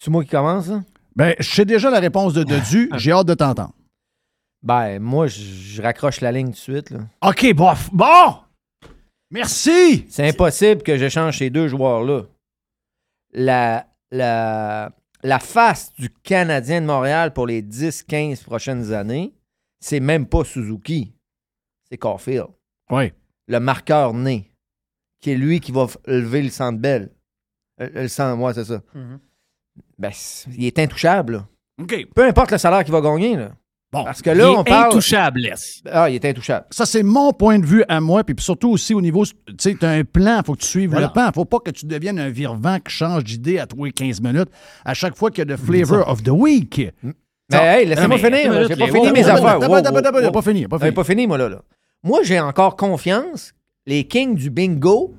C'est 0.00 0.10
moi 0.10 0.24
qui 0.24 0.30
commence, 0.30 0.68
hein? 0.70 0.84
Ben, 1.16 1.34
je 1.40 1.48
sais 1.48 1.64
déjà 1.64 1.90
la 1.90 1.98
réponse 2.00 2.32
de 2.32 2.44
Dedu. 2.44 2.90
J'ai 2.96 3.10
hâte 3.10 3.26
de 3.26 3.34
t'entendre. 3.34 3.74
Ben, 4.62 5.00
moi, 5.00 5.26
je, 5.26 5.40
je 5.40 5.82
raccroche 5.82 6.20
la 6.20 6.30
ligne 6.30 6.48
tout 6.48 6.52
de 6.52 6.56
suite. 6.56 6.90
Là. 6.90 7.00
OK, 7.22 7.54
bof. 7.54 7.90
Bon! 7.92 8.36
Merci! 9.30 10.06
C'est 10.08 10.28
impossible 10.28 10.82
que 10.82 10.96
j'échange 10.96 11.38
ces 11.38 11.50
deux 11.50 11.68
joueurs-là. 11.68 12.22
La, 13.32 13.86
la, 14.10 14.90
la 15.22 15.38
face 15.38 15.92
du 15.94 16.10
Canadien 16.10 16.80
de 16.80 16.86
Montréal 16.86 17.32
pour 17.32 17.46
les 17.46 17.62
10-15 17.62 18.44
prochaines 18.44 18.92
années, 18.92 19.34
c'est 19.80 20.00
même 20.00 20.26
pas 20.26 20.44
Suzuki. 20.44 21.14
C'est 21.90 21.98
Caulfield. 21.98 22.46
Oui. 22.90 23.12
Le 23.46 23.60
marqueur 23.60 24.12
né, 24.14 24.52
qui 25.20 25.30
est 25.30 25.36
lui 25.36 25.60
qui 25.60 25.72
va 25.72 25.86
lever 26.06 26.42
le 26.42 26.50
centre 26.50 26.78
belle. 26.78 27.10
Euh, 27.80 27.88
Le 28.02 28.08
centre, 28.08 28.36
moi, 28.36 28.52
c'est 28.54 28.64
ça. 28.64 28.82
Ben, 29.98 30.10
c'est- 30.12 30.50
il 30.50 30.64
est 30.66 30.78
intouchable. 30.78 31.32
là. 31.34 31.48
OK. 31.80 32.06
Peu 32.14 32.24
importe 32.26 32.50
le 32.52 32.58
salaire 32.58 32.82
qu'il 32.84 32.92
va 32.92 33.00
gagner. 33.00 33.36
Là. 33.36 33.52
Bon. 33.90 34.04
Parce 34.04 34.20
que 34.20 34.28
là, 34.30 34.48
Il 34.50 34.52
est 34.52 34.56
on 34.56 34.64
parle. 34.64 34.86
intouchable, 34.88 35.40
Les. 35.40 35.52
Ah, 35.90 36.10
il 36.10 36.16
est 36.16 36.24
intouchable. 36.26 36.66
Ça, 36.70 36.84
c'est 36.84 37.02
mon 37.02 37.32
point 37.32 37.58
de 37.58 37.64
vue 37.64 37.84
à 37.88 38.00
moi, 38.02 38.22
puis 38.22 38.36
surtout 38.38 38.68
aussi 38.70 38.92
au 38.92 39.00
niveau, 39.00 39.24
tu 39.24 39.32
sais, 39.58 39.74
tu 39.80 39.86
as 39.86 39.90
un 39.90 40.04
plan, 40.04 40.40
il 40.40 40.44
faut 40.44 40.52
que 40.54 40.60
tu 40.60 40.66
suives 40.66 40.90
Voilà. 40.90 41.06
le 41.06 41.12
plan. 41.14 41.30
faut 41.34 41.46
pas 41.46 41.58
que 41.60 41.70
tu 41.70 41.86
deviennes 41.86 42.18
un 42.18 42.28
virevent 42.28 42.80
qui 42.80 42.92
change 42.94 43.24
d'idée 43.24 43.58
à 43.58 43.66
tous 43.66 43.82
les 43.84 43.92
15 43.92 44.20
minutes 44.20 44.50
à 44.84 44.92
chaque 44.92 45.16
fois 45.16 45.30
qu'il 45.30 45.38
y 45.38 45.42
a 45.48 45.50
le 45.50 45.56
flavor 45.56 46.06
of 46.06 46.22
the 46.22 46.28
week. 46.28 46.92
Mais 47.50 47.56
hey, 47.80 47.86
laissez-moi 47.86 48.18
finir. 48.18 48.68
J'ai 48.68 48.76
pas 48.76 48.88
fini 48.88 49.10
mes 49.10 49.26
affaires. 49.26 49.58
pas 49.58 50.42
fini, 50.42 50.66
pas 50.68 50.78
fini. 50.78 50.92
pas 50.92 51.04
fini, 51.04 51.26
moi, 51.26 51.38
là. 51.38 51.48
là. 51.48 51.62
Moi, 52.04 52.20
j'ai 52.24 52.38
encore 52.40 52.76
confiance. 52.76 53.52
Les 53.86 54.04
Kings 54.04 54.34
du 54.34 54.50
bingo 54.50 55.14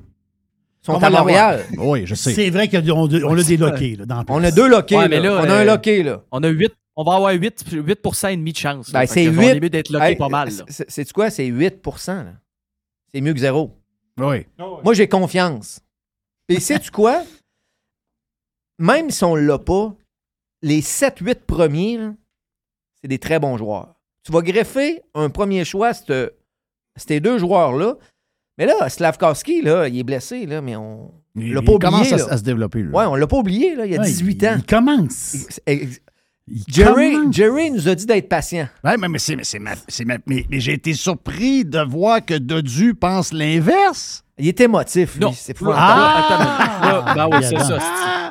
sont 0.83 0.93
On 0.93 0.99
à 0.99 1.09
Montréal. 1.09 1.65
Oui, 1.79 2.03
je 2.05 2.13
sais. 2.13 2.33
C'est 2.33 2.51
vrai 2.51 2.67
qu'on 2.67 2.77
a, 2.77 2.91
on 2.91 3.35
a 3.37 3.43
des 3.43 3.57
loqués 3.57 3.95
là, 3.95 4.05
dans 4.05 4.17
la 4.17 4.25
On 4.27 4.43
a 4.43 4.51
deux 4.51 4.69
loqués. 4.69 4.95
Ouais, 4.95 5.07
là. 5.07 5.09
mais 5.09 5.19
là, 5.19 5.39
on 5.41 5.49
a 5.49 5.53
un 5.55 5.61
euh, 5.61 5.65
loqué, 5.65 6.03
là. 6.03 6.21
On 6.31 6.43
a 6.43 6.47
8. 6.47 6.71
On 7.01 7.03
va 7.05 7.15
avoir 7.15 7.31
8, 7.31 7.63
8 7.71 8.25
et 8.29 8.35
demi 8.35 8.51
de 8.51 8.57
chance. 8.57 8.91
Ben, 8.91 9.05
c'est 9.05 9.23
que 9.23 9.29
8. 9.29 9.37
On 9.37 9.41
est 9.41 9.59
mieux 9.61 9.69
d'être 9.69 9.89
loqué 9.89 10.05
Hey, 10.05 10.15
pas 10.17 10.27
mal. 10.27 10.49
c'est- 10.67 11.13
quoi? 11.13 11.29
C'est 11.29 11.45
8 11.45 11.81
là. 12.05 12.33
C'est 13.09 13.21
mieux 13.21 13.33
que 13.33 13.39
zéro. 13.39 13.71
Oui. 14.17 14.45
Moi, 14.83 14.93
j'ai 14.93 15.07
confiance. 15.07 15.79
Et 16.49 16.59
sais-tu 16.59 16.91
quoi? 16.91 17.23
Même 18.79 19.11
si 19.11 19.23
on 19.23 19.35
l'a 19.35 19.57
pas, 19.59 19.95
les 20.61 20.81
7-8 20.81 21.45
premiers, 21.45 21.99
c'est 23.01 23.07
des 23.07 23.17
très 23.17 23.39
bons 23.39 23.55
joueurs. 23.57 23.95
Tu 24.23 24.33
vas 24.33 24.41
greffer 24.41 25.01
un 25.13 25.29
premier 25.29 25.63
choix, 25.63 25.93
cette- 25.93 26.35
ces 26.97 27.21
deux 27.21 27.37
joueurs-là. 27.37 27.95
Mais 28.57 28.65
là, 28.65 28.89
Slavkovski, 28.89 29.61
là, 29.61 29.87
il 29.87 29.97
est 29.99 30.03
blessé, 30.03 30.45
là, 30.45 30.59
mais 30.61 30.75
on 30.75 31.13
Il, 31.35 31.53
l'a 31.53 31.61
il 31.61 31.65
pas 31.65 31.71
oublié. 31.71 31.79
commence 31.91 32.11
à, 32.11 32.17
là. 32.17 32.25
à 32.29 32.37
se 32.37 32.43
développer. 32.43 32.83
Là. 32.83 32.89
Ouais, 32.91 33.05
on 33.05 33.15
l'a 33.15 33.25
pas 33.27 33.37
oublié, 33.37 33.73
là, 33.75 33.85
il 33.85 33.93
y 33.93 33.95
a 33.95 34.01
Ouais, 34.01 34.05
18 34.05 34.41
il- 34.41 34.47
ans. 34.49 34.55
Il 34.57 34.65
commence. 34.65 35.59
Jerry. 36.67 37.15
Jerry 37.31 37.71
nous 37.71 37.87
a 37.87 37.95
dit 37.95 38.05
d'être 38.05 38.29
patient. 38.29 38.67
Ouais, 38.83 38.97
mais, 38.97 39.07
mais 39.07 39.19
c'est, 39.19 39.35
mais, 39.35 39.43
c'est 39.43 39.59
ma- 39.59 39.75
c'est 39.87 40.05
ma- 40.05 40.17
mais- 40.25 40.45
mais 40.49 40.59
j'ai 40.59 40.73
été 40.73 40.93
surpris 40.93 41.65
de 41.65 41.79
voir 41.79 42.23
que 42.25 42.33
Dodu 42.35 42.93
pense 42.95 43.33
l'inverse. 43.33 44.23
Il 44.37 44.47
est 44.47 44.59
émotif, 44.61 45.15
lui. 45.15 45.21
Non. 45.25 45.31
C'est 45.33 45.55
attends, 45.61 45.71
attends, 45.71 46.39
là, 47.05 47.13
ben 47.15 47.27
oui, 47.31 47.43
c'est 47.43 47.59
ça. 47.59 47.79
c'est- 47.79 48.29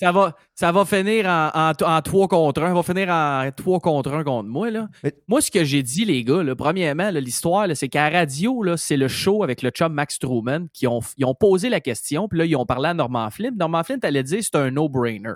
Ça 0.00 0.12
va, 0.12 0.36
ça 0.54 0.70
va 0.70 0.84
finir 0.84 1.26
en, 1.26 1.50
en, 1.52 1.72
en 1.84 2.02
3 2.02 2.28
contre 2.28 2.62
1. 2.62 2.68
Ça 2.68 2.74
va 2.74 2.82
finir 2.84 3.08
en 3.08 3.50
3 3.50 3.80
contre 3.80 4.12
1 4.12 4.22
contre 4.22 4.48
moi. 4.48 4.70
Là. 4.70 4.86
Mais- 5.02 5.12
Moi, 5.26 5.40
ce 5.40 5.50
que 5.50 5.64
j'ai 5.64 5.82
dit, 5.82 6.04
les 6.04 6.22
gars, 6.22 6.44
là, 6.44 6.54
premièrement, 6.54 7.10
là, 7.10 7.18
l'histoire, 7.20 7.66
là, 7.66 7.74
c'est 7.74 7.88
qu'à 7.88 8.08
la 8.08 8.20
radio, 8.20 8.62
là, 8.62 8.76
c'est 8.76 8.96
le 8.96 9.08
show 9.08 9.42
avec 9.42 9.60
le 9.62 9.70
chum 9.70 9.92
Max 9.92 10.20
Truman 10.20 10.66
qui 10.72 10.86
ont, 10.86 11.00
ils 11.16 11.24
ont 11.24 11.34
posé 11.34 11.68
la 11.68 11.80
question. 11.80 12.28
Puis 12.28 12.38
là, 12.38 12.44
ils 12.44 12.54
ont 12.54 12.64
parlé 12.66 12.90
à 12.90 12.94
Norman 12.94 13.28
Flynn. 13.30 13.56
Norman 13.58 13.82
Flynn 13.82 13.98
allait 14.04 14.22
dire 14.22 14.38
c'est 14.40 14.54
un 14.54 14.70
no-brainer. 14.70 15.32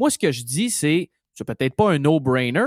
Moi, 0.00 0.10
ce 0.10 0.18
que 0.18 0.32
je 0.32 0.42
dis, 0.42 0.70
c'est 0.70 1.08
c'est 1.36 1.44
peut-être 1.44 1.74
pas 1.74 1.92
un 1.92 1.98
no-brainer, 1.98 2.66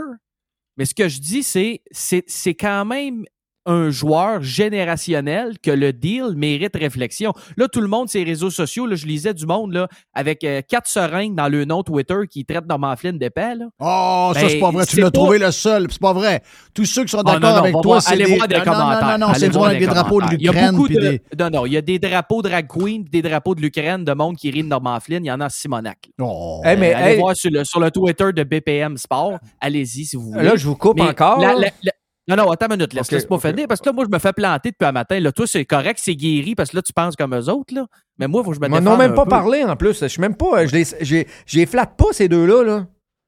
mais 0.78 0.86
ce 0.86 0.96
que 0.96 1.10
je 1.10 1.20
dis, 1.20 1.44
c'est 1.44 1.82
c'est 1.92 2.24
c'est 2.28 2.56
quand 2.56 2.86
même 2.86 3.26
un 3.66 3.90
joueur 3.92 4.42
générationnel 4.42 5.54
que 5.62 5.70
le 5.72 5.94
deal 5.94 6.34
mérite 6.36 6.76
réflexion. 6.76 7.34
Là, 7.58 7.68
tout 7.68 7.82
le 7.82 7.88
monde, 7.88 8.10
ces 8.10 8.24
réseaux 8.24 8.50
sociaux, 8.50 8.86
là, 8.88 8.96
je 8.96 9.06
lisais 9.06 9.34
du 9.34 9.46
monde 9.46 9.74
là, 9.74 9.88
avec 10.14 10.44
euh, 10.44 10.62
quatre 10.68 10.88
seringues 10.88 11.36
dans 11.36 11.48
le 11.50 11.66
nom 11.66 11.84
Twitter 11.84 12.16
qui 12.30 12.46
traitent 12.46 12.68
Norman 12.68 12.96
Flynn 12.96 13.18
d'épais. 13.18 13.56
là. 13.56 13.66
Oh, 13.80 14.32
ça, 14.34 14.42
Ben, 14.42 14.50
c'est 14.50 14.60
pas 14.60 14.72
vrai. 14.72 14.86
Tu 14.86 14.98
l'as 14.98 15.04
pas- 15.06 15.12
trouvé 15.12 15.38
le 15.40 15.52
seul. 15.52 15.88
C'est 15.90 16.00
pas 16.02 16.14
vrai. 16.14 16.42
Tous 16.74 16.86
ceux 16.86 17.04
qui 17.04 17.10
sont 17.10 17.20
Ah, 17.20 17.24
d'accord 17.24 17.40
non, 17.42 17.56
non, 17.58 17.62
avec 17.64 17.74
toi, 17.74 17.82
voir- 17.84 18.02
c'est 18.02 18.14
allez 18.14 18.26
des... 18.26 18.36
voir 18.36 18.48
des 18.48 18.56
non, 18.56 18.66
non, 18.66 18.72
commentaires. 18.72 19.08
non, 19.10 19.18
non, 19.20 19.28
Allez 19.28 19.40
c'est 19.40 19.46
du 19.48 19.52
voir 19.54 19.64
monde 19.66 19.70
avec 19.76 19.80
des 19.82 19.94
drapeaux 19.94 20.22
de 20.22 20.26
commentaires. 20.26 20.40
Il 20.40 20.46
y 20.46 20.50
a 20.50 20.72
l'Ukraine. 20.72 20.88
de... 20.88 21.00
des... 21.10 21.22
Non, 21.44 21.50
non, 21.52 21.66
il 21.66 21.74
y 21.74 21.78
a 21.78 21.82
des 21.82 22.00
drapeaux 22.00 22.42
drag 22.42 22.68
queen 22.68 23.04
des 23.04 23.22
drapeaux 23.22 23.56
de 23.56 23.62
l'Ukraine 23.62 24.04
de 24.06 24.14
monde 24.14 24.36
qui 24.38 24.50
rit 24.52 24.64
de 24.64 24.68
Norman 24.68 25.00
Flynn. 25.00 25.24
Il 25.24 25.28
y 25.28 25.32
en 25.32 25.40
a 25.42 25.46
à 25.46 25.50
Simonac. 25.50 26.10
Oh. 26.20 26.62
Hey, 26.64 26.78
mais, 26.78 26.94
Euh, 26.94 26.98
allez 26.98 27.12
hey, 27.14 27.20
voir 27.20 27.36
sur 27.36 27.52
le, 27.52 27.64
sur 27.64 27.80
le 27.80 27.92
Twitter 27.92 28.32
de 28.34 28.44
BPM 28.44 28.98
Sport. 28.98 29.38
Allez-y 29.62 30.06
si 30.06 30.16
vous 30.16 30.32
voulez. 30.32 30.44
là, 30.44 30.56
je 30.56 30.66
vous 30.66 30.76
coupe 30.76 30.96
Mais 30.98 31.04
encore. 31.10 31.40
la- 31.40 31.54
là. 31.54 31.60
la- 31.60 31.68
la- 31.84 31.92
Non, 32.30 32.36
non, 32.36 32.52
attends 32.52 32.68
une 32.68 32.74
minute, 32.78 32.94
laisse, 32.94 33.08
Ok, 33.08 33.12
laisse 33.12 33.26
pas 33.26 33.36
ok. 33.36 33.42
finir, 33.48 33.68
parce 33.68 33.82
que 33.82 33.88
là, 33.88 33.94
moi, 33.94 34.06
je 34.06 34.14
me 34.14 34.20
fais 34.20 34.32
planter 34.34 34.72
depuis 34.72 34.86
un 34.88 34.92
matin. 34.92 35.20
Là, 35.20 35.32
toi, 35.32 35.48
c'est 35.48 35.66
correct, 35.66 36.00
c'est 36.02 36.16
guéri, 36.16 36.56
parce 36.56 36.70
que 36.70 36.76
là, 36.78 36.82
tu 36.82 36.94
penses 36.94 37.16
comme 37.16 37.36
eux 37.36 37.50
autres, 37.50 37.74
là. 37.74 37.88
Mais 38.20 38.28
moi, 38.28 38.42
il 38.42 38.46
faut 38.46 38.52
que 38.52 38.56
je 38.58 38.62
me 38.62 38.68
Ils 38.68 38.82
m'en 38.84 38.94
ont 38.94 38.98
même 38.98 39.16
pas 39.16 39.24
peu. 39.24 39.30
parlé 39.30 39.64
en 39.64 39.76
plus. 39.76 40.00
Je 40.00 40.06
suis 40.08 40.22
même 40.22 40.36
pas. 40.36 40.66
Je 40.66 40.74
les, 40.76 40.86
j'ai- 41.02 41.28
je 41.46 41.58
les 41.58 41.66
flatte 41.66 41.96
pas, 41.98 42.12
ces 42.12 42.28
deux-là. 42.28 42.64
Là. 42.64 42.88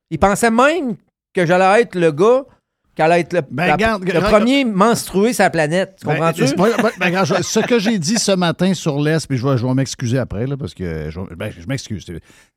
Ils 0.09 0.19
pensaient 0.19 0.51
même 0.51 0.95
que 1.33 1.45
j'allais 1.45 1.81
être 1.81 1.95
le 1.95 2.11
gars 2.11 2.43
qui 2.93 3.01
allait 3.01 3.21
être 3.21 3.31
le, 3.31 3.41
Ben, 3.49 3.67
la- 3.67 3.73
regarde, 3.73 4.03
le 4.03 4.09
regarde- 4.17 4.29
premier 4.33 4.65
menstrué 4.65 5.31
sur 5.31 5.43
la 5.45 5.49
planète. 5.49 5.95
Tu 6.01 6.05
Ben, 6.05 6.15
comprends-tu? 6.15 6.43
ben, 6.55 6.89
ben, 6.99 7.25
ce 7.25 7.59
que 7.61 7.79
j'ai 7.79 7.97
dit 7.97 8.17
ce 8.19 8.33
matin 8.33 8.73
sur 8.73 8.99
l'Est, 8.99 9.25
puis 9.27 9.37
je 9.37 9.47
vais, 9.47 9.57
je 9.57 9.65
vais 9.65 9.73
m'excuser 9.73 10.17
après, 10.19 10.45
là, 10.45 10.57
parce 10.57 10.73
que 10.73 11.09
je, 11.09 11.19
ben, 11.35 11.51
je 11.57 11.65
m'excuse. 11.67 12.05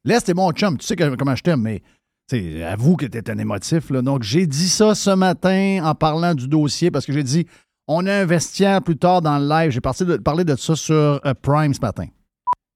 L'Est 0.05 0.29
est 0.29 0.35
mon 0.35 0.51
chum, 0.51 0.77
tu 0.77 0.85
sais 0.85 0.97
que- 0.97 1.15
comment 1.15 1.37
je 1.37 1.43
t'aime, 1.45 1.61
mais 1.63 1.83
tu 2.29 2.39
sais, 2.39 2.63
avoue 2.65 2.97
que 2.97 3.07
tu 3.07 3.31
un 3.31 3.39
émotif. 3.39 3.91
Là. 3.91 4.03
Donc, 4.03 4.23
j'ai 4.23 4.47
dit 4.47 4.69
ça 4.69 4.95
ce 4.95 5.11
matin 5.11 5.81
en 5.85 5.95
parlant 5.95 6.35
du 6.35 6.49
dossier, 6.49 6.91
parce 6.91 7.07
que 7.07 7.13
j'ai 7.13 7.23
dit, 7.23 7.47
on 7.87 8.07
a 8.07 8.13
un 8.13 8.25
vestiaire 8.25 8.83
plus 8.83 8.97
tard 8.97 9.21
dans 9.21 9.39
le 9.39 9.49
live. 9.49 9.71
J'ai 9.71 9.81
parlé 9.81 10.45
de 10.45 10.57
ça 10.57 10.75
sur 10.75 10.95
euh, 10.95 11.35
Prime 11.43 11.75
ce 11.75 11.81
matin. 11.81 12.07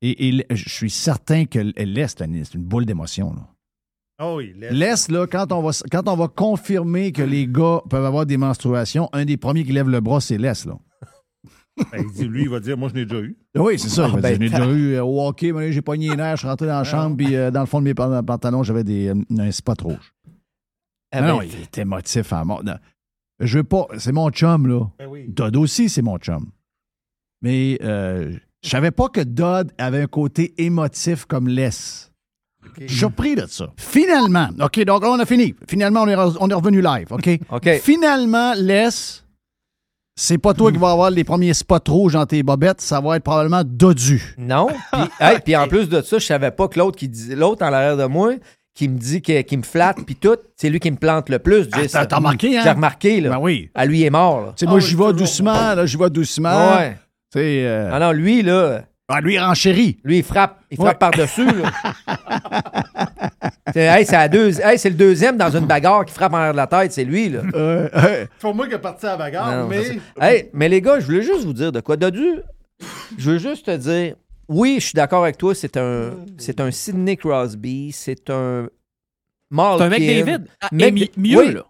Et, 0.00 0.44
je 0.50 0.68
suis 0.68 0.90
certain 0.90 1.44
que 1.44 1.58
l'Est, 1.58 2.18
c'est 2.18 2.54
une 2.54 2.64
boule 2.64 2.86
d'émotion. 2.86 3.34
Ah 4.20 4.34
oui, 4.34 4.54
là, 4.58 5.26
quand 5.26 5.52
on, 5.52 5.62
va, 5.62 5.70
quand 5.90 6.08
on 6.08 6.16
va 6.16 6.28
confirmer 6.28 7.12
que 7.12 7.22
les 7.22 7.46
gars 7.46 7.80
peuvent 7.88 8.04
avoir 8.04 8.26
des 8.26 8.36
menstruations, 8.36 9.08
un 9.12 9.24
des 9.24 9.36
premiers 9.36 9.64
qui 9.64 9.72
lève 9.72 9.88
le 9.88 10.00
bras, 10.00 10.20
c'est 10.20 10.38
là. 10.38 10.54
Ben, 11.92 12.05
il 12.06 12.12
dit- 12.12 12.24
lui, 12.28 12.42
il 12.42 12.48
va 12.48 12.60
dire 12.60 12.76
Moi, 12.76 12.88
je 12.90 12.94
n'ai 12.94 13.05
déjà 13.06 13.20
eu. 13.22 13.36
Oui, 13.56 13.78
c'est 13.78 13.88
ça. 13.88 14.05
Ah, 14.05 14.09
il 14.09 14.14
va 14.16 14.20
ben, 14.20 14.38
dire, 14.38 14.46
J'ai 14.48 14.52
t'as- 14.52 14.66
déjà 14.66 14.72
eu 14.78 14.92
euh, 14.94 15.05
au 15.05 15.26
hockey, 15.26 15.52
mais 15.52 15.66
là, 15.66 15.70
j'ai 15.72 15.82
pogné 15.82 16.09
les 16.10 16.16
nerfs, 16.16 16.36
je 16.36 16.40
suis 16.40 16.48
rentré 16.48 16.66
dans 16.66 16.78
la 16.78 16.84
chambre, 16.84 17.16
puis 17.16 17.34
euh, 17.36 17.50
dans 17.50 17.60
le 17.60 17.66
fond 17.66 17.78
de 17.80 17.84
mes 17.84 17.94
pan- 17.94 18.22
pantalons, 18.22 18.62
j'avais 18.62 18.84
des, 18.84 19.09
euh, 19.09 19.14
un 19.38 19.50
spot 19.50 19.80
rouge. 19.82 20.12
Ah, 21.12 21.22
non, 21.22 21.38
ben, 21.38 21.44
il 21.44 21.62
est 21.62 21.78
émotif 21.78 22.32
à 22.32 22.44
mort. 22.44 22.62
Non, 22.64 22.74
Je 23.40 23.59
veux 23.59 23.64
pas. 23.64 23.86
C'est 23.98 24.12
mon 24.12 24.30
chum, 24.30 24.66
là. 24.66 24.80
Ben 24.98 25.06
oui. 25.09 25.26
Dodd 25.28 25.56
aussi, 25.56 25.88
c'est 25.88 26.02
mon 26.02 26.18
chum. 26.18 26.50
Mais 27.42 27.78
euh, 27.82 28.32
je 28.64 28.68
savais 28.68 28.90
pas 28.90 29.09
que 29.09 29.20
Dodd 29.20 29.72
avait 29.78 30.02
un 30.02 30.06
côté 30.06 30.55
émotif 30.59 31.24
comme 31.24 31.48
laisse. 31.48 32.10
Je 32.80 32.86
suis 32.88 32.98
surpris 32.98 33.34
de 33.36 33.46
ça. 33.46 33.72
Finalement, 33.76 34.48
OK, 34.60 34.84
donc 34.84 35.02
on 35.05 35.18
a 35.18 35.24
fini. 35.24 35.55
Finalement, 35.68 36.02
on 36.02 36.09
est, 36.09 36.14
re- 36.16 36.36
on 36.40 36.50
est 36.50 36.55
revenu 36.55 36.82
live, 36.82 37.06
OK? 37.10 37.28
OK. 37.50 37.68
Finalement, 37.80 38.52
laisse. 38.55 39.24
C'est 40.20 40.36
pas 40.39 40.53
toi 40.53 40.73
qui 40.73 40.78
vas 40.78 40.90
avoir 40.90 41.11
les 41.12 41.23
premiers 41.23 41.55
spots 41.55 41.78
rouges 41.89 42.15
dans 42.15 42.27
tes 42.27 42.43
bobettes, 42.43 42.81
ça 42.81 43.01
va 43.01 43.16
être 43.16 43.23
probablement 43.23 43.62
Dodu. 43.65 44.35
Non. 44.36 44.66
Puis, 44.93 45.01
hey, 45.20 45.39
puis 45.45 45.55
en 45.57 45.69
plus 45.69 45.89
de 45.89 46.03
ça, 46.03 46.19
je 46.19 46.27
savais 46.27 46.51
pas 46.51 46.66
que 46.66 46.77
l'autre 46.77 46.97
qui 46.99 47.09
disait 47.09 47.36
l'autre 47.36 47.65
en 47.65 47.70
l'arrière 47.70 47.97
de 47.97 48.05
moi 48.05 48.32
qui 48.74 48.89
me 48.89 48.99
dit 48.99 49.23
que, 49.23 49.43
qui 49.43 49.57
me 49.57 49.62
flatte 49.62 49.99
puis 50.05 50.16
tout, 50.16 50.36
c'est 50.57 50.70
lui 50.70 50.81
qui 50.81 50.90
me 50.90 50.97
plante 50.97 51.28
le 51.28 51.39
plus. 51.39 51.69
J'ai- 51.74 51.86
t'as- 51.89 52.16
remarqué, 52.16 52.59
hein? 52.59 52.62
J'ai 52.65 52.70
remarqué 52.70 53.20
là. 53.20 53.31
Ben 53.31 53.39
oui. 53.39 53.70
Ah, 53.77 53.86
lui 53.86 54.01
il 54.01 54.05
est 54.07 54.11
mort 54.11 54.40
là. 54.40 54.53
Tu 54.57 54.65
sais, 54.65 54.70
moi, 54.70 54.81
j'y 54.81 54.97
vais 54.97 55.12
doucement, 55.12 55.74
là, 55.74 55.86
j'y 55.86 55.97
vais 55.97 56.11
doucement. 56.11 56.77
Ouais. 56.77 56.97
Euh, 57.36 57.90
Ah 57.93 58.01
non, 58.01 58.11
lui 58.12 58.43
là, 58.43 58.82
ah, 59.09 59.20
lui, 59.20 59.35
il 59.35 59.39
renchérit. 59.40 59.98
lui 60.05 60.18
il 60.18 60.24
frappe, 60.24 60.60
il 60.70 60.76
frappe 60.76 60.89
Ouais. 60.89 60.94
par-dessus 60.98 61.47
c'est 63.72 63.82
hey, 63.85 64.05
deux- 64.28 64.60
hey, 64.60 64.78
le 64.90 64.97
deuxième 64.97 65.36
dans 65.36 65.51
une 65.56 65.66
bagarre 65.66 66.05
qui 66.05 66.14
frappe 66.14 66.35
en 66.35 66.39
l'air 66.39 66.52
de 66.52 66.56
la 66.56 66.66
tête, 66.66 66.93
c'est 66.93 67.05
lui 67.05 67.28
là. 67.30 67.40
Euh, 67.55 67.89
euh, 67.94 68.26
pas 68.40 68.52
moi 68.52 68.68
qui 68.68 68.76
parti 68.78 69.06
à 69.06 69.10
la 69.10 69.16
bagarre, 69.16 69.62
Non, 69.62 69.68
mais. 69.68 69.98
Hey, 70.20 70.51
mais 70.52 70.68
les 70.68 70.80
gars, 70.80 71.01
je 71.01 71.06
voulais 71.06 71.22
juste 71.22 71.44
vous 71.44 71.52
dire 71.52 71.72
de 71.72 71.80
quoi. 71.80 71.97
Dodu, 71.97 72.40
je 73.16 73.30
veux 73.30 73.39
juste 73.39 73.66
te 73.66 73.76
dire, 73.76 74.14
oui, 74.48 74.76
je 74.78 74.86
suis 74.86 74.94
d'accord 74.94 75.22
avec 75.24 75.39
toi, 75.39 75.55
c'est 75.55 75.76
un, 75.76 76.10
c'est 76.39 76.60
un 76.60 76.70
Sidney 76.70 77.16
Crosby, 77.16 77.93
c'est 77.93 78.30
un. 78.30 78.68
C'est 79.51 79.82
un 79.85 79.89
McDavid. 79.89 80.44
Ah, 80.60 80.68
mi- 80.72 81.10
mieux, 81.16 81.39
oui, 81.39 81.55
là. 81.55 81.64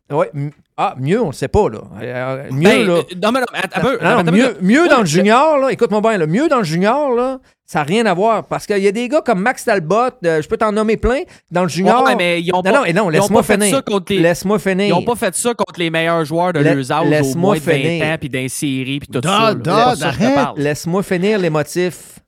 Ah, 0.80 0.94
mieux, 0.98 1.20
on 1.20 1.26
le 1.26 1.32
sait 1.32 1.48
pas, 1.48 1.68
là. 1.68 1.80
Euh, 2.00 2.44
Mieux, 2.52 2.62
Ben, 2.62 2.86
là. 2.86 2.92
euh, 2.94 3.02
non, 3.22 3.32
mais 3.32 3.40
non, 3.40 3.46
mais 3.52 3.59
attends, 3.62 3.80
un 3.80 3.82
peu, 3.82 3.98
Non, 4.02 4.10
non, 4.10 4.18
attends, 4.18 4.32
mieux, 4.32 4.44
attends, 4.46 4.59
mieux 4.62 4.88
dans 4.88 5.00
le 5.00 5.06
junior, 5.06 5.59
là, 5.59 5.72
écoute-moi 5.72 6.00
bien, 6.00 6.18
le 6.18 6.26
mieux 6.28 6.48
dans 6.48 6.59
le 6.59 6.64
junior, 6.64 7.12
là, 7.14 7.38
ça 7.66 7.80
n'a 7.80 7.84
rien 7.84 8.06
à 8.06 8.14
voir. 8.14 8.44
Parce 8.46 8.64
qu'il 8.66 8.78
y 8.78 8.86
a 8.88 8.92
des 8.92 9.09
gars 9.09 9.20
comme 9.20 9.40
Max 9.40 9.64
Talbot, 9.64 9.96
euh, 10.24 10.40
je 10.40 10.48
peux 10.48 10.56
t'en 10.56 10.70
nommer 10.72 10.96
plein, 10.96 11.22
dans 11.50 11.64
le 11.64 11.68
junior. 11.68 12.05
Ouais, 12.05 12.14
mais 12.16 12.40
ils 12.40 12.52
ont 12.55 12.59
non, 12.59 12.62
pas- 12.62 12.92
non, 12.92 13.09
laisse-moi 13.09 13.42
finir. 13.42 13.74
ça 13.76 13.82
contre 13.82 14.12
les- 14.12 14.20
Laisse-moi 14.20 14.59
finir. 14.59 14.86
Ils 14.86 14.90
n'ont 14.90 15.02
pas 15.02 15.16
fait 15.16 15.34
ça 15.34 15.52
contre 15.52 15.78
les 15.80 15.90
meilleurs 15.90 16.24
joueurs 16.24 16.52
de 16.52 16.60
leurs 16.60 16.92
âges 16.92 17.06
au 17.06 17.10
laisse-moi 17.10 17.40
moins 17.42 17.55
de 17.56 17.60
20 17.60 17.72
finir. 17.72 18.05
ans, 18.06 18.16
puis 18.20 18.28
d'un 18.28 18.48
série, 18.48 19.00
puis 19.00 19.09
tout 19.12 19.20
ça. 19.22 19.52
là. 19.52 19.94
C'est 19.96 20.02
pas 20.34 20.44
ça. 20.44 20.52
Laisse-moi 20.56 21.02
finir 21.02 21.38
les 21.38 21.50
motifs. 21.50 22.20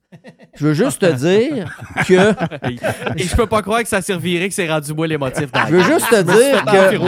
Je 0.55 0.67
veux 0.67 0.75
juste 0.75 1.01
te 1.01 1.13
dire 1.13 1.79
que. 2.07 2.31
Et 3.17 3.23
je 3.23 3.37
peux 3.37 3.47
pas 3.47 3.63
croire 3.63 3.83
que 3.83 3.89
ça 3.89 4.03
servirait 4.03 4.49
que 4.49 4.55
c'est 4.55 4.69
rendu 4.69 4.93
moi 4.93 5.07
les 5.07 5.17
motifs 5.17 5.53
dans 5.53 5.67
Je 5.67 5.77
veux 5.77 5.83
juste 5.85 6.09
te 6.11 6.23
dire 6.23 6.65
que-. 6.65 6.99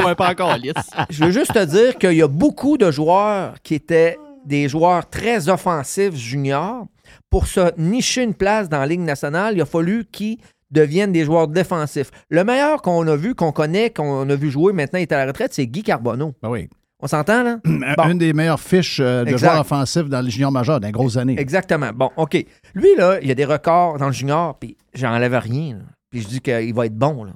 Je 1.11 1.25
veux 1.25 1.31
juste 1.31 1.53
te 1.53 1.65
dire 1.65 1.99
qu'il 1.99 2.15
y 2.15 2.23
a 2.23 2.29
beaucoup 2.29 2.79
de 2.79 2.91
joueurs 2.91 3.55
qui 3.63 3.75
étaient 3.75 4.19
des 4.45 4.69
joueurs 4.69 5.09
très 5.09 5.49
offensifs 5.49 6.15
juniors. 6.15 6.87
Pour 7.31 7.47
se 7.47 7.73
nicher 7.79 8.23
une 8.23 8.35
place 8.35 8.69
dans 8.69 8.79
la 8.79 8.87
Ligue 8.87 9.01
nationale, 9.01 9.55
il 9.57 9.61
a 9.63 9.67
fallu 9.67 10.05
qu'ils 10.11 10.39
deviennent 10.71 11.13
des 11.13 11.25
joueurs 11.25 11.49
défensifs. 11.49 12.11
Le 12.29 12.45
meilleur 12.45 12.83
qu'on 12.83 13.07
a 13.07 13.17
vu, 13.17 13.35
qu'on 13.35 13.53
connaît, 13.53 13.91
qu'on 13.91 14.29
a 14.29 14.35
vu 14.35 14.51
jouer, 14.51 14.73
maintenant 14.73 14.99
il 14.99 15.03
est 15.03 15.13
à 15.13 15.19
la 15.19 15.27
retraite, 15.27 15.53
c'est 15.53 15.67
Guy 15.67 15.83
Carbonneau. 15.83 16.35
ben 16.43 16.49
oui. 16.51 16.69
On 17.03 17.09
s'entend, 17.09 17.43
là? 17.43 17.59
Un- 17.65 17.95
Bon. 17.97 18.09
Une 18.11 18.19
des 18.19 18.33
meilleures 18.33 18.61
fiches 18.61 19.01
euh, 19.01 19.25
de 19.25 19.31
Exact. 19.31 19.49
joueurs 19.51 19.61
offensifs 19.61 20.09
dans 20.09 20.21
les 20.21 20.31
juniors 20.31 20.53
majeurs 20.53 20.79
dans 20.81 20.87
les 20.87 20.93
grosses 20.93 21.17
années. 21.17 21.39
Exactement. 21.39 21.91
Bon, 21.95 22.11
OK. 22.17 22.35
Lui, 22.75 22.89
là, 22.97 23.19
il 23.21 23.31
a 23.31 23.35
des 23.35 23.45
records 23.45 23.99
dans 23.99 24.07
le 24.07 24.13
junior, 24.13 24.57
puis 24.59 24.77
j'enlève 24.95 25.35
rien. 25.35 25.75
là. 25.75 25.83
Puis 26.11 26.21
je 26.23 26.29
dis 26.29 26.41
qu'il 26.41 26.73
va 26.75 26.87
être 26.87 26.97
bon. 26.97 27.25
Là. 27.25 27.33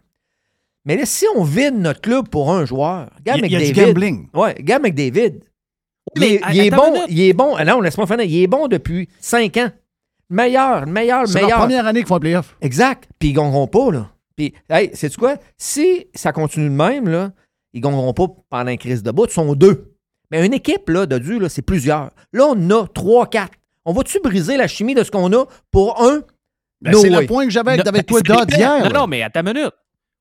Mais 0.84 0.96
là, 0.96 1.04
si 1.04 1.24
on 1.34 1.42
vide 1.42 1.74
notre 1.76 2.00
club 2.00 2.28
pour 2.28 2.52
un 2.52 2.64
joueur, 2.64 3.10
Il 3.24 3.28
y 3.28 3.30
a- 3.32 3.36
il 3.38 3.52
y 3.52 3.56
a 3.56 3.58
du 3.58 3.66
McDavid. 3.66 3.86
gambling. 3.92 4.28
Ouais, 4.34 4.54
Gab 4.60 4.82
McDavid. 4.82 5.40
Il, 6.14 6.20
mais 6.20 6.34
est, 6.34 6.40
il 6.52 6.60
est 6.60 6.70
bon, 6.70 6.94
il 7.08 7.20
est 7.20 7.32
bon. 7.32 7.56
Non, 7.64 7.80
laisse-moi 7.80 8.06
finir. 8.06 8.22
Il 8.24 8.42
est 8.42 8.46
bon 8.46 8.68
depuis 8.68 9.08
cinq 9.20 9.56
ans. 9.56 9.70
Meilleur, 10.30 10.86
meilleur, 10.86 11.26
C'est 11.26 11.34
leur 11.40 11.42
meilleur. 11.48 11.58
première 11.60 11.86
année 11.86 12.00
qu'ils 12.00 12.08
font 12.08 12.14
le 12.16 12.20
playoff. 12.20 12.56
Exact. 12.60 13.08
Puis 13.18 13.30
ils 13.30 13.32
gagneront 13.32 13.66
pas, 13.66 13.90
là. 13.90 14.10
Puis, 14.36 14.52
hey, 14.70 14.90
sais-tu 14.94 15.16
quoi? 15.18 15.36
Si 15.56 16.06
ça 16.14 16.32
continue 16.32 16.68
de 16.68 16.74
même, 16.74 17.08
là, 17.08 17.32
ils 17.76 17.80
gagneront 17.80 18.12
pas 18.14 18.26
pendant 18.50 18.70
une 18.70 18.78
crise 18.78 19.02
de 19.02 19.10
bout. 19.10 19.26
Ils 19.26 19.32
sont 19.32 19.54
deux. 19.54 19.92
Mais 20.30 20.44
une 20.44 20.54
équipe, 20.54 20.88
là, 20.88 21.06
de 21.06 21.18
Dieu, 21.18 21.38
là, 21.38 21.48
c'est 21.48 21.62
plusieurs. 21.62 22.10
Là, 22.32 22.46
on 22.48 22.70
a 22.70 22.86
trois, 22.88 23.26
quatre. 23.26 23.52
On 23.84 23.92
va-tu 23.92 24.18
briser 24.20 24.56
la 24.56 24.66
chimie 24.66 24.94
de 24.94 25.04
ce 25.04 25.10
qu'on 25.10 25.32
a 25.32 25.44
pour 25.70 26.02
un? 26.02 26.22
Ben, 26.80 26.90
No 26.92 27.00
c'est 27.00 27.10
way. 27.10 27.20
le 27.20 27.26
point 27.26 27.44
que 27.44 27.50
j'avais 27.50 27.72
avec, 27.72 27.84
Non, 27.84 27.90
avec 27.90 28.06
toi, 28.06 28.20
Dodd, 28.24 28.50
hier. 28.50 28.84
Non, 28.84 29.00
non, 29.00 29.06
mais 29.06 29.22
attends 29.22 29.40
une 29.46 29.52
minute. 29.54 29.72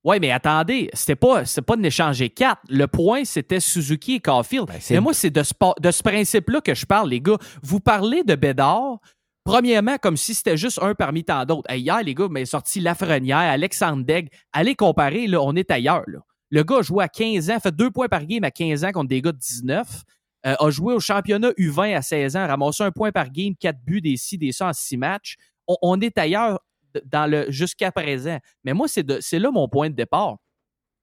Oui, 0.04 0.18
mais 0.22 0.30
attendez, 0.32 0.90
c'était 0.94 1.16
pas, 1.16 1.46
c'est 1.46 1.64
pas 1.64 1.76
de 1.76 1.82
n'échanger 1.82 2.30
quatre. 2.30 2.62
Le 2.70 2.86
point, 2.86 3.26
c'était 3.26 3.60
Suzuki 3.60 4.16
et 4.16 4.20
Caulfield. 4.20 4.68
Ben, 4.68 4.76
c'est- 4.80 4.94
mais 4.94 5.00
moi, 5.00 5.14
c'est 5.16 5.32
de 5.32 5.42
ce, 5.42 5.54
pa- 5.56 5.74
de 5.82 5.90
ce 5.90 6.04
principe-là 6.04 6.62
que 6.62 6.76
je 6.76 6.86
parle, 6.86 7.10
les 7.10 7.22
gars. 7.22 7.38
Vous 7.64 7.80
parlez 7.80 8.24
de 8.24 8.36
Bédard, 8.36 9.00
premièrement, 9.44 9.98
comme 10.00 10.16
si 10.18 10.36
c'était 10.36 10.58
juste 10.58 10.80
un 10.84 10.94
parmi 10.94 11.24
tant 11.24 11.44
d'autres. 11.46 11.70
Hey, 11.72 11.82
hier, 11.82 12.04
les 12.04 12.14
gars, 12.14 12.28
mais 12.30 12.46
sorti 12.46 12.80
Lafrenière, 12.82 13.38
Alexandre 13.38 14.04
Degg. 14.06 14.30
Allez 14.54 14.76
comparer, 14.76 15.26
là, 15.26 15.42
on 15.42 15.56
est 15.56 15.72
ailleurs. 15.72 16.04
Là. 16.06 16.20
Le 16.56 16.64
gars 16.64 16.78
a 16.78 16.82
joué 16.84 17.04
à 17.04 17.10
15 17.10 17.50
ans, 17.50 17.60
fait 17.60 17.76
deux 17.76 17.92
points 17.92 18.08
par 18.08 18.26
game 18.26 18.46
à 18.46 18.50
15 18.50 18.86
ans 18.86 18.92
contre 18.94 19.10
des 19.10 19.22
gars 19.22 19.34
de 19.34 19.38
19. 19.38 20.04
Euh, 20.46 20.56
a 20.58 20.70
joué 20.70 20.94
au 20.94 21.02
championnat 21.02 21.50
U20 21.58 21.98
à 21.98 22.02
16 22.02 22.38
ans, 22.38 22.48
ramassé 22.48 22.82
un 22.82 22.92
point 22.92 23.12
par 23.12 23.30
game, 23.30 23.54
quatre 23.60 23.82
buts, 23.84 24.00
des 24.00 24.16
6, 24.16 24.38
des 24.38 24.54
100 24.54 24.70
en 24.70 24.74
6 24.74 24.96
matchs. 24.96 25.36
On, 25.68 25.76
on 25.82 26.00
est 26.00 26.18
ailleurs 26.18 26.62
dans 27.04 27.30
le 27.30 27.52
jusqu'à 27.52 27.92
présent. 27.92 28.40
Mais 28.64 28.72
moi, 28.72 28.88
c'est 28.88 29.40
là 29.40 29.52
mon 29.52 29.68
point 29.68 29.90
de 29.90 29.96
départ. 29.96 30.38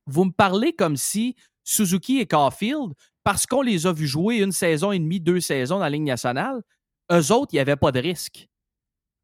Vous 0.07 0.25
me 0.25 0.31
parlez 0.31 0.73
comme 0.73 0.97
si 0.97 1.37
Suzuki 1.65 2.19
et 2.19 2.27
Caulfield, 2.27 2.95
parce 3.23 3.45
qu'on 3.45 3.61
les 3.61 3.87
a 3.87 3.93
vus 3.93 4.07
jouer 4.07 4.39
une 4.39 4.53
saison 4.53 4.91
et 4.91 4.99
demie, 4.99 5.21
deux 5.21 5.41
saisons 5.41 5.77
dans 5.77 5.83
la 5.83 5.91
Ligue 5.91 6.05
nationale, 6.05 6.63
eux 7.13 7.31
autres, 7.31 7.53
il 7.53 7.57
n'y 7.57 7.61
avait 7.61 7.77
pas 7.77 7.93
de 7.93 8.01
risque. 8.01 8.49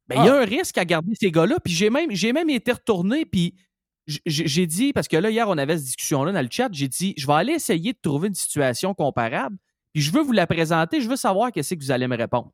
Ben, 0.08 0.22
Il 0.22 0.26
y 0.26 0.28
a 0.28 0.36
un 0.36 0.44
risque 0.44 0.76
à 0.76 0.84
garder 0.84 1.14
ces 1.18 1.30
gars-là. 1.30 1.56
Puis 1.64 1.72
j'ai 1.72 1.88
même, 1.88 2.10
j'ai 2.10 2.34
même 2.34 2.50
été 2.50 2.72
retourné, 2.72 3.24
puis 3.24 3.54
j'ai 4.26 4.66
dit, 4.66 4.92
parce 4.92 5.06
que 5.06 5.16
là, 5.16 5.30
hier, 5.30 5.48
on 5.48 5.58
avait 5.58 5.76
cette 5.76 5.86
discussion-là 5.86 6.32
dans 6.32 6.40
le 6.40 6.48
chat, 6.50 6.68
j'ai 6.72 6.88
dit, 6.88 7.14
je 7.16 7.26
vais 7.26 7.34
aller 7.34 7.52
essayer 7.52 7.92
de 7.92 7.98
trouver 8.00 8.28
une 8.28 8.34
situation 8.34 8.94
comparable, 8.94 9.56
puis 9.92 10.02
je 10.02 10.10
veux 10.12 10.22
vous 10.22 10.32
la 10.32 10.46
présenter, 10.46 11.00
je 11.00 11.08
veux 11.08 11.16
savoir 11.16 11.52
qu'est-ce 11.52 11.74
que 11.74 11.80
vous 11.80 11.90
allez 11.90 12.08
me 12.08 12.16
répondre. 12.16 12.50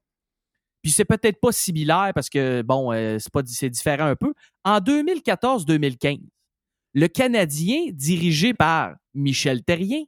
Puis 0.83 0.93
c'est 0.93 1.05
peut-être 1.05 1.41
pas 1.41 1.53
similaire 1.53 2.13
parce 2.15 2.29
que, 2.29 2.63
bon, 2.63 2.93
euh, 2.93 3.19
c'est, 3.19 3.33
pas, 3.33 3.41
c'est 3.47 3.71
différent 3.71 4.07
un 4.07 4.17
peu. 4.17 4.35
En 4.65 4.79
2014-2015, 4.79 6.21
le 6.93 7.09
Canadien, 7.09 7.87
dirigé 7.93 8.53
par 8.53 8.95
Michel 9.15 9.63
Terrien, 9.63 10.03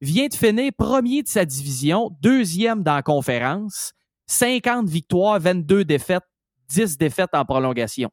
vient 0.00 0.28
de 0.28 0.34
finir 0.34 0.70
premier 0.76 1.22
de 1.22 1.28
sa 1.28 1.44
division, 1.44 2.10
deuxième 2.20 2.82
dans 2.82 2.94
la 2.94 3.02
conférence, 3.02 3.92
50 4.26 4.88
victoires, 4.88 5.40
22 5.40 5.84
défaites, 5.84 6.24
10 6.68 6.98
défaites 6.98 7.34
en 7.34 7.44
prolongation. 7.44 8.10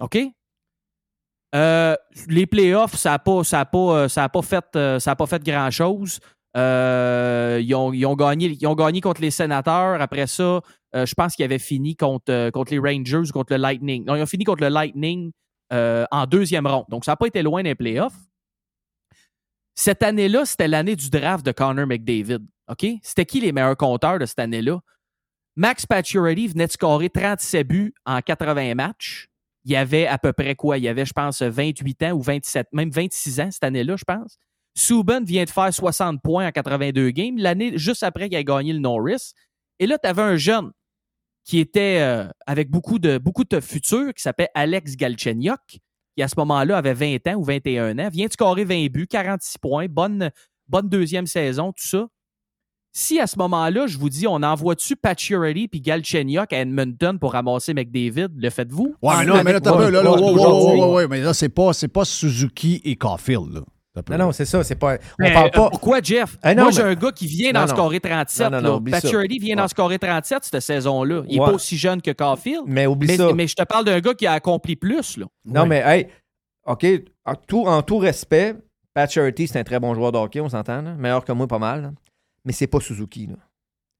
OK? 0.00 0.18
Euh, 1.54 1.94
les 2.28 2.46
playoffs, 2.46 2.96
ça 2.96 3.10
n'a 3.10 3.18
pas, 3.18 3.44
ça 3.44 3.60
a 3.60 3.70
euh, 3.74 4.06
euh, 4.06 4.08
ça 4.08 4.22
a 5.12 5.16
pas 5.16 5.26
fait 5.26 5.42
grand-chose. 5.42 6.20
Ils, 6.54 7.74
ont, 7.74 8.16
gagné, 8.16 9.00
contre 9.00 9.20
les 9.20 9.30
sénateurs. 9.30 10.00
Après 10.00 10.26
ça, 10.26 10.60
je 10.94 11.14
pense 11.14 11.36
qu'ils 11.36 11.44
avaient 11.44 11.58
fini 11.58 11.96
contre, 11.96 12.50
les 12.70 12.78
Rangers 12.78 13.30
contre 13.32 13.52
le 13.52 13.58
Lightning. 13.58 14.04
Non, 14.04 14.16
ils 14.16 14.22
ont 14.22 14.26
fini 14.26 14.44
contre 14.44 14.62
le 14.62 14.70
Lightning 14.70 15.32
en 15.70 16.26
deuxième 16.26 16.66
ronde. 16.66 16.86
Donc, 16.88 17.04
ça 17.04 17.12
n'a 17.12 17.16
pas 17.16 17.26
été 17.26 17.42
loin 17.42 17.62
des 17.62 17.74
playoffs. 17.74 18.16
Cette 19.74 20.02
année-là, 20.02 20.46
c'était 20.46 20.68
l'année 20.68 20.96
du 20.96 21.10
draft 21.10 21.44
de 21.44 21.52
Connor 21.52 21.86
McDavid. 21.86 22.38
OK? 22.68 22.86
C'était 23.02 23.26
qui 23.26 23.40
les 23.40 23.52
meilleurs 23.52 23.76
compteurs 23.76 24.18
de 24.18 24.24
cette 24.24 24.38
année-là? 24.38 24.80
Max 25.56 25.86
Pacioretty 25.86 26.48
venait 26.48 26.66
de 26.66 26.72
scorer 26.72 27.10
37 27.10 27.66
buts 27.66 27.94
en 28.06 28.20
80 28.20 28.74
matchs. 28.74 29.28
Il 29.66 29.72
y 29.72 29.76
avait 29.76 30.06
à 30.06 30.16
peu 30.16 30.32
près 30.32 30.54
quoi? 30.54 30.78
Il 30.78 30.84
y 30.84 30.88
avait, 30.88 31.04
je 31.04 31.12
pense, 31.12 31.42
28 31.42 32.02
ans 32.04 32.12
ou 32.12 32.22
27, 32.22 32.68
même 32.72 32.90
26 32.90 33.40
ans 33.40 33.50
cette 33.50 33.64
année-là, 33.64 33.96
je 33.96 34.04
pense. 34.04 34.38
Subban 34.76 35.24
vient 35.24 35.44
de 35.44 35.50
faire 35.50 35.74
60 35.74 36.22
points 36.22 36.46
en 36.46 36.52
82 36.52 37.10
games, 37.10 37.36
l'année 37.36 37.76
juste 37.76 38.04
après 38.04 38.28
qu'il 38.28 38.38
a 38.38 38.44
gagné 38.44 38.72
le 38.72 38.78
Norris. 38.78 39.32
Et 39.80 39.88
là, 39.88 39.98
tu 39.98 40.08
avais 40.08 40.22
un 40.22 40.36
jeune 40.36 40.70
qui 41.44 41.58
était 41.58 41.98
euh, 42.00 42.28
avec 42.46 42.70
beaucoup 42.70 43.00
de, 43.00 43.18
beaucoup 43.18 43.42
de 43.42 43.58
futur, 43.58 44.14
qui 44.14 44.22
s'appelait 44.22 44.50
Alex 44.54 44.96
Galchenyuk, 44.96 45.60
qui 45.68 46.22
à 46.22 46.28
ce 46.28 46.34
moment-là 46.38 46.76
avait 46.76 46.94
20 46.94 47.26
ans 47.26 47.34
ou 47.34 47.42
21 47.42 47.98
ans, 47.98 48.08
vient 48.08 48.26
de 48.26 48.32
scorer 48.32 48.64
20 48.64 48.86
buts, 48.86 49.08
46 49.08 49.58
points, 49.58 49.86
bonne, 49.88 50.30
bonne 50.68 50.88
deuxième 50.88 51.26
saison, 51.26 51.72
tout 51.72 51.86
ça. 51.86 52.06
Si 52.98 53.20
à 53.20 53.26
ce 53.26 53.36
moment-là, 53.36 53.86
je 53.86 53.98
vous 53.98 54.08
dis, 54.08 54.26
on 54.26 54.42
envoie-tu 54.42 54.96
Pacioretty 54.96 55.68
puis 55.68 55.82
Galchenyuk 55.82 56.50
à 56.50 56.60
Edmonton 56.60 57.18
pour 57.18 57.32
ramasser 57.32 57.74
McDavid, 57.74 58.28
le 58.34 58.48
faites-vous? 58.48 58.94
Ouais, 59.02 59.16
mais 59.18 59.24
là, 59.26 59.44
mais 59.44 59.52
là, 59.52 59.60
t'as 59.60 59.78
là, 59.78 59.90
là, 59.90 60.02
ouais, 60.02 60.18
ouais, 60.18 60.32
ouais, 60.32 60.72
ouais, 60.80 60.94
ouais, 60.94 61.06
mais 61.06 61.20
là, 61.20 61.34
c'est 61.34 61.50
pas, 61.50 61.74
c'est 61.74 61.88
pas 61.88 62.06
Suzuki 62.06 62.80
et 62.86 62.96
Caulfield, 62.96 63.52
là. 63.52 63.60
Non, 64.10 64.16
non, 64.16 64.32
c'est 64.32 64.46
ça. 64.46 64.64
C'est 64.64 64.76
pas. 64.76 64.94
On 64.94 65.22
Mais, 65.22 65.32
parle 65.34 65.48
euh, 65.48 65.50
pas. 65.50 65.68
Pourquoi, 65.68 66.00
Jeff? 66.00 66.38
Eh 66.42 66.54
non, 66.54 66.62
Moi, 66.64 66.72
j'ai 66.72 66.82
mais- 66.84 66.88
un 66.90 66.94
gars 66.94 67.12
qui 67.12 67.26
vient 67.26 67.52
Non, 67.52 67.60
dans 67.60 67.66
non. 67.66 67.74
scorer 67.74 68.00
37. 68.00 68.50
Non, 68.50 68.50
non, 68.50 68.62
non, 68.62 68.82
là. 68.86 69.00
vient 69.40 69.40
Ouais. 69.50 69.56
dans 69.56 69.68
scorer 69.68 69.98
37 69.98 70.44
cette 70.44 70.60
saison-là. 70.60 71.22
Il 71.28 71.34
n'est 71.34 71.40
Ouais. 71.40 71.46
pas 71.48 71.52
aussi 71.54 71.76
jeune 71.76 72.00
que 72.00 72.12
Caulfield. 72.12 72.62
Mais 72.66 72.86
oublie 72.86 73.08
mais, 73.08 73.16
ça. 73.18 73.32
mais 73.34 73.46
je 73.46 73.54
te 73.54 73.62
parle 73.64 73.84
d'un 73.84 74.00
gars 74.00 74.14
qui 74.14 74.26
a 74.26 74.32
accompli 74.32 74.74
plus. 74.76 75.18
Là. 75.18 75.26
Non, 75.44 75.66
mais, 75.66 75.82
hey, 75.86 76.06
OK, 76.66 76.86
en 77.26 77.34
tout, 77.34 77.66
en 77.66 77.82
tout 77.82 77.98
respect, 77.98 78.56
Pat 78.94 79.10
Charity, 79.10 79.48
c'est 79.48 79.58
un 79.58 79.64
très 79.64 79.80
bon 79.80 79.94
joueur 79.94 80.12
de 80.12 80.18
hockey, 80.18 80.40
on 80.40 80.48
s'entend, 80.48 80.82
meilleur 80.98 81.24
que 81.26 81.32
moi, 81.32 81.46
pas 81.46 81.58
mal. 81.58 81.92
Mais 82.46 82.52
c'est 82.52 82.66
pas 82.68 82.80
Suzuki. 82.80 83.26
Là. 83.26 83.34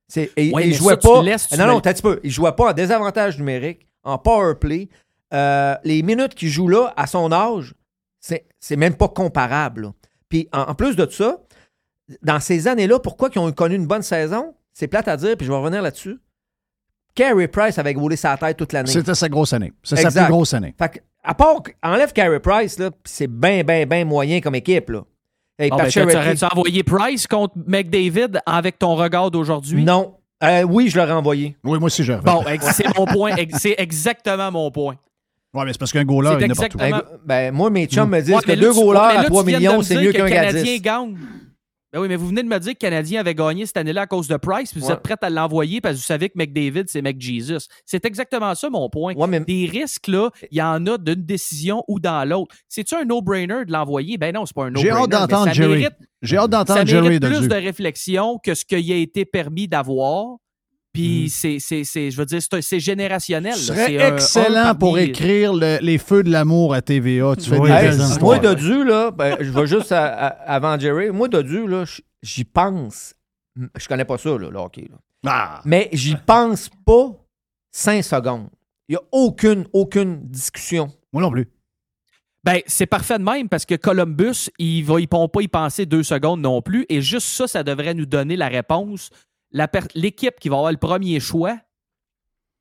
C'est, 0.09 0.31
et, 0.37 0.51
Ouais, 0.53 0.65
et 0.65 0.69
il 0.69 0.75
jouait 0.75 0.95
ça, 0.95 0.97
pas. 1.13 1.23
laisses, 1.23 1.49
tu 1.49 1.59
non, 1.59 1.67
non, 1.67 1.81
t'as 1.81 1.91
un 1.91 1.93
petit 1.93 2.03
peu. 2.03 2.21
Il 2.25 2.31
jouait 2.31 2.53
pas 2.53 2.71
en 2.71 2.73
désavantage 2.73 3.37
numérique, 3.39 3.87
en 4.05 4.17
power 4.17 4.55
play. 4.59 4.89
Euh, 5.35 5.75
les 5.85 6.03
minutes 6.03 6.35
qu'il 6.35 6.49
joue 6.49 6.69
là, 6.69 6.95
à 6.97 7.07
son 7.07 7.31
âge, 7.33 7.75
c'est, 8.21 8.47
c'est 8.61 8.77
même 8.77 8.95
pas 8.95 9.09
comparable. 9.09 9.83
là. 9.83 9.93
Puis 10.29 10.49
en, 10.53 10.63
en 10.63 10.75
plus 10.75 10.97
de 10.97 11.07
ça, 11.11 11.41
dans 12.23 12.39
ces 12.41 12.69
années-là, 12.69 13.01
pourquoi 13.01 13.29
ils 13.35 13.39
ont 13.41 13.51
connu 13.53 13.75
une 13.75 13.87
bonne 13.87 14.03
saison? 14.03 14.55
C'est 14.73 14.87
plate 14.87 15.09
à 15.09 15.17
dire, 15.17 15.37
puis 15.37 15.47
je 15.47 15.51
vais 15.51 15.59
revenir 15.59 15.83
là-dessus. 15.83 16.19
Carey 17.15 17.49
Price 17.49 17.79
avait 17.79 17.95
roulé 17.95 18.15
sa 18.15 18.37
tête 18.37 18.57
toute 18.59 18.73
l'année. 18.73 18.91
C'était 18.93 19.15
sa 19.15 19.29
grosse 19.29 19.53
année. 19.53 19.73
C'est 19.83 19.97
sa 19.97 20.11
plus 20.11 20.31
grosse 20.31 20.53
année. 20.55 20.75
Fait 20.79 20.89
que, 20.91 20.99
à 21.25 21.35
part, 21.35 21.63
enlève 21.83 22.13
Carey 22.13 22.39
Price, 22.41 22.79
là, 22.79 22.91
pis 22.91 22.99
c'est 23.11 23.27
bien, 23.27 23.65
bien, 23.65 23.87
bien 23.87 24.05
moyen 24.05 24.41
comme 24.41 24.55
équipe, 24.55 24.91
là. 24.91 25.03
Hey, 25.59 25.71
Bon, 25.71 25.77
ben, 25.77 25.85
Pacioretty- 25.87 26.13
T'aurais-tu 26.13 26.45
envoyé 26.45 26.83
Price 26.83 27.27
contre 27.27 27.55
McDavid 27.67 28.41
avec 28.45 28.79
ton 28.79 28.95
regard 28.95 29.31
d'aujourd'hui? 29.31 29.85
Non. 29.85 30.15
Euh, 30.45 30.63
oui, 30.65 30.89
je 30.91 30.99
l'aurais 30.99 31.13
envoyé. 31.13 31.57
Oui, 31.65 31.79
moi 31.79 31.87
aussi, 31.87 32.05
je 32.05 32.13
Bon, 32.13 32.43
ex- 32.47 32.73
c'est 32.75 32.95
mon 32.99 33.07
point. 33.07 33.33
C'est 33.55 33.75
exactement 33.79 34.51
mon 34.53 34.71
point. 34.71 34.97
Ouais, 35.55 35.65
mais 35.65 35.73
c'est 35.73 35.79
parce 35.79 35.93
qu'un 35.93 36.05
goaler, 36.05 36.33
il 36.39 36.45
est 36.45 36.49
n'importe 36.49 36.75
où. 36.75 36.79
exactement- 36.79 37.11
Ben, 37.25 37.51
ben, 37.51 37.55
moi, 37.55 37.71
mes 37.71 37.87
chums 37.87 38.11
me 38.11 38.21
disent 38.21 38.35
Ouais, 38.35 38.43
que 38.43 38.49
là, 38.51 38.57
deux 38.57 38.69
tu- 38.73 38.75
goalers 38.81 39.01
ouais, 39.01 39.07
à 39.07 39.23
là, 39.23 39.25
3 39.25 39.43
tu 39.43 39.49
viens 39.49 39.59
de 39.59 39.65
millions, 39.65 39.83
c'est 39.83 39.97
mieux 39.97 40.13
qu'un 40.13 40.29
Canadien 40.29 40.63
10. 40.63 40.81
gagne. 40.83 41.17
Ben 41.97 42.03
oui, 42.03 42.09
mais 42.09 42.17
vous 42.17 42.27
venez 42.29 42.43
de 42.43 42.49
me 42.49 42.59
dire 42.59 42.73
que 42.73 42.77
le 42.77 42.91
Canadien 42.91 43.21
avait 43.21 43.35
gagné 43.35 43.65
cette 43.65 43.79
année-là 43.79 44.03
à 44.03 44.07
cause 44.07 44.29
de 44.29 44.37
Price, 44.37 44.71
puis 44.71 44.83
vous 44.83 44.89
Ouais. 44.89 44.93
êtes 44.93 45.01
prêt 45.03 45.17
à 45.23 45.31
l'envoyer 45.31 45.81
parce 45.81 45.95
que 45.95 46.01
vous 46.01 46.05
savez 46.05 46.29
que 46.29 46.35
McDavid, 46.37 46.85
c'est 46.89 47.01
McJesus. 47.01 47.69
C'est 47.87 48.05
exactement 48.05 48.55
ça 48.55 48.69
mon 48.69 48.91
point. 48.91 49.15
Des 49.47 49.65
risques, 49.65 50.09
là, 50.09 50.29
il 50.51 50.59
y 50.59 50.63
en 50.63 50.85
a 50.87 50.99
d'une 50.99 51.25
décision 51.25 51.83
ou 51.89 51.99
dans 51.99 52.29
l'autre. 52.29 52.55
C'est-tu 52.69 52.95
un 52.97 53.07
no-brainer 53.07 53.65
de 53.65 53.73
l'envoyer? 53.73 54.19
Ben 54.19 54.35
non, 54.35 54.45
c'est 54.45 54.55
pas 54.55 54.65
un 54.65 54.71
no-brainer. 54.73 54.91
J'ai 54.91 54.95
hâte 54.95 55.11
d'entendre 55.11 55.53
Jerry. 55.55 55.87
J'ai 56.21 56.37
hâte 56.37 56.51
d'entendre 56.51 56.87
Jerry 56.87 57.19
dessus. 57.19 57.35
plus 57.39 57.49
de 57.49 57.55
réflexion 57.55 58.39
que 58.45 58.55
ce 58.55 58.67
qu'il 58.67 58.93
a 58.93 58.97
été 58.97 59.25
permis 59.25 59.67
d'avoir. 59.67 60.37
Puis 60.97 61.31
c'est, 61.31 61.59
c'est, 61.61 61.85
c'est- 61.85 62.11
je 62.11 62.17
veux 62.17 62.27
dire, 62.27 62.41
c'est, 62.61 62.81
générationnel. 62.81 63.55
Ce 63.55 63.73
là. 63.73 63.79
serait 63.87 63.87
C'est 63.87 64.03
un- 64.03 64.11
un 64.11 64.15
excellent 64.15 64.63
parmi- 64.65 64.79
pour 64.79 64.99
écrire 64.99 65.53
le- 65.55 65.79
les 65.81 65.99
feux 65.99 66.23
de 66.23 66.31
l'amour 66.31 66.75
à 66.75 66.83
TVA. 66.83 67.35
Tu 67.37 67.49
fais 67.51 67.59
Oui, 67.59 67.71
des 67.71 67.77
hey, 67.77 68.19
moi. 68.21 68.39
Dodu, 68.39 68.85
là, 68.85 69.11
ben, 69.11 69.37
je 69.41 69.51
vais 69.51 69.67
juste 69.67 69.93
à- 69.93 70.07
à- 70.07 70.55
avant 70.55 70.79
Jerry. 70.79 71.11
Moi, 71.11 71.29
Dodu, 71.29 71.67
là, 71.67 71.85
j'y 72.23 72.45
pense. 72.45 73.15
Je 73.79 73.89
connais 73.89 74.05
pas 74.05 74.19
ça, 74.19 74.31
là, 74.31 74.51
le 74.51 74.57
hockey. 74.59 74.89
là. 74.91 74.97
Ah. 75.27 75.61
Mais 75.65 75.89
j'y 75.93 76.15
pense 76.15 76.69
pas 76.85 77.09
cinq 77.73 78.03
secondes. 78.05 78.49
Il 78.89 78.93
n'y 78.93 78.97
a 78.97 79.01
aucune, 79.13 79.67
aucune 79.73 80.21
discussion. 80.29 80.89
Moi 81.13 81.23
non 81.23 81.31
plus. 81.31 81.49
Ben, 82.45 82.61
c'est 82.67 82.87
parfait 82.87 83.19
de 83.19 83.25
même 83.25 83.49
parce 83.49 83.65
que 83.65 83.75
Columbus, 83.75 84.51
il 84.59 84.85
va 84.85 85.01
ils 85.01 85.09
vont 85.11 85.27
pas 85.29 85.41
y 85.43 85.49
penser 85.49 85.85
deux 85.85 86.05
secondes 86.05 86.41
non 86.41 86.63
plus. 86.63 86.87
Et 86.89 87.01
juste 87.03 87.27
ça, 87.27 87.49
ça 87.49 87.65
devrait 87.65 87.95
nous 87.95 88.07
donner 88.07 88.37
la 88.37 88.47
réponse. 88.47 89.11
L'équipe 89.95 90.39
qui 90.41 90.49
va 90.49 90.57
avoir 90.57 90.73
le 90.73 90.79
premier 90.79 91.21
choix, 91.21 91.59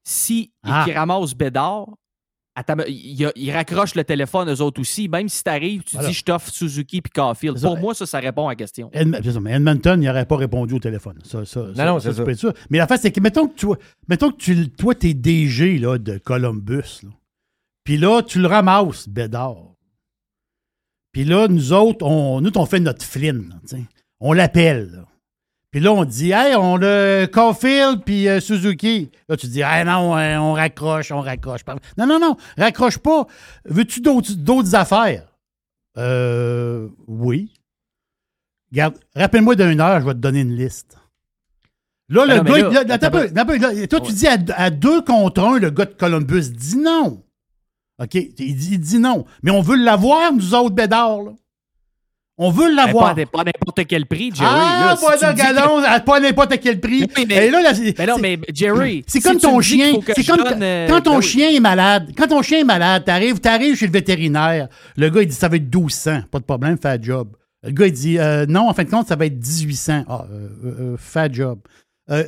si 0.03 0.51
Ah. 0.63 0.83
qui 0.85 0.93
ramasse 0.93 1.33
Bédard, 1.33 1.87
attends, 2.55 2.75
il, 2.87 3.21
il- 3.21 3.31
il 3.35 3.51
raccroche 3.51 3.95
le 3.95 4.03
téléphone 4.03 4.49
eux 4.51 4.61
autres 4.61 4.79
aussi. 4.79 5.09
Même 5.09 5.27
si 5.27 5.43
t'arrives, 5.43 5.83
tu 5.83 5.95
Voilà. 5.95 6.09
dis 6.09 6.13
je 6.13 6.23
t'offre 6.23 6.49
Suzuki 6.51 7.01
puis 7.01 7.11
Caulfield. 7.11 7.59
Pour 7.59 7.77
moi, 7.77 7.93
ça, 7.95 8.05
ça 8.05 8.19
répond 8.19 8.47
à 8.47 8.51
la 8.51 8.55
question. 8.55 8.89
Edm- 8.93 9.39
mais 9.41 9.51
Edmonton, 9.53 10.01
il 10.01 10.05
n'aurait 10.05 10.25
pas 10.27 10.37
répondu 10.37 10.75
au 10.75 10.79
téléphone. 10.79 11.19
Ça, 11.23 11.43
ça, 11.45 11.73
ça- 11.73 11.85
non, 11.85 11.99
ça, 11.99 12.09
c'est 12.09 12.09
tu 12.11 12.15
ça. 12.17 12.23
peux 12.23 12.31
être 12.31 12.39
sûr. 12.39 12.53
Mais 12.69 12.77
la 12.77 12.87
face, 12.87 13.01
c'est 13.01 13.11
que 13.11 13.19
mettons 13.19 13.47
que, 13.47 13.55
tu, 13.55 13.65
mettons 14.07 14.31
que 14.31 14.37
tu, 14.37 14.69
toi, 14.71 14.93
tu 14.95 15.09
es 15.09 15.13
DG 15.13 15.79
là, 15.79 15.97
de 15.97 16.17
Columbus. 16.19 17.01
là. 17.03 17.09
Puis 17.83 17.97
là, 17.97 18.21
tu 18.21 18.39
le 18.39 18.47
ramasses, 18.47 19.09
Bédard. 19.09 19.73
Puis 21.11 21.23
là, 21.23 21.47
nous 21.47 21.71
autres, 21.73 22.05
on, 22.05 22.41
nous, 22.41 22.51
on 22.57 22.65
fait 22.65 22.79
notre 22.79 22.99
tu 23.63 23.69
sais. 23.69 23.83
on 24.19 24.33
l'appelle. 24.33 25.05
Puis 25.76 25.84
là, 25.84 25.91
on 25.91 26.06
dit, 26.06 26.31
hey, 26.31 26.56
on 26.56 26.81
a 26.81 27.27
Caulfield 27.27 28.02
puis 28.06 28.30
euh, 28.30 28.39
Suzuki. 28.39 29.11
Là, 29.27 29.35
tu 29.35 29.47
dis, 29.47 29.61
ah 29.61 29.84
non, 29.84 30.18
euh, 30.18 30.38
on 30.38 30.53
raccroche, 30.53 31.11
on 31.11 31.19
raccroche. 31.19 31.65
Non, 31.97 32.07
non, 32.07 32.18
non, 32.18 32.38
raccroche 32.57 32.97
pas. 32.97 33.27
Veux-tu 33.65 33.99
d'autres 33.99 34.73
affaires? 34.73 35.27
Euh, 35.97 36.88
oui. 37.10 37.52
Regarde, 38.72 38.95
rappelle-moi 39.18 39.57
d'une 39.57 39.81
heure, 39.81 39.99
je 39.99 40.06
vais 40.06 40.14
te 40.14 40.19
donner 40.19 40.39
une 40.39 40.56
liste. 40.56 40.97
Là, 42.07 42.23
Ah 42.26 42.35
le 42.35 42.38
non, 42.38 42.69
gars, 42.72 42.84
là, 42.85 42.93
attends 42.93 43.11
peu, 43.11 43.27
peu, 43.27 43.88
toi, 43.89 43.99
tu 43.99 44.14
dis 44.14 44.27
à, 44.27 44.38
à 44.56 44.69
deux 44.69 45.02
contre 45.02 45.43
un, 45.43 45.60
le 45.60 45.72
gars 45.72 45.84
de 45.84 45.93
Columbus 45.93 46.52
dit 46.52 46.77
non. 46.77 47.22
OK? 48.02 48.14
Il 48.15 48.56
dit, 48.56 48.69
il 48.72 48.80
dit 48.80 48.99
non. 48.99 49.26
Mais 49.43 49.52
on 49.52 49.60
veut 49.60 49.76
l'avoir, 49.76 50.31
nous 50.31 50.56
autres, 50.56 50.73
Bédard, 50.73 51.22
là. 51.22 51.31
On 52.37 52.51
veut 52.51 52.73
l'avoir. 52.75 53.15
pas, 53.15 53.21
à- 53.21 53.25
pas 53.25 53.43
n'importe 53.45 53.85
quel 53.87 54.05
prix, 54.05 54.29
Jerry. 54.33 54.49
ah, 54.51 54.95
là. 55.01 55.17
Si 55.17 55.25
dis 55.25 55.31
que- 55.33 55.37
galon, 55.37 55.77
à 55.83 55.99
pas 56.01 56.19
n'importe 56.19 56.59
quel 56.59 56.81
prix. 56.81 57.05
Oui, 57.17 57.25
mais- 57.29 57.47
Et 57.47 57.49
là, 57.49 57.61
là, 57.61 57.71
Mais 57.97 58.05
non, 58.05 58.17
mais 58.21 58.37
Jerry, 58.53 59.03
c'est 59.07 59.19
si 59.21 59.23
comme 59.27 59.37
ton 59.39 59.61
chien. 59.61 59.93
C'est 60.13 60.25
comme 60.25 60.43
donne, 60.43 60.61
euh, 60.61 60.87
quand 60.89 61.01
ton 61.01 61.11
ben 61.11 61.17
oui. 61.19 61.23
chien 61.23 61.49
est 61.49 61.59
malade. 61.61 62.11
Quand 62.17 62.27
ton 62.27 62.41
chien 62.41 62.59
est 62.59 62.63
malade, 62.65 63.05
t'arrives, 63.05 63.39
t'arrives 63.39 63.75
chez 63.77 63.85
le 63.87 63.93
vétérinaire. 63.93 64.67
Le 64.97 65.09
gars, 65.09 65.21
il 65.21 65.27
dit 65.29 65.35
ça 65.35 65.47
va 65.47 65.55
être 65.55 65.73
1200. 65.73 66.23
Pas 66.29 66.39
de 66.39 66.43
problème, 66.43 66.77
fais 66.81 66.97
le 66.97 67.03
job. 67.03 67.29
Le 67.63 67.71
gars, 67.71 67.87
il 67.87 67.93
dit 67.93 68.19
euh, 68.19 68.45
non, 68.47 68.67
en 68.69 68.73
fin 68.73 68.83
de 68.83 68.89
compte, 68.89 69.07
ça 69.07 69.15
va 69.15 69.25
être 69.27 69.37
1800. 69.37 70.03
Ah, 70.07 70.25
euh, 70.29 70.49
euh, 70.65 70.75
euh, 70.93 70.95
fais 70.97 71.29
le 71.29 71.33
job. 71.33 71.59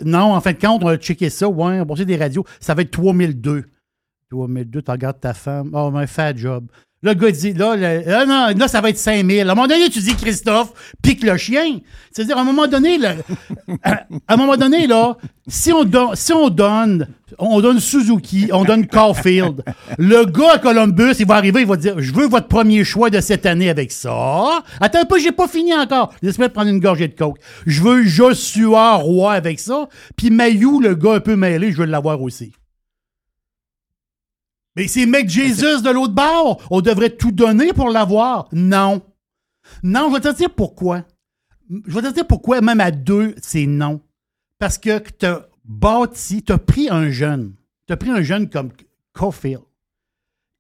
Non, 0.06 0.34
en 0.34 0.42
fin 0.42 0.54
de 0.54 0.58
compte, 0.58 0.84
on 0.84 0.88
va 0.88 0.96
checker 0.98 1.30
ça. 1.30 1.48
Ouais, 1.50 1.82
on 1.82 1.86
passer 1.86 2.06
des 2.06 2.16
radios. 2.16 2.46
Ça 2.62 2.74
va 2.74 2.82
être 2.82 2.92
3002. 2.92 3.66
3002, 4.32 4.82
tu 4.82 4.92
regardes 4.92 5.20
ta 5.20 5.34
femme. 5.34 5.70
Oh, 5.74 5.92
mais 5.92 6.08
fais 6.08 6.34
le 6.34 6.40
job. 6.40 6.66
Là, 7.04 7.14
le 7.14 7.20
gars 7.20 7.30
dit, 7.32 7.54
là, 7.54 7.76
le- 7.76 8.10
là, 8.10 8.26
non, 8.26 8.48
là, 8.58 8.68
ça 8.68 8.82
va 8.82 8.90
être 8.90 8.98
5000. 8.98 9.42
À 9.48 9.52
un 9.52 9.56
moment 9.56 9.68
donné, 9.68 9.88
tu 9.90 10.00
dis, 10.00 10.16
Christophe, 10.16 10.74
pique 11.04 11.24
le 11.24 11.38
chien. 11.38 11.78
C'est-à-dire, 12.12 12.38
à 12.38 12.42
un 12.42 12.44
moment 12.44 12.66
donné, 12.66 12.98
là, 12.98 13.14
à 13.84 14.34
un 14.34 14.36
moment 14.38 14.58
donné, 14.58 14.88
là, 14.88 15.16
si 15.48 15.72
on, 15.72 15.84
don- 15.84 16.16
si 16.16 16.34
on 16.34 16.50
donne, 16.50 17.08
on 17.38 17.62
donne 17.62 17.80
Suzuki, 17.80 18.50
on 18.52 18.64
donne 18.64 18.88
Caulfield, 18.88 19.64
le 20.00 20.26
gars 20.26 20.54
à 20.54 20.58
Columbus, 20.58 21.14
il 21.20 21.28
va 21.28 21.36
arriver, 21.36 21.62
il 21.62 21.68
va 21.68 21.76
dire, 21.78 21.96
je 22.00 22.12
veux 22.12 22.26
votre 22.28 22.48
premier 22.48 22.84
choix 22.84 23.12
de 23.12 23.22
cette 23.22 23.46
année 23.46 23.70
avec 23.70 23.92
ça. 23.92 24.64
Attends 24.82 25.02
un 25.02 25.06
peu, 25.06 25.20
j'ai 25.20 25.32
pas 25.32 25.48
fini 25.48 25.76
encore. 25.76 26.12
Laisse-moi 26.24 26.50
prendre 26.50 26.70
une 26.70 26.80
gorgée 26.80 27.08
de 27.08 27.16
coke. 27.16 27.38
Je 27.68 27.80
veux 27.84 28.04
Joshua 28.06 28.96
Roy 28.96 29.34
avec 29.34 29.60
ça. 29.60 29.88
Puis 30.16 30.32
Mayou, 30.32 30.80
le 30.82 30.96
gars 30.96 31.14
un 31.14 31.20
peu 31.20 31.36
mêlé, 31.36 31.72
je 31.72 31.78
veux 31.78 31.86
l'avoir 31.86 32.20
aussi. 32.24 32.54
Mais 34.78 34.88
c'est 34.88 35.08
mec 35.08 35.28
Jesus 35.28 35.82
de 35.82 35.90
l'autre 35.90 36.14
bord. 36.14 36.62
On 36.70 36.82
devrait 36.82 37.10
tout 37.10 37.32
donner 37.32 37.74
pour 37.74 37.90
l'avoir. 37.90 38.48
Non. 38.52 39.02
Non, 39.82 40.10
je 40.10 40.14
vais 40.14 40.22
te 40.32 40.38
dire 40.38 40.54
pourquoi. 40.54 41.04
Je 41.88 41.94
vais 41.96 42.04
te 42.04 42.14
dire 42.14 42.28
pourquoi, 42.28 42.62
même 42.62 42.80
à 42.80 42.92
deux, 42.92 43.34
c'est 43.42 43.66
non. 43.66 44.00
Parce 44.60 44.78
que 44.78 45.00
tu 45.00 45.26
as 45.26 45.50
bâti, 45.66 46.44
tu 46.44 46.52
as 46.52 46.60
pris 46.60 46.90
un 46.90 47.10
jeune. 47.10 47.56
Tu 47.88 47.94
as 47.94 47.98
pris 47.98 48.12
un 48.12 48.22
jeune 48.22 48.50
comme 48.52 48.70
Caulfield. 49.14 49.64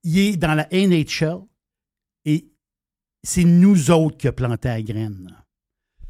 Il 0.03 0.17
est 0.17 0.37
dans 0.37 0.55
la 0.55 0.67
NHL 0.71 1.41
et 2.25 2.49
c'est 3.23 3.43
nous 3.43 3.91
autres 3.91 4.17
qui 4.17 4.27
a 4.27 4.31
planté 4.31 4.69
la 4.69 4.81
graine. 4.81 5.29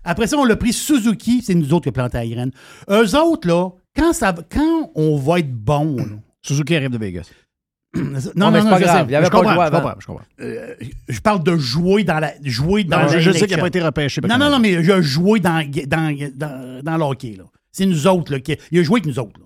Après 0.06 0.28
ça, 0.28 0.38
on 0.38 0.46
l'a 0.46 0.56
pris 0.56 0.72
Suzuki, 0.72 1.42
c'est 1.42 1.56
nous 1.56 1.74
autres 1.74 1.84
qui 1.84 1.90
a 1.90 1.92
planté 1.92 2.20
la 2.20 2.28
graine. 2.28 2.52
Eux 2.90 3.16
autres, 3.18 3.50
là, 3.50 3.72
quand, 3.94 4.14
ça, 4.14 4.34
quand 4.50 4.92
on 4.96 5.18
va 5.18 5.40
être 5.40 5.54
bon, 5.54 6.22
Suzuki 6.42 6.74
arrive 6.74 6.92
de 6.92 6.98
Vegas. 6.98 7.30
Non, 8.36 8.52
mais 8.52 8.62
c'est 8.62 8.70
pas 8.70 8.80
grave. 8.80 9.08
Il 9.10 9.12
y 9.12 9.16
avait 9.16 9.26
je 9.26 9.32
pas 9.32 9.38
le 9.38 9.44
comprends, 9.44 9.54
droit 9.54 9.66
je 9.66 9.76
avant. 9.76 9.82
comprends, 9.82 10.00
je 10.00 10.06
comprends. 10.08 10.26
Euh, 10.42 10.76
je 11.08 11.20
parle 11.20 11.44
de 11.44 11.58
jouer 11.58 12.04
dans 12.04 12.20
la. 12.20 12.34
Jouer 12.44 12.84
dans 12.84 13.02
Non, 13.04 13.08
je, 13.10 13.32
sais 13.32 13.48
qu'il 13.48 13.56
n'a 13.56 13.62
pas 13.62 13.68
été 13.68 13.82
repêché. 13.82 14.22
Non, 14.22 14.38
non, 14.38 14.50
non, 14.50 14.60
mais 14.60 14.74
il 14.74 14.92
a 14.92 15.02
joué 15.02 15.40
dans, 15.40 15.64
dans, 15.88 16.30
dans, 16.36 16.84
dans 16.84 16.98
le 16.98 17.04
hockey. 17.04 17.36
là. 17.38 17.44
C'est 17.72 17.86
nous 17.86 18.08
autres. 18.08 18.32
Là, 18.32 18.40
qui, 18.40 18.58
il 18.72 18.80
a 18.80 18.84
joué 18.84 19.00
avec 19.00 19.06
nous 19.06 19.20
autres. 19.20 19.40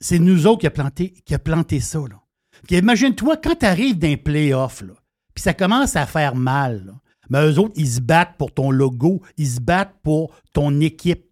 C'est 0.00 0.18
nous 0.18 0.46
autres 0.46 0.60
qui 0.60 0.66
a 0.66 0.70
planté, 0.70 1.14
qui 1.24 1.34
a 1.34 1.38
planté 1.38 1.80
ça. 1.80 1.98
Là. 2.00 2.20
Puis 2.66 2.76
imagine-toi, 2.76 3.38
quand 3.42 3.58
tu 3.58 3.66
arrives 3.66 3.98
playoffs, 4.18 4.82
là, 4.82 4.92
puis 5.34 5.42
ça 5.42 5.54
commence 5.54 5.96
à 5.96 6.04
faire 6.06 6.34
mal, 6.36 6.84
là, 6.86 6.92
mais 7.30 7.46
eux 7.50 7.58
autres, 7.58 7.72
ils 7.76 7.88
se 7.88 8.00
battent 8.00 8.36
pour 8.36 8.52
ton 8.52 8.70
logo, 8.70 9.22
ils 9.38 9.46
se 9.48 9.60
battent 9.60 9.94
pour 10.02 10.34
ton 10.52 10.78
équipe. 10.80 11.24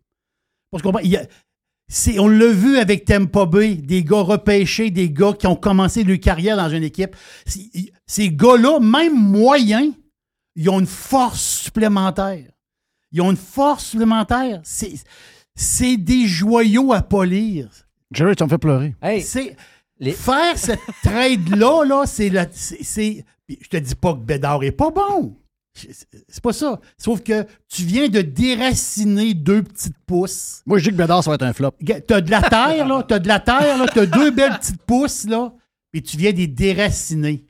Parce 0.71 0.83
qu'on 0.83 0.97
il 1.01 1.11
y 1.11 1.17
a- 1.17 1.23
c'est- 1.23 1.29
on 2.19 2.29
l'a 2.29 2.53
vu 2.53 2.79
avec 2.79 3.05
Tampa 3.05 3.47
Bay, 3.47 3.75
des 3.75 4.05
gars 4.05 4.21
repêchés, 4.21 4.91
des 4.91 5.11
gars 5.11 5.33
qui 5.33 5.47
ont 5.47 5.57
commencé 5.57 6.05
leur 6.05 6.19
carrière 6.21 6.57
dans 6.57 6.69
une 6.69 6.85
équipe. 6.85 7.17
C'est- 7.47 7.69
Ces 8.07 8.31
gars-là, 8.31 8.79
même 8.81 9.15
moyens, 9.17 9.93
ils 10.57 10.69
ont 10.71 10.81
une 10.81 10.87
force 10.87 11.43
supplémentaire. 11.63 12.45
Ils 13.13 13.21
ont 13.23 13.31
une 13.33 13.37
force 13.37 13.87
supplémentaire. 13.87 14.61
C'est, 14.63 14.93
c'est 15.57 15.97
des 15.97 16.27
joyaux 16.27 16.93
à 16.93 17.03
polir. 17.03 17.69
Jerry, 18.13 18.37
tu 18.37 18.45
me 18.45 18.49
fais 18.49 18.59
pleurer. 18.59 18.95
Hey, 19.03 19.21
C'est, 19.23 19.57
Les- 19.99 20.13
Faire 20.13 20.57
cette 20.57 20.81
trade-là, 21.03 21.85
là, 21.85 22.03
c'est 22.07 22.31
Je 23.49 23.69
te 23.69 23.77
dis 23.77 23.95
pas 23.97 24.15
que 24.15 24.19
Bédard 24.21 24.63
est 24.63 24.71
pas 24.73 24.91
bon. 24.91 25.37
C'est 26.29 26.43
pas 26.43 26.53
ça. 26.53 26.81
Sauf 26.99 27.23
que 27.23 27.47
tu 27.69 27.83
viens 27.83 28.09
de 28.09 28.21
déraciner 28.21 29.35
deux 29.35 29.63
petites 29.63 29.99
pousses. 30.07 30.63
Moi, 30.67 30.79
je 30.79 30.85
dis 30.85 30.91
que 30.91 30.97
Bédard, 30.97 31.25
ça 31.25 31.31
va 31.31 31.35
être 31.37 31.43
un 31.43 31.53
flop. 31.53 31.73
T'as 32.07 32.21
de 32.21 32.31
la 32.31 32.43
terre, 32.43 32.87
là. 32.87 33.03
T'as 33.03 33.19
de 33.19 33.29
la 33.29 33.41
terre, 33.41 33.79
là. 33.79 33.87
T'as 33.93 34.07
deux 34.07 34.31
belles 34.31 34.59
petites 34.59 34.83
pousses, 34.83 35.25
là. 35.25 35.53
Et 35.93 36.03
tu 36.03 36.17
viens 36.17 36.33
de 36.33 36.39
les 36.39 36.47
déraciner. 36.47 37.47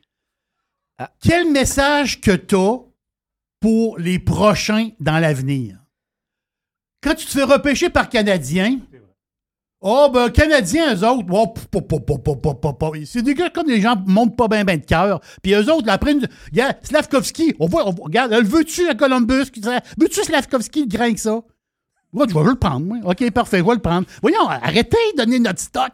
Ah. 0.98 1.11
Quel 1.20 1.51
message 1.51 2.20
que 2.20 2.32
t'as 2.32 2.78
pour 3.61 3.98
les 3.98 4.19
prochains 4.19 4.90
dans 5.01 5.19
l'avenir? 5.19 5.78
Quand 7.02 7.15
tu 7.15 7.27
te 7.27 7.31
fais 7.31 7.44
repêcher 7.44 7.89
par 7.89 8.09
Canadiens, 8.09 8.78
oh, 9.81 10.11
ben, 10.12 10.31
Canadiens, 10.31 10.94
eux 10.94 11.05
autres, 11.07 11.27
oh, 11.31 11.55
c'est 13.07 13.23
des 13.23 13.35
gars 13.35 13.51
comme 13.51 13.69
les 13.69 13.81
gens 13.81 13.97
montent 14.07 14.36
pas 14.36 14.48
bien 14.48 14.65
ben 14.65 14.78
de 14.78 14.85
cœur. 14.85 15.20
Puis 15.43 15.52
eux 15.55 15.73
autres, 15.73 15.89
après, 15.89 16.12
une- 16.12 16.28
regarde, 16.51 16.77
Slavkovski, 16.82 17.55
on 17.59 17.66
voit, 17.66 17.86
on 17.89 17.93
voit- 17.93 18.05
regarde, 18.07 18.32
le 18.32 18.43
veux-tu 18.43 18.89
à 18.89 18.94
Columbus? 18.94 19.44
Veux-tu 19.98 20.23
Slavkovski, 20.23 20.81
le 20.82 20.86
grain 20.89 21.12
que 21.12 21.20
ça? 21.20 21.40
Ouais, 22.12 22.27
je 22.28 22.35
vais 22.35 22.44
le 22.44 22.57
prendre, 22.57 22.86
moi. 22.86 22.98
OK, 23.05 23.31
parfait, 23.31 23.59
je 23.59 23.65
vais 23.65 23.74
le 23.74 23.78
prendre. 23.81 24.07
Voyons, 24.20 24.47
arrêtez 24.48 24.97
de 25.12 25.19
donner 25.23 25.39
notre 25.39 25.61
stock. 25.61 25.93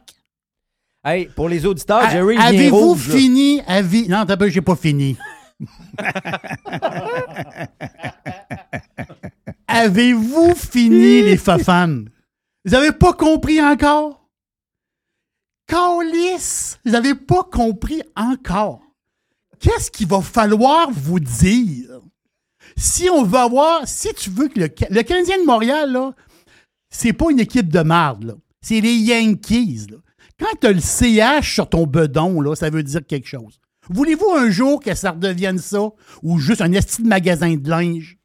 Hey, 1.04 1.26
pour 1.36 1.48
les 1.48 1.64
auditeurs, 1.66 2.08
Jerry, 2.10 2.36
Avez-vous 2.36 2.96
fini? 2.96 3.60
Avi... 3.66 4.08
Non, 4.08 4.24
t'as 4.26 4.36
pas, 4.36 4.48
j'ai 4.48 4.60
pas 4.62 4.74
fini. 4.76 5.16
Avez-vous 9.68 10.54
fini, 10.54 11.22
les 11.22 11.36
fafans? 11.36 12.04
Vous 12.66 12.74
avez 12.74 12.90
pas 12.90 13.12
compris 13.12 13.62
encore? 13.62 14.28
Calice! 15.68 16.78
Vous 16.84 16.96
avez 16.96 17.14
pas 17.14 17.44
compris 17.44 18.02
encore. 18.16 18.82
Qu'est-ce 19.60 19.90
qu'il 19.90 20.08
va 20.08 20.20
falloir 20.20 20.90
vous 20.90 21.20
dire? 21.20 22.00
Si 22.76 23.08
on 23.08 23.22
veut 23.22 23.38
avoir, 23.38 23.86
si 23.86 24.12
tu 24.14 24.30
veux 24.30 24.48
que 24.48 24.58
le, 24.58 24.68
le 24.90 25.02
Canadien 25.02 25.38
de 25.38 25.46
Montréal, 25.46 25.92
là, 25.92 26.12
c'est 26.90 27.12
pas 27.12 27.30
une 27.30 27.38
équipe 27.38 27.68
de 27.68 27.80
marde, 27.80 28.24
là. 28.24 28.34
C'est 28.60 28.80
les 28.80 28.96
Yankees, 28.96 29.86
là. 29.90 29.98
Quand 30.38 30.58
tu 30.60 30.66
as 30.66 30.72
le 30.72 30.80
CH 30.80 31.54
sur 31.54 31.68
ton 31.68 31.86
bedon, 31.86 32.40
là, 32.40 32.56
ça 32.56 32.68
veut 32.68 32.82
dire 32.82 33.06
quelque 33.06 33.28
chose. 33.28 33.60
Voulez-vous 33.88 34.30
un 34.36 34.50
jour 34.50 34.80
que 34.80 34.94
ça 34.94 35.12
redevienne 35.12 35.58
ça 35.58 35.88
ou 36.22 36.38
juste 36.38 36.60
un 36.60 36.72
esti 36.72 37.02
de 37.02 37.08
magasin 37.08 37.54
de 37.54 37.70
linge? 37.70 38.18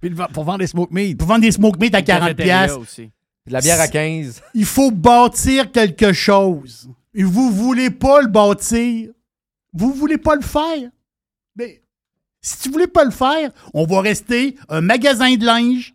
Puis 0.00 0.10
pour 0.32 0.44
vendre 0.44 0.58
des 0.58 0.66
smoke 0.66 0.92
meat. 0.92 1.18
pour 1.18 1.26
vendre 1.26 1.40
des 1.40 1.52
smoke 1.52 1.78
meat 1.80 1.94
à 1.94 2.02
40 2.02 2.28
Cafétéria 2.28 2.66
pièces 2.66 2.76
aussi. 2.76 3.10
De 3.46 3.52
la 3.52 3.60
bière 3.60 3.80
à 3.80 3.88
15. 3.88 4.42
Il 4.54 4.64
faut 4.64 4.90
bâtir 4.90 5.72
quelque 5.72 6.12
chose. 6.12 6.88
Et 7.14 7.24
vous 7.24 7.50
voulez 7.50 7.90
pas 7.90 8.20
le 8.20 8.28
bâtir. 8.28 9.10
Vous 9.72 9.92
voulez 9.92 10.18
pas 10.18 10.36
le 10.36 10.42
faire. 10.42 10.90
Mais 11.56 11.82
si 12.40 12.58
tu 12.58 12.70
voulais 12.70 12.86
pas 12.86 13.04
le 13.04 13.10
faire, 13.10 13.50
on 13.74 13.84
va 13.84 14.00
rester 14.00 14.56
un 14.68 14.80
magasin 14.80 15.34
de 15.36 15.44
linge. 15.44 15.94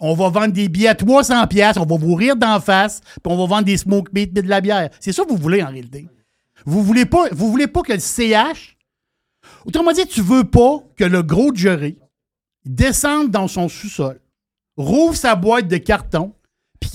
On 0.00 0.14
va 0.14 0.28
vendre 0.28 0.52
des 0.52 0.68
billets 0.68 0.88
à 0.88 0.94
300 0.94 1.46
pièces, 1.46 1.76
on 1.76 1.86
va 1.86 1.96
vous 1.96 2.14
rire 2.14 2.36
d'en 2.36 2.60
face, 2.60 3.00
puis 3.00 3.32
on 3.32 3.36
va 3.36 3.46
vendre 3.46 3.64
des 3.64 3.76
smoke 3.76 4.10
meat 4.12 4.36
et 4.36 4.42
de 4.42 4.48
la 4.48 4.60
bière. 4.60 4.90
C'est 5.00 5.12
ça 5.12 5.24
que 5.24 5.30
vous 5.30 5.36
voulez 5.36 5.62
en 5.62 5.68
réalité. 5.68 6.08
Vous 6.64 6.82
voulez 6.82 7.06
pas, 7.06 7.28
vous 7.32 7.50
voulez 7.50 7.66
pas 7.66 7.82
que 7.82 7.92
le 7.92 7.98
CH, 7.98 8.76
autrement 9.64 9.92
dit, 9.92 10.06
tu 10.06 10.22
veux 10.22 10.44
pas 10.44 10.78
que 10.96 11.04
le 11.04 11.22
gros 11.22 11.54
Jerry 11.54 11.98
descende 12.64 13.30
dans 13.30 13.48
son 13.48 13.68
sous-sol, 13.68 14.20
rouvre 14.76 15.16
sa 15.16 15.34
boîte 15.34 15.68
de 15.68 15.76
carton, 15.78 16.32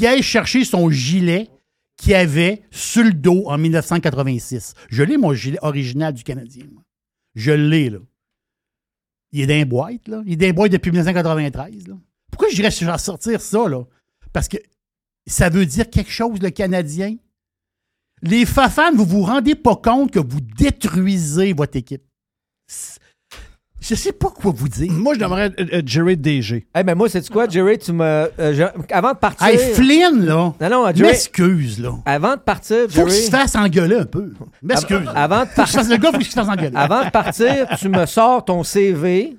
aille 0.05 0.22
chercher 0.22 0.64
son 0.64 0.89
gilet 0.89 1.49
qu'il 1.97 2.14
avait 2.14 2.61
sur 2.72 3.03
le 3.03 3.14
dos 3.14 3.43
en 3.47 3.57
1986. 3.57 4.73
Je 4.89 5.03
l'ai, 5.03 5.18
mon 5.18 5.34
gilet 5.34 5.59
original 5.61 6.14
du 6.14 6.23
Canadien. 6.23 6.65
Je 7.35 7.51
l'ai, 7.51 7.89
là. 7.89 7.99
Il 9.31 9.41
est 9.41 9.47
dans 9.47 9.53
les 9.53 9.65
boîtes, 9.65 10.07
là. 10.07 10.22
Il 10.26 10.34
est 10.34 10.38
dans 10.38 10.45
les 10.45 10.53
boîtes 10.53 10.72
depuis 10.72 10.91
1993, 10.91 11.88
là. 11.88 11.95
Pourquoi 12.31 12.49
j'irais 12.49 12.72
sortir 12.72 13.41
ça, 13.41 13.68
là? 13.68 13.84
Parce 14.31 14.47
que 14.47 14.57
ça 15.26 15.49
veut 15.49 15.65
dire 15.65 15.89
quelque 15.89 16.11
chose, 16.11 16.39
le 16.41 16.49
Canadien. 16.49 17.15
Les 18.22 18.45
Fafans, 18.45 18.95
vous 18.95 19.05
vous 19.05 19.23
rendez 19.23 19.55
pas 19.55 19.76
compte 19.76 20.11
que 20.11 20.19
vous 20.19 20.41
détruisez 20.41 21.53
votre 21.53 21.77
équipe. 21.77 22.03
Je 23.88 23.95
sais 23.95 24.11
pas 24.11 24.30
quoi 24.30 24.51
vous 24.53 24.68
dire. 24.68 24.91
Moi, 24.91 25.14
je 25.14 25.19
devrais 25.19 25.45
être 25.57 25.88
Jerry 25.88 26.18
DG. 26.18 26.68
Hey, 26.76 26.84
ben 26.84 26.95
moi, 26.95 27.07
c'est 27.07 27.27
quoi, 27.30 27.47
Jerry, 27.47 27.77
tu 27.77 27.93
me. 27.93 28.03
euh, 28.03 28.30
je- 28.53 28.93
avant 28.93 29.14
de 29.14 29.18
partir. 29.18 29.47
Hey, 29.47 29.57
Flynn, 29.57 30.26
là. 30.26 30.53
Non, 30.59 30.69
non, 30.69 30.85
Jerry. 30.88 31.01
M'excuse, 31.03 31.80
là. 31.80 31.91
Avant 32.05 32.35
de 32.35 32.41
partir, 32.41 32.77
Faut 32.89 33.03
qu'il 33.03 33.09
Jerry. 33.11 33.23
se 33.26 33.30
fasse 33.31 33.55
engueuler 33.55 33.95
un 33.97 34.05
peu. 34.05 34.34
M'excuse. 34.61 35.07
Av- 35.07 35.14
Avant 35.15 35.43
de 35.43 35.49
Faut 35.49 35.61
qu'il 35.64 35.68
se 35.68 35.72
fasse- 35.72 35.73
partir. 35.88 35.91
le 35.91 35.97
gars, 36.03 36.11
faut 36.11 36.18
qu'il 36.18 36.27
se 36.27 36.31
fasse 36.34 36.49
engueuler. 36.49 36.76
Avant 36.76 37.05
de 37.05 37.09
partir, 37.11 37.68
tu 37.80 37.88
me 37.89 38.05
sors 38.05 38.43
ton 38.43 38.64
CV. 38.64 39.38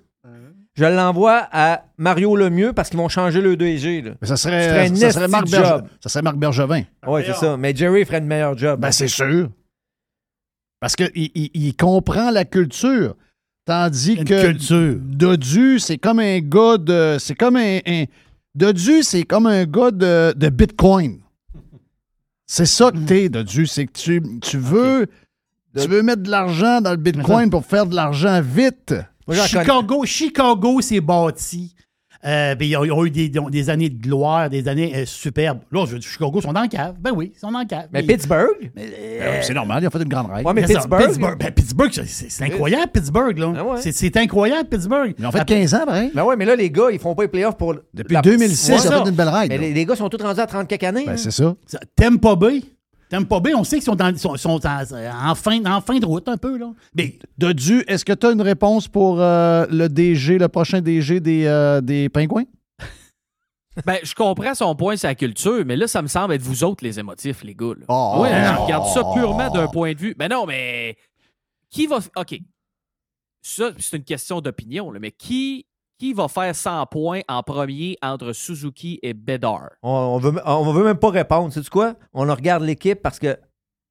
Je 0.76 0.84
l'envoie 0.84 1.46
à 1.50 1.82
Mario 1.98 2.36
Lemieux 2.36 2.72
parce 2.72 2.88
qu'ils 2.88 2.98
vont 3.00 3.08
changer 3.08 3.40
le 3.40 3.56
DG. 3.56 4.00
Là. 4.00 4.12
Mais 4.22 4.28
ça 4.28 4.36
Tu 4.36 4.42
serait, 4.42 4.86
un 4.86 4.94
ça 4.94 5.10
serait, 5.10 5.22
esti 5.24 5.30
Marc, 5.32 5.44
de 5.46 5.50
Berge- 5.50 5.68
job. 5.68 5.88
ça 6.00 6.08
serait 6.08 6.22
Marc 6.22 6.36
Bergevin. 6.36 6.82
Oui, 7.06 7.22
c'est 7.26 7.34
ça. 7.34 7.56
Mais 7.56 7.74
Jerry 7.74 8.04
ferait 8.04 8.20
le 8.20 8.26
meilleur 8.26 8.56
job. 8.56 8.78
Ben, 8.80 8.92
c'est 8.92 9.08
sûr. 9.08 9.48
Parce 10.80 10.94
qu'il 10.94 11.10
il, 11.16 11.50
il 11.52 11.74
comprend 11.76 12.30
la 12.30 12.44
culture. 12.44 13.16
Tandis 13.68 14.14
Une 14.14 14.24
que 14.24 14.46
culture. 14.46 14.96
Dodu, 14.98 15.78
c'est 15.78 15.98
comme 15.98 16.20
un 16.20 16.38
gars 16.38 16.78
de. 16.78 17.18
C'est 17.20 17.34
comme 17.34 17.56
un. 17.56 17.80
un- 17.86 18.04
Dodu, 18.54 19.02
c'est 19.02 19.24
comme 19.24 19.46
un 19.46 19.66
gars 19.66 19.90
de, 19.90 20.32
de 20.34 20.48
Bitcoin. 20.48 21.18
C'est 22.46 22.64
ça 22.64 22.90
que 22.90 22.96
t'es, 22.96 23.28
Dodu. 23.28 23.66
C'est 23.66 23.84
que 23.86 23.92
tu, 23.92 24.22
tu 24.40 24.56
veux. 24.56 25.06
Tu 25.78 25.86
veux 25.86 26.02
mettre 26.02 26.22
de 26.22 26.30
l'argent 26.30 26.80
dans 26.80 26.92
le 26.92 26.96
Bitcoin 26.96 27.50
pour 27.50 27.66
faire 27.66 27.84
de 27.84 27.94
l'argent 27.94 28.40
vite. 28.40 28.94
Moi, 29.26 29.36
Chicago, 29.46 30.02
Chicago 30.06 30.80
s'est 30.80 31.02
bâti. 31.02 31.74
Euh, 32.26 32.56
ben, 32.56 32.66
ils, 32.66 32.76
ont, 32.76 32.84
ils 32.84 32.90
ont 32.92 33.04
eu 33.06 33.10
des, 33.10 33.70
années 33.70 33.88
de 33.90 34.02
gloire, 34.02 34.50
des 34.50 34.66
années 34.66 34.92
euh, 34.96 35.06
superbes. 35.06 35.60
Là, 35.70 35.84
je 35.86 35.92
veux 35.92 35.98
dire, 36.00 36.08
Chicago 36.10 36.40
sont 36.40 36.52
dans 36.52 36.62
le 36.62 36.68
cave. 36.68 36.96
Ben 37.00 37.12
oui, 37.14 37.30
ils 37.34 37.38
sont 37.38 37.52
dans 37.52 37.60
le 37.60 37.66
cave. 37.66 37.86
Mais 37.92 38.00
Ils- 38.00 38.06
Pittsburgh? 38.08 38.72
euh, 38.76 39.38
c'est 39.42 39.54
normal, 39.54 39.82
il 39.82 39.86
a 39.86 39.90
fait 39.90 40.02
une 40.02 40.08
grande 40.08 40.30
règle. 40.30 40.46
Ouais, 40.48 40.52
mais 40.54 40.62
Pittsburgh? 40.64 41.04
Pittsburgh, 41.06 41.38
ben, 41.38 41.52
Pittsburgh, 41.52 41.92
c'est- 41.92 42.42
incroyable, 42.44 42.90
Pittsburgh. 42.92 43.38
Là. 43.38 43.52
Ah 43.56 43.64
ouais. 43.64 43.92
C'est- 43.92 44.16
incroyable, 44.16 44.68
Pittsburgh. 44.68 45.14
Ils 45.16 45.26
ont 45.26 45.30
fait 45.30 45.44
15 45.44 45.74
ans, 45.74 45.86
pareil. 45.86 46.10
Ben 46.12 46.24
ouais, 46.24 46.34
mais 46.36 46.44
là, 46.44 46.56
les 46.56 46.70
gars, 46.70 46.88
ils 46.90 46.98
font 46.98 47.14
pas 47.14 47.22
les 47.22 47.28
playoffs 47.28 47.56
pour. 47.56 47.74
Depuis 47.94 48.14
la- 48.14 48.20
2006, 48.22 48.70
Ouais, 48.72 48.78
ils 48.82 48.88
ont 48.88 49.04
fait 49.04 49.10
une 49.10 49.16
belle 49.16 49.28
règle. 49.28 49.54
Mais 49.54 49.58
les, 49.58 49.72
les 49.72 49.84
gars 49.86 49.94
sont 49.94 50.08
tous 50.08 50.20
rendus 50.22 50.40
à 50.40 50.46
30 50.46 50.66
quelques 50.66 50.84
années. 50.84 51.04
Ben, 51.06 51.12
hein. 51.12 51.16
c'est 51.16 51.30
ça. 51.30 51.54
Ça, 51.66 51.78
T'aimes 51.94 52.18
T'aimes 53.08 53.26
pas 53.26 53.40
B? 53.40 53.48
On 53.56 53.64
sait 53.64 53.76
qu'ils 53.76 53.84
sont, 53.84 53.94
dans- 53.94 54.16
sont, 54.16 54.36
sont 54.36 54.60
en, 54.66 55.30
en 55.30 55.34
fin, 55.34 55.64
en 55.64 55.80
fin 55.80 55.98
de 55.98 56.04
route 56.06 56.28
un 56.28 56.36
peu. 56.36 56.58
Là. 56.58 56.72
Mais 56.94 57.18
Dodu, 57.38 57.82
est-ce 57.86 58.04
que 58.04 58.12
tu 58.12 58.26
as 58.26 58.32
une 58.32 58.42
réponse 58.42 58.86
pour 58.88 59.20
euh, 59.20 59.66
le 59.70 59.88
DG, 59.88 60.38
le 60.38 60.48
prochain 60.48 60.80
DG 60.80 61.20
des, 61.20 61.46
euh, 61.46 61.80
des 61.80 62.08
Pingouins? 62.08 62.44
Ben, 63.86 63.98
je 64.02 64.12
comprends 64.12 64.54
son 64.56 64.74
point, 64.74 64.96
sa 64.96 65.14
culture, 65.14 65.62
mais 65.64 65.76
là, 65.76 65.86
ça 65.86 66.02
me 66.02 66.08
semble 66.08 66.34
être 66.34 66.42
vous 66.42 66.64
autres 66.64 66.82
les 66.82 66.98
émotifs, 66.98 67.44
les 67.44 67.54
gars. 67.54 67.74
Oh. 67.86 68.18
ouais, 68.22 68.30
je 68.30 68.60
regarde 68.62 68.86
ça 68.92 69.02
purement 69.14 69.48
d'un 69.50 69.68
point 69.68 69.92
de 69.92 69.98
vue. 69.98 70.16
Mais 70.18 70.28
non, 70.28 70.46
mais 70.46 70.96
qui 71.70 71.86
va. 71.86 71.98
OK. 72.16 72.40
Ça, 73.40 73.70
c'est 73.78 73.96
une 73.96 74.02
question 74.04 74.40
d'opinion, 74.40 74.92
mais 75.00 75.12
qui, 75.12 75.64
qui 75.98 76.12
va 76.12 76.28
faire 76.28 76.54
100 76.54 76.86
points 76.86 77.20
en 77.28 77.42
premier 77.42 77.96
entre 78.02 78.32
Suzuki 78.32 78.98
et 79.02 79.14
Bedard? 79.14 79.70
On, 79.82 79.90
on 79.90 80.18
veut, 80.18 80.32
on 80.44 80.72
veut 80.72 80.84
même 80.84 80.98
pas 80.98 81.10
répondre. 81.10 81.52
Sais-tu 81.52 81.70
quoi? 81.70 81.94
On 82.14 82.26
regarde 82.32 82.62
l'équipe 82.62 83.00
parce 83.02 83.18
que 83.18 83.36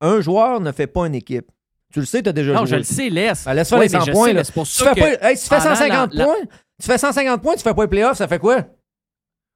un 0.02 0.22
joueur 0.22 0.60
ne 0.62 0.72
fait 0.72 0.88
pas 0.88 1.08
une 1.08 1.16
équipe. 1.16 1.52
Tu 1.94 2.00
le 2.00 2.06
sais, 2.06 2.22
tu 2.22 2.30
as 2.30 2.34
déjà 2.34 2.54
Non, 2.54 2.60
joué. 2.62 2.68
je 2.70 2.76
le 2.76 2.84
sais, 2.84 3.10
laisse. 3.10 3.46
Ben, 3.46 3.54
laisse 3.54 3.70
faire 3.70 3.80
les 3.80 3.90
100 3.90 4.00
mais 4.00 4.06
je 4.06 4.12
points. 4.12 4.26
sais, 4.28 4.34
là. 4.34 4.40
mais 4.40 4.44
c'est 4.44 4.54
pour 4.54 4.66
tu, 4.68 4.72
fais 4.84 4.94
que 4.94 5.00
pas, 5.20 5.30
hey, 5.30 5.38
si 5.38 5.44
tu 5.44 5.50
fais 5.50 5.58
pendant 5.62 5.76
150 5.76 6.14
la- 6.14 6.20
la- 6.20 6.26
points, 6.26 6.46
tu 6.82 6.86
fais 6.88 6.98
150 6.98 7.42
points, 7.42 7.56
tu 7.56 7.62
fais 7.64 7.74
pas 7.74 7.84
les 7.84 7.88
playoffs, 7.88 8.18
ça 8.18 8.28
fait 8.28 8.40
quoi? 8.40 8.62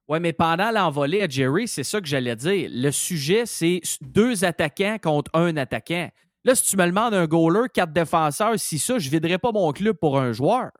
Oui, 0.08 0.18
mais 0.20 0.32
pendant 0.32 0.70
l'envolée 0.70 1.22
à 1.22 1.28
Jerry, 1.28 1.68
c'est 1.68 1.84
ça 1.84 2.00
que 2.00 2.06
j'allais 2.06 2.34
dire. 2.36 2.68
Le 2.72 2.90
sujet, 2.90 3.44
c'est 3.46 3.80
deux 4.00 4.44
attaquants 4.44 4.96
contre 5.00 5.30
un 5.34 5.56
attaquant. 5.56 6.08
Là, 6.44 6.54
si 6.54 6.64
tu 6.64 6.76
me 6.76 6.86
demandes 6.86 7.14
un 7.14 7.26
goaler, 7.26 7.68
quatre 7.72 7.92
défenseurs, 7.92 8.58
si 8.58 8.78
ça, 8.78 8.98
je 8.98 9.08
viderais 9.08 9.38
pas 9.38 9.52
mon 9.52 9.70
club 9.72 9.96
pour 9.96 10.18
un 10.18 10.32
joueur. 10.32 10.70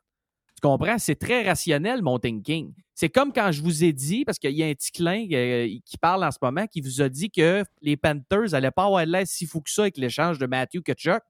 Comprends? 0.62 0.96
C'est 0.98 1.16
très 1.16 1.42
rationnel, 1.46 2.02
mon 2.02 2.18
thinking. 2.18 2.72
C'est 2.94 3.08
comme 3.08 3.32
quand 3.32 3.50
je 3.50 3.60
vous 3.62 3.82
ai 3.82 3.92
dit, 3.92 4.24
parce 4.24 4.38
qu'il 4.38 4.52
y 4.52 4.62
a 4.62 4.66
un 4.66 4.72
petit 4.74 4.92
clin 4.92 5.26
euh, 5.32 5.66
qui 5.84 5.98
parle 5.98 6.22
en 6.24 6.30
ce 6.30 6.38
moment, 6.40 6.66
qui 6.66 6.80
vous 6.80 7.02
a 7.02 7.08
dit 7.08 7.30
que 7.30 7.64
les 7.80 7.96
Panthers 7.96 8.50
n'allaient 8.52 8.70
pas 8.70 8.84
avoir 8.84 9.04
l'air 9.04 9.24
si 9.26 9.44
fou 9.46 9.60
que 9.60 9.70
ça 9.70 9.82
avec 9.82 9.96
l'échange 9.98 10.38
de 10.38 10.46
Matthew 10.46 10.82
Kachuk. 10.84 11.20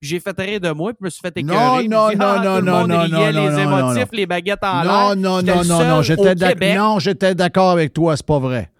Puis 0.00 0.10
J'ai 0.10 0.20
fait 0.20 0.40
rire 0.40 0.60
de 0.60 0.70
moi, 0.70 0.92
puis 0.92 0.98
je 1.00 1.04
me 1.06 1.10
suis 1.10 1.20
fait 1.20 1.36
écœurer. 1.36 1.88
Non, 1.88 2.08
non, 2.08 2.16
non, 2.16 2.16
Ah, 2.20 2.42
non, 2.44 2.62
non, 2.62 2.86
non, 2.86 2.86
non, 2.86 3.02
les 3.04 3.32
non, 3.32 3.50
non, 3.50 3.58
émotifs, 3.58 4.12
non. 4.12 4.16
les 4.18 4.26
baguettes 4.26 4.62
en 4.62 4.82
l'air. 4.82 5.16
Non, 5.16 5.16
non, 5.16 5.40
J'étais 5.40 5.54
non, 5.54 5.64
non, 5.64 6.84
non, 6.94 6.98
j'étais 7.00 7.34
d'accord 7.34 7.70
avec 7.72 7.92
toi, 7.92 8.16
c'est 8.16 8.24
pas 8.24 8.38
vrai. 8.38 8.70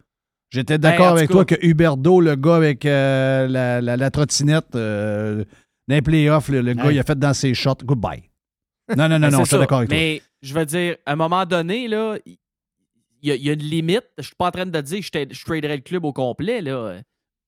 J'étais 0.51 0.78
Ben, 0.78 0.90
d'accord 0.93 1.09
avec 1.09 1.28
toi 1.28 1.44
que 1.44 1.56
Huberdo, 1.60 2.20
le 2.20 2.35
gars 2.36 2.56
avec 2.56 2.86
euh, 2.86 3.47
la, 3.48 3.80
la, 3.82 3.97
la 3.98 4.10
trottinette 4.10 4.74
euh, 4.76 5.44
dans 5.89 5.94
les 5.97 6.02
playoffs, 6.02 6.48
le, 6.48 6.62
le 6.62 6.72
gars, 6.72 6.90
il 6.93 6.98
a 6.98 7.02
fait 7.02 7.18
dans 7.18 7.35
ses 7.35 7.52
shots. 7.52 7.74
Goodbye. 7.85 8.27
Non, 8.97 9.09
non, 9.09 9.19
non, 9.19 9.31
non, 9.31 9.40
je 9.40 9.48
suis 9.48 9.59
d'accord 9.59 9.78
avec 9.78 9.89
toi. 9.90 9.98
Mais 9.98 10.23
je 10.43 10.55
veux 10.55 10.66
dire, 10.66 10.97
à 11.06 11.12
un 11.12 11.16
moment 11.16 11.44
donné, 11.47 11.89
là, 11.89 12.16
il 12.27 12.36
y, 13.23 13.31
a- 13.32 13.35
il 13.35 13.43
y 13.43 13.51
a 13.51 13.52
une 13.55 13.59
limite. 13.62 14.05
Je 14.19 14.23
suis 14.24 14.35
pas 14.36 14.47
en 14.47 14.51
train 14.51 14.66
de 14.66 14.81
dire 14.81 15.01
que 15.01 15.19
je, 15.35 15.44
traderais 15.44 15.77
le 15.77 15.82
club 15.82 16.05
au 16.05 16.12
complet, 16.12 16.60
là. 16.60 17.01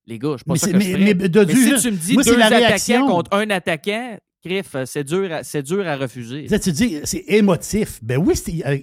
Les 0.06 0.18
gars, 0.18 0.32
je 0.32 0.36
suis 0.38 0.44
pas 0.44 0.52
Mais 0.54 0.58
c'est- 0.58 0.72
que 0.72 0.76
mais- 0.76 0.84
je 1.10 1.14
mais 1.14 1.28
Dodu, 1.28 1.54
si 1.54 1.68
juste- 1.68 1.82
tu 1.82 1.90
me 1.92 1.96
dis 1.96 2.14
moi, 2.14 2.22
deux 2.24 2.34
attaquants 2.40 2.56
réaction. 2.66 3.06
contre 3.06 3.36
un 3.36 3.50
attaquant, 3.50 4.18
Criff, 4.42 4.74
euh, 4.74 4.84
c'est 4.86 5.04
dur, 5.04 5.30
à- 5.32 5.62
dur 5.62 5.86
à 5.86 5.96
refuser. 5.96 6.46
Tu 6.60 6.72
dis, 6.72 6.98
c'est 7.04 7.24
émotif. 7.28 8.00
Ben 8.02 8.16
oui, 8.18 8.34
c'est 8.34 8.66
euh, 8.66 8.78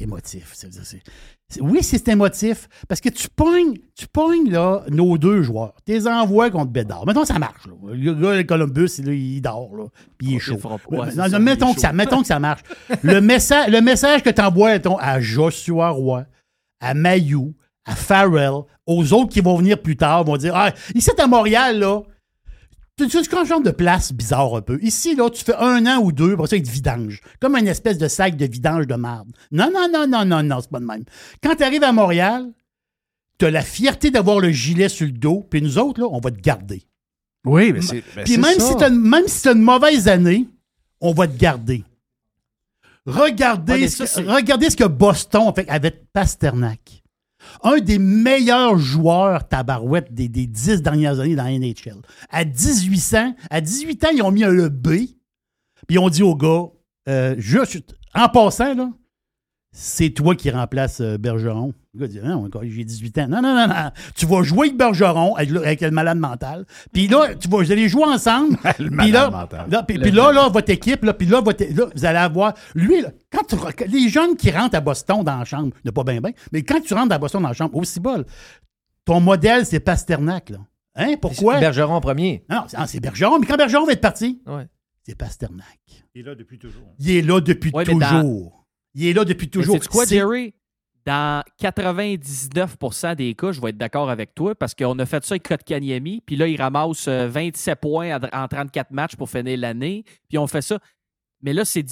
émotif. 0.00 0.54
Oui, 1.60 1.82
c'est 1.82 2.08
émotif. 2.08 2.68
Parce 2.88 3.00
que 3.00 3.08
tu 3.08 3.28
pognes, 3.28 3.76
tu 3.94 4.06
pognes 4.08 4.50
là, 4.50 4.82
nos 4.90 5.16
deux 5.16 5.42
joueurs. 5.42 5.74
Tu 5.86 5.92
les 5.92 6.08
envoies 6.08 6.50
contre 6.50 6.70
Bédard. 6.72 7.06
Mettons, 7.06 7.24
ça 7.24 7.38
marche. 7.38 7.66
Là. 7.66 7.94
Le 7.94 8.14
gars, 8.14 8.34
le 8.34 8.42
Columbus, 8.42 8.90
là, 9.04 9.12
il 9.12 9.40
dort. 9.40 9.76
Là, 9.76 9.84
puis 10.18 10.28
il 10.28 10.36
est 10.36 10.38
chaud. 10.40 10.58
Ouais, 10.90 11.14
non, 11.14 11.28
non, 11.28 11.40
mettons, 11.40 11.72
que 11.72 11.80
ça, 11.80 11.92
mettons 11.92 12.20
que 12.20 12.26
ça 12.26 12.40
marche. 12.40 12.62
le, 13.02 13.20
message, 13.20 13.70
le 13.70 13.80
message 13.80 14.22
que 14.22 14.30
tu 14.30 14.42
envoies 14.42 14.80
à 15.00 15.20
Joshua 15.20 15.90
Roy, 15.90 16.24
à 16.80 16.94
Mayou, 16.94 17.54
à 17.84 17.94
Farrell, 17.94 18.62
aux 18.84 19.12
autres 19.12 19.30
qui 19.32 19.40
vont 19.40 19.56
venir 19.56 19.80
plus 19.80 19.96
tard, 19.96 20.24
vont 20.24 20.36
dire 20.36 20.54
Ah, 20.56 20.72
ici 20.94 21.10
à 21.16 21.26
Montréal, 21.28 21.78
là, 21.78 22.02
tu 22.96 23.08
tu 23.08 23.36
un 23.36 23.44
genre 23.44 23.60
de 23.60 23.70
place 23.70 24.12
bizarre 24.12 24.54
un 24.56 24.62
peu. 24.62 24.78
Ici, 24.82 25.14
là, 25.14 25.28
tu 25.28 25.44
fais 25.44 25.54
un 25.56 25.84
an 25.86 26.00
ou 26.02 26.12
deux, 26.12 26.34
pour 26.36 26.48
ça, 26.48 26.56
ils 26.56 26.62
te 26.62 26.70
vidange. 26.70 27.20
Comme 27.40 27.54
une 27.56 27.68
espèce 27.68 27.98
de 27.98 28.08
sac 28.08 28.36
de 28.36 28.46
vidange 28.46 28.86
de 28.86 28.94
marde. 28.94 29.28
Non, 29.52 29.70
non, 29.72 29.86
non, 29.92 30.06
non, 30.06 30.24
non, 30.24 30.42
non, 30.42 30.60
c'est 30.62 30.70
pas 30.70 30.80
de 30.80 30.86
même. 30.86 31.04
Quand 31.42 31.54
tu 31.56 31.62
arrives 31.62 31.84
à 31.84 31.92
Montréal, 31.92 32.50
tu 33.38 33.44
as 33.44 33.50
la 33.50 33.60
fierté 33.62 34.10
d'avoir 34.10 34.40
le 34.40 34.50
gilet 34.50 34.88
sur 34.88 35.06
le 35.06 35.12
dos, 35.12 35.46
puis 35.50 35.60
nous 35.60 35.76
autres, 35.78 36.00
là, 36.00 36.06
on 36.10 36.20
va 36.20 36.30
te 36.30 36.40
garder. 36.40 36.84
Oui, 37.44 37.72
mais 37.72 37.82
c'est. 37.82 38.02
ben, 38.14 38.24
Puis 38.24 38.32
c'est 38.34 38.40
même 38.40 38.58
ça. 38.58 38.66
si, 38.66 38.76
t'as 38.76 38.88
une, 38.88 38.98
même 38.98 39.28
si 39.28 39.42
tu 39.42 39.48
as 39.48 39.52
une 39.52 39.60
mauvaise 39.62 40.08
année, 40.08 40.48
on 41.00 41.12
va 41.12 41.28
te 41.28 41.36
garder. 41.36 41.84
Regardez, 43.04 43.72
Ouais, 43.74 43.88
ce, 43.88 43.98
que, 44.02 44.06
c'est- 44.08 44.22
regardez 44.22 44.70
ce 44.70 44.76
que 44.76 44.84
Boston 44.84 45.48
a 45.48 45.52
fait 45.52 45.68
avec 45.68 46.10
Pasternak. 46.12 47.02
Un 47.62 47.78
des 47.78 47.98
meilleurs 47.98 48.78
joueurs 48.78 49.46
tabarouettes 49.48 50.12
des, 50.12 50.28
des 50.28 50.46
dix 50.46 50.82
dernières 50.82 51.20
années 51.20 51.36
dans 51.36 51.44
la 51.44 51.58
NHL. 51.58 52.00
À 52.30 52.44
18 52.44 53.14
ans, 53.14 53.34
à 53.50 53.60
18 53.60 54.04
ans, 54.04 54.08
ils 54.14 54.22
ont 54.22 54.30
mis 54.30 54.44
un 54.44 54.68
B, 54.68 54.88
puis 54.88 55.16
ils 55.90 55.98
ont 55.98 56.08
dit 56.08 56.22
au 56.22 56.34
gars, 56.34 56.64
euh, 57.08 57.34
juste, 57.38 57.94
en 58.14 58.28
passant, 58.28 58.74
là, 58.74 58.90
c'est 59.78 60.08
toi 60.08 60.34
qui 60.34 60.50
remplaces 60.50 61.02
euh, 61.02 61.18
Bergeron. 61.18 61.74
Le 61.92 62.00
gars 62.00 62.06
dit, 62.08 62.18
non, 62.22 62.46
encore, 62.46 62.62
j'ai 62.64 62.82
18 62.82 63.18
ans. 63.18 63.28
Non, 63.28 63.42
non, 63.42 63.54
non, 63.54 63.68
non. 63.68 63.90
Tu 64.14 64.24
vas 64.24 64.42
jouer 64.42 64.68
avec 64.68 64.78
Bergeron, 64.78 65.34
avec 65.34 65.50
le, 65.50 65.60
avec 65.62 65.80
le 65.82 65.90
malade 65.90 66.16
mental. 66.18 66.64
Puis 66.94 67.08
là, 67.08 67.34
tu 67.34 67.46
vas, 67.48 67.58
vous 67.58 67.72
allez 67.72 67.86
jouer 67.88 68.04
ensemble. 68.04 68.56
Le 68.78 68.88
Puis 68.90 69.10
là, 69.10 69.28
malade 69.30 69.32
mental. 69.32 69.70
là, 69.70 69.82
puis, 69.82 69.98
puis 69.98 70.10
là, 70.10 70.32
là, 70.32 70.48
votre 70.48 70.70
équipe, 70.70 71.04
là, 71.04 71.12
puis 71.12 71.26
là, 71.26 71.40
votre- 71.42 71.62
là, 71.64 71.86
vous 71.94 72.04
allez 72.06 72.18
avoir. 72.18 72.54
Lui, 72.74 73.02
là, 73.02 73.10
quand 73.30 73.42
tu, 73.48 73.56
les 73.88 74.08
jeunes 74.08 74.34
qui 74.36 74.50
rentrent 74.50 74.76
à 74.76 74.80
Boston 74.80 75.22
dans 75.22 75.36
la 75.38 75.44
chambre, 75.44 75.74
ne 75.84 75.90
pas 75.90 76.04
bien, 76.04 76.20
bien, 76.22 76.32
mais 76.52 76.62
quand 76.62 76.80
tu 76.80 76.94
rentres 76.94 77.14
à 77.14 77.18
Boston 77.18 77.42
dans 77.42 77.48
la 77.48 77.54
chambre, 77.54 77.76
aussi 77.76 78.00
bol, 78.00 78.24
ton 79.04 79.20
modèle, 79.20 79.66
c'est 79.66 79.80
Pasternak, 79.80 80.50
là. 80.50 80.58
Hein? 80.94 81.16
Pourquoi? 81.20 81.60
Bergeron 81.60 81.94
en 81.96 82.00
premier. 82.00 82.44
Non, 82.48 82.62
c'est 82.66 82.76
ah, 82.78 82.86
c'est 82.86 83.00
Bergeron, 83.00 83.38
mais 83.38 83.46
quand 83.46 83.56
Bergeron 83.58 83.84
va 83.84 83.92
être 83.92 84.00
parti, 84.00 84.40
Ouais. 84.46 84.66
c'est 85.02 85.14
Pasternak. 85.14 85.78
Il 86.14 86.20
est 86.22 86.24
là 86.24 86.34
depuis 86.34 86.58
toujours. 86.58 86.82
Il 86.98 87.10
est 87.10 87.20
là 87.22 87.40
depuis 87.42 87.70
Ouais, 87.74 87.84
toujours. 87.84 88.55
Il 88.96 89.06
est 89.06 89.12
là 89.12 89.24
depuis 89.24 89.48
toujours. 89.48 89.76
sais-tu 89.76 89.88
quoi, 89.88 90.06
C'est- 90.06 90.16
Jerry? 90.16 90.54
Dans 91.04 91.44
99% 91.60 93.14
des 93.14 93.34
cas, 93.34 93.52
je 93.52 93.60
vais 93.60 93.70
être 93.70 93.76
d'accord 93.78 94.10
avec 94.10 94.34
toi 94.34 94.54
parce 94.54 94.74
qu'on 94.74 94.98
a 94.98 95.06
fait 95.06 95.24
ça 95.24 95.34
avec 95.34 95.44
Kotkaniemi, 95.46 96.20
puis 96.24 96.34
là, 96.36 96.48
il 96.48 96.60
ramasse 96.60 97.06
euh, 97.08 97.28
27 97.28 97.80
points 97.80 98.16
en- 98.20 98.42
en 98.44 98.48
34 98.48 98.90
matchs 98.90 99.14
pour 99.16 99.30
finir 99.30 99.58
l'année, 99.58 100.04
puis 100.28 100.38
on 100.38 100.46
fait 100.46 100.62
ça. 100.62 100.78
Mais 101.42 101.52
là, 101.52 101.64
c'est 101.64 101.84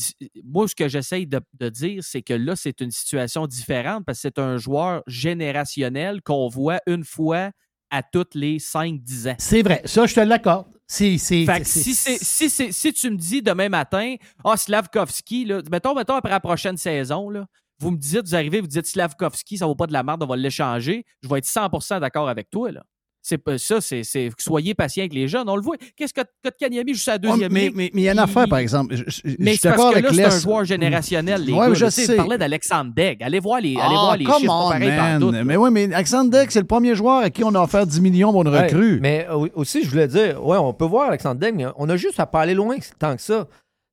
moi, 0.43 0.66
ce 0.66 0.74
que 0.74 0.89
j'essaye 0.89 1.26
de, 1.26 1.40
de 1.60 1.68
dire, 1.68 2.02
c'est 2.02 2.22
que 2.22 2.35
là, 2.35 2.56
c'est 2.56 2.81
une 2.81 2.90
situation 2.90 3.47
différente 3.47 4.05
parce 4.05 4.18
que 4.18 4.22
c'est 4.22 4.39
un 4.40 4.56
joueur 4.56 5.02
générationnel 5.06 6.22
qu'on 6.22 6.48
voit 6.48 6.81
une 6.86 7.05
fois 7.05 7.51
à 7.90 8.02
toutes 8.02 8.35
les 8.35 8.59
5-10 8.59 9.28
ans. 9.31 9.35
C'est 9.39 9.62
vrai. 9.62 9.82
Ça, 9.85 10.06
je 10.06 10.15
te 10.15 10.20
l'accorde. 10.20 10.66
Si, 10.86 11.19
si, 11.19 12.51
c'est- 12.51 12.73
si 12.73 12.93
tu 12.93 13.11
me 13.11 13.16
dis 13.16 13.40
demain 13.43 13.69
matin, 13.70 14.16
ah, 14.44 14.56
Slavkovski, 14.56 15.44
là, 15.47 15.62
mettons, 15.70 15.94
mettons 15.94 16.15
après 16.15 16.31
la 16.31 16.40
prochaine 16.40 16.77
saison, 16.77 17.31
là, 17.31 17.47
vous 17.78 17.90
me 17.90 17.97
dites, 17.97 18.27
vous 18.28 18.35
arrivez, 18.35 18.61
vous 18.61 18.66
dites 18.66 18.86
Slavkovski, 18.86 19.59
ça 19.59 19.66
vaut 19.66 19.74
pas 19.74 19.86
de 19.86 19.93
la 19.93 20.02
merde, 20.02 20.23
on 20.23 20.27
va 20.27 20.36
l'échanger, 20.36 21.05
je 21.23 21.28
vais 21.28 21.39
être 21.39 21.47
100% 21.47 22.01
d'accord 22.01 22.28
avec 22.28 22.51
toi. 22.51 22.70
Là. 22.70 22.85
C'est 23.26 23.38
pas 23.38 23.56
ça, 23.56 23.80
c'est, 23.80 24.05
c'est- 24.05 24.28
soyez 24.38 24.74
patient 24.74 25.01
avec 25.01 25.14
les 25.14 25.28
jeunes. 25.28 25.48
On 25.48 25.56
le 25.56 25.62
voit. 25.62 25.76
Qu'est-ce 25.96 26.12
que 26.12 26.20
Kotkaniemi 26.42 26.92
juste 26.92 27.09
à 27.09 27.12
la 27.12 27.16
Ouais, 27.16 27.30
deuxième 27.32 27.52
mais, 27.55 27.60
ligue? 27.62 27.72
mais, 27.74 27.90
mais 27.94 28.01
il 28.02 28.05
y 28.05 28.09
a 28.10 28.12
une 28.12 28.18
Il- 28.18 28.20
affaire, 28.20 28.46
par 28.46 28.59
exemple. 28.59 28.94
Je, 28.94 29.05
je- 29.06 29.20
je 29.24 29.36
Mais 29.38 29.56
c'est 29.56 29.70
parce 29.70 29.80
que 29.82 29.92
avec 29.92 30.05
là, 30.05 30.10
c'est 30.12 30.24
un 30.24 30.40
joueur 30.40 30.64
générationnel, 30.66 31.42
les 31.42 31.52
Ouais, 31.55 31.59
gars. 31.60 31.68
mais 31.70 31.74
je. 31.74 31.84
Tu 31.86 31.90
sais. 31.90 32.06
Je 32.06 32.12
parlais 32.12 32.36
d'Alexandre 32.36 32.92
Degg. 32.94 33.22
Allez 33.22 33.40
voir 33.40 33.62
les, 33.62 33.70
allez 33.70 33.80
Ah, 33.82 33.88
voir 33.88 34.16
les 34.18 34.24
come 34.26 34.40
chiffres, 34.40 34.52
on, 34.52 34.78
man. 34.78 35.42
Mais 35.46 35.56
oui, 35.56 35.70
mais 35.72 35.94
Alexandre 35.94 36.30
Deck, 36.30 36.52
c'est 36.52 36.60
le 36.60 36.66
premier 36.66 36.94
joueur 36.94 37.20
à 37.24 37.30
qui 37.30 37.42
on 37.44 37.55
a 37.55 37.62
offert 37.62 37.86
10 37.86 38.02
millions 38.02 38.30
pour 38.30 38.42
une 38.42 38.48
Ouais, 38.48 38.64
recrue. 38.64 38.98
mais 39.01 39.26
aussi, 39.55 39.82
je 39.84 39.88
voulais 39.88 40.06
dire, 40.09 40.44
ouais, 40.44 40.59
on 40.59 40.74
peut 40.74 40.84
voir 40.84 41.09
Alexandre 41.09 41.40
Daigle, 41.40 41.56
mais 41.56 41.66
on 41.78 41.88
a 41.88 41.96
juste 41.96 42.20
à 42.20 42.26
pas 42.26 42.42
aller 42.42 42.52
loin 42.55 42.76
tant 42.98 43.16
que 43.16 43.22
ça. 43.22 43.48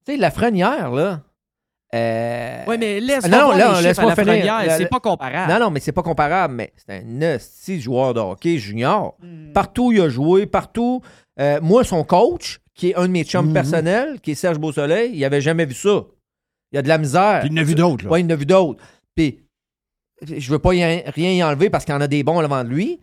Tu 0.06 0.12
sais, 0.12 0.18
la 0.18 0.30
frenière, 0.32 0.92
là. 0.92 1.22
Euh, 1.94 2.64
Oui, 2.68 2.78
mais 2.80 3.00
laisse 3.00 3.26
Ah, 3.26 3.30
non, 3.30 3.52
là, 3.52 3.56
les 3.58 3.64
chiffres 3.76 3.82
laisse-moi 3.84 4.12
à 4.12 4.16
la 4.16 4.24
finir. 4.36 4.78
C'est 4.78 4.86
pas 4.90 5.00
comparable. 5.00 5.52
Non, 5.54 5.60
non, 5.60 5.72
mais 5.72 5.80
c'est 5.80 5.92
pas 5.92 6.04
comparable, 6.04 6.54
mais 6.56 6.74
c'est 6.78 7.04
un 7.04 7.22
esti 7.22 7.82
joueur 7.82 8.14
de 8.14 8.20
hockey 8.20 8.58
junior. 8.58 9.16
Hmm. 9.22 9.52
Partout 9.54 9.88
où 9.88 9.92
il 9.92 10.02
a 10.02 10.10
joué, 10.10 10.46
partout. 10.46 11.02
Euh, 11.40 11.60
moi, 11.62 11.84
son 11.84 12.04
coach, 12.04 12.60
qui 12.76 12.90
est 12.92 12.96
un 12.96 13.04
de 13.08 13.12
mes 13.12 13.24
chums 13.24 13.48
Mhm. 13.48 13.54
personnels, 13.54 14.20
qui 14.22 14.32
est 14.32 14.36
Serge 14.36 14.58
Beausoleil, 14.60 15.12
il 15.14 15.24
avait 15.26 15.42
jamais 15.42 15.66
vu 15.66 15.74
ça. 15.74 16.04
Il 16.72 16.78
a 16.80 16.82
de 16.82 16.88
la 16.88 16.98
misère. 16.98 17.40
Puis 17.42 17.50
il 17.52 17.58
en 17.60 17.62
a 17.62 17.64
vu 17.66 17.76
d'autres. 17.76 18.06
là. 18.06 18.12
Oui, 18.12 18.22
il 18.22 18.26
en 18.26 18.30
a 18.30 18.36
vu 18.36 18.46
d'autres. 18.46 18.82
Puis, 19.16 19.40
je 20.22 20.50
veux 20.52 20.60
pas 20.60 20.74
y 20.74 20.84
en- 20.86 21.02
rien 21.08 21.32
y 21.32 21.44
enlever 21.44 21.70
parce 21.70 21.84
qu'il 21.84 21.94
y 21.94 21.98
en 21.98 22.02
a 22.02 22.08
des 22.08 22.24
bons 22.24 22.40
avant 22.40 22.64
de 22.64 22.70
lui, 22.70 23.00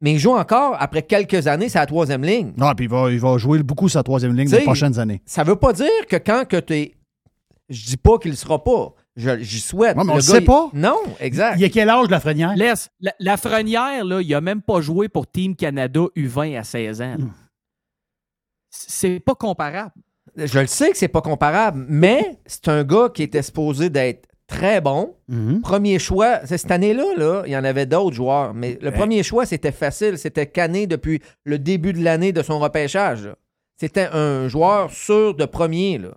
mais 0.00 0.12
il 0.12 0.18
joue 0.18 0.36
encore, 0.36 0.76
après 0.78 1.02
quelques 1.02 1.46
années, 1.48 1.68
c'est 1.68 1.78
la 1.78 1.86
troisième 1.86 2.22
ligne. 2.22 2.52
Non, 2.56 2.72
puis 2.74 2.84
il 2.86 2.90
va, 2.90 3.10
il 3.10 3.18
va 3.18 3.36
jouer 3.38 3.62
beaucoup 3.62 3.88
sa 3.88 4.02
troisième 4.04 4.36
ligne 4.36 4.46
T'sais, 4.46 4.58
les 4.58 4.64
prochaines 4.64 4.98
années. 5.00 5.20
Ça 5.26 5.42
veut 5.42 5.56
pas 5.56 5.72
dire 5.72 5.88
que 6.08 6.16
quand 6.16 6.46
que 6.46 6.58
tu 6.58 6.74
es. 6.74 6.94
Je 7.68 7.84
dis 7.86 7.96
pas 7.96 8.18
qu'il 8.18 8.30
le 8.30 8.36
sera 8.36 8.62
pas. 8.64 8.94
Je- 9.16 9.38
J'y 9.40 9.60
souhaite. 9.60 9.96
Ouais, 9.96 10.04
mais 10.04 10.12
on 10.12 10.16
Le 10.16 10.20
sait 10.22 10.38
il- 10.38 10.44
pas. 10.44 10.70
Non, 10.72 10.96
exact. 11.20 11.56
Il 11.56 11.60
y 11.62 11.64
a 11.64 11.68
quel 11.68 11.88
âge, 11.90 12.08
la 12.08 12.20
Frenière? 12.20 12.54
Laisse. 12.56 12.88
La, 13.00 13.12
la 13.18 13.36
Frenière, 13.36 14.04
là, 14.04 14.20
il 14.22 14.34
a 14.34 14.40
même 14.40 14.62
pas 14.62 14.80
joué 14.80 15.08
pour 15.08 15.26
Team 15.26 15.54
Canada 15.56 16.00
U20 16.16 16.56
à 16.58 16.64
16 16.64 17.02
ans. 17.02 17.16
Hmm. 17.18 17.30
C'est 18.70 19.20
pas 19.20 19.34
comparable. 19.34 19.92
Je 20.36 20.58
le 20.60 20.66
sais 20.66 20.90
que 20.90 20.96
c'est 20.98 21.08
pas 21.08 21.22
comparable, 21.22 21.84
mais 21.88 22.38
c'est 22.46 22.68
un 22.68 22.84
gars 22.84 23.08
qui 23.12 23.22
était 23.22 23.42
supposé 23.42 23.90
d'être 23.90 24.28
très 24.46 24.80
bon. 24.80 25.16
Mhm. 25.28 25.60
Premier 25.62 25.98
choix, 25.98 26.40
c'est 26.44 26.58
cette 26.58 26.70
année-là, 26.70 27.04
là, 27.16 27.42
il 27.46 27.52
y 27.52 27.56
en 27.56 27.64
avait 27.64 27.86
d'autres 27.86 28.14
joueurs, 28.14 28.54
mais 28.54 28.78
le 28.80 28.90
premier 28.92 29.22
choix, 29.22 29.46
c'était 29.46 29.72
facile. 29.72 30.16
C'était 30.16 30.46
Cané 30.46 30.86
depuis 30.86 31.20
le 31.44 31.58
début 31.58 31.92
de 31.92 32.02
l'année 32.02 32.32
de 32.32 32.42
son 32.42 32.58
repêchage. 32.58 33.28
C'était 33.80 34.08
un 34.12 34.48
joueur 34.48 34.90
sûr 34.90 35.34
de 35.34 35.44
premier. 35.44 35.98
Là. 35.98 36.16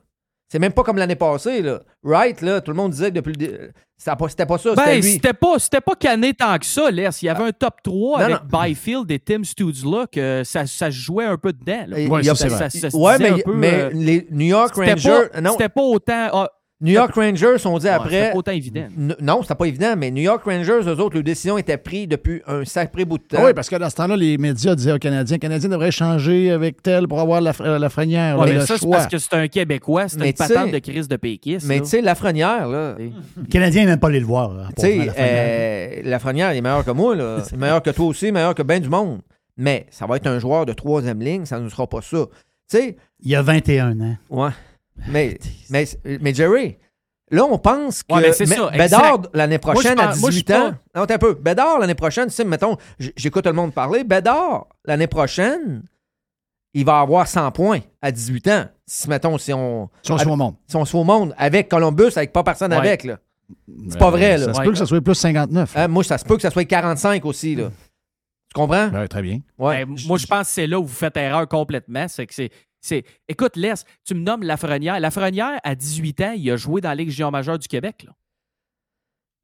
C'est 0.51 0.59
même 0.59 0.73
pas 0.73 0.83
comme 0.83 0.97
l'année 0.97 1.15
passée. 1.15 1.61
Là. 1.61 1.79
Wright, 2.03 2.41
là, 2.41 2.59
tout 2.59 2.71
le 2.71 2.75
monde 2.75 2.91
disait 2.91 3.09
que 3.09 3.15
depuis 3.15 3.31
le 3.31 3.71
pas- 4.17 4.27
C'était 4.27 4.45
pas 4.45 4.57
ça, 4.57 4.71
c'était 4.71 4.83
Ben, 4.85 5.01
lui. 5.01 5.11
c'était 5.13 5.31
pas, 5.31 5.59
c'était 5.59 5.79
pas 5.79 5.95
canné 5.95 6.33
tant 6.33 6.57
que 6.57 6.65
ça, 6.65 6.91
Laisse. 6.91 7.21
Il 7.21 7.27
y 7.27 7.29
avait 7.29 7.45
un 7.45 7.51
top 7.53 7.75
3 7.81 8.19
Non, 8.19 8.25
avec 8.25 8.51
non. 8.51 8.59
Byfield 8.59 9.09
et 9.11 9.19
Tim 9.19 9.45
Studes 9.45 9.85
là, 9.85 10.07
que 10.11 10.41
ça, 10.43 10.65
ça 10.65 10.87
se 10.87 10.97
jouait 10.97 11.23
un 11.23 11.37
peu 11.37 11.53
dedans. 11.53 11.85
là. 11.87 11.97
Ouais, 11.97 12.21
ça, 12.23 12.67
ouais, 12.97 13.17
mais, 13.19 13.29
un 13.29 13.37
peu, 13.37 13.53
mais 13.55 13.73
euh, 13.83 13.89
les 13.93 14.27
New 14.29 14.47
York 14.47 14.73
c'était 14.75 14.91
Rangers. 14.91 15.29
pas, 15.31 15.39
non, 15.39 15.51
c'était 15.51 15.69
pas 15.69 15.81
autant. 15.83 16.27
ah, 16.33 16.49
New 16.81 16.93
York 16.93 17.13
Rangers 17.13 17.57
sont 17.59 17.77
dit 17.77 17.85
ouais, 17.85 17.91
après. 17.91 18.33
autant 18.33 18.51
évident. 18.51 18.87
Non, 19.21 19.43
c'était 19.43 19.53
pas 19.55 19.65
évident, 19.65 19.93
mais 19.95 20.09
New 20.09 20.23
York 20.23 20.43
Rangers, 20.43 20.79
eux 20.83 20.99
autres, 20.99 21.13
leur 21.15 21.23
décision 21.23 21.57
était 21.59 21.77
prise 21.77 22.07
depuis 22.07 22.41
un 22.47 22.65
sacré 22.65 23.05
bout 23.05 23.19
de 23.19 23.23
temps. 23.23 23.37
Ah 23.39 23.45
oui, 23.45 23.53
parce 23.53 23.69
que 23.69 23.75
dans 23.75 23.89
ce 23.89 23.95
temps-là, 23.95 24.15
les 24.17 24.37
médias 24.39 24.73
disaient 24.73 24.93
aux 24.93 24.97
Canadiens, 24.97 25.35
les 25.35 25.39
Canadiens 25.39 25.69
devraient 25.69 25.91
changer 25.91 26.49
avec 26.51 26.81
tel 26.81 27.07
pour 27.07 27.19
avoir 27.19 27.39
la, 27.39 27.53
la 27.77 27.89
Frenière, 27.89 28.39
Ouais, 28.39 28.47
là, 28.47 28.53
mais 28.53 28.59
le 28.59 28.65
ça, 28.65 28.77
c'est 28.79 28.89
parce 28.89 29.05
que 29.07 29.17
c'est 29.19 29.33
un 29.35 29.47
Québécois, 29.47 30.07
c'est 30.07 30.19
Mais 30.19 30.27
une 30.29 30.33
tu 30.33 30.43
sais- 30.43 30.53
patente 30.53 30.71
de 30.71 30.79
crise 30.79 31.07
de 31.07 31.15
péquiste. 31.17 31.67
mais 31.67 31.75
là. 31.75 31.81
tu 31.81 31.87
sais, 31.87 32.01
Lafrenière, 32.01 32.67
là. 32.67 32.95
Et- 32.99 33.11
Le 33.37 33.47
Canadien 33.47 33.85
n'aime 33.85 33.99
pas 33.99 34.07
aller 34.07 34.19
le 34.19 34.25
voir. 34.25 34.53
là, 34.53 34.69
Tu 34.75 34.81
sais, 34.81 34.95
la 34.97 35.13
Frenière. 35.13 35.15
euh, 35.19 36.01
Lafrenière, 36.05 36.53
il 36.53 36.57
est 36.57 36.61
meilleur 36.61 36.83
que 36.83 36.91
moi, 36.91 37.15
là. 37.15 37.37
Est 37.53 37.55
meilleur 37.57 37.83
que 37.83 37.91
toi 37.91 38.05
aussi, 38.07 38.31
meilleur 38.31 38.55
que 38.55 38.63
bien 38.63 38.79
du 38.79 38.89
monde. 38.89 39.21
Mais 39.57 39.85
ça 39.91 40.07
va 40.07 40.15
être 40.17 40.25
un 40.27 40.39
joueur 40.39 40.65
de 40.65 40.73
troisième 40.73 41.19
ligne, 41.21 41.45
ça 41.45 41.59
ne 41.59 41.69
sera 41.69 41.85
pas 41.85 42.01
ça. 42.01 42.25
Tu 42.69 42.77
sais, 42.77 42.97
Il 43.21 43.29
y 43.29 43.35
a 43.35 43.41
21 43.43 43.99
ans. 43.99 44.15
ouais. 44.31 44.49
Mais, 45.07 45.37
mais, 45.69 45.85
mais 46.21 46.33
Jerry, 46.33 46.77
là, 47.29 47.45
on 47.45 47.57
pense 47.57 48.03
que 48.03 48.13
Ouais, 48.13 48.21
mais 48.21 48.33
ça, 48.33 48.69
Bédard, 48.71 49.21
l'année 49.33 49.57
prochaine, 49.59 49.95
Moi, 49.95 50.03
à 50.05 50.07
pense- 50.09 50.19
moi, 50.21 50.31
je 50.31 50.35
18 50.37 50.47
suis 50.53 50.57
ans. 50.61 50.71
pas- 50.93 50.99
Non, 50.99 51.05
t'es 51.05 51.13
un 51.13 51.17
peu. 51.17 51.33
Bédard, 51.33 51.79
l'année 51.79 51.95
prochaine, 51.95 52.27
tu 52.27 52.33
sais, 52.33 52.43
mettons, 52.43 52.77
j'écoute 53.15 53.43
tout 53.43 53.49
le 53.49 53.55
monde 53.55 53.73
parler. 53.73 54.03
Bédard, 54.03 54.67
l'année 54.85 55.07
prochaine, 55.07 55.83
il 56.73 56.85
va 56.85 56.99
avoir 56.99 57.27
100 57.27 57.51
points 57.51 57.79
à 58.01 58.11
18 58.11 58.47
ans. 58.47 58.65
Si, 58.85 59.09
mettons, 59.09 59.37
si 59.37 59.53
on. 59.53 59.89
Ils 60.03 60.19
sont 60.19 60.29
au 60.29 60.35
monde. 60.35 60.55
Si 60.67 60.75
on 60.75 60.85
se 60.85 60.91
fait 60.91 60.97
au 60.97 61.03
monde 61.03 61.33
avec 61.37 61.67
Columbus, 61.69 62.11
avec 62.15 62.31
pas 62.33 62.43
personne 62.43 62.71
Ouais. 62.71 62.77
avec, 62.79 63.03
là. 63.03 63.19
C'est 63.89 63.99
pas 63.99 64.11
vrai, 64.11 64.37
là. 64.37 64.45
Ça 64.45 64.53
se 64.53 64.59
Ouais. 64.59 64.65
peut 64.65 64.71
que 64.71 64.77
ça 64.77 64.85
soit 64.85 65.01
plus 65.01 65.15
59. 65.15 65.73
Hein, 65.75 65.87
moi, 65.89 66.03
ça 66.05 66.17
se 66.17 66.23
peut 66.23 66.35
que 66.37 66.41
ça 66.41 66.49
soit 66.51 66.63
45 66.63 67.25
aussi, 67.25 67.55
là. 67.55 67.69
Tu 67.69 68.53
comprends? 68.59 68.89
Ouais, 68.89 69.07
très 69.09 69.21
bien. 69.21 69.39
Ouais. 69.57 69.85
Ben, 69.85 69.95
moi, 70.07 70.17
je 70.17 70.25
pense 70.27 70.47
que 70.47 70.53
c'est 70.53 70.67
là 70.67 70.79
où 70.79 70.85
vous 70.85 70.93
faites 70.93 71.15
erreur 71.17 71.47
complètement. 71.47 72.07
C'est 72.07 72.25
que 72.27 72.33
c'est. 72.33 72.49
C'est- 72.81 73.03
Écoute, 73.27 73.55
laisse, 73.55 73.85
tu 74.05 74.13
me 74.15 74.19
nommes 74.21 74.43
Lafrenière. 74.43 74.99
Lafrenière, 74.99 75.59
à 75.63 75.75
18 75.75 76.19
ans, 76.21 76.33
il 76.35 76.49
a 76.51 76.57
joué 76.57 76.81
dans 76.81 76.89
la 76.89 76.95
Ligue 76.95 77.09
junior 77.09 77.31
majeure 77.31 77.57
du 77.59 77.67
Québec. 77.67 78.03
Là. 78.05 78.11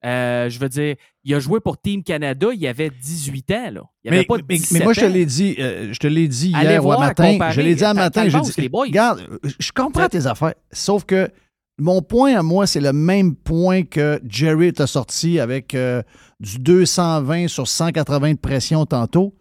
Euh, 0.05 0.49
je 0.49 0.59
veux 0.59 0.69
dire, 0.69 0.95
il 1.23 1.33
a 1.33 1.39
joué 1.39 1.59
pour 1.59 1.79
Team 1.81 2.03
Canada, 2.03 2.49
il 2.53 2.67
avait 2.67 2.89
18 2.91 3.49
ans. 3.51 3.71
Là. 3.71 3.81
Il 4.03 4.09
avait 4.09 4.17
Mais, 4.19 4.25
pas 4.25 4.35
mais- 4.47 4.57
17 4.57 4.71
mais 4.79 4.83
moi, 4.83 4.93
je 4.93 5.01
te 5.01 5.05
l'ai 5.05 5.25
dit, 5.25 5.55
euh, 5.59 5.91
je 5.91 5.99
te 5.99 6.05
l'ai 6.07 6.27
dit 6.27 6.51
Allez 6.55 6.69
hier 6.69 6.81
ou 6.81 6.83
voir, 6.83 6.99
matin. 6.99 7.31
comparer. 7.31 7.53
Je 7.53 7.61
l'ai 7.61 7.73
dit 7.73 7.79
Ça 7.79 7.93
matin. 7.93 8.29
Je 8.29 8.37
regarde, 8.71 9.27
je 9.59 9.71
comprends 9.71 10.07
tes 10.07 10.27
affaires. 10.27 10.53
Sauf 10.71 11.03
que 11.03 11.29
mon 11.79 12.01
point 12.03 12.35
à 12.37 12.43
moi, 12.43 12.67
c'est 12.67 12.79
le 12.79 12.93
même 12.93 13.35
point 13.35 13.83
que 13.83 14.21
Jerry 14.27 14.71
t'a 14.71 14.85
sorti 14.87 15.39
avec 15.39 15.73
euh, 15.73 16.03
du 16.39 16.59
220 16.59 17.47
sur 17.47 17.67
180 17.67 18.33
de 18.33 18.39
pression 18.39 18.85
tantôt. 18.85 19.35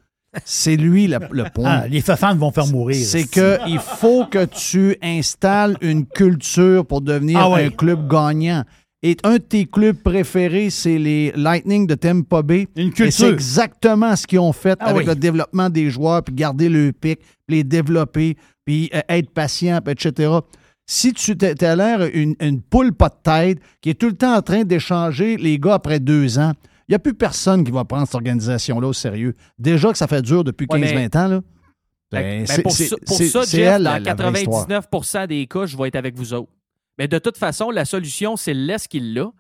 C'est 0.45 0.77
lui 0.77 1.07
le, 1.07 1.19
le 1.31 1.45
point. 1.55 1.81
Ah, 1.83 1.89
les 1.89 2.01
fafans 2.01 2.35
vont 2.37 2.51
faire 2.53 2.67
mourir. 2.67 2.97
C'est 2.97 3.25
qu'il 3.25 3.79
faut 3.81 4.25
que 4.27 4.45
tu 4.45 4.97
installes 5.03 5.77
une 5.81 6.07
culture 6.07 6.85
pour 6.87 7.01
devenir 7.01 7.39
Ah 7.41 7.51
ouais. 7.51 7.65
un 7.67 7.71
club 7.71 8.09
gagnant. 8.09 8.65
Et 9.03 9.17
un 9.25 9.35
de 9.35 9.39
tes 9.39 9.67
clubs 9.67 9.97
préférés, 10.03 10.71
c'est 10.71 10.99
les 10.99 11.33
Lightning 11.37 11.87
de 11.87 11.95
Tampa 11.95 12.43
Bay. 12.43 12.67
Une 12.77 12.89
Et 12.89 12.93
culture. 12.93 13.13
c'est 13.13 13.31
exactement 13.33 14.17
ce 14.17 14.27
qu'ils 14.27 14.41
ont 14.41 14.53
fait 14.53 14.77
Ah 14.81 14.87
avec 14.87 15.03
oui. 15.03 15.07
le 15.07 15.15
développement 15.15 15.69
des 15.71 15.91
joueurs, 15.91 16.23
puis 16.23 16.35
garder 16.35 16.69
le 16.69 16.93
pic, 16.93 17.21
les 17.49 17.63
développer, 17.63 18.37
puis 18.65 18.91
euh, 18.95 19.01
être 19.09 19.31
patient, 19.31 19.81
puis 19.85 19.93
etc. 19.93 20.33
Si 20.89 21.13
tu 21.13 21.37
as 21.43 21.77
l'air 21.77 22.09
une, 22.15 22.35
une 22.41 22.61
poule 22.63 22.93
pas 22.93 23.09
de 23.09 23.17
tête 23.23 23.59
qui 23.81 23.91
est 23.91 23.95
tout 23.95 24.07
le 24.07 24.17
temps 24.17 24.35
en 24.37 24.43
train 24.43 24.65
d'échanger 24.65 25.37
les 25.37 25.59
gars 25.59 25.75
après 25.75 26.01
deux 26.01 26.39
ans, 26.39 26.53
il 26.89 26.93
n'y 26.93 26.95
a 26.95 26.99
plus 26.99 27.15
personne 27.15 27.65
qui 27.65 27.71
va 27.71 27.85
prendre 27.85 28.07
cette 28.07 28.15
organisation-là 28.15 28.89
au 28.89 28.93
sérieux. 28.93 29.35
Déjà 29.59 29.91
que 29.93 29.99
ça 29.99 30.07
fait 30.07 30.23
dur 30.23 30.45
depuis 30.45 30.67
Ouais, 30.71 30.81
15-20 30.81 30.95
mais- 30.95 31.17
ans. 31.17 31.29
Là. 31.29 31.41
Ben, 32.13 32.47
c'est- 32.47 32.63
pour 32.63 32.73
ça, 32.73 32.97
pour 33.05 33.17
c'est- 33.17 33.27
ça, 33.29 33.43
c'est 33.45 33.57
Jeff, 33.59 33.75
elle, 33.77 33.83
dans 33.85 33.91
la- 33.93 33.99
la 33.99 34.15
vraie 34.15 34.41
histoire. 34.43 34.67
99% 34.67 35.27
des 35.27 35.47
cas, 35.47 35.67
je 35.67 35.77
vais 35.77 35.89
être 35.89 35.97
avec 35.97 36.15
vous 36.17 36.33
autres. 36.35 36.53
Mais 36.99 37.09
de 37.09 37.19
toute 37.19 37.37
façon, 37.37 37.71
la 37.71 37.85
solution, 37.85 38.37
c'est 38.37 38.55
l'Est 38.55 38.87
qui 38.89 39.01
l'a. 39.01 39.31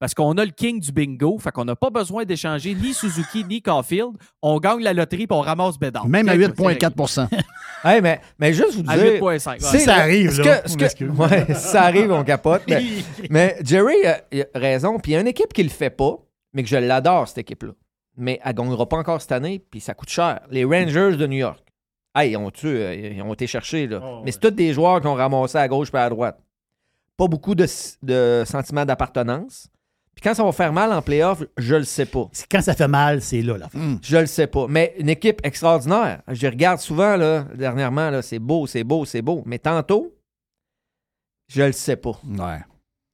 Parce 0.00 0.14
qu'on 0.14 0.36
a 0.38 0.44
le 0.44 0.52
king 0.52 0.78
du 0.78 0.92
bingo. 0.92 1.38
Fait 1.40 1.50
qu'on 1.50 1.64
n'a 1.64 1.74
pas 1.74 1.90
besoin 1.90 2.24
d'échanger 2.24 2.72
ni 2.76 2.94
Suzuki 2.94 3.44
ni 3.44 3.60
Caulfield. 3.60 4.10
On 4.42 4.58
gagne 4.60 4.80
la 4.80 4.92
loterie 4.92 5.26
puis 5.26 5.36
on 5.36 5.40
ramasse 5.40 5.76
Bédard. 5.76 6.06
Même 6.06 6.28
à 6.28 6.32
C'est- 6.32 6.38
8,4 6.38 7.28
Hey, 7.84 8.00
mais, 8.00 8.20
mais 8.38 8.52
juste 8.52 8.74
vous 8.76 8.84
À 8.88 8.96
dire. 8.96 9.14
8,5, 9.14 9.60
ouais. 9.60 9.78
ça 9.80 9.96
arrive, 9.96 10.30
ce 10.32 10.42
là, 10.42 10.58
que- 10.58 10.68
ce 10.68 10.74
on 10.74 10.76
que- 10.76 10.82
m'excuse. 10.82 11.10
ouais, 11.10 11.46
si 11.54 11.68
ça 11.68 11.82
arrive, 11.82 12.12
on 12.12 12.22
capote. 12.22 12.62
Mais, 12.68 12.82
mais 13.30 13.56
Jerry 13.64 14.04
a, 14.06 14.20
il 14.30 14.42
a 14.42 14.58
raison. 14.58 14.98
Puis 15.00 15.12
il 15.12 15.14
y 15.14 15.16
a 15.16 15.20
une 15.20 15.26
équipe 15.28 15.52
qui 15.52 15.64
le 15.64 15.68
fait 15.68 15.90
pas, 15.90 16.16
mais 16.58 16.64
que 16.64 16.68
je 16.68 16.76
l'adore, 16.76 17.28
cette 17.28 17.38
équipe-là. 17.38 17.70
Mais 18.16 18.40
elle 18.44 18.52
gagnera 18.52 18.88
pas 18.88 18.96
encore 18.96 19.22
cette 19.22 19.30
année, 19.30 19.60
puis 19.60 19.78
ça 19.78 19.94
coûte 19.94 20.08
cher. 20.08 20.40
Les 20.50 20.64
Rangers 20.64 21.16
de 21.16 21.24
New 21.24 21.38
York. 21.38 21.64
Hey, 22.16 22.32
ils 22.32 22.36
ont, 22.36 22.50
tué, 22.50 22.84
euh, 22.84 22.94
ils 23.14 23.22
ont 23.22 23.32
été 23.32 23.46
cherchés, 23.46 23.86
là. 23.86 24.02
mais 24.24 24.32
c'est 24.32 24.40
tous 24.40 24.50
des 24.50 24.72
joueurs 24.72 25.00
qui 25.00 25.06
ont 25.06 25.14
ramassé 25.14 25.56
à 25.56 25.68
gauche 25.68 25.90
et 25.94 25.96
à 25.96 26.10
droite. 26.10 26.36
Pas 27.16 27.28
beaucoup 27.28 27.54
de, 27.54 27.64
de 28.02 28.42
sentiments 28.44 28.84
d'appartenance. 28.84 29.68
Puis 30.16 30.22
quand 30.24 30.34
ça 30.34 30.42
va 30.42 30.50
faire 30.50 30.72
mal 30.72 30.92
en 30.92 31.00
playoff, 31.00 31.44
je 31.56 31.76
le 31.76 31.84
sais 31.84 32.06
pas. 32.06 32.28
Quand 32.50 32.60
ça 32.60 32.74
fait 32.74 32.88
mal, 32.88 33.22
c'est 33.22 33.40
là, 33.40 33.56
la 33.56 33.68
fin. 33.68 33.98
Je 34.02 34.16
le 34.16 34.26
sais 34.26 34.48
pas. 34.48 34.66
Mais 34.68 34.96
une 34.98 35.10
équipe 35.10 35.40
extraordinaire. 35.44 36.22
Je 36.26 36.42
les 36.42 36.48
regarde 36.48 36.80
souvent, 36.80 37.14
là, 37.16 37.44
dernièrement, 37.54 38.10
là, 38.10 38.20
c'est 38.20 38.40
beau, 38.40 38.66
c'est 38.66 38.82
beau, 38.82 39.04
c'est 39.04 39.22
beau. 39.22 39.44
Mais 39.46 39.60
tantôt, 39.60 40.12
je 41.46 41.62
le 41.62 41.70
sais 41.70 41.94
pas. 41.94 42.20
Ouais. 42.26 42.58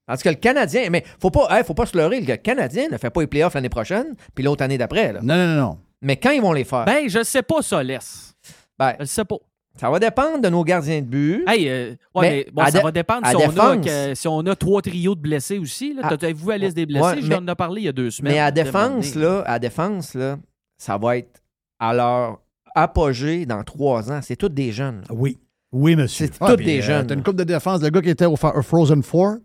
Parce 0.06 0.22
que 0.22 0.28
le 0.28 0.34
Canadien, 0.34 0.90
mais 0.90 1.02
faut 1.20 1.30
pas, 1.30 1.46
hey, 1.50 1.64
faut 1.64 1.74
pas 1.74 1.86
se 1.86 1.96
leurrer, 1.96 2.20
le 2.20 2.36
Canadien 2.36 2.88
ne 2.90 2.98
fait 2.98 3.10
pas 3.10 3.20
les 3.22 3.26
playoffs 3.26 3.54
l'année 3.54 3.68
prochaine, 3.70 4.14
puis 4.34 4.44
l'autre 4.44 4.62
année 4.62 4.76
d'après. 4.78 5.12
là. 5.12 5.20
Non, 5.22 5.34
non, 5.36 5.46
non, 5.46 5.60
non. 5.60 5.78
Mais 6.02 6.16
quand 6.18 6.30
ils 6.30 6.42
vont 6.42 6.52
les 6.52 6.64
faire? 6.64 6.84
Ben, 6.84 7.08
je 7.08 7.22
sais 7.22 7.42
pas 7.42 7.62
ça, 7.62 7.82
laisse. 7.82 8.34
Ben, 8.78 8.94
je 9.00 9.04
sais 9.06 9.24
pas. 9.24 9.36
Ça 9.80 9.90
va 9.90 9.98
dépendre 9.98 10.40
de 10.40 10.48
nos 10.50 10.62
gardiens 10.62 11.00
de 11.00 11.06
but. 11.06 11.42
Hey, 11.48 11.68
euh, 11.68 11.90
ouais, 12.14 12.20
Mais 12.20 12.30
mais, 12.30 12.46
bon, 12.52 12.64
ça 12.66 12.80
va 12.80 12.92
dépendre 12.92 13.26
si 13.26 13.34
on, 13.34 13.58
a, 13.58 13.76
que- 13.78 14.14
si 14.14 14.28
on 14.28 14.38
a 14.40 14.54
trois 14.54 14.82
trios 14.82 15.14
de 15.16 15.20
blessés 15.20 15.58
aussi. 15.58 15.94
Là. 15.94 16.02
Ah, 16.04 16.16
T'as 16.16 16.32
vu 16.32 16.46
la 16.46 16.58
liste 16.58 16.76
des 16.76 16.86
blessés? 16.86 17.04
ouais, 17.04 17.20
je 17.22 17.26
mais- 17.26 17.34
en 17.36 17.48
ai 17.48 17.54
parlé 17.56 17.80
il 17.80 17.84
y 17.86 17.88
a 17.88 17.92
deux 17.92 18.10
semaines. 18.10 18.34
Mais 18.34 18.38
à 18.38 18.50
défense, 18.52 19.14
là, 19.16 19.42
à 19.46 19.58
défense, 19.58 20.14
là, 20.14 20.36
ça 20.78 20.96
va 20.96 21.16
être 21.16 21.42
à 21.80 21.92
leur 21.92 22.38
apogée 22.74 23.46
dans 23.46 23.62
trois 23.64 24.12
ans. 24.12 24.20
C'est 24.22 24.36
tous 24.36 24.48
des 24.48 24.70
jeunes. 24.72 25.00
là. 25.08 25.14
Oui. 25.14 25.38
Oui, 25.72 25.96
monsieur. 25.96 26.26
C'est 26.32 26.38
tous 26.46 26.56
des 26.62 26.80
jeunes. 26.82 27.00
Ah, 27.02 27.08
T'as 27.08 27.14
une 27.14 27.22
coupe 27.24 27.36
de 27.36 27.42
défense. 27.44 27.82
Le 27.82 27.90
gars 27.90 28.00
qui 28.02 28.10
était 28.10 28.26
au 28.26 28.34
au 28.34 28.62
Frozen 28.62 29.02
Four, 29.02 29.36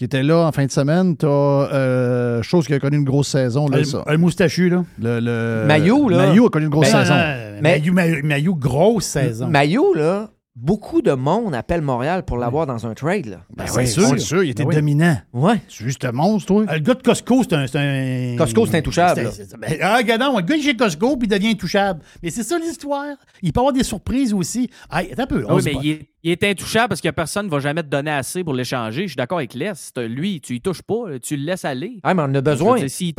qui 0.00 0.04
était 0.06 0.22
là 0.22 0.46
en 0.46 0.50
fin 0.52 0.64
de 0.64 0.70
semaine, 0.70 1.14
t'as 1.14 1.26
euh, 1.28 2.40
chose 2.40 2.66
qui 2.66 2.72
a 2.72 2.78
connu 2.78 2.96
une 2.96 3.04
grosse 3.04 3.28
saison. 3.28 3.68
Là, 3.68 3.80
Un- 3.80 3.84
ça. 3.84 4.02
un 4.06 4.16
moustachu, 4.16 4.70
là. 4.70 4.82
Le, 4.98 5.20
le- 5.20 5.66
Maillot, 5.66 6.08
là. 6.08 6.28
Maillot 6.28 6.46
a 6.46 6.48
connu 6.48 6.64
une 6.64 6.70
grosse 6.70 6.90
Ben, 6.90 7.00
saison. 7.04 7.14
Mais, 7.14 7.60
Mais- 7.60 7.60
Maillot, 7.60 7.92
Maillot- 7.92 8.22
Maillot, 8.24 8.54
grosse 8.54 9.04
saison. 9.04 9.48
Maillot, 9.48 9.92
là, 9.92 10.30
beaucoup 10.56 11.02
de 11.02 11.12
monde 11.12 11.54
appelle 11.54 11.82
Montréal 11.82 12.24
pour 12.24 12.38
l'avoir 12.38 12.66
dans 12.66 12.86
un 12.86 12.94
trade. 12.94 13.26
Là. 13.26 13.40
Ben 13.54 13.66
c'est 13.66 13.80
oui, 13.80 13.86
sûr. 13.88 14.02
c'est 14.08 14.18
sûr, 14.20 14.42
il 14.42 14.48
était 14.48 14.62
Ben 14.62 14.70
oui. 14.70 14.74
dominant. 14.76 15.18
Ouais. 15.34 15.60
C'est 15.68 15.84
juste 15.84 16.02
un 16.06 16.12
monstre, 16.12 16.46
toi. 16.48 16.62
Euh, 16.70 16.72
Le 16.74 16.78
gars 16.80 16.94
de 16.94 17.02
Costco, 17.02 17.42
c'est 17.42 17.52
un, 17.54 17.66
c'est 17.66 17.78
un- 17.78 18.36
Costco, 18.38 18.64
c'est 18.64 18.78
intouchable, 18.78 19.20
ben, 19.58 19.76
ah, 19.82 19.98
regarde 19.98 20.22
le 20.34 20.40
gars, 20.40 20.54
il 20.56 20.60
est 20.60 20.70
chez 20.70 20.76
Costco, 20.76 21.18
puis 21.18 21.28
il 21.30 21.30
devient 21.30 21.50
intouchable. 21.50 22.00
Mais 22.22 22.30
c'est 22.30 22.42
ça 22.42 22.58
l'histoire. 22.58 23.16
Il 23.42 23.52
peut 23.52 23.60
avoir 23.60 23.74
des 23.74 23.84
surprises 23.84 24.32
aussi. 24.32 24.70
Hey, 24.90 25.12
attends 25.12 25.24
un 25.24 25.26
peu. 25.26 25.44
Ah 25.46 25.54
oui, 25.56 25.62
mais 25.66 25.74
il 25.82 25.90
est, 25.90 26.08
il 26.22 26.32
est 26.32 26.44
intouchable 26.44 26.88
parce 26.88 27.00
que 27.00 27.08
personne 27.10 27.46
ne 27.46 27.50
va 27.50 27.60
jamais 27.60 27.82
te 27.82 27.88
donner 27.88 28.10
assez 28.10 28.44
pour 28.44 28.54
l'échanger. 28.54 29.02
Je 29.02 29.08
suis 29.08 29.16
d'accord 29.16 29.38
avec 29.38 29.54
Les. 29.54 29.72
Lui, 30.08 30.40
tu 30.40 30.54
y 30.56 30.60
touches 30.60 30.82
pas, 30.82 31.18
tu 31.22 31.36
le 31.36 31.44
laisses 31.44 31.64
aller. 31.64 31.98
Ah, 32.02 32.12
mais 32.14 32.22
on 32.22 32.26
en 32.26 32.34
a 32.34 32.40
besoin. 32.40 32.76
dire, 32.76 32.84
Ah, 32.84 32.88
si 32.88 33.14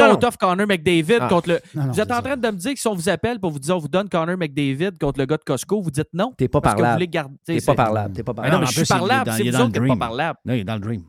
non, 0.00 0.06
on 0.06 0.08
non. 0.12 0.16
t'offre 0.16 0.38
Connor 0.38 0.66
McDavid 0.66 1.18
Ah. 1.20 1.28
contre 1.28 1.48
le. 1.50 1.60
Non, 1.74 1.84
non, 1.86 1.92
vous 1.92 2.00
êtes 2.00 2.10
en 2.10 2.14
ça. 2.16 2.22
train 2.22 2.36
de 2.36 2.46
me 2.48 2.56
dire 2.56 2.74
que 2.74 2.80
si 2.80 2.86
on 2.88 2.94
vous 2.94 3.08
appelle 3.08 3.38
pour 3.40 3.50
vous 3.50 3.58
dire 3.58 3.76
on 3.76 3.80
vous 3.80 3.88
donne 3.88 4.08
Connor 4.08 4.36
McDavid 4.36 4.98
contre 5.00 5.18
le 5.20 5.26
gars 5.26 5.36
de 5.36 5.44
Costco, 5.44 5.80
vous 5.80 5.90
dites 5.90 6.08
non. 6.14 6.32
T'es 6.36 6.48
pas 6.48 6.60
parce 6.60 6.74
que 6.74 6.78
vous 6.78 6.82
parlable. 6.84 6.98
voulez 7.00 7.08
garder. 7.08 7.34
T'es 7.44 7.60
c'est- 7.60 7.66
pas 7.66 7.74
parlable. 7.74 8.14
T'es 8.14 8.22
pas 8.22 8.34
parlable. 8.34 8.54
non, 8.56 8.60
mais 8.60 8.66
je 8.66 8.72
suis 8.72 8.84
parlable. 8.86 9.30
C'est 9.36 9.42
vous 9.42 9.54
autres 9.56 9.66
qui 9.66 9.72
pas 9.72 9.78
dream. 9.86 9.98
parlable. 9.98 10.38
Là, 10.44 10.56
il 10.56 10.60
est 10.60 10.64
dans 10.64 10.74
le 10.74 10.80
dream. 10.80 11.02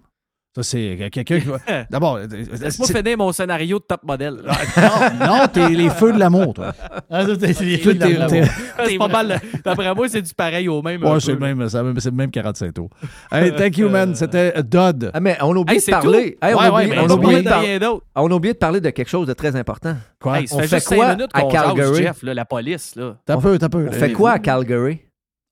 Ça, 0.55 0.63
c'est 0.63 0.97
quelqu'un 1.11 1.39
qui 1.39 1.45
va. 1.47 1.57
D'abord, 1.91 2.15
euh, 2.15 2.25
Laisse-moi 2.27 2.87
c'est- 2.87 2.97
finir 2.97 3.17
mon 3.19 3.31
scénario 3.31 3.77
de 3.77 3.83
top 3.83 4.01
modèle. 4.03 4.33
non, 4.77 5.27
non, 5.27 5.47
t'es 5.53 5.69
les 5.69 5.91
feux 5.91 6.11
de 6.11 6.17
l'amour, 6.17 6.55
toi. 6.55 6.73
Ah, 7.09 7.23
c'est- 7.25 7.53
c'est 7.53 7.63
les 7.65 7.79
Toi, 7.79 7.91
feux 7.93 7.99
de 7.99 8.03
t'es- 8.03 8.13
l'amour. 8.13 8.29
t'es- 8.31 8.43
c'est 8.87 8.97
pas 8.97 9.07
mal. 9.07 9.39
D'après 9.63 9.93
moi, 9.93 10.09
c'est 10.09 10.23
du 10.23 10.33
pareil 10.33 10.67
au 10.67 10.81
même. 10.81 11.03
Ouais, 11.03 11.19
c'est 11.19 11.33
le 11.33 11.37
même, 11.39 11.69
c'est 11.69 11.77
le 11.77 11.83
même- 11.83 11.99
c'est 11.99 12.09
le 12.09 12.15
même 12.15 12.31
45 12.31 12.73
tours. 12.73 12.89
Hey, 13.31 13.53
thank 13.55 13.77
you, 13.77 13.89
man. 13.89 14.15
C'était 14.15 14.53
euh, 14.57 14.63
Dodd. 14.63 15.11
Ah, 15.13 15.19
mais 15.19 15.37
on 15.41 15.55
a 15.55 15.59
oublié 15.59 15.79
Hey, 15.79 15.85
de 15.85 15.91
parler. 15.91 16.37
Hey, 16.41 16.53
on, 16.55 16.57
Ouais, 16.57 16.69
ouais, 16.69 17.11
oublie 17.11 17.35
de 17.35 17.41
de 17.41 17.49
par- 17.49 17.61
rien 17.61 17.77
d'autre. 17.77 18.05
on 18.15 18.31
a 18.31 18.33
oublié 18.33 18.53
de 18.53 18.59
parler 18.59 18.81
de 18.81 18.89
quelque 18.89 19.09
chose 19.09 19.27
de 19.27 19.33
très 19.33 19.55
important. 19.55 19.95
Quoi? 20.19 20.39
Hey, 20.39 20.47
On 20.51 20.57
fait 20.59 20.67
fait 20.67 20.75
juste 20.77 20.89
cinq 20.89 20.95
quoi 20.95 21.15
minutes 21.15 21.31
à 21.33 21.43
Calgary? 21.43 22.03
Jeff, 22.03 22.23
là, 22.23 22.33
la 22.33 22.45
police. 22.45 22.95
Là. 22.95 23.15
T'as 23.23 23.37
peu, 23.37 23.59
t'as 23.59 23.69
peu. 23.69 23.87
On 23.87 23.91
fait 23.91 24.11
quoi 24.13 24.31
à 24.31 24.39
Calgary? 24.39 24.99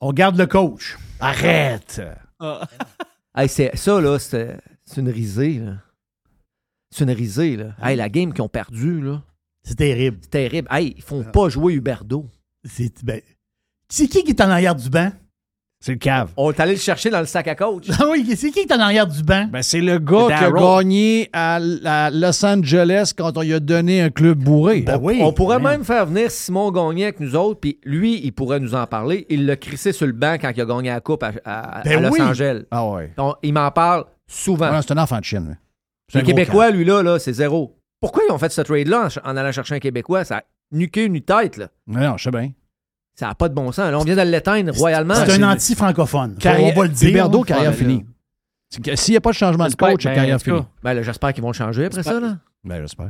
On 0.02 0.12
garde 0.12 0.38
le 0.40 0.48
coach. 0.48 0.98
Arrête! 1.20 2.02
Hey, 3.36 3.48
c'est, 3.48 3.76
ça, 3.76 4.02
là, 4.02 4.18
c'est, 4.18 4.58
c'est 4.90 5.02
une 5.02 5.10
risée. 5.10 5.60
Là. 5.64 5.74
C'est 6.90 7.04
une 7.04 7.12
risée. 7.12 7.56
Là. 7.58 7.68
Hey, 7.84 7.96
la 7.98 8.10
game 8.10 8.34
qu'ils 8.34 8.42
ont 8.44 8.50
perdu, 8.50 9.02
là, 9.02 9.22
C'est 9.64 9.76
terrible. 9.76 10.18
c'est 10.22 10.30
terrible. 10.32 10.68
Hey, 10.72 10.94
ils 10.98 11.04
font 11.04 11.24
pas 11.24 11.50
jouer 11.50 11.74
Huberdo. 11.74 12.26
C'est 12.64 13.04
ben, 13.04 13.22
c'est 13.90 14.08
qui 14.08 14.24
qui 14.24 14.32
est 14.32 14.42
en 14.42 14.50
arrière 14.50 14.76
du 14.76 14.90
banc? 14.90 15.12
C'est 15.80 15.92
le 15.92 16.00
cave. 16.00 16.32
On 16.38 16.52
est 16.52 16.60
allé 16.60 16.72
le 16.74 16.80
chercher 16.80 17.12
dans 17.12 17.20
le 17.20 17.28
sac 17.28 17.48
à 17.48 17.54
coach. 17.54 17.86
Ah 18.00 18.06
oui, 18.10 18.26
c'est 18.36 18.50
qui 18.50 18.66
qui 18.66 18.68
est 18.68 18.74
en 18.76 18.80
arrière 18.80 19.06
du 19.06 19.22
banc? 19.22 19.48
Ben, 19.52 19.62
c'est 19.62 19.80
le 19.80 20.00
gars 20.00 20.26
C'est 20.30 20.38
qui 20.40 20.44
a 20.46 20.52
gagné 20.52 21.30
à, 21.34 21.60
à 21.86 22.10
Los 22.10 22.44
Angeles 22.44 23.14
quand 23.16 23.38
on 23.38 23.42
lui 23.42 23.54
a 23.54 23.60
donné 23.60 24.02
un 24.02 24.10
club 24.10 24.40
bourré. 24.40 24.82
Ben 24.82 24.98
oui. 25.00 25.20
On 25.22 25.32
pourrait 25.34 25.60
Ben, 25.60 25.70
même 25.70 25.84
faire 25.84 26.08
venir 26.08 26.32
Simon 26.32 26.72
Gagné 26.72 27.04
avec 27.04 27.20
nous 27.20 27.36
autres, 27.36 27.60
puis 27.60 27.80
lui, 27.84 28.20
il 28.26 28.32
pourrait 28.32 28.60
nous 28.60 28.74
en 28.74 28.88
parler. 28.88 29.28
Il 29.30 29.46
l'a 29.46 29.56
crissé 29.56 29.92
sur 29.94 30.08
le 30.08 30.14
banc 30.14 30.38
quand 30.42 30.52
il 30.56 30.60
a 30.62 30.66
gagné 30.66 30.90
la 30.90 31.00
Coupe 31.00 31.22
à, 31.22 31.32
à- 31.46 31.84
Ben 31.84 32.00
à 32.00 32.10
Los 32.10 32.14
oui. 32.16 32.22
Angeles. 32.22 32.64
Ah 32.72 32.90
ouais. 32.90 33.14
Donc, 33.16 33.36
il 33.44 33.54
m'en 33.54 33.70
parle 33.70 34.06
souvent. 34.28 34.72
Ouais, 34.72 34.82
c'est 34.82 34.94
un 34.94 34.98
enfant 34.98 35.20
de 35.20 35.26
Chine. 35.26 35.48
lui. 35.48 35.56
Le 36.14 36.22
Québécois, 36.22 36.72
lui, 36.72 36.86
là, 36.86 37.02
là 37.02 37.20
c'est 37.20 37.34
zéro. 37.34 37.78
Pourquoi 38.00 38.24
ils 38.28 38.32
ont 38.32 38.38
fait 38.38 38.52
ce 38.52 38.62
trade-là 38.62 39.10
en, 39.24 39.36
allant 39.36 39.52
chercher 39.52 39.76
un 39.76 39.80
Québécois? 39.80 40.24
Ça 40.24 40.38
a 40.38 40.44
nuqué 40.72 41.06
une 41.06 41.20
tête, 41.22 41.58
là. 41.58 41.70
Non, 41.88 42.02
non, 42.02 42.18
je 42.18 42.24
sais 42.26 42.32
bien. 42.32 42.52
Ça 43.16 43.28
n'a 43.28 43.36
pas 43.36 43.50
de 43.50 43.56
bon 43.56 43.72
sens. 43.72 43.92
Là, 43.92 43.98
on 43.98 44.04
vient 44.04 44.16
de 44.16 44.22
l'éteindre 44.22 44.72
royalement. 44.74 45.16
C'est 45.16 45.42
un 45.42 45.52
anti-francophone. 45.52 46.38
On 46.38 46.72
va 46.72 46.84
le 46.84 46.90
dire. 46.90 47.26
Hein. 47.26 47.44
carrière 47.44 47.74
finie. 47.74 48.06
S'il 48.70 49.14
n'y 49.14 49.18
a 49.18 49.22
pas 49.22 49.32
de 49.32 49.36
changement 49.36 49.68
de 49.68 49.76
coach, 49.76 50.04
ben, 50.04 50.14
carrière 50.14 50.42
finie. 50.42 50.62
Ben, 50.84 51.02
j'espère 51.02 51.34
qu'ils 51.34 51.44
vont 51.44 51.54
changer 51.54 51.86
après 51.86 52.04
ça, 52.04 52.20
là. 52.20 52.38
Ben, 52.64 52.82
j'espère. 52.82 53.10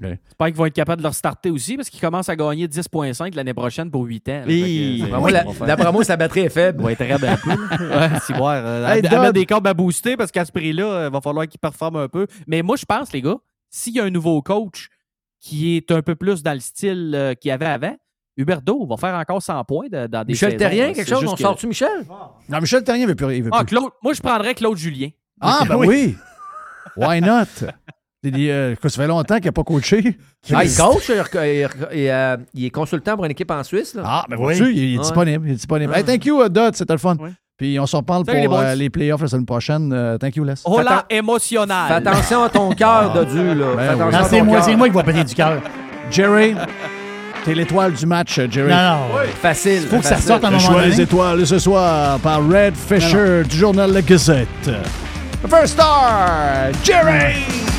J'espère 0.00 0.46
qu'ils 0.46 0.56
vont 0.56 0.66
être 0.66 0.74
capables 0.74 1.00
de 1.00 1.04
leur 1.04 1.14
starter 1.14 1.50
aussi 1.50 1.76
parce 1.76 1.90
qu'ils 1.90 2.00
commencent 2.00 2.28
à 2.28 2.36
gagner 2.36 2.66
10,5 2.68 3.34
l'année 3.34 3.54
prochaine 3.54 3.90
pour 3.90 4.04
8 4.04 4.28
ans. 4.28 4.42
Oui. 4.46 5.02
D'après 5.66 5.86
euh, 5.86 5.92
moi, 5.92 6.04
sa 6.04 6.16
batterie 6.16 6.40
est 6.40 6.48
faible. 6.50 6.78
Il 6.80 6.84
va 6.84 6.92
être 6.92 6.98
très 6.98 7.18
bien. 7.18 7.36
Ouais, 7.80 8.18
c'est 8.26 8.36
voir. 8.36 8.54
euh, 8.64 8.94
mettre 9.02 9.32
des 9.32 9.44
câbles 9.46 9.66
à 9.68 9.74
booster 9.74 10.16
parce 10.16 10.30
qu'à 10.30 10.44
ce 10.44 10.52
prix-là, 10.52 11.06
il 11.08 11.12
va 11.12 11.20
falloir 11.20 11.46
qu'il 11.48 11.58
performe 11.58 11.96
un 11.96 12.08
peu. 12.08 12.26
Mais 12.46 12.62
moi, 12.62 12.76
je 12.76 12.84
pense, 12.84 13.12
les 13.12 13.22
gars, 13.22 13.36
s'il 13.70 13.94
y 13.94 14.00
a 14.00 14.04
un 14.04 14.10
nouveau 14.10 14.40
coach 14.42 14.88
qui 15.40 15.76
est 15.76 15.90
un 15.90 16.02
peu 16.02 16.14
plus 16.14 16.42
dans 16.42 16.54
le 16.54 16.60
style 16.60 17.12
euh, 17.14 17.34
qu'il 17.34 17.48
y 17.48 17.52
avait 17.52 17.66
avant, 17.66 17.96
Huberdo 18.36 18.86
va 18.86 18.96
faire 18.96 19.14
encore 19.16 19.42
100 19.42 19.64
points 19.64 19.88
de- 19.90 20.06
dans 20.06 20.22
des 20.24 20.32
Michel 20.32 20.50
saisons, 20.52 20.58
Terrien, 20.58 20.86
là. 20.88 20.92
quelque 20.94 21.08
chose? 21.08 21.24
On 21.26 21.34
que- 21.34 21.40
sort-tu 21.42 21.66
Michel? 21.66 22.06
Non, 22.48 22.60
Michel 22.60 22.84
Terrien 22.84 23.06
veut 23.06 23.16
plus. 23.16 23.36
il 23.36 23.42
veut 23.42 23.50
Ah, 23.52 23.64
plus. 23.64 23.76
Claude, 23.76 23.90
moi, 24.02 24.12
je 24.14 24.20
prendrais 24.20 24.54
Claude 24.54 24.76
Julien. 24.78 25.08
Ah, 25.40 25.62
ben 25.68 25.74
Oui. 25.76 25.86
oui. 25.88 26.16
Why 26.96 27.20
not? 27.20 27.44
Il 28.24 28.32
dit, 28.32 28.50
euh, 28.50 28.74
que 28.74 28.88
ça 28.88 29.00
fait 29.02 29.06
longtemps 29.08 29.36
qu'il 29.36 29.46
n'a 29.46 29.52
pas 29.52 29.62
coaché. 29.62 30.18
Ah, 30.52 30.64
il 30.64 30.74
coach, 30.74 31.08
il, 31.08 31.20
rec- 31.20 31.30
il 31.34 31.66
rec- 31.66 31.88
il, 31.94 32.08
euh, 32.08 32.36
il 32.52 32.64
est 32.64 32.70
consultant 32.70 33.14
pour 33.14 33.24
une 33.24 33.30
équipe 33.30 33.50
en 33.50 33.62
Suisse. 33.62 33.94
Là. 33.94 34.02
Ah, 34.04 34.24
ben 34.28 34.36
Oui. 34.40 34.56
il 34.58 34.94
est 34.94 34.96
Ouais. 34.96 35.02
disponible. 35.02 35.46
Il 35.46 35.52
est 35.52 35.56
disponible. 35.56 35.92
Ouais. 35.92 35.98
Hey, 36.00 36.04
thank 36.04 36.24
you, 36.24 36.42
uh, 36.44 36.50
Dodd, 36.50 36.74
c'était 36.74 36.94
le 36.94 36.98
fun. 36.98 37.16
Puis 37.56 37.78
on 37.78 37.86
s'en 37.86 38.02
Salut, 38.06 38.24
pour 38.24 38.58
les 38.60 38.66
euh, 38.66 38.74
les 38.74 38.90
playoffs 38.90 39.20
la 39.22 39.28
semaine 39.28 39.46
prochaine. 39.46 39.92
Euh, 39.92 40.18
thank 40.18 40.34
you, 40.36 40.42
Les. 40.44 40.54
Hola 40.64 41.04
émotionnel. 41.10 41.76
Fais 41.88 41.94
attention 41.94 42.42
à 42.44 42.48
ton 42.48 42.70
cœur, 42.72 43.12
Dodu, 43.12 43.54
là. 43.54 43.66
Ben 43.76 43.96
oui. 44.08 44.14
à 44.14 44.24
c'est 44.24 44.38
ton 44.40 44.44
moi, 44.44 44.56
cœur. 44.56 44.64
c'est 44.64 44.76
moi 44.76 44.88
qui 44.88 44.94
va 44.94 45.02
péter 45.04 45.24
du 45.24 45.34
cœur. 45.34 45.60
Jerry, 46.10 46.54
t'es 47.44 47.54
l'étoile 47.54 47.92
du 47.92 48.06
match, 48.06 48.40
Jerry. 48.50 48.70
Non, 48.70 48.76
non. 48.76 48.98
Facile. 49.40 49.82
Faut 49.82 49.98
que 49.98 50.04
ça 50.04 50.16
sorte 50.18 50.42
à 50.44 50.48
un 50.48 50.50
Le 50.50 50.56
moment 50.56 50.68
choix 50.72 50.82
donné. 50.88 51.00
étoiles 51.02 51.46
ce 51.46 51.58
soir 51.60 52.18
par 52.20 52.40
Red 52.48 52.74
Fisher 52.74 53.42
du 53.48 53.56
journal 53.56 53.92
La 53.92 54.02
Gazette. 54.02 54.48
The 55.42 55.48
first 55.48 55.74
star, 55.74 56.70
Jerry! 56.82 57.77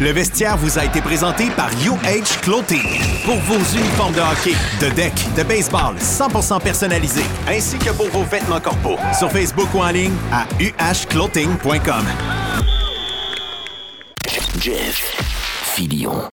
Le 0.00 0.12
vestiaire 0.12 0.56
vous 0.56 0.78
a 0.78 0.84
été 0.86 1.02
présenté 1.02 1.50
par 1.50 1.68
UH 1.72 2.40
Clothing. 2.40 3.00
Pour 3.26 3.36
vos 3.36 3.58
uniformes 3.76 4.14
de 4.14 4.20
hockey, 4.20 4.56
de 4.80 4.88
deck, 4.94 5.12
de 5.36 5.42
baseball 5.42 5.94
100% 5.96 6.62
personnalisés, 6.62 7.26
ainsi 7.46 7.78
que 7.78 7.90
pour 7.90 8.08
vos 8.08 8.24
vêtements 8.24 8.60
corporels. 8.60 9.14
Sur 9.14 9.30
Facebook 9.30 9.68
ou 9.74 9.80
en 9.80 9.90
ligne 9.90 10.16
à 10.32 10.46
uhclothing.com. 10.58 12.06
Jeff 14.58 14.96
Filion. 15.74 16.39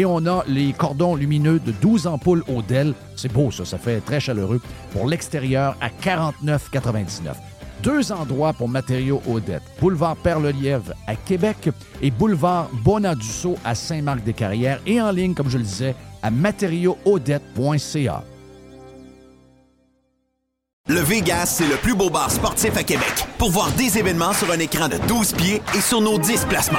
et 0.00 0.06
on 0.06 0.24
a 0.24 0.42
les 0.46 0.72
cordons 0.72 1.14
lumineux 1.14 1.58
de 1.58 1.72
12 1.72 2.06
ampoules 2.06 2.42
au 2.48 2.62
DEL. 2.62 2.94
C'est 3.16 3.30
beau, 3.30 3.50
ça. 3.50 3.66
Ça 3.66 3.76
fait 3.76 4.00
très 4.00 4.18
chaleureux. 4.18 4.58
Pour 4.92 5.06
l'extérieur, 5.06 5.76
à 5.82 5.90
49,99. 5.90 7.34
Deux 7.82 8.10
endroits 8.10 8.54
pour 8.54 8.66
matériaux 8.66 9.20
Odette. 9.28 9.62
Boulevard 9.78 10.16
Perle-Lièvre 10.16 10.94
à 11.06 11.16
Québec 11.16 11.68
et 12.00 12.10
Boulevard 12.10 12.70
Bonadusseau 12.82 13.56
à 13.62 13.74
Saint-Marc-des-Carrières. 13.74 14.80
Et 14.86 15.02
en 15.02 15.10
ligne, 15.10 15.34
comme 15.34 15.50
je 15.50 15.58
le 15.58 15.64
disais, 15.64 15.94
à 16.22 16.30
matériauxodette.ca. 16.30 18.24
Le 20.88 21.00
Vegas, 21.00 21.46
c'est 21.58 21.68
le 21.68 21.76
plus 21.76 21.94
beau 21.94 22.08
bar 22.08 22.30
sportif 22.30 22.74
à 22.74 22.84
Québec. 22.84 23.26
Pour 23.36 23.50
voir 23.50 23.70
des 23.72 23.98
événements 23.98 24.32
sur 24.32 24.50
un 24.50 24.58
écran 24.58 24.88
de 24.88 24.96
12 25.08 25.34
pieds 25.34 25.60
et 25.76 25.80
sur 25.82 26.00
nos 26.00 26.18
10 26.18 26.46
placements. 26.46 26.78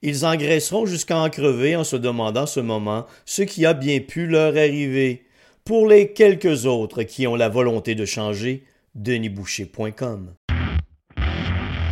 Ils 0.00 0.24
engraisseront 0.24 0.86
jusqu'à 0.86 1.18
en 1.18 1.28
crever 1.28 1.74
en 1.74 1.82
se 1.82 1.96
demandant 1.96 2.46
ce 2.46 2.60
moment 2.60 3.06
ce 3.24 3.42
qui 3.42 3.66
a 3.66 3.74
bien 3.74 3.98
pu 3.98 4.28
leur 4.28 4.56
arriver. 4.56 5.24
Pour 5.64 5.88
les 5.88 6.12
quelques 6.12 6.66
autres 6.66 7.02
qui 7.02 7.26
ont 7.26 7.34
la 7.34 7.48
volonté 7.48 7.96
de 7.96 8.04
changer, 8.04 8.62
denisboucher.com. 8.94 10.34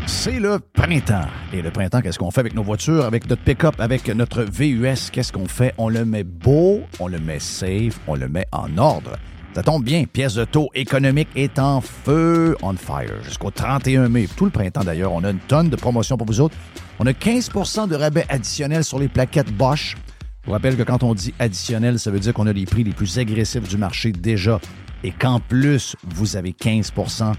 C'est 0.06 0.38
le 0.38 0.60
printemps. 0.72 1.26
Et 1.52 1.60
le 1.62 1.72
printemps, 1.72 2.00
qu'est-ce 2.00 2.18
qu'on 2.18 2.30
fait 2.30 2.40
avec 2.40 2.54
nos 2.54 2.62
voitures, 2.62 3.04
avec 3.04 3.28
notre 3.28 3.42
pick-up, 3.42 3.74
avec 3.80 4.06
notre 4.08 4.44
VUS? 4.44 5.10
Qu'est-ce 5.10 5.32
qu'on 5.32 5.46
fait? 5.46 5.74
On 5.76 5.88
le 5.88 6.04
met 6.04 6.22
beau, 6.22 6.82
on 7.00 7.08
le 7.08 7.18
met 7.18 7.40
safe, 7.40 7.98
on 8.06 8.14
le 8.14 8.28
met 8.28 8.46
en 8.52 8.78
ordre. 8.78 9.16
Ça 9.52 9.64
tombe 9.64 9.82
bien, 9.82 10.04
pièce 10.04 10.34
de 10.34 10.44
taux 10.44 10.68
économique 10.74 11.28
est 11.34 11.58
en 11.58 11.80
feu, 11.80 12.56
on 12.62 12.74
fire, 12.74 13.22
jusqu'au 13.24 13.50
31 13.50 14.08
mai. 14.08 14.28
Tout 14.36 14.44
le 14.44 14.50
printemps 14.50 14.84
d'ailleurs, 14.84 15.12
on 15.12 15.24
a 15.24 15.30
une 15.30 15.40
tonne 15.40 15.70
de 15.70 15.76
promotions 15.76 16.16
pour 16.16 16.26
vous 16.26 16.40
autres. 16.40 16.54
On 16.98 17.06
a 17.06 17.12
15% 17.12 17.88
de 17.88 17.94
rabais 17.94 18.24
additionnels 18.28 18.84
sur 18.84 18.98
les 18.98 19.08
plaquettes 19.08 19.52
Bosch. 19.52 19.96
Je 20.42 20.46
vous 20.46 20.52
rappelle 20.52 20.76
que 20.76 20.82
quand 20.82 21.02
on 21.02 21.14
dit 21.14 21.34
additionnel, 21.38 21.98
ça 21.98 22.10
veut 22.10 22.20
dire 22.20 22.32
qu'on 22.32 22.46
a 22.46 22.52
les 22.52 22.64
prix 22.64 22.84
les 22.84 22.92
plus 22.92 23.18
agressifs 23.18 23.68
du 23.68 23.76
marché 23.76 24.12
déjà 24.12 24.60
et 25.04 25.10
qu'en 25.10 25.40
plus, 25.40 25.94
vous 26.04 26.36
avez 26.36 26.52
15% 26.52 27.34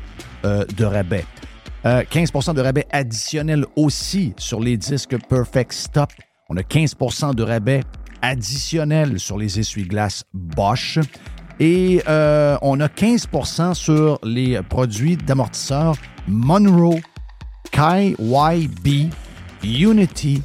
euh, 0.45 0.65
de 0.65 0.85
rabais. 0.85 1.25
Euh, 1.85 2.03
15% 2.03 2.53
de 2.53 2.61
rabais 2.61 2.85
additionnel 2.91 3.65
aussi 3.75 4.34
sur 4.38 4.59
les 4.59 4.77
disques 4.77 5.17
Perfect 5.27 5.73
Stop. 5.73 6.11
On 6.49 6.57
a 6.57 6.61
15% 6.61 7.34
de 7.34 7.43
rabais 7.43 7.84
additionnel 8.21 9.19
sur 9.19 9.38
les 9.38 9.59
essuie-glaces 9.59 10.23
Bosch. 10.34 10.99
Et 11.59 12.03
euh, 12.07 12.57
on 12.61 12.79
a 12.79 12.88
15% 12.88 13.73
sur 13.73 14.19
les 14.23 14.61
produits 14.61 15.17
d'amortisseurs 15.17 15.95
Monroe, 16.27 16.99
KYB, 17.71 19.11
Unity 19.63 20.41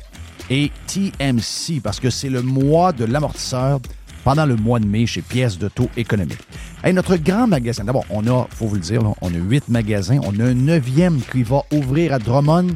et 0.51 0.71
TMC 0.87 1.81
parce 1.83 2.01
que 2.01 2.11
c'est 2.11 2.29
le 2.29 2.43
mois 2.43 2.93
de 2.93 3.05
l'amortisseur 3.05 3.81
pendant 4.25 4.47
le 4.47 4.57
mois 4.57 4.79
de 4.79 4.87
mai 4.87 5.07
chez 5.07 5.23
Pièces 5.23 5.59
de 5.59 5.69
taux 5.69 5.91
économique. 5.97 6.39
Hey, 6.85 6.93
notre 6.93 7.17
grand 7.17 7.47
magasin, 7.47 7.85
d'abord, 7.85 8.05
on 8.11 8.27
a, 8.27 8.47
faut 8.51 8.67
vous 8.67 8.77
le 8.77 8.81
dire, 8.81 9.03
on 9.21 9.29
a 9.29 9.37
huit 9.37 9.69
magasins. 9.69 10.19
On 10.25 10.39
a 10.41 10.45
un 10.45 10.55
neuvième 10.55 11.21
qui 11.21 11.43
va 11.43 11.63
ouvrir 11.73 12.13
à 12.15 12.19
Drummond. 12.19 12.69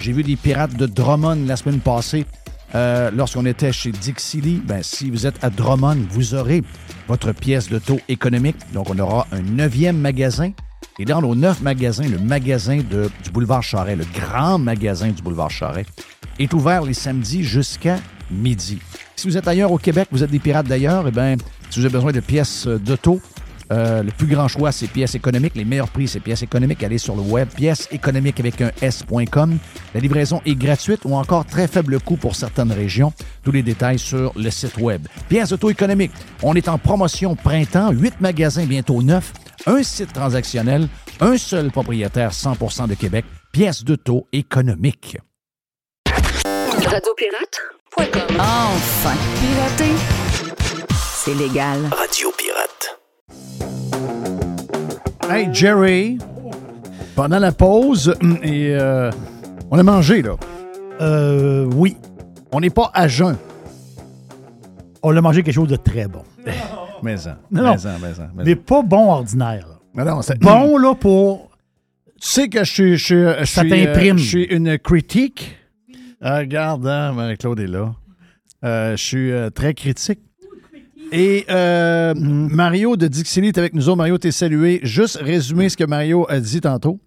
J'ai 0.00 0.12
vu 0.12 0.22
des 0.22 0.36
pirates 0.36 0.76
de 0.76 0.86
Drummond 0.86 1.46
la 1.46 1.56
semaine 1.56 1.80
passée. 1.80 2.26
Euh, 2.74 3.10
lorsqu'on 3.14 3.46
était 3.46 3.72
chez 3.72 3.92
Dixie 3.92 4.40
Lee, 4.40 4.62
ben, 4.64 4.82
si 4.82 5.10
vous 5.10 5.26
êtes 5.26 5.42
à 5.44 5.50
Drummond, 5.50 5.98
vous 6.10 6.34
aurez 6.34 6.62
votre 7.06 7.32
pièce 7.32 7.68
de 7.68 7.78
taux 7.78 8.00
économique. 8.08 8.56
Donc, 8.72 8.90
on 8.90 8.98
aura 8.98 9.26
un 9.30 9.42
neuvième 9.42 9.98
magasin. 9.98 10.50
Et 10.98 11.04
dans 11.04 11.20
nos 11.20 11.34
neuf 11.34 11.60
magasins, 11.60 12.08
le 12.08 12.18
magasin 12.18 12.78
du 12.78 13.30
boulevard 13.32 13.62
Charret, 13.62 13.96
le 13.96 14.04
grand 14.14 14.58
magasin 14.58 15.08
du 15.08 15.22
boulevard 15.22 15.50
Charret, 15.50 15.86
est 16.38 16.52
ouvert 16.54 16.82
les 16.82 16.94
samedis 16.94 17.42
jusqu'à 17.42 17.98
midi. 18.30 18.78
Si 19.16 19.26
vous 19.26 19.36
êtes 19.36 19.48
ailleurs 19.48 19.72
au 19.72 19.78
Québec, 19.78 20.08
vous 20.12 20.22
êtes 20.22 20.30
des 20.30 20.38
pirates 20.38 20.66
d'ailleurs, 20.66 21.06
eh 21.08 21.10
bien, 21.10 21.36
si 21.70 21.80
vous 21.80 21.86
avez 21.86 21.92
besoin 21.92 22.12
de 22.12 22.20
pièces 22.20 22.66
euh, 22.66 22.78
d'auto, 22.78 23.20
Euh, 23.72 24.02
le 24.02 24.10
plus 24.10 24.26
grand 24.26 24.46
choix, 24.48 24.72
c'est 24.72 24.86
pièces 24.86 25.14
économiques. 25.14 25.54
Les 25.54 25.64
meilleurs 25.64 25.88
prix, 25.88 26.06
c'est 26.06 26.20
pièces 26.20 26.42
économiques. 26.42 26.82
Allez 26.82 26.98
sur 26.98 27.16
le 27.16 27.22
web, 27.22 27.48
pièces 27.48 27.88
économiques 27.90 28.38
avec 28.40 28.60
un 28.60 28.70
S.com. 28.82 29.58
La 29.94 30.00
livraison 30.00 30.40
est 30.44 30.54
gratuite 30.54 31.00
ou 31.04 31.14
encore 31.14 31.44
très 31.46 31.66
faible 31.66 31.98
coût 32.00 32.16
pour 32.16 32.36
certaines 32.36 32.72
régions. 32.72 33.12
Tous 33.42 33.52
les 33.52 33.62
détails 33.62 33.98
sur 33.98 34.32
le 34.36 34.50
site 34.50 34.76
web. 34.78 35.06
Pièces 35.28 35.52
auto 35.52 35.70
économiques. 35.70 36.12
On 36.42 36.54
est 36.54 36.68
en 36.68 36.78
promotion 36.78 37.36
printemps. 37.36 37.90
Huit 37.90 38.20
magasins 38.20 38.66
bientôt 38.66 39.02
neufs. 39.02 39.32
Un 39.66 39.82
site 39.82 40.12
transactionnel. 40.12 40.88
Un 41.20 41.36
seul 41.38 41.70
propriétaire 41.70 42.32
100% 42.32 42.88
de 42.88 42.94
Québec. 42.94 43.24
Pièces 43.52 43.84
d'auto 43.84 44.26
économiques. 44.32 45.16
Radiopirate.com. 46.06 48.36
Enfin, 48.38 49.14
pirater, 49.40 49.92
c'est 51.14 51.34
légal. 51.34 51.78
Radio 51.90 52.30
Pirate. 52.36 53.00
Hey, 55.30 55.48
Jerry, 55.52 56.18
pendant 57.16 57.38
la 57.38 57.52
pause, 57.52 58.14
et 58.42 58.76
euh, 58.78 59.10
on 59.70 59.78
a 59.78 59.82
mangé, 59.82 60.20
là. 60.20 60.36
Euh, 61.00 61.64
oui. 61.74 61.96
On 62.52 62.60
n'est 62.60 62.70
pas 62.70 62.90
à 62.92 63.08
jeun. 63.08 63.36
On 65.02 65.16
a 65.16 65.20
mangé 65.20 65.42
quelque 65.42 65.54
chose 65.54 65.68
de 65.68 65.76
très 65.76 66.06
bon. 66.06 66.22
Mais 67.04 67.16
ça. 67.18 67.38
Non, 67.50 67.62
non. 67.62 67.76
mais 67.84 68.08
mais 68.36 68.44
Mais 68.44 68.56
pas 68.56 68.82
bon 68.82 69.10
ordinaire. 69.12 69.66
là. 69.94 70.04
Non, 70.04 70.22
c'est- 70.22 70.38
Bon, 70.40 70.76
là, 70.78 70.94
pour. 70.94 71.50
Tu 72.20 72.28
sais 72.28 72.48
que 72.48 72.64
je 72.64 72.72
suis. 72.72 72.96
Je, 72.96 73.04
suis- 73.04 73.14
je 73.40 73.44
Ça 73.44 73.60
suis, 73.60 73.70
t'imprime. 73.70 74.16
euh, 74.16 74.18
je 74.18 74.24
suis 74.26 74.44
une 74.44 74.78
critique. 74.78 75.56
Ah, 76.20 76.38
regarde, 76.38 76.86
hein, 76.86 77.12
Marie-Claude 77.12 77.60
est 77.60 77.66
là. 77.66 77.94
Euh, 78.64 78.96
je 78.96 79.02
suis 79.04 79.30
euh, 79.30 79.50
très 79.50 79.74
critique. 79.74 80.20
Et 81.12 81.44
euh, 81.50 82.14
Mario 82.16 82.96
de 82.96 83.06
Dixie 83.06 83.40
est 83.40 83.58
avec 83.58 83.74
nous 83.74 83.88
autres. 83.88 83.98
Mario, 83.98 84.16
t'es 84.18 84.30
salué. 84.32 84.80
Juste 84.82 85.18
résumer 85.20 85.68
ce 85.68 85.76
que 85.76 85.84
Mario 85.84 86.26
a 86.30 86.40
dit 86.40 86.60
tantôt. 86.62 86.98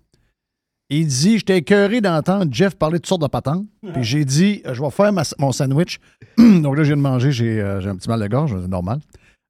Il 0.89 1.07
dit 1.07 1.39
J'étais 1.39 1.57
écœuré 1.57 1.99
d'entendre 1.99 2.45
Jeff 2.53 2.75
parler 2.75 2.93
de 2.93 3.01
toutes 3.01 3.07
sortes 3.09 3.23
de 3.23 3.27
patentes. 3.27 3.65
Puis 3.93 4.03
j'ai 4.03 4.23
dit 4.23 4.61
Je 4.71 4.81
vais 4.81 4.91
faire 4.91 5.11
ma- 5.11 5.23
mon 5.39 5.51
sandwich. 5.51 5.99
Donc 6.37 6.77
là, 6.77 6.83
je 6.83 6.89
viens 6.93 6.95
de 6.97 7.01
manger, 7.01 7.31
j'ai 7.31 7.59
euh, 7.59 7.81
j'ai 7.81 7.89
un 7.89 7.95
petit 7.97 8.07
mal 8.07 8.21
de 8.21 8.27
gorge, 8.27 8.55
c'est 8.61 8.67
normal. 8.69 8.99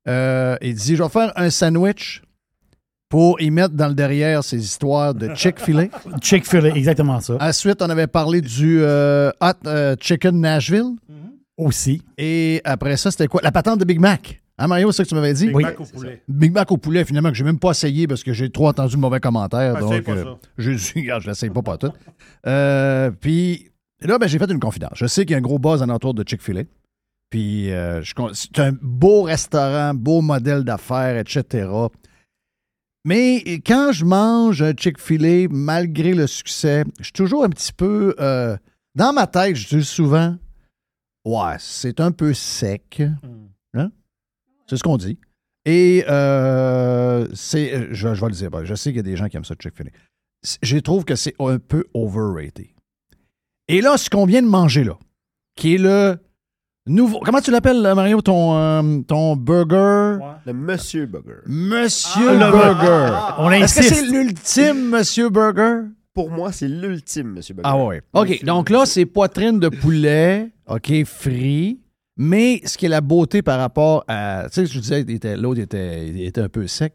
Euh, 0.07 0.55
il 0.61 0.75
dit 0.75 0.95
Je 0.95 1.03
vais 1.03 1.09
faire 1.09 1.33
un 1.35 1.49
sandwich 1.49 2.21
pour 3.09 3.39
y 3.41 3.49
mettre 3.51 3.73
dans 3.73 3.87
le 3.87 3.93
derrière 3.93 4.43
ces 4.43 4.61
histoires 4.63 5.13
de 5.13 5.33
Chick-fil-A. 5.33 5.87
Chick-fil-A, 6.21 6.69
exactement 6.75 7.19
ça. 7.21 7.37
Ensuite, 7.39 7.81
on 7.81 7.89
avait 7.89 8.07
parlé 8.07 8.41
du 8.41 8.79
euh, 8.81 9.31
Hot 9.41 9.51
euh, 9.65 9.95
Chicken 9.99 10.39
Nashville. 10.39 10.95
Aussi. 11.57 12.03
Et 12.19 12.61
après 12.65 12.97
ça, 12.97 13.09
c'était 13.09 13.25
quoi? 13.27 13.41
La 13.43 13.51
patente 13.51 13.79
de 13.79 13.85
Big 13.85 13.99
Mac. 13.99 14.43
Hein, 14.59 14.67
Mario, 14.67 14.91
c'est 14.91 14.97
ça 14.97 15.03
que 15.03 15.09
tu 15.09 15.15
m'avais 15.15 15.33
dit? 15.33 15.47
Big 15.47 15.55
Oui. 15.55 15.63
Mac 15.63 15.79
au 15.79 15.85
poulet. 15.85 16.23
Big 16.27 16.51
Mac 16.51 16.71
au 16.71 16.77
poulet, 16.77 17.05
finalement, 17.05 17.29
que 17.29 17.35
j'ai 17.35 17.43
même 17.43 17.59
pas 17.59 17.71
essayé 17.71 18.07
parce 18.07 18.23
que 18.23 18.33
j'ai 18.33 18.49
trop 18.49 18.67
entendu 18.67 18.95
de 18.95 19.01
mauvais 19.01 19.19
commentaires. 19.19 19.73
Ah, 19.75 19.79
donc, 19.79 20.03
pas 20.03 20.11
euh, 20.11 20.23
ça. 20.23 20.37
j'ai 20.57 20.75
dit, 20.75 20.91
regarde, 20.95 21.23
je 21.23 21.29
l'essaye 21.29 21.49
pas, 21.49 21.61
pas 21.61 21.77
tout. 21.77 21.91
Euh, 22.45 23.11
puis 23.11 23.71
là, 24.01 24.17
ben, 24.17 24.27
j'ai 24.27 24.39
fait 24.39 24.51
une 24.51 24.59
confidence. 24.59 24.93
Je 24.95 25.05
sais 25.05 25.25
qu'il 25.25 25.31
y 25.31 25.35
a 25.35 25.37
un 25.37 25.41
gros 25.41 25.59
buzz 25.59 25.81
alentour 25.83 26.13
de 26.13 26.23
Chick-fil-A. 26.27 26.63
Puis 27.29 27.71
euh, 27.71 28.01
c'est 28.33 28.59
un 28.59 28.71
beau 28.81 29.23
restaurant, 29.23 29.93
beau 29.93 30.21
modèle 30.21 30.63
d'affaires, 30.63 31.17
etc. 31.17 31.69
Mais 33.03 33.41
quand 33.65 33.91
je 33.91 34.05
mange 34.05 34.61
un 34.61 34.73
Chick-fil-A, 34.73 35.47
malgré 35.49 36.13
le 36.13 36.27
succès, 36.27 36.83
je 36.99 37.05
suis 37.05 37.13
toujours 37.13 37.43
un 37.43 37.49
petit 37.49 37.73
peu. 37.73 38.15
euh, 38.19 38.57
dans 38.95 39.13
ma 39.13 39.27
tête, 39.27 39.55
je 39.55 39.77
dis 39.77 39.85
souvent 39.85 40.37
Ouais, 41.25 41.55
c'est 41.59 41.99
un 41.99 42.11
peu 42.11 42.33
sec. 42.33 43.01
Hein? 43.73 43.91
C'est 44.67 44.77
ce 44.77 44.83
qu'on 44.83 44.97
dit. 44.97 45.19
Et 45.65 46.05
euh, 46.07 47.27
c'est. 47.33 47.93
Je, 47.93 48.13
je 48.13 48.21
vais 48.21 48.27
le 48.27 48.33
dire. 48.33 48.65
Je 48.65 48.75
sais 48.75 48.89
qu'il 48.91 48.97
y 48.97 48.99
a 49.01 49.03
des 49.03 49.17
gens 49.17 49.27
qui 49.27 49.35
aiment 49.35 49.43
ça, 49.45 49.55
Chick-fil-A. 49.59 49.91
Je 50.61 50.77
trouve 50.77 51.03
que 51.03 51.15
c'est 51.15 51.35
un 51.39 51.59
peu 51.59 51.85
overrated. 51.93 52.67
Et 53.67 53.81
là, 53.81 53.97
ce 53.97 54.09
qu'on 54.09 54.25
vient 54.25 54.41
de 54.41 54.47
manger 54.47 54.85
là, 54.85 54.97
qui 55.57 55.75
est 55.75 55.77
le 55.77 56.17
nouveau. 56.87 57.19
Comment 57.19 57.41
tu 57.41 57.51
l'appelles, 57.51 57.81
là, 57.81 57.93
Mario, 57.95 58.21
ton, 58.21 58.57
euh, 58.57 58.99
ton 59.07 59.35
burger? 59.35 60.17
Le 60.45 60.53
Monsieur 60.53 61.05
Burger. 61.05 61.41
Monsieur 61.45 62.29
Ah, 62.29 62.33
le- 62.33 62.51
Burger. 62.51 63.09
ah, 63.13 63.35
on 63.39 63.51
Est-ce 63.51 63.75
que 63.75 63.83
c'est 63.83 64.05
l'ultime 64.05 64.89
Monsieur 64.89 65.29
Burger? 65.29 65.81
Pour 66.13 66.31
moi, 66.31 66.51
c'est 66.51 66.67
l'ultime 66.67 67.33
Monsieur 67.33 67.53
Burger. 67.53 67.69
Ah 67.71 67.77
ouais. 67.83 68.01
OK, 68.13 68.43
donc 68.43 68.69
là, 68.69 68.85
c'est 68.85 69.05
poitrine 69.05 69.59
de 69.59 69.69
poulet, 69.69 70.49
OK, 70.67 70.91
frit. 71.05 71.79
Mais 72.19 72.61
ce 72.65 72.77
qui 72.77 72.87
est 72.87 72.89
la 72.89 73.01
beauté 73.01 73.43
par 73.43 73.59
rapport 73.59 74.03
à. 74.07 74.45
Tu 74.51 74.53
sais, 74.53 74.65
je 74.65 74.79
disais, 74.79 75.35
l'autre 75.35 75.61
était, 75.61 76.07
il 76.07 76.23
était 76.23 76.41
un 76.41 76.49
peu 76.49 76.65
sec. 76.65 76.93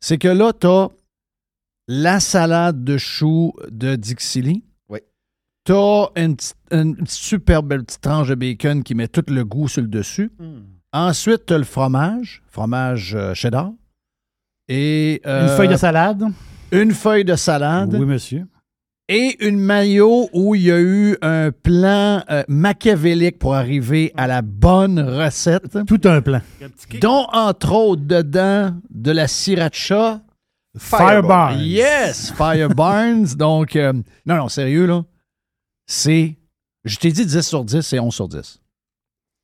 C'est 0.00 0.18
que 0.18 0.26
là, 0.28 0.52
tu 0.52 0.66
as 0.66 0.88
la 1.86 2.18
salade 2.18 2.82
de 2.82 2.98
choux 2.98 3.52
de 3.70 3.94
Dixili. 3.94 4.64
Oui. 5.68 5.72
Tu 5.72 5.72
as 5.72 6.22
une, 6.22 6.36
une 6.70 6.96
petite 6.96 7.10
super 7.10 7.62
belle 7.62 7.84
petite 7.84 8.00
tranche 8.00 8.28
de 8.28 8.34
bacon 8.34 8.82
qui 8.82 8.94
met 8.94 9.08
tout 9.08 9.24
le 9.28 9.44
goût 9.44 9.68
sur 9.68 9.82
le 9.82 9.88
dessus. 9.88 10.30
Ensuite, 10.92 11.46
tu 11.46 11.54
as 11.54 11.58
le 11.58 11.64
fromage, 11.64 12.42
fromage 12.48 13.14
euh, 13.14 13.34
cheddar. 13.34 13.72
Et, 14.68 15.20
Une 15.24 15.30
euh, 15.30 15.56
feuille 15.56 15.68
de 15.68 15.76
salade. 15.76 16.24
Une 16.72 16.92
feuille 16.92 17.24
de 17.24 17.36
salade. 17.36 17.94
Oui, 17.94 18.06
monsieur. 18.06 18.46
Et 19.08 19.36
une 19.46 19.60
maillot 19.60 20.28
où 20.32 20.56
il 20.56 20.62
y 20.62 20.72
a 20.72 20.80
eu 20.80 21.16
un 21.22 21.52
plan 21.52 22.24
euh, 22.28 22.42
machiavélique 22.48 23.38
pour 23.38 23.54
arriver 23.54 24.12
à 24.16 24.26
la 24.26 24.42
bonne 24.42 24.98
recette. 24.98 25.78
Tout 25.86 26.00
un 26.04 26.20
plan. 26.20 26.40
Dont, 27.00 27.26
entre 27.32 27.72
autres, 27.72 28.02
dedans, 28.02 28.74
de 28.90 29.12
la 29.12 29.28
sriracha. 29.28 30.22
Fire 30.76 31.22
Barnes. 31.22 31.60
Yes! 31.60 32.32
Fire 32.32 32.68
Barnes. 32.70 33.26
Donc, 33.36 33.76
euh, 33.76 33.92
non, 34.26 34.36
non, 34.36 34.48
sérieux, 34.48 34.86
là. 34.86 35.04
C'est. 35.86 36.36
Je 36.84 36.96
t'ai 36.96 37.10
dit 37.12 37.26
10 37.26 37.40
sur 37.42 37.64
10, 37.64 37.80
c'est 37.80 37.98
11 37.98 38.14
sur 38.14 38.28
10. 38.28 38.60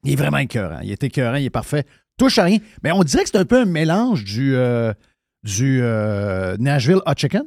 Il 0.04 0.12
est 0.12 0.16
vraiment 0.16 0.38
écœurant. 0.38 0.80
Il 0.82 0.90
est 0.90 1.02
écœurant, 1.02 1.36
il 1.36 1.44
est 1.46 1.50
parfait. 1.50 1.84
Touche 2.18 2.38
à 2.38 2.44
rien. 2.44 2.58
Mais 2.82 2.92
on 2.92 3.02
dirait 3.04 3.22
que 3.24 3.30
c'est 3.30 3.38
un 3.38 3.44
peu 3.44 3.60
un 3.60 3.64
mélange 3.64 4.24
du, 4.24 4.54
euh, 4.54 4.92
du 5.44 5.80
euh, 5.82 6.56
Nashville 6.58 7.00
Hot 7.06 7.14
Chicken 7.16 7.44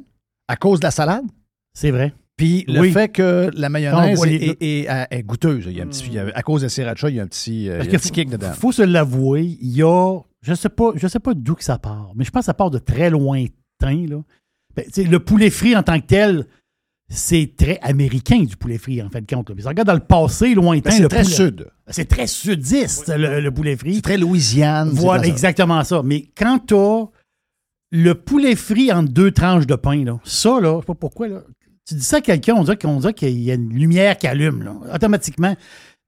à 0.47 0.55
cause 0.55 0.79
de 0.79 0.85
la 0.85 0.91
salade. 0.91 1.25
C'est 1.73 1.91
vrai. 1.91 2.13
Puis 2.37 2.65
le 2.67 2.81
Oui. 2.81 2.91
fait 2.91 3.07
que 3.09 3.49
la 3.53 3.69
mayonnaise 3.69 4.11
On 4.11 4.15
voit 4.15 4.27
est, 4.27 4.31
les- 4.37 4.45
est- 4.47 4.61
est- 4.61 4.79
est- 4.85 5.07
est 5.11 5.23
goûteuse. 5.23 5.65
Il 5.67 5.73
y 5.77 5.81
a 5.81 5.83
un 5.85 5.87
petit, 5.87 6.09
il 6.11 6.19
à 6.19 6.41
cause 6.43 6.61
de 6.63 6.67
sriracha, 6.67 7.09
il 7.09 7.15
y 7.15 7.19
a 7.19 7.23
un 7.23 7.27
petit, 7.27 7.67
Parce 7.69 7.85
il 7.85 7.91
y 7.91 7.93
a 7.93 7.97
un 7.97 7.99
petit 7.99 8.11
kick 8.11 8.29
dedans. 8.29 8.51
faut 8.53 8.73
se 8.73 8.81
l'avouer, 8.81 9.57
il 9.61 9.71
y 9.71 9.81
a, 9.83 10.19
je 10.41 10.53
sais 10.53 10.67
pas, 10.69 10.91
je 10.95 11.07
sais 11.07 11.19
pas 11.21 11.33
d'où 11.33 11.55
que 11.55 11.63
ça 11.63 11.77
part, 11.77 12.11
mais 12.15 12.25
je 12.25 12.31
pense 12.31 12.41
que 12.41 12.45
ça 12.47 12.53
part 12.53 12.71
de 12.71 12.79
très 12.79 13.09
lointain 13.09 13.51
là. 13.81 14.17
Ben, 14.75 14.85
le 14.97 15.17
poulet 15.19 15.49
frit 15.49 15.77
en 15.77 15.83
tant 15.83 15.97
que 16.01 16.05
tel, 16.05 16.45
c'est 17.07 17.53
très 17.57 17.79
américain 17.81 18.41
du 18.43 18.57
poulet 18.57 18.77
frit 18.77 19.01
en 19.01 19.09
fait 19.09 19.21
de 19.21 19.27
compte. 19.35 19.49
là. 19.49 19.55
On 19.65 19.67
regarde 19.69 19.87
dans 19.87 19.93
le 19.93 19.99
passé 19.99 20.55
lointain, 20.55 20.89
Ben, 20.89 20.95
c'est 20.95 21.01
le 21.03 21.07
très 21.07 21.23
poulet- 21.23 21.35
sud. 21.35 21.67
C'est 21.87 22.05
très 22.09 22.27
sudiste 22.27 23.09
le, 23.15 23.39
le 23.41 23.51
poulet 23.51 23.77
frit. 23.77 23.95
C'est 23.95 24.01
très 24.01 24.17
Louisiane. 24.17 24.89
Voilà, 24.89 25.23
ça. 25.23 25.29
exactement 25.29 25.83
ça. 25.83 26.01
Mais 26.03 26.25
quand 26.35 26.59
t'as 26.65 27.05
le 27.91 28.13
poulet 28.15 28.55
frit 28.55 28.91
en 28.91 29.03
deux 29.03 29.31
tranches 29.31 29.67
de 29.67 29.75
pain, 29.75 30.03
là, 30.03 30.19
ça, 30.23 30.59
là, 30.59 30.75
je 30.75 30.79
sais 30.81 30.85
pas 30.87 30.95
pourquoi, 30.95 31.27
là, 31.27 31.43
tu 31.87 31.93
dis 31.93 32.03
ça 32.03 32.17
à 32.17 32.21
quelqu'un, 32.21 32.55
on 32.55 32.63
dirait, 32.63 32.77
qu'on 32.77 32.99
dirait 32.99 33.13
qu'il 33.13 33.39
y 33.39 33.51
a 33.51 33.53
une 33.53 33.69
lumière 33.71 34.17
qui 34.17 34.25
allume, 34.25 34.63
là, 34.63 34.73
automatiquement. 34.95 35.55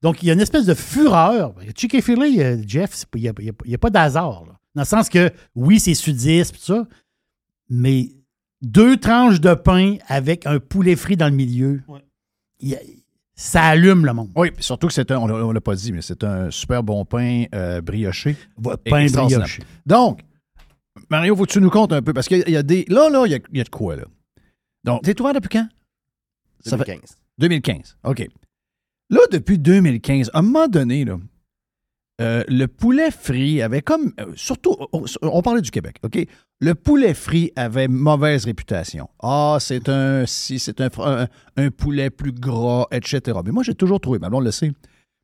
Donc, 0.02 0.24
il 0.24 0.26
y 0.28 0.30
a 0.32 0.34
une 0.34 0.41
espèce 0.41 0.65
de 0.65 0.74
fureur. 0.74 1.53
Chick-fil-A, 1.76 2.26
euh, 2.44 2.57
Jeff, 2.65 2.90
c'est 2.94 3.07
pas- 3.07 3.19
il 3.19 3.22
n'y 3.22 3.28
a, 3.30 3.32
a- 3.32 3.76
a 3.76 3.78
pas 3.78 3.90
d'hasard. 3.91 4.45
Dans 4.76 4.82
le 4.82 4.86
sens 4.86 5.07
que, 5.10 5.32
oui, 5.56 5.80
c'est 5.80 5.94
sudiste, 5.94 6.56
tout 6.56 6.61
ça, 6.74 6.88
mais 7.69 8.10
deux 8.61 8.97
tranches 8.97 9.39
de 9.41 9.53
pain 9.53 9.97
avec 10.07 10.45
un 10.45 10.59
poulet 10.59 10.95
frit 10.95 11.17
dans 11.17 11.27
le 11.29 11.35
milieu, 11.35 11.81
il 12.59 12.77
ça 13.39 13.61
allume 13.65 14.03
le 14.05 14.13
monde. 14.13 14.31
Oui, 14.35 14.49
puis 14.49 14.63
surtout 14.63 14.88
que 14.88 14.93
c'est 14.93 15.11
un, 15.11 15.19
on 15.19 15.27
l'a- 15.27 15.45
on 15.45 15.51
l'a 15.51 15.61
pas 15.61 15.75
dit, 15.75 15.91
mais 15.91 16.01
c'est 16.01 16.23
un 16.23 16.49
super 16.49 16.81
bon 16.81 17.05
pain 17.05 17.43
euh, 17.53 17.81
brioché. 17.81 18.35
pain 18.77 19.05
brioché. 19.27 19.61
Donc, 19.85 20.21
Mario, 21.11 21.35
faut 21.35 21.45
que 21.45 21.51
tu 21.51 21.61
nous 21.61 21.69
comptes 21.69 21.93
un 21.93 22.01
peu, 22.01 22.13
parce 22.13 22.27
qu'il 22.27 22.39
y 22.39 22.41
a- 22.41 22.47
il 22.47 22.53
y 22.53 22.57
a 22.57 22.63
des. 22.63 22.85
Là, 22.89 23.11
là, 23.11 23.25
il 23.27 23.31
y 23.31 23.35
a, 23.35 23.39
il 23.51 23.57
y 23.59 23.61
a 23.61 23.63
de 23.63 23.69
quoi, 23.69 23.95
là. 23.95 24.05
Donc, 24.84 25.03
t'es 25.03 25.19
ouvert 25.21 25.34
depuis 25.34 25.49
quand? 25.49 25.67
Ça 26.61 26.77
fait- 26.79 26.85
2015. 26.85 27.17
2015, 27.38 27.97
OK. 28.05 28.27
Là, 29.11 29.19
depuis 29.31 29.59
2015, 29.59 30.31
à 30.34 30.39
un 30.39 30.41
moment 30.41 30.67
donné, 30.67 31.05
là, 31.05 31.17
euh, 32.19 32.44
le 32.48 32.65
poulet 32.68 33.11
frit 33.11 33.61
avait 33.61 33.81
comme. 33.81 34.11
euh, 34.19 34.26
surtout, 34.35 34.76
on, 34.91 35.06
on 35.22 35.41
parlait 35.41 35.61
du 35.61 35.72
Québec, 35.72 35.98
OK? 36.03 36.18
Le 36.60 36.73
poulet 36.73 37.14
frit 37.14 37.52
avait 37.56 37.88
mauvaise 37.88 38.45
réputation. 38.45 39.07
Ah, 39.22 39.57
c'est 39.60 39.88
un. 39.89 40.26
Si, 40.26 40.57
c'est 40.57 40.81
un, 40.81 40.89
un, 40.99 41.27
un 41.57 41.69
poulet 41.69 42.10
plus 42.10 42.31
gras, 42.31 42.88
etc. 42.91 43.38
Mais 43.45 43.52
moi, 43.52 43.61
j'ai 43.64 43.76
toujours 43.76 43.99
trouvé, 44.02 44.18
mais 44.19 44.27
on 44.31 44.39
le 44.39 44.52
sait. 44.52 44.72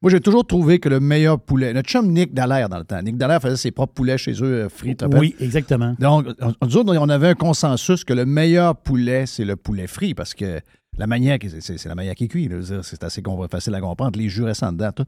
Moi, 0.04 0.12
j'ai 0.12 0.20
toujours 0.20 0.46
trouvé 0.46 0.80
que 0.80 0.90
le 0.90 1.00
meilleur 1.00 1.40
poulet. 1.40 1.74
Notre 1.74 1.90
chum 1.90 2.12
Nick 2.12 2.34
Dallaire, 2.34 2.68
dans 2.68 2.78
le 2.78 2.84
temps. 2.84 3.02
Nick 3.02 3.18
Dallaire 3.18 3.42
faisait 3.42 3.56
ses 3.56 3.72
propres 3.72 3.94
poulets 3.94 4.18
chez 4.18 4.34
eux, 4.34 4.66
euh, 4.66 4.70
frits. 4.70 4.98
Oui, 5.14 5.34
exactement. 5.40 5.96
Donc, 5.98 6.28
on, 6.42 6.54
nous 6.66 6.78
autres, 6.78 6.96
on 6.98 7.10
avait 7.10 7.30
un 7.30 7.36
consensus 7.36 8.04
que 8.04 8.14
le 8.14 8.26
meilleur 8.26 8.76
poulet, 8.76 9.26
c'est 9.26 9.46
le 9.46 9.56
poulet 9.56 9.88
frit 9.88 10.14
parce 10.14 10.34
que 10.34 10.60
la 10.98 11.08
manière, 11.08 11.38
c'est 11.60 11.86
la 11.86 11.96
manière 11.96 12.14
qui 12.16 12.26
est 12.26 12.28
cuit. 12.28 12.50
C'est 12.84 13.04
assez 13.04 13.24
facile 13.50 13.74
à 13.76 13.80
comprendre. 13.82 14.20
Les 14.20 14.28
jus 14.30 14.44
restent 14.44 14.64
en 14.64 14.74
dedans. 14.74 14.92
tout. 14.92 15.06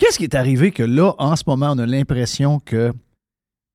Qu'est-ce 0.00 0.18
qui 0.18 0.24
est 0.24 0.34
arrivé 0.34 0.72
que 0.72 0.82
là, 0.82 1.12
en 1.18 1.36
ce 1.36 1.44
moment, 1.46 1.70
on 1.72 1.78
a 1.78 1.86
l'impression 1.86 2.58
que 2.58 2.92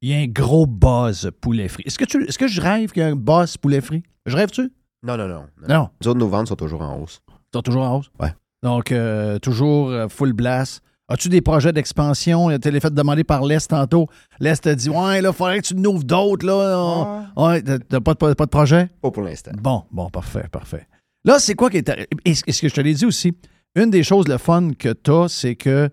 il 0.01 0.09
y 0.09 0.13
a 0.13 0.17
un 0.17 0.27
gros 0.27 0.65
buzz 0.65 1.31
poulet 1.39 1.67
frit? 1.67 1.83
Est-ce 1.85 1.97
que, 1.97 2.05
tu, 2.05 2.23
est-ce 2.27 2.37
que 2.37 2.47
je 2.47 2.59
rêve 2.59 2.91
qu'il 2.91 3.01
y 3.03 3.05
a 3.05 3.09
un 3.09 3.15
buzz 3.15 3.55
poulet 3.57 3.79
frit? 3.79 4.03
Je 4.25 4.35
rêve-tu? 4.35 4.71
Non, 5.03 5.15
non, 5.17 5.27
non. 5.27 5.45
Non. 5.69 5.89
Nous 6.01 6.07
autres, 6.09 6.19
nos 6.19 6.27
ventes 6.27 6.47
sont 6.47 6.55
toujours 6.55 6.81
en 6.81 6.97
hausse. 6.99 7.21
Sont 7.53 7.61
toujours 7.61 7.83
en 7.83 7.97
hausse? 7.99 8.09
Ouais. 8.19 8.33
Donc, 8.63 8.91
euh, 8.91 9.37
toujours 9.39 9.89
euh, 9.89 10.07
full 10.09 10.33
blast. 10.33 10.81
As-tu 11.07 11.29
des 11.29 11.41
projets 11.41 11.71
d'expansion? 11.71 12.49
Tu 12.57 12.71
l'as 12.71 12.79
fait 12.79 12.91
demander 12.93 13.23
par 13.23 13.45
l'Est 13.45 13.67
tantôt. 13.69 14.07
L'Est 14.39 14.63
t'a 14.63 14.73
dit 14.73 14.89
Ouais, 14.89 15.21
là, 15.21 15.29
il 15.29 15.35
faudrait 15.35 15.61
que 15.61 15.67
tu 15.67 15.75
nous 15.75 15.91
ouvres 15.91 16.03
d'autres. 16.03 16.45
Là. 16.45 16.75
On- 17.37 17.47
Ouais, 17.47 17.61
t'as- 17.61 17.77
t'as 17.77 17.99
pas, 17.99 18.13
de- 18.15 18.33
pas 18.33 18.45
de 18.45 18.49
projet? 18.49 18.89
Pas 19.01 19.11
pour 19.11 19.21
l'instant. 19.21 19.51
Bon, 19.61 19.83
bon, 19.91 20.09
parfait, 20.09 20.47
parfait. 20.51 20.87
Là, 21.23 21.37
c'est 21.37 21.53
quoi 21.53 21.69
qui 21.69 21.77
est. 21.77 21.87
arri- 21.89 22.07
Et 22.25 22.33
ce 22.33 22.43
que 22.61 22.67
je 22.67 22.73
te 22.73 22.81
l'ai 22.81 22.95
dit 22.95 23.05
aussi, 23.05 23.33
une 23.75 23.91
des 23.91 24.01
choses, 24.01 24.27
le 24.27 24.39
fun 24.39 24.71
que 24.77 24.89
tu 24.93 25.11
as, 25.11 25.27
c'est 25.27 25.55
que 25.55 25.89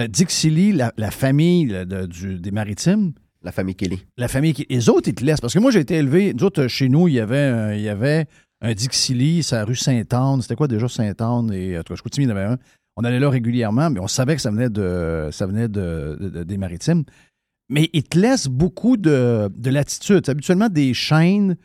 euh, 0.00 0.06
Dixie 0.06 0.72
la, 0.72 0.92
la 0.96 1.10
famille 1.10 1.66
là, 1.66 1.84
de- 1.84 2.06
du- 2.06 2.38
des 2.38 2.50
maritimes, 2.50 3.12
La 3.42 3.52
famille 3.52 3.74
Kelly. 3.74 4.04
la 4.16 4.28
famille. 4.28 4.54
Les 4.68 4.88
autres, 4.88 5.08
ils 5.08 5.14
te 5.14 5.24
laissent. 5.24 5.40
Parce 5.40 5.54
que 5.54 5.58
moi, 5.58 5.70
j'ai 5.70 5.80
été 5.80 5.94
élevé. 5.96 6.32
Nous 6.34 6.44
autres, 6.44 6.66
chez 6.68 6.88
nous, 6.88 7.08
il 7.08 7.14
y 7.14 7.20
avait 7.20 7.38
un, 7.38 7.72
il 7.74 7.80
y 7.82 7.88
avait 7.88 8.26
un 8.60 8.72
Dixie 8.74 9.42
c'est 9.42 9.56
la 9.56 9.64
rue 9.64 9.76
Sainte-Anne. 9.76 10.42
C'était 10.42 10.56
quoi 10.56 10.68
déjà 10.68 10.88
Sainte-Anne? 10.88 11.52
Et 11.52 11.78
en 11.78 11.82
tout 11.82 11.92
cas, 11.94 11.96
je 11.98 12.02
continue, 12.02 12.26
il 12.26 12.28
y 12.28 12.32
en 12.32 12.36
avait 12.36 12.46
un. 12.46 12.58
On 12.96 13.04
allait 13.04 13.20
là 13.20 13.30
régulièrement, 13.30 13.90
mais 13.90 14.00
on 14.00 14.08
savait 14.08 14.34
que 14.34 14.42
ça 14.42 14.50
venait 14.50 14.70
de, 14.70 15.28
ça 15.30 15.46
venait 15.46 15.68
de, 15.68 16.16
de- 16.20 16.28
de- 16.30 16.42
des 16.44 16.56
maritimes. 16.58 17.04
Mais 17.70 17.90
ils 17.92 18.02
te 18.02 18.18
laissent 18.18 18.48
beaucoup 18.48 18.96
de, 18.96 19.48
de 19.56 19.70
latitude. 19.70 20.22
C'est 20.24 20.32
habituellement 20.32 20.68
des 20.68 20.94
chaînes 20.94 21.56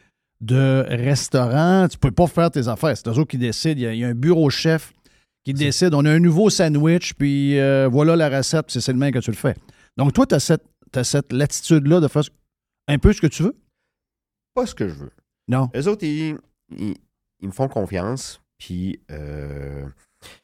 de 0.41 0.85
restaurants. 0.89 1.87
Tu 1.87 1.97
peux 1.97 2.11
pas 2.11 2.27
faire 2.27 2.51
tes 2.51 2.67
affaires. 2.67 2.95
C'est 2.97 3.07
eux 3.07 3.11
autres 3.11 3.31
qui 3.31 3.37
décident. 3.37 3.79
Il 3.79 3.83
y 3.83 3.87
a, 3.87 3.93
il 3.93 3.99
y 3.99 4.03
a 4.03 4.09
un 4.09 4.13
bureau 4.13 4.49
chef 4.49 4.91
qui 5.45 5.53
décide. 5.53 5.93
On 5.93 6.05
a 6.05 6.11
un 6.11 6.19
nouveau 6.19 6.49
sandwich, 6.49 7.13
puis 7.15 7.59
euh, 7.59 7.87
voilà 7.91 8.15
la 8.15 8.29
recette, 8.37 8.67
puis 8.67 8.81
c'est 8.81 8.91
le 8.93 8.97
même 8.99 9.11
que 9.11 9.19
tu 9.19 9.31
le 9.31 9.37
fais. 9.37 9.55
Donc, 9.97 10.13
toi, 10.13 10.25
tu 10.25 10.35
as 10.35 10.39
cette, 10.39 10.63
t'as 10.91 11.03
cette 11.03 11.31
latitude-là 11.33 11.99
de 11.99 12.07
faire 12.07 12.23
un 12.87 12.97
peu 12.97 13.13
ce 13.13 13.21
que 13.21 13.27
tu 13.27 13.43
veux? 13.43 13.55
Pas 14.53 14.65
ce 14.65 14.75
que 14.75 14.87
je 14.87 14.93
veux. 14.93 15.11
Non. 15.47 15.69
Les 15.73 15.87
autres, 15.87 16.03
ils, 16.05 16.37
ils- 16.77 16.95
ils 17.41 17.47
me 17.47 17.51
font 17.51 17.67
confiance. 17.67 18.39
Puis, 18.57 19.01
euh, 19.11 19.83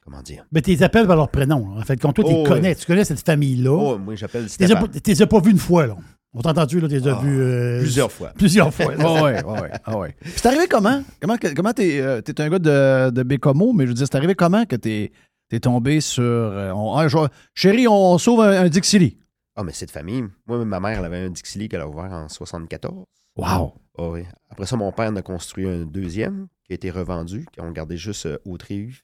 comment 0.04 0.22
dire? 0.22 0.46
Mais 0.52 0.62
tu 0.62 0.72
les 0.72 0.84
appelles 0.84 1.08
par 1.08 1.16
leur 1.16 1.30
prénom. 1.30 1.74
là. 1.74 1.80
En 1.82 1.84
fait, 1.86 1.96
quand 1.98 2.12
toi, 2.12 2.26
tu 2.26 2.32
Oh, 2.34 2.44
les 2.44 2.50
connais, 2.50 2.68
ouais. 2.70 2.76
tu 2.76 2.86
connais 2.86 3.06
cette 3.06 3.26
famille-là. 3.26 3.72
Oh, 3.72 3.98
moi, 3.98 4.16
j'appelle 4.16 4.50
Stéphane. 4.50 4.90
tu 4.92 5.00
les 5.12 5.22
as 5.22 5.28
pas 5.28 5.40
vus 5.40 5.52
une 5.52 5.58
fois, 5.58 5.88
là. 5.88 5.96
On 6.34 6.42
t'a 6.42 6.52
entendu, 6.52 6.80
là, 6.80 6.88
tu 6.88 6.94
les 6.96 7.08
as 7.08 7.16
vus. 7.22 7.40
euh, 7.42 7.80
plusieurs 7.80 8.12
fois. 8.18 8.30
Plusieurs 8.38 8.74
fois. 8.74 8.94
Ah 9.00 9.24
ouais, 9.24 9.38
ah 9.44 9.62
ouais, 9.62 9.72
ah 9.86 9.98
ouais. 9.98 10.16
Puis 10.22 10.34
c'est 10.36 10.46
arrivé 10.48 10.68
comment? 10.68 11.04
Comment, 11.20 11.36
comment 11.56 11.74
t'es, 11.74 12.00
euh, 12.02 12.22
t'es 12.22 12.40
un 12.42 12.50
gars 12.50 12.60
de, 12.60 13.10
de 13.10 13.24
Bécomo, 13.24 13.74
mais 13.74 13.86
je 13.86 13.90
veux 13.90 13.94
dire, 13.96 14.06
c'est 14.10 14.16
arrivé 14.18 14.36
comment 14.36 14.66
que 14.66 14.76
t'es, 14.76 15.12
t'es 15.50 15.60
tombé 15.60 16.02
sur. 16.02 16.24
euh, 16.24 16.72
on- 16.72 16.96
ah, 16.96 17.08
je- 17.08 17.18
chérie, 17.56 17.88
on 17.88 18.18
sauve 18.20 18.42
un, 18.42 18.62
un 18.66 18.70
Dixie. 18.70 19.18
Ah, 19.56 19.64
mais 19.64 19.72
c'est 19.74 19.88
de 19.88 19.92
famille. 19.92 20.24
Moi, 20.48 20.64
ma 20.66 20.80
mère, 20.80 21.00
elle 21.00 21.06
avait 21.06 21.26
un 21.26 21.30
Dixie 21.32 21.68
qu'elle 21.68 21.82
a 21.82 21.88
ouvert 21.88 22.12
en 22.12 22.30
74. 22.30 23.06
Wow! 23.36 23.74
Ah 23.98 24.08
oui. 24.10 24.24
Après 24.52 24.66
ça, 24.66 24.76
mon 24.78 24.92
père 24.92 25.10
en 25.10 25.16
a 25.16 25.22
construit 25.22 25.68
un 25.68 25.86
deuxième 25.86 26.48
qui 26.66 26.74
a 26.74 26.76
été 26.76 26.92
revendu, 26.92 27.46
qui 27.52 27.60
ont 27.62 27.72
gardé 27.72 27.98
juste 27.98 28.28
au 28.46 28.58
Trive. 28.58 29.02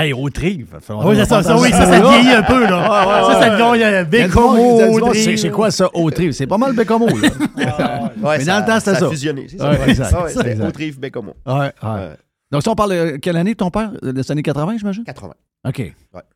Hey, 0.00 0.12
au 0.14 0.30
Trive! 0.30 0.78
Oui, 1.04 1.16
ça, 1.16 1.24
ça, 1.26 1.42
ça, 1.42 1.58
oui, 1.58 1.70
ça, 1.70 1.84
ça 1.84 2.00
vieillit 2.00 2.30
un 2.30 2.42
peu, 2.42 2.62
là. 2.62 3.24
Ça, 3.26 3.40
ça 3.40 3.50
devient 3.50 4.08
Bécomo. 4.08 5.12
C'est, 5.14 5.50
quoi 5.50 5.70
ça, 5.70 5.88
au 5.94 6.10
Trive? 6.10 6.32
C'est 6.32 6.46
pas 6.46 6.56
mal 6.58 6.74
Bécomo, 6.74 7.06
là. 7.06 7.14
Ouais, 7.14 8.12
mais 8.38 8.44
ça- 8.44 8.60
dans 8.60 8.66
le 8.66 8.72
temps, 8.72 8.78
c'était 8.78 8.94
ça 8.94 9.00
ça. 9.00 9.06
a 9.06 9.10
fusionné, 9.10 9.46
c'est 9.48 9.58
ça. 9.58 9.70
Ouais, 9.70 9.90
exact. 9.90 10.12
Ouais, 10.12 10.28
c'était 10.30 10.50
exact. 10.52 10.66
au 10.68 10.72
Trive 10.72 10.98
Bécomo. 10.98 11.34
Ouais, 11.46 11.52
ouais. 11.54 11.70
Ouais. 11.82 12.16
Donc, 12.50 12.62
si 12.62 12.68
on 12.68 12.74
parle 12.74 12.90
de 12.92 13.16
quelle 13.18 13.36
année, 13.36 13.54
ton 13.54 13.70
père? 13.70 13.92
Des 14.02 14.30
années 14.32 14.42
80, 14.42 14.78
j'imagine? 14.78 15.04
80. 15.04 15.34
OK. 15.68 15.92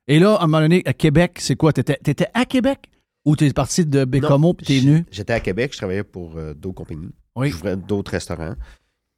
Et 0.07 0.19
là, 0.19 0.35
à 0.35 0.45
un 0.45 0.47
moment 0.47 0.61
donné, 0.61 0.83
à 0.85 0.93
Québec, 0.93 1.39
c'est 1.39 1.57
quoi? 1.57 1.73
T'étais, 1.73 1.97
t'étais 2.03 2.29
à 2.35 2.45
Québec? 2.45 2.91
Ou 3.25 3.37
t'es 3.37 3.51
parti 3.55 3.87
de 3.87 4.05
Bécomo 4.05 4.53
puis 4.53 4.67
t'es 4.67 4.81
venu? 4.81 5.07
J'étais 5.11 5.33
à 5.33 5.41
Québec, 5.41 5.73
je 5.73 5.79
travaillais 5.79 6.05
pour 6.05 6.37
euh, 6.37 6.53
d'autres 6.53 6.75
compagnies. 6.75 7.09
Oui. 7.35 7.49
J'ouvrais 7.51 7.77
d'autres 7.77 8.11
restaurants. 8.11 8.55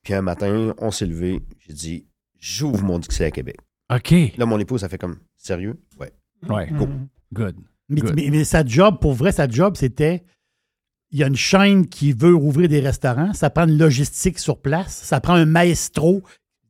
Puis 0.05 0.15
un 0.15 0.23
matin, 0.23 0.73
on 0.79 0.93
s'est 0.93 1.07
levé. 1.07 1.43
J'ai 1.67 1.73
dit, 1.75 2.07
j'ouvre 2.39 2.85
mon 2.85 3.01
Dixie 3.01 3.25
à 3.25 3.33
Québec. 3.33 3.57
OK. 3.95 4.15
Là, 4.37 4.47
mon 4.47 4.59
épouse, 4.59 4.81
ça 4.81 4.89
fait 4.89 4.99
comme, 4.99 5.19
sérieux? 5.37 5.81
Ouais. 6.01 6.13
Ouais. 6.49 6.69
Go. 6.73 6.89
Good. 7.33 7.57
Mais, 7.89 8.01
Good. 8.01 8.15
mais- 8.17 8.29
mais 8.31 8.45
sa 8.45 8.65
job, 8.65 8.99
pour 9.01 9.13
vrai, 9.15 9.33
sa 9.33 9.49
job, 9.49 9.77
c'était. 9.77 10.25
Il 11.13 11.21
y 11.21 11.25
a 11.25 11.29
une 11.29 11.37
chaîne 11.37 11.87
qui 11.87 12.13
veut 12.13 12.35
ouvrir 12.35 12.69
des 12.69 12.81
restaurants. 12.81 13.33
Ça 13.33 13.49
prend 13.49 13.67
une 13.69 13.79
logistique 13.79 14.41
sur 14.41 14.61
place. 14.61 14.93
Ça 14.93 15.21
prend 15.21 15.35
un 15.35 15.47
maestro. 15.47 16.23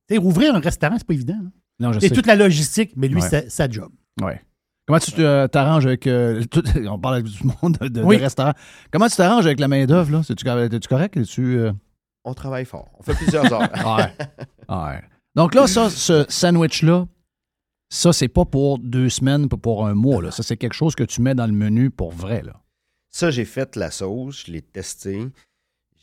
Tu 0.09 0.15
sais, 0.17 0.21
ouvrir 0.23 0.55
un 0.55 0.61
restaurant, 0.61 0.97
c'est 0.99 1.07
pas 1.07 1.15
évident. 1.15 1.39
hein. 1.43 1.51
Non, 1.81 1.93
je 1.93 2.01
C'est 2.01 2.09
sais. 2.09 2.15
toute 2.15 2.27
la 2.27 2.37
logistique, 2.37 2.93
mais 2.97 3.09
lui, 3.09 3.21
Ouais. 3.23 3.29
c'est 3.29 3.51
sa 3.51 3.69
job. 3.69 3.91
Ouais. 4.23 4.41
Comment 4.87 4.99
tu 5.01 5.13
te- 5.13 5.47
t'arranges 5.47 5.87
avec. 5.87 6.07
euh, 6.07 6.45
tout- 6.45 6.63
on 6.89 6.99
parle 6.99 7.15
avec 7.17 7.27
du 7.27 7.39
monde 7.63 7.79
de, 7.81 7.89
de- 7.89 8.03
Oui. 8.03 8.19
de 8.19 8.23
restaurants. 8.23 8.53
Comment 8.93 9.09
tu 9.09 9.17
t'arranges 9.17 9.47
avec 9.47 9.59
la 9.59 9.69
main-d'œuvre, 9.69 10.13
là? 10.13 10.21
Es-tu, 10.21 10.47
es-tu 10.47 10.89
correct? 10.89 11.17
Es-tu, 11.17 11.57
euh, 11.59 11.73
On 12.25 12.35
travaille 12.35 12.67
fort. 12.67 12.91
On 12.99 13.03
fait 13.03 13.15
plusieurs 13.15 13.51
heures. 13.53 13.61
Ouais. 13.87 14.13
Ouais. 14.69 15.01
Donc 15.37 15.55
là, 15.55 15.67
ça, 15.67 15.91
ce 15.91 16.25
sandwich-là, 16.29 17.07
ça, 17.89 18.13
c'est 18.13 18.29
pas 18.29 18.45
pour 18.45 18.79
deux 18.79 19.09
semaines, 19.11 19.49
pas 19.49 19.57
pour 19.57 19.87
un 19.87 19.95
mois. 19.95 20.23
Là. 20.23 20.31
Ça, 20.31 20.43
c'est 20.43 20.57
quelque 20.57 20.75
chose 20.75 20.95
que 20.95 21.05
tu 21.05 21.21
mets 21.21 21.35
dans 21.35 21.47
le 21.47 21.53
menu 21.53 21.91
pour 21.91 22.11
vrai. 22.11 22.43
Là. 22.43 22.61
Ça, 23.11 23.31
j'ai 23.31 23.45
fait 23.45 23.77
la 23.77 23.91
sauce, 23.91 24.45
je 24.47 24.53
l'ai 24.53 24.63
testé. 24.63 25.27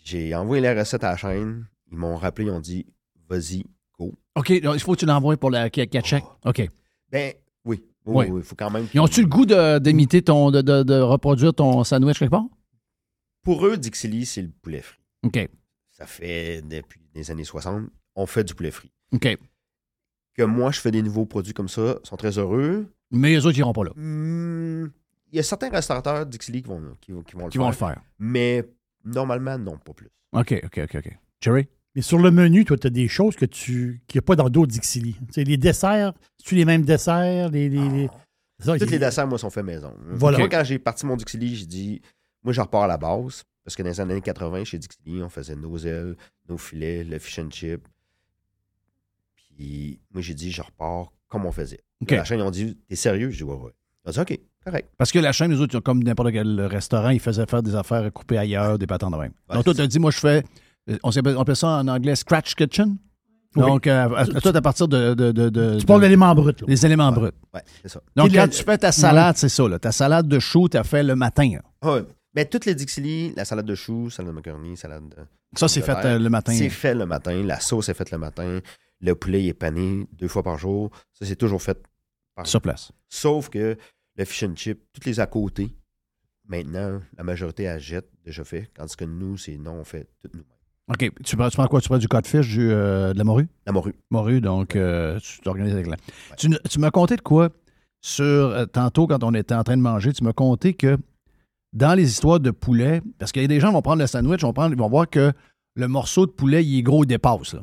J'ai 0.05 0.33
envoyé 0.35 0.61
la 0.61 0.73
recette 0.79 1.03
à 1.03 1.11
la 1.11 1.17
chaîne. 1.17 1.65
Ils 1.91 1.97
m'ont 1.97 2.15
rappelé, 2.15 2.47
ils 2.47 2.51
ont 2.51 2.59
dit, 2.59 2.85
vas-y, 3.27 3.63
go. 3.99 4.13
OK, 4.35 4.49
il 4.49 4.79
faut 4.79 4.93
que 4.93 4.99
tu 4.99 5.05
l'envoies 5.05 5.37
pour 5.37 5.49
la 5.51 5.69
check. 5.69 5.93
OK. 6.45 6.69
Ben, 7.11 7.33
oui. 7.65 7.83
Oui. 8.05 8.25
Oui, 8.29 8.39
il 8.41 8.43
faut 8.43 8.55
quand 8.55 8.69
même. 8.69 8.87
Ils 8.93 8.99
ont-tu 8.99 9.21
le 9.21 9.27
goût 9.27 9.45
d'imiter 9.79 10.21
ton, 10.21 10.51
de, 10.51 10.61
de- 10.61 10.83
de 10.83 10.99
reproduire 10.99 11.53
ton 11.53 11.83
sandwich 11.83 12.19
quelque 12.19 12.31
part? 12.31 12.45
Pour 13.43 13.65
eux, 13.65 13.77
Dixili, 13.77 14.25
c'est 14.25 14.41
le 14.41 14.49
poulet 14.61 14.81
frit. 14.81 14.99
OK. 15.23 15.49
Ça 15.91 16.05
fait 16.05 16.61
depuis 16.61 17.01
les 17.13 17.29
années 17.31 17.43
60, 17.43 17.83
on 18.15 18.25
fait 18.25 18.43
du 18.43 18.55
poulet 18.55 18.71
frit. 18.71 18.91
OK. 19.13 19.37
Que 20.35 20.43
moi, 20.43 20.71
je 20.71 20.79
fais 20.79 20.91
des 20.91 21.01
nouveaux 21.01 21.25
produits 21.25 21.53
comme 21.53 21.69
ça, 21.69 21.97
ils 22.03 22.07
sont 22.07 22.17
très 22.17 22.37
heureux. 22.37 22.87
Mais 23.11 23.29
les 23.29 23.45
autres, 23.45 23.55
ils 23.57 23.59
iront 23.59 23.73
pas 23.73 23.83
là. 23.83 23.91
Hmm, 23.95 24.87
Il 25.31 25.37
y 25.37 25.39
a 25.39 25.43
certains 25.43 25.69
restaurateurs 25.69 26.25
Dixili 26.25 26.61
qui 26.63 26.69
vont, 26.69 26.81
qui, 27.01 27.11
vont- 27.11 27.21
qui 27.23 27.35
vont 27.35 27.45
le 27.45 27.49
Qui 27.51 27.57
faire. 27.57 27.63
vont 27.63 27.69
le 27.69 27.75
faire. 27.75 28.01
Mais 28.19 28.63
normalement, 29.05 29.57
non, 29.57 29.77
pas 29.77 29.93
plus. 29.93 30.09
OK, 30.31 30.59
OK, 30.65 30.79
OK, 30.83 30.95
OK. 30.95 31.17
Jerry? 31.41 31.67
Mais 31.95 32.01
sur 32.01 32.17
le 32.17 32.31
menu, 32.31 32.65
toi, 32.65 32.77
tu 32.77 32.87
as 32.87 32.89
des 32.89 33.07
choses 33.07 33.35
que 33.35 33.45
tu 33.45 34.01
qu'il 34.07 34.17
n'y 34.17 34.23
a 34.23 34.25
pas 34.25 34.35
dans 34.35 34.49
d'autres 34.49 34.71
Dixili. 34.71 35.13
Tu 35.13 35.33
sais, 35.33 35.43
les 35.43 35.57
desserts, 35.57 36.13
tu 36.43 36.55
les 36.55 36.65
mêmes 36.65 36.83
desserts, 36.83 37.49
les. 37.49 37.69
les, 37.69 37.89
les- 37.89 38.09
Ça, 38.59 38.77
Tous 38.77 38.85
il- 38.85 38.91
les 38.91 38.99
desserts, 38.99 39.27
moi, 39.27 39.37
sont 39.37 39.49
faits 39.51 39.65
maison. 39.65 39.93
Voilà. 40.11 40.39
Moi, 40.39 40.49
quand 40.49 40.63
j'ai 40.63 40.79
parti 40.79 41.05
mon 41.05 41.15
Dixili, 41.15 41.55
j'ai 41.55 41.65
dit, 41.67 42.01
moi, 42.43 42.53
je 42.53 42.61
repars 42.61 42.83
à 42.83 42.87
la 42.87 42.97
base. 42.97 43.43
Parce 43.63 43.75
que 43.75 43.83
dans 43.83 43.89
les 43.89 44.01
années 44.01 44.19
80, 44.21 44.63
chez 44.65 44.77
Dixili, 44.77 45.21
on 45.23 45.29
faisait 45.29 45.55
nos 45.55 45.77
ailes, 45.77 46.15
nos 46.49 46.57
filets, 46.57 47.03
le 47.03 47.17
fish 47.19 47.39
and 47.39 47.49
chip. 47.51 47.87
Puis 49.55 49.99
moi, 50.13 50.21
j'ai 50.21 50.33
dit, 50.33 50.51
je 50.51 50.61
repars 50.61 51.11
comme 51.27 51.45
on 51.45 51.51
faisait. 51.51 51.79
OK. 52.01 52.11
La 52.11 52.23
chaîne, 52.23 52.39
ils 52.39 52.43
ont 52.43 52.51
dit, 52.51 52.77
t'es 52.87 52.95
sérieux? 52.95 53.29
Je 53.31 53.37
dis, 53.37 53.43
ouais, 53.43 53.55
ouais. 53.55 53.71
Ils 54.05 54.09
ont 54.09 54.11
dit, 54.11 54.19
OK, 54.33 54.39
correct. 54.65 54.89
Parce 54.97 55.11
que 55.11 55.19
la 55.19 55.31
chaîne, 55.31 55.51
les 55.51 55.59
autres, 55.61 55.73
ils 55.73 55.77
ont 55.77 55.81
comme 55.81 56.03
n'importe 56.03 56.31
quel 56.31 56.61
restaurant, 56.61 57.09
ils 57.09 57.19
faisaient 57.19 57.45
faire 57.45 57.63
des 57.63 57.75
affaires 57.75 58.11
coupées 58.11 58.37
ailleurs, 58.37 58.77
des 58.77 58.87
patents 58.87 59.09
de 59.11 59.17
même. 59.17 59.31
Ouais, 59.49 59.55
Donc, 59.55 59.63
toi, 59.63 59.73
c'est 59.73 59.77
tu 59.79 59.83
as 59.83 59.87
dit, 59.87 59.99
moi, 59.99 60.11
je 60.11 60.19
fais. 60.19 60.43
euh, 60.89 60.97
On 61.03 61.11
appelle 61.11 61.55
ça 61.55 61.67
en 61.79 61.87
anglais 61.87 62.15
Scratch 62.15 62.55
Kitchen. 62.55 62.97
Oui. 63.55 63.61
Donc, 63.63 63.85
euh, 63.85 64.09
à- 64.15 64.21
à- 64.21 64.25
toi, 64.41 64.55
à 64.57 64.61
partir 64.61 64.87
de. 64.87 65.13
de, 65.13 65.31
de- 65.31 65.49
de- 65.49 65.79
Tu 65.79 65.85
parles 65.85 66.01
d'éléments 66.01 66.33
bruts. 66.33 66.53
là. 66.59 66.65
des 66.67 66.85
éléments 66.87 67.11
bruts. 67.11 67.29
Ouais, 67.53 67.61
c'est 67.83 67.89
ça. 67.89 68.01
Donc, 68.15 68.33
quand 68.33 68.47
tu 68.47 68.63
fais 68.63 68.77
ta 68.79 68.91
salade, 68.91 69.37
c'est 69.37 69.47
ça, 69.49 69.67
là. 69.69 69.77
Ta 69.77 69.91
salade 69.91 70.27
de 70.27 70.39
chou, 70.39 70.67
tu 70.69 70.75
as 70.77 70.83
fait 70.83 71.03
le 71.03 71.15
matin. 71.15 71.57
Ah 71.81 71.93
Ouais. 71.93 72.03
Mais 72.35 72.45
toutes 72.45 72.65
les 72.65 72.73
Dixili, 72.73 73.31
la 73.35 73.45
salade 73.45 73.67
de 73.67 73.75
choux, 73.75 74.09
salade 74.09 74.31
de 74.31 74.35
macaroni, 74.35 74.75
salade 74.75 75.07
de. 75.07 75.17
Ça, 75.55 75.67
c'est 75.67 75.81
fait 75.81 75.95
euh, 76.03 76.17
le 76.17 76.29
matin. 76.31 76.51
C'est 76.51 76.69
fait 76.69 76.95
le 76.95 77.05
matin. 77.05 77.43
La 77.43 77.59
sauce 77.59 77.89
est 77.89 77.93
faite 77.93 78.09
le 78.09 78.17
matin. 78.17 78.59
Le 79.03 79.15
poulet 79.15 79.43
il 79.43 79.49
est 79.49 79.53
pané 79.53 80.07
deux 80.13 80.27
fois 80.29 80.41
par 80.43 80.57
jour. 80.57 80.89
Ça, 81.11 81.25
c'est 81.25 81.35
toujours 81.35 81.61
fait 81.61 81.77
par 82.35 82.47
Sur 82.47 82.61
place. 82.61 82.91
Sauf 83.09 83.49
que 83.49 83.77
le 84.15 84.25
fish 84.25 84.43
and 84.43 84.55
chip, 84.55 84.81
toutes 84.93 85.05
les 85.05 85.19
à 85.19 85.27
côté, 85.27 85.75
maintenant, 86.47 87.01
la 87.17 87.23
majorité 87.23 87.67
a 87.67 87.77
jette 87.77 88.09
déjà 88.25 88.43
fait. 88.43 88.71
Tandis 88.73 88.95
que 88.95 89.05
nous, 89.05 89.37
c'est 89.37 89.57
non, 89.57 89.73
on 89.73 89.83
fait 89.83 90.07
tout 90.21 90.29
nous-mêmes. 90.33 90.47
OK. 90.89 91.11
Tu 91.23 91.35
prends, 91.35 91.49
tu 91.49 91.57
prends 91.57 91.67
quoi? 91.67 91.81
Tu 91.81 91.89
prends 91.89 91.97
du 91.97 92.07
codfish, 92.07 92.47
du, 92.47 92.71
euh, 92.71 93.13
de 93.13 93.17
la 93.17 93.23
morue? 93.23 93.47
La 93.65 93.71
morue. 93.71 93.93
Morue, 94.09 94.41
donc 94.41 94.75
euh, 94.75 95.19
tu 95.19 95.39
t'organises 95.41 95.73
avec 95.73 95.87
la. 95.87 95.97
Tu, 96.37 96.79
m'as 96.79 96.91
conté 96.91 97.15
de 97.15 97.21
quoi 97.21 97.49
sur. 98.01 98.23
euh, 98.23 98.65
tantôt, 98.65 99.07
quand 99.07 99.23
on 99.23 99.33
était 99.33 99.55
en 99.55 99.63
train 99.63 99.77
de 99.77 99.81
manger, 99.81 100.13
tu 100.13 100.23
m'as 100.23 100.33
conté 100.33 100.73
que 100.73 100.97
dans 101.73 101.93
les 101.93 102.09
histoires 102.09 102.39
de 102.39 102.51
poulet, 102.51 103.01
parce 103.17 103.31
qu'il 103.31 103.41
y 103.41 103.45
a 103.45 103.47
des 103.47 103.59
gens 103.59 103.69
qui 103.69 103.73
vont 103.73 103.81
prendre 103.81 104.01
le 104.01 104.07
sandwich, 104.07 104.41
vont 104.41 104.53
prendre, 104.53 104.73
ils 104.73 104.79
vont 104.79 104.89
voir 104.89 105.09
que 105.09 105.33
le 105.75 105.87
morceau 105.87 106.25
de 106.25 106.31
poulet, 106.31 106.63
il 106.63 106.79
est 106.79 106.83
gros, 106.83 107.03
il 107.03 107.07
dépasse. 107.07 107.53
là. 107.53 107.61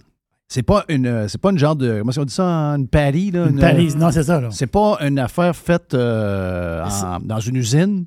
C'est 0.53 0.65
pas 0.65 0.85
une, 0.89 1.07
euh, 1.07 1.29
c'est 1.29 1.41
pas 1.41 1.51
une 1.53 1.59
genre 1.59 1.77
de, 1.77 1.99
comment 2.01 2.11
est-ce 2.11 2.19
qu'on 2.19 2.25
dit 2.27 2.35
ça, 2.35 2.45
une 2.45 2.89
patty 2.89 3.31
là, 3.31 3.47
Une 3.49 3.61
palise. 3.61 3.97
Non, 3.97 4.11
c'est 4.11 4.25
ça, 4.25 4.41
là. 4.41 4.49
C'est 4.51 4.67
pas 4.67 4.99
une 5.01 5.21
affaire 5.21 5.55
faite 5.55 5.95
euh, 5.95 6.83
en- 6.85 7.21
dans 7.21 7.39
une 7.39 7.55
usine, 7.55 8.07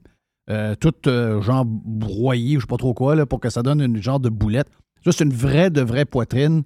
euh, 0.50 0.76
toute 0.76 1.08
euh, 1.08 1.42
genre 1.42 1.64
broyée, 1.66 2.58
ou 2.58 2.60
je 2.60 2.66
sais 2.66 2.70
pas 2.70 2.76
trop 2.76 2.94
quoi, 2.94 3.16
là, 3.16 3.26
pour 3.26 3.40
que 3.40 3.50
ça 3.50 3.62
donne 3.64 3.80
une 3.80 4.02
genre 4.04 4.20
de 4.20 4.28
boulette. 4.28 4.68
Ça, 5.06 5.14
c'est 5.14 5.24
une 5.24 5.32
vraie 5.34 5.70
de 5.70 5.80
vraie 5.80 6.04
poitrine 6.04 6.64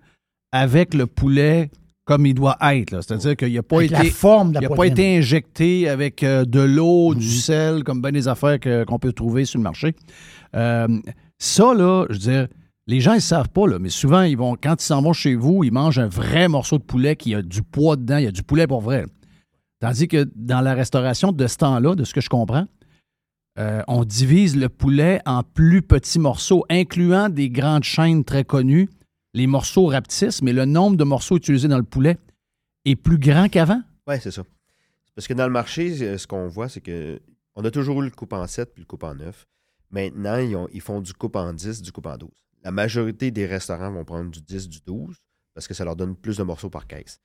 avec 0.52 0.96
le 0.96 1.06
poulet 1.06 1.70
comme 2.06 2.26
il 2.26 2.34
doit 2.34 2.58
être. 2.74 3.02
C'est-à-dire 3.04 3.36
qu'il 3.36 3.54
n'a 3.54 3.62
pas 3.62 3.76
Avec 3.78 3.92
été. 3.92 4.04
la 4.06 4.10
forme 4.10 4.50
de 4.52 4.56
la 4.56 4.62
il 4.62 4.66
a 4.66 4.76
pas 4.76 4.86
été 4.86 5.18
injecté 5.18 5.90
avec 5.90 6.24
euh, 6.24 6.44
de 6.46 6.62
l'eau, 6.62 7.14
du 7.14 7.28
sel, 7.30 7.84
comme 7.84 8.02
bien 8.02 8.12
des 8.14 8.28
affaires 8.28 8.58
qu'on 8.88 8.98
peut 8.98 9.14
trouver 9.14 9.46
sur 9.46 9.60
le 9.60 9.64
marché. 9.64 9.94
Euh, 10.56 10.88
ça, 11.38 11.74
là, 11.76 12.06
je 12.10 12.14
veux 12.14 12.20
dire, 12.20 12.48
les 12.88 13.02
gens, 13.02 13.14
ils 13.14 13.22
savent 13.22 13.50
pas, 13.50 13.68
là, 13.68 13.80
mais 13.80 13.90
souvent, 13.90 14.22
ils 14.22 14.38
vont, 14.38 14.56
quand 14.56 14.82
ils 14.82 14.86
s'en 14.86 15.02
vont 15.02 15.14
chez 15.14 15.36
vous, 15.36 15.64
ils 15.66 15.74
mangent 15.74 16.00
un 16.00 16.08
vrai 16.08 16.48
morceau 16.48 16.78
de 16.78 16.84
poulet 16.84 17.18
qui 17.18 17.36
a 17.36 17.42
du 17.42 17.62
poids 17.62 17.98
dedans, 17.98 18.18
il 18.18 18.24
y 18.24 18.28
a 18.28 18.32
du 18.32 18.44
poulet 18.44 18.66
pour 18.66 18.82
vrai. 18.82 19.06
Tandis 19.80 20.08
que 20.08 20.26
dans 20.36 20.62
la 20.62 20.74
restauration 20.74 21.34
de 21.34 21.48
ce 21.48 21.58
temps-là, 21.58 21.96
de 21.96 22.06
ce 22.06 22.14
que 22.14 22.22
je 22.22 22.30
comprends, 22.30 22.66
euh, 23.60 23.82
on 23.88 24.06
divise 24.06 24.56
le 24.56 24.70
poulet 24.70 25.20
en 25.26 25.44
plus 25.44 25.82
petits 25.82 26.20
morceaux, 26.20 26.66
incluant 26.70 27.28
des 27.28 27.50
grandes 27.50 27.84
chaînes 27.84 28.24
très 28.24 28.46
connues, 28.46 28.90
les 29.34 29.48
morceaux 29.48 29.88
rapetissent, 29.88 30.42
mais 30.42 30.54
le 30.54 30.66
nombre 30.66 30.96
de 30.96 31.04
morceaux 31.04 31.38
utilisés 31.38 31.68
dans 31.68 31.78
le 31.78 31.84
poulet 31.84 32.18
est 32.86 32.96
plus 32.96 33.18
grand 33.18 33.50
qu'avant. 33.50 33.82
Oui, 34.08 34.16
c'est 34.22 34.32
ça. 34.32 34.44
Parce 35.14 35.28
que 35.28 35.34
dans 35.34 35.46
le 35.46 35.52
marché, 35.52 35.96
euh, 36.02 36.18
ce 36.18 36.26
qu'on 36.26 36.48
voit, 36.48 36.70
c'est 36.70 36.82
que 36.82 37.20
on 37.56 37.66
a 37.66 37.72
toujours 37.72 38.02
eu 38.02 38.06
le 38.06 38.12
coupe 38.12 38.34
en 38.34 38.48
7 38.48 38.74
puis 38.74 38.84
le 38.84 38.88
coupe 38.88 39.04
en 39.04 39.16
9. 39.16 39.46
Maintenant, 39.92 40.38
ils, 40.38 40.56
ils 40.74 40.82
font 40.82 41.02
du 41.02 41.14
coupe 41.14 41.36
en 41.36 41.54
10, 41.54 41.82
du 41.82 41.92
coupe 41.92 42.06
en 42.06 42.18
12. 42.18 42.30
La 42.68 42.72
majorité 42.72 43.32
des 43.32 43.46
restaurants 43.46 43.90
vont 43.94 44.04
prendre 44.04 44.30
du 44.30 44.42
10, 44.42 44.68
du 44.68 44.80
12 44.86 45.16
parce 45.54 45.70
que 45.70 45.74
ça 45.74 45.86
leur 45.86 45.96
donne 45.96 46.18
plus 46.18 46.36
de 46.36 46.44
morceaux 46.44 46.70
par 46.70 46.86
caisse. 46.86 47.22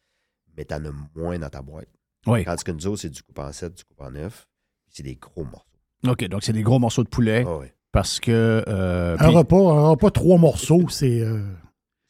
Mais 0.56 0.64
tu 0.64 0.72
en 0.72 0.84
as 0.84 0.92
moins 1.16 1.36
dans 1.36 1.48
ta 1.48 1.60
boîte. 1.62 1.88
Oui. 2.28 2.44
Tandis 2.44 2.62
que 2.62 2.70
nous 2.70 2.86
autres, 2.86 3.00
c'est 3.00 3.10
du 3.10 3.20
coupe 3.24 3.40
en 3.40 3.50
7, 3.50 3.74
du 3.74 3.82
coupe 3.82 4.00
en 4.02 4.12
9. 4.12 4.46
puis 4.84 4.92
C'est 4.94 5.02
des 5.02 5.16
gros 5.16 5.42
morceaux. 5.42 5.66
OK, 6.06 6.24
donc 6.28 6.44
c'est 6.44 6.52
des 6.52 6.62
gros 6.62 6.78
morceaux 6.78 7.02
de 7.02 7.08
poulet. 7.08 7.42
Ah 7.44 7.56
oui. 7.58 7.66
Parce 7.90 8.20
que. 8.20 8.62
euh, 8.68 9.14
Un 9.18 9.26
puis- 9.26 9.36
repas, 9.36 9.56
un 9.56 9.88
repas, 9.88 10.12
trois 10.12 10.38
morceaux, 10.38 10.88
c'est. 10.88 11.20
euh, 11.22 11.42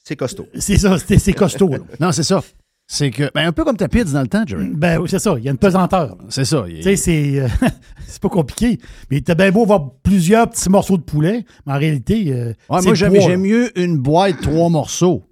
C'est 0.05 0.17
costaud. 0.17 0.47
c'est 0.59 0.77
ça, 0.77 0.99
c'est 0.99 1.19
c'est 1.19 1.33
costaud. 1.33 1.71
non, 2.01 2.13
c'est 2.13 2.25
ça. 2.25 2.43
C'est 2.87 3.11
que. 3.11 3.31
Ben, 3.35 3.47
un 3.47 3.53
peu 3.53 3.65
comme 3.65 3.77
ta 3.77 3.89
pizza 3.89 4.13
dans 4.13 4.23
le 4.23 4.29
temps, 4.29 4.43
Jerry. 4.47 4.69
Ben 4.75 4.99
oui, 4.99 5.09
c'est 5.09 5.19
ça, 5.19 5.35
il 5.39 5.45
y 5.45 5.49
a 5.49 5.51
une 5.51 5.59
pesanteur. 5.59 6.17
C'est 6.29 6.45
ça. 6.45 6.65
Tu 6.69 6.83
sais, 6.83 6.97
c'est 6.97 7.41
euh, 7.41 7.49
c'est 8.07 8.21
pas 8.21 8.29
compliqué. 8.29 8.79
Mais 9.11 9.21
t'as 9.23 9.35
bien 9.35 9.51
beau 9.51 9.63
avoir 9.63 9.91
plusieurs 10.03 10.49
petits 10.51 10.69
morceaux 10.69 10.97
de 10.99 11.03
poulet, 11.03 11.45
mais 11.67 11.73
en 11.73 11.79
réalité. 11.79 12.33
euh, 12.33 12.53
Ouais, 12.69 12.83
moi, 12.83 12.95
j'aime 12.95 13.41
mieux 13.41 13.77
une 13.79 13.99
boîte, 13.99 14.41
trois 14.43 14.69
morceaux. 14.69 15.23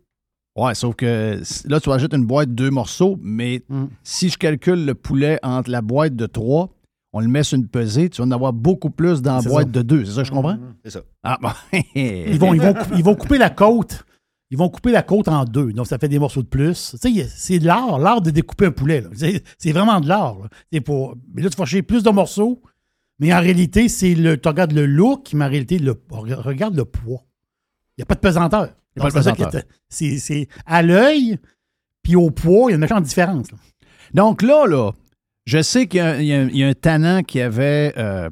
Ouais, 0.56 0.74
sauf 0.74 0.94
que 0.96 1.40
là, 1.68 1.80
tu 1.80 1.90
ajoutes 1.92 2.12
une 2.14 2.24
boîte, 2.26 2.54
deux 2.54 2.70
morceaux, 2.70 3.18
mais 3.22 3.62
Mm. 3.68 3.84
si 4.02 4.28
je 4.30 4.36
calcule 4.38 4.84
le 4.84 4.94
poulet 4.94 5.38
entre 5.42 5.70
la 5.70 5.80
boîte 5.80 6.16
de 6.16 6.26
trois, 6.26 6.70
on 7.12 7.20
le 7.20 7.28
met 7.28 7.42
sur 7.44 7.56
une 7.56 7.68
pesée, 7.68 8.08
tu 8.08 8.20
vas 8.22 8.26
en 8.26 8.30
avoir 8.30 8.52
beaucoup 8.52 8.90
plus 8.90 9.22
dans 9.22 9.36
la 9.36 9.42
C'est 9.42 9.48
boîte 9.48 9.66
ça. 9.66 9.72
de 9.72 9.82
deux. 9.82 10.04
C'est 10.04 10.12
ça, 10.12 10.22
que 10.22 10.26
je 10.28 10.32
comprends? 10.32 10.56
C'est 10.84 10.90
ça. 10.90 11.00
Ah, 11.22 11.38
bon. 11.42 11.48
Ils 11.94 12.38
vont, 12.38 12.54
ils, 12.54 12.60
vont, 12.60 12.74
ils 12.96 13.04
vont 13.04 13.14
couper 13.14 13.38
la 13.38 13.50
côte. 13.50 14.04
Ils 14.50 14.58
vont 14.58 14.68
couper 14.68 14.90
la 14.90 15.02
côte 15.02 15.28
en 15.28 15.44
deux. 15.44 15.72
Donc, 15.72 15.86
ça 15.86 15.98
fait 15.98 16.08
des 16.08 16.18
morceaux 16.18 16.42
de 16.42 16.48
plus. 16.48 16.96
Tu 17.00 17.14
sais, 17.14 17.28
c'est 17.28 17.58
de 17.60 17.66
l'art, 17.66 17.98
l'art 17.98 18.20
de 18.20 18.30
découper 18.30 18.66
un 18.66 18.72
poulet. 18.72 19.04
C'est 19.58 19.72
vraiment 19.72 20.00
de 20.00 20.08
l'art. 20.08 20.40
là. 20.40 20.48
C'est 20.72 20.80
pour... 20.80 21.16
Mais 21.32 21.42
là, 21.42 21.50
tu 21.50 21.56
vas 21.56 21.64
chercher 21.64 21.82
plus 21.82 22.02
de 22.02 22.10
morceaux. 22.10 22.60
Mais 23.20 23.34
en 23.34 23.40
réalité, 23.40 23.88
c'est 23.88 24.14
le. 24.14 24.40
Tu 24.40 24.48
regardes 24.48 24.72
le 24.72 24.86
look, 24.86 25.34
mais 25.34 25.44
en 25.44 25.48
réalité, 25.48 25.78
le, 25.78 25.94
regarde 26.10 26.74
le 26.74 26.86
poids. 26.86 27.22
Il 27.96 28.00
n'y 28.00 28.02
a 28.02 28.06
pas 28.06 28.14
de 28.14 28.20
pesanteur. 28.20 28.70
Il 28.96 28.98
y 28.98 29.02
a 29.02 29.04
pas 29.04 29.10
de 29.10 29.14
pesanteur. 29.14 29.52
C'est 29.88 30.48
à 30.64 30.82
l'œil, 30.82 31.38
puis 32.02 32.16
au 32.16 32.30
poids, 32.30 32.68
il 32.68 32.70
y 32.70 32.72
a 32.72 32.74
une 32.76 32.80
méchante 32.80 33.04
différence. 33.04 33.52
là. 33.52 33.58
Donc 34.14 34.40
là, 34.40 34.66
là, 34.66 34.92
je 35.44 35.60
sais 35.60 35.86
qu'il 35.86 36.00
y 36.00 36.64
a 36.64 36.66
un 36.66 36.74
tannant 36.74 37.22
qui 37.22 37.40
avait 37.40 37.92
euh, 37.98 38.30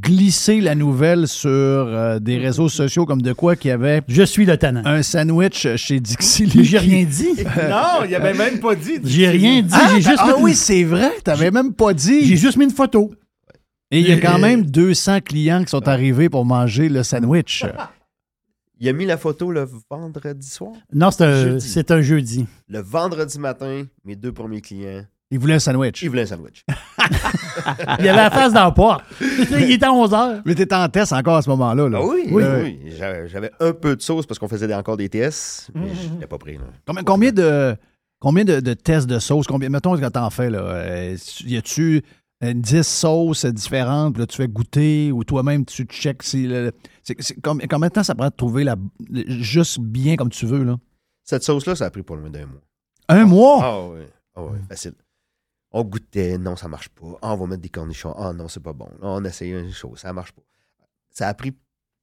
glissé 0.00 0.60
la 0.60 0.74
nouvelle 0.74 1.26
sur 1.28 1.48
euh, 1.50 2.18
des 2.18 2.38
réseaux 2.38 2.68
sociaux 2.68 3.04
comme 3.06 3.22
de 3.22 3.32
quoi 3.32 3.56
qu'il 3.56 3.68
y 3.70 3.72
avait 3.72 4.02
Je 4.08 4.22
suis 4.22 4.44
le 4.46 4.56
tannant. 4.56 4.82
un 4.84 5.02
sandwich 5.02 5.66
chez 5.76 6.00
Dixie 6.00 6.46
Lee. 6.46 6.64
J'ai 6.64 6.78
rien 6.78 7.04
dit. 7.04 7.28
Non, 7.68 8.04
il 8.08 8.14
avait 8.14 8.34
même 8.34 8.60
pas 8.60 8.74
dit. 8.74 8.98
J'ai 9.04 9.28
rien 9.28 9.62
dit. 9.62 9.68
Ah, 9.72 9.88
J'ai 9.94 10.02
juste, 10.02 10.18
ah 10.18 10.34
oui, 10.38 10.54
c'est 10.54 10.84
vrai, 10.84 11.10
t'avais 11.24 11.50
même 11.50 11.72
pas 11.72 11.90
j'ai 11.90 12.22
dit. 12.22 12.36
juste 12.36 12.56
mis 12.56 12.64
une 12.64 12.70
photo. 12.70 13.10
Et 13.90 14.00
il 14.00 14.08
y 14.08 14.12
a 14.12 14.20
quand 14.20 14.36
Euh, 14.36 14.38
même 14.42 14.64
200 14.66 15.20
clients 15.22 15.64
qui 15.64 15.70
sont 15.70 15.88
arrivés 15.88 16.28
pour 16.28 16.44
manger 16.44 16.88
le 16.88 17.02
sandwich. 17.02 17.64
Il 18.80 18.88
a 18.88 18.92
mis 18.92 19.06
la 19.06 19.16
photo 19.16 19.50
le 19.50 19.68
vendredi 19.90 20.48
soir? 20.48 20.70
Non, 20.92 21.10
c'est 21.10 21.24
un, 21.24 21.58
Jeudi. 21.58 21.82
un 21.88 22.00
jeudi. 22.00 22.46
Le 22.68 22.78
vendredi 22.80 23.36
matin, 23.40 23.84
mes 24.04 24.14
deux 24.14 24.30
premiers 24.30 24.60
clients, 24.60 25.04
Il 25.30 25.38
voulait 25.38 25.54
un 25.54 25.58
sandwich. 25.58 26.02
ils 26.02 26.08
voulaient 26.08 26.22
un 26.22 26.26
sandwich. 26.26 26.64
Il 27.98 28.08
avait 28.08 28.12
la 28.16 28.30
face 28.30 28.52
dans 28.52 28.64
la 28.64 28.70
porte. 28.70 29.04
il 29.20 29.72
était 29.72 29.84
à 29.84 29.92
11 29.92 30.14
heures. 30.14 30.42
Mais 30.46 30.54
t'étais 30.54 30.74
en 30.74 30.88
test 30.88 31.12
encore 31.12 31.36
à 31.36 31.42
ce 31.42 31.50
moment-là. 31.50 31.88
Là. 31.88 31.98
Ah 32.00 32.06
oui, 32.06 32.22
Oui. 32.30 32.42
oui. 32.44 32.78
oui. 32.84 32.92
J'avais 33.26 33.50
un 33.60 33.72
peu 33.72 33.94
de 33.96 34.00
sauce 34.00 34.24
parce 34.26 34.38
qu'on 34.38 34.48
faisait 34.48 34.72
encore 34.74 34.96
des 34.96 35.08
tests, 35.08 35.70
mais 35.74 35.88
je 35.94 36.18
l'ai 36.20 36.26
pas 36.26 36.38
pris. 36.38 36.54
là. 36.54 36.64
Combien, 36.86 37.02
combien 37.02 37.32
de, 37.32 37.76
combien 38.20 38.44
de, 38.44 38.60
de 38.60 38.72
tests 38.74 39.06
de 39.06 39.18
sauce? 39.18 39.46
Combien, 39.46 39.68
mettons, 39.68 39.98
quand 39.98 40.10
t'en 40.10 40.30
fais, 40.30 40.48
là, 40.48 40.60
euh, 40.60 41.16
y 41.44 41.56
a-tu 41.58 42.02
euh, 42.44 42.52
10 42.54 42.82
sauces 42.86 43.44
différentes, 43.44 44.14
puis 44.14 44.20
là, 44.22 44.26
tu 44.26 44.36
fais 44.36 44.48
goûter, 44.48 45.12
ou 45.12 45.24
toi-même, 45.24 45.66
tu 45.66 45.84
checkes 45.84 46.22
si... 46.22 46.46
le- 46.46 46.72
combien, 47.42 47.66
combien 47.68 47.88
de 47.88 47.92
temps 47.92 48.02
ça 48.04 48.14
prend 48.14 48.28
de 48.28 48.34
trouver 48.34 48.64
la, 48.64 48.76
juste 49.26 49.80
bien 49.80 50.16
comme 50.16 50.30
tu 50.30 50.46
veux, 50.46 50.62
là? 50.64 50.76
Cette 51.24 51.42
sauce-là, 51.42 51.74
ça 51.76 51.84
a 51.86 51.90
pris 51.90 52.02
pas 52.02 52.14
loin 52.16 52.30
d'un 52.30 52.46
mois. 52.46 52.60
Un 53.10 53.24
mois? 53.26 53.60
Ah 53.62 53.80
oui, 53.88 54.00
ah 54.36 54.42
ouais, 54.42 54.58
facile. 54.70 54.94
On 55.78 55.84
goûtait, 55.84 56.38
non, 56.38 56.56
ça 56.56 56.66
marche 56.68 56.88
pas. 56.88 57.06
Ah, 57.22 57.34
on 57.34 57.36
va 57.36 57.46
mettre 57.46 57.62
des 57.62 57.68
cornichons. 57.68 58.12
Ah 58.18 58.32
non, 58.32 58.48
c'est 58.48 58.62
pas 58.62 58.72
bon. 58.72 58.86
Là, 59.00 59.08
on 59.08 59.24
essaye 59.24 59.52
une 59.52 59.70
chose, 59.72 59.98
ça 60.00 60.12
marche 60.12 60.32
pas. 60.32 60.42
Ça 61.10 61.28
a 61.28 61.34
pris 61.34 61.52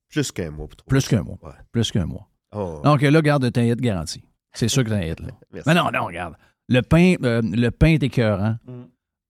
plus 0.10 0.32
qu'un 0.32 0.52
mois 0.52 0.68
pour 0.68 0.78
trouver. 0.78 0.90
Plus 0.90 1.08
qu'un 1.08 1.24
mois. 1.24 1.38
Ouais. 1.42 1.52
Plus 1.72 1.92
qu'un 1.92 2.06
mois. 2.06 2.30
Oh, 2.56 2.80
Donc 2.84 3.02
là, 3.02 3.22
garde, 3.22 3.52
t'as 3.52 3.62
un 3.62 3.66
hit 3.66 3.82
garanti. 3.82 4.24
C'est 4.54 4.68
sûr 4.70 4.84
que 4.84 4.90
t'as 4.90 4.96
un 4.98 5.02
hit, 5.02 5.20
là. 5.20 5.28
merci. 5.54 5.68
Mais 5.68 5.76
non, 5.76 5.90
non, 5.92 6.06
regarde. 6.06 6.36
Le 6.70 6.82
pain, 6.82 7.16
euh, 7.24 7.42
le 7.44 7.70
pain 7.70 7.88
est 7.88 8.04
écœurant. 8.04 8.56
Mm. 8.66 8.84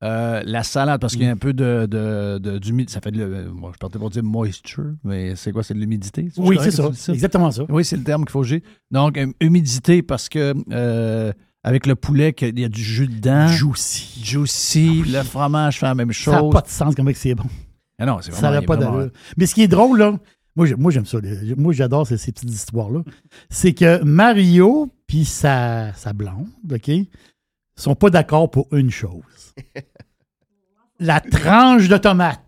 Euh, 0.03 0.43
la 0.45 0.61
salade, 0.63 1.01
parce 1.01 1.13
qu'il 1.13 1.23
y 1.23 1.27
a 1.27 1.31
un 1.31 1.38
peu 1.38 1.53
de, 1.53 1.88
de, 1.89 2.38
de- 2.38 2.59
d'humidité. 2.59 2.93
Ça 2.93 3.01
fait 3.01 3.11
de 3.11 3.23
le- 3.23 3.51
moi, 3.51 3.72
je 3.73 3.80
partais 3.80 3.97
pour 3.97 4.09
dire 4.11 4.23
moisture, 4.23 4.93
mais 5.03 5.35
c'est 5.35 5.51
quoi? 5.51 5.63
C'est 5.63 5.73
de 5.73 5.80
l'humidité? 5.80 6.30
Oui, 6.38 6.57
c'est 6.61 6.69
ça? 6.72 6.89
exactement 7.13 7.49
ça. 7.49 7.63
Oui, 7.69 7.84
c'est 7.84 7.97
le 7.97 8.03
terme 8.03 8.23
qu'il 8.26 8.31
faut 8.31 8.41
que 8.41 8.47
j'ai. 8.47 8.61
Donc, 8.91 9.17
euh, 9.17 9.31
humidité 9.39 10.03
parce 10.03 10.30
que 10.30 10.53
euh, 10.72 11.31
avec 11.68 11.88
le 11.88 11.96
poulet, 11.96 12.32
qu'il 12.34 12.58
y 12.60 12.64
a 12.64 12.70
du 12.70 12.82
jus 12.84 13.08
dedans. 13.08 13.48
Juicy. 13.48 14.24
Juicy. 14.24 15.04
Le 15.04 15.24
fromage 15.24 15.80
fait 15.80 15.88
la 15.88 15.96
même 15.96 16.14
Ça 16.14 16.32
n'a 16.32 16.40
chose. 16.40 16.54
pas 16.54 16.62
de 16.62 16.68
sens 16.68 16.94
comme 16.96 17.12
que 17.12 17.18
c'est 17.18 17.34
bon. 17.34 17.46
Ah 17.98 18.06
non, 18.06 18.20
c'est 18.22 18.32
Ça 18.32 18.38
vraiment, 18.50 18.54
n'a 18.54 18.62
pas 18.62 18.76
vraiment- 18.76 18.98
d'allure. 18.98 19.12
Mais 19.36 19.46
ce 19.48 19.56
qui 19.56 19.64
est 19.64 19.68
drôle, 19.68 19.98
là, 19.98 20.14
moi, 20.56 20.68
moi 20.78 20.92
j'aime 20.92 21.06
ça. 21.08 21.18
Moi, 21.58 21.74
j'adore 21.74 22.06
ces, 22.06 22.18
ces 22.18 22.32
petites 22.32 22.52
histoires-là. 22.52 23.02
C'est 23.50 23.74
que 23.74 24.04
Mario 24.04 24.92
puis 25.08 25.26
sa, 25.26 25.92
sa 25.94 26.14
blonde, 26.14 26.48
OK, 26.72 26.92
sont 27.76 27.96
pas 27.96 28.10
d'accord 28.12 28.52
pour 28.52 28.68
une 28.72 28.92
chose. 28.92 29.24
La 31.00 31.20
tranche 31.20 31.88
de 31.90 31.98
tomate. 31.98 32.42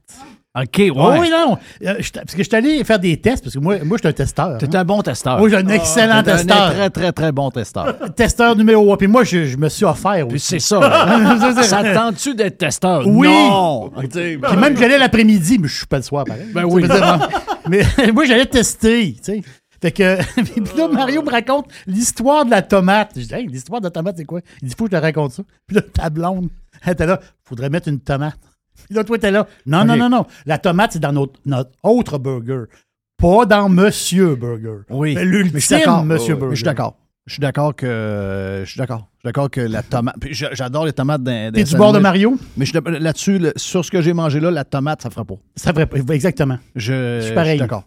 OK, 0.59 0.77
ouais. 0.77 0.91
Oh 0.95 1.13
oui, 1.19 1.29
non. 1.29 1.57
Euh, 1.85 1.95
je- 1.99 2.11
parce 2.11 2.33
que 2.33 2.39
je 2.39 2.47
suis 2.47 2.55
allé 2.55 2.83
faire 2.83 2.97
des 2.97 3.17
tests, 3.17 3.43
parce 3.43 3.53
que 3.53 3.59
moi, 3.59 3.77
moi 3.83 3.97
je 3.97 4.01
suis 4.01 4.07
un 4.07 4.13
testeur. 4.13 4.57
T'es 4.57 4.75
hein. 4.75 4.79
un 4.79 4.85
bon 4.85 5.01
testeur. 5.03 5.37
Moi, 5.37 5.49
j'ai 5.49 5.57
un 5.57 5.67
excellent 5.67 6.23
T'es 6.23 6.31
un 6.31 6.37
testeur. 6.37 6.73
très, 6.73 6.89
très, 6.89 7.11
très 7.11 7.31
bon 7.31 7.51
testeur. 7.51 7.95
Testeur 8.15 8.55
numéro 8.55 8.91
1. 8.93 8.97
Puis 8.97 9.07
moi, 9.07 9.23
je, 9.23 9.45
je 9.45 9.57
me 9.57 9.69
suis 9.69 9.85
offert 9.85 10.27
Puis 10.27 10.39
c'est 10.39 10.59
ça. 10.59 10.79
ça 11.61 11.83
te 11.83 11.93
tente-tu 11.93 12.33
d'être 12.33 12.57
testeur? 12.57 13.05
Oui. 13.05 13.27
Non. 13.27 13.91
Puis 14.09 14.37
même, 14.57 14.75
j'allais 14.77 14.97
l'après-midi, 14.97 15.59
mais 15.59 15.67
je 15.67 15.77
suis 15.77 15.85
pas 15.85 15.97
le 15.97 16.03
soir, 16.03 16.25
pareil. 16.25 16.47
Ben 16.53 16.65
oui. 16.65 16.83
Tu 16.83 16.89
Mais 17.69 17.83
moi, 18.13 18.25
j'allais 18.25 18.45
tester, 18.45 19.13
tu 19.17 19.23
sais. 19.23 19.41
Fait 19.79 19.91
que, 19.91 20.17
puis 20.41 20.77
là, 20.77 20.87
Mario 20.87 21.21
me 21.21 21.29
raconte 21.29 21.67
l'histoire 21.85 22.45
de 22.45 22.49
la 22.49 22.63
tomate. 22.63 23.11
Je 23.15 23.25
dis, 23.25 23.33
hey, 23.33 23.45
l'histoire 23.47 23.79
de 23.79 23.85
la 23.85 23.91
tomate, 23.91 24.15
c'est 24.17 24.25
quoi? 24.25 24.39
Il 24.61 24.69
dit, 24.69 24.75
faut 24.75 24.85
que 24.85 24.91
je 24.91 24.97
te 24.97 25.01
raconte 25.01 25.33
ça. 25.33 25.43
Puis 25.67 25.75
là, 25.75 25.81
ta 25.81 26.09
blonde, 26.09 26.49
elle 26.83 26.93
était 26.93 27.05
là, 27.05 27.19
faudrait 27.43 27.69
mettre 27.69 27.87
une 27.87 27.99
tomate. 27.99 28.39
Là, 28.89 29.03
toi, 29.03 29.17
t'es 29.17 29.31
là. 29.31 29.47
Non, 29.65 29.83
non, 29.85 29.95
non, 29.97 30.09
non. 30.09 30.25
La 30.45 30.57
tomate, 30.57 30.93
c'est 30.93 30.99
dans 30.99 31.11
notre, 31.13 31.39
notre 31.45 31.71
autre 31.83 32.17
burger. 32.17 32.63
Pas 33.17 33.45
dans 33.45 33.67
Monsieur 33.69 34.35
Burger. 34.35 34.83
Oui. 34.89 35.13
Je 35.15 35.19
suis 35.19 35.27
l'ultime 35.27 36.05
Monsieur 36.05 36.33
Mais 36.35 36.39
Burger. 36.39 36.55
Je 36.55 36.55
suis 36.57 36.63
d'accord. 36.65 36.95
Je 37.25 37.33
suis 37.33 37.41
d'accord 37.41 37.75
que. 37.75 38.61
Je 38.63 38.69
suis 38.69 38.77
d'accord. 38.77 39.07
Je 39.15 39.19
suis 39.19 39.25
d'accord 39.25 39.49
que 39.49 39.59
la 39.61 39.83
tomate. 39.83 40.15
J'adore 40.31 40.85
les 40.85 40.93
tomates 40.93 41.23
d'un. 41.23 41.51
T'es 41.51 41.63
du 41.63 41.75
bord 41.75 41.91
de 41.93 41.99
Mario? 41.99 42.37
Mais 42.55 42.65
je 42.65 42.71
suis 42.71 42.79
là-dessus, 42.99 43.41
sur 43.57 43.83
ce 43.83 43.91
que 43.91 44.01
j'ai 44.01 44.13
mangé 44.13 44.39
là, 44.39 44.49
la 44.51 44.63
tomate, 44.63 45.01
ça 45.01 45.09
fera 45.09 45.25
pas. 45.25 45.35
Ça 45.55 45.73
ferait 45.73 45.87
pas. 45.87 45.97
Exactement. 46.13 46.57
Je, 46.75 47.19
Je 47.19 47.25
suis 47.25 47.35
pareil. 47.35 47.59
d'accord. 47.59 47.83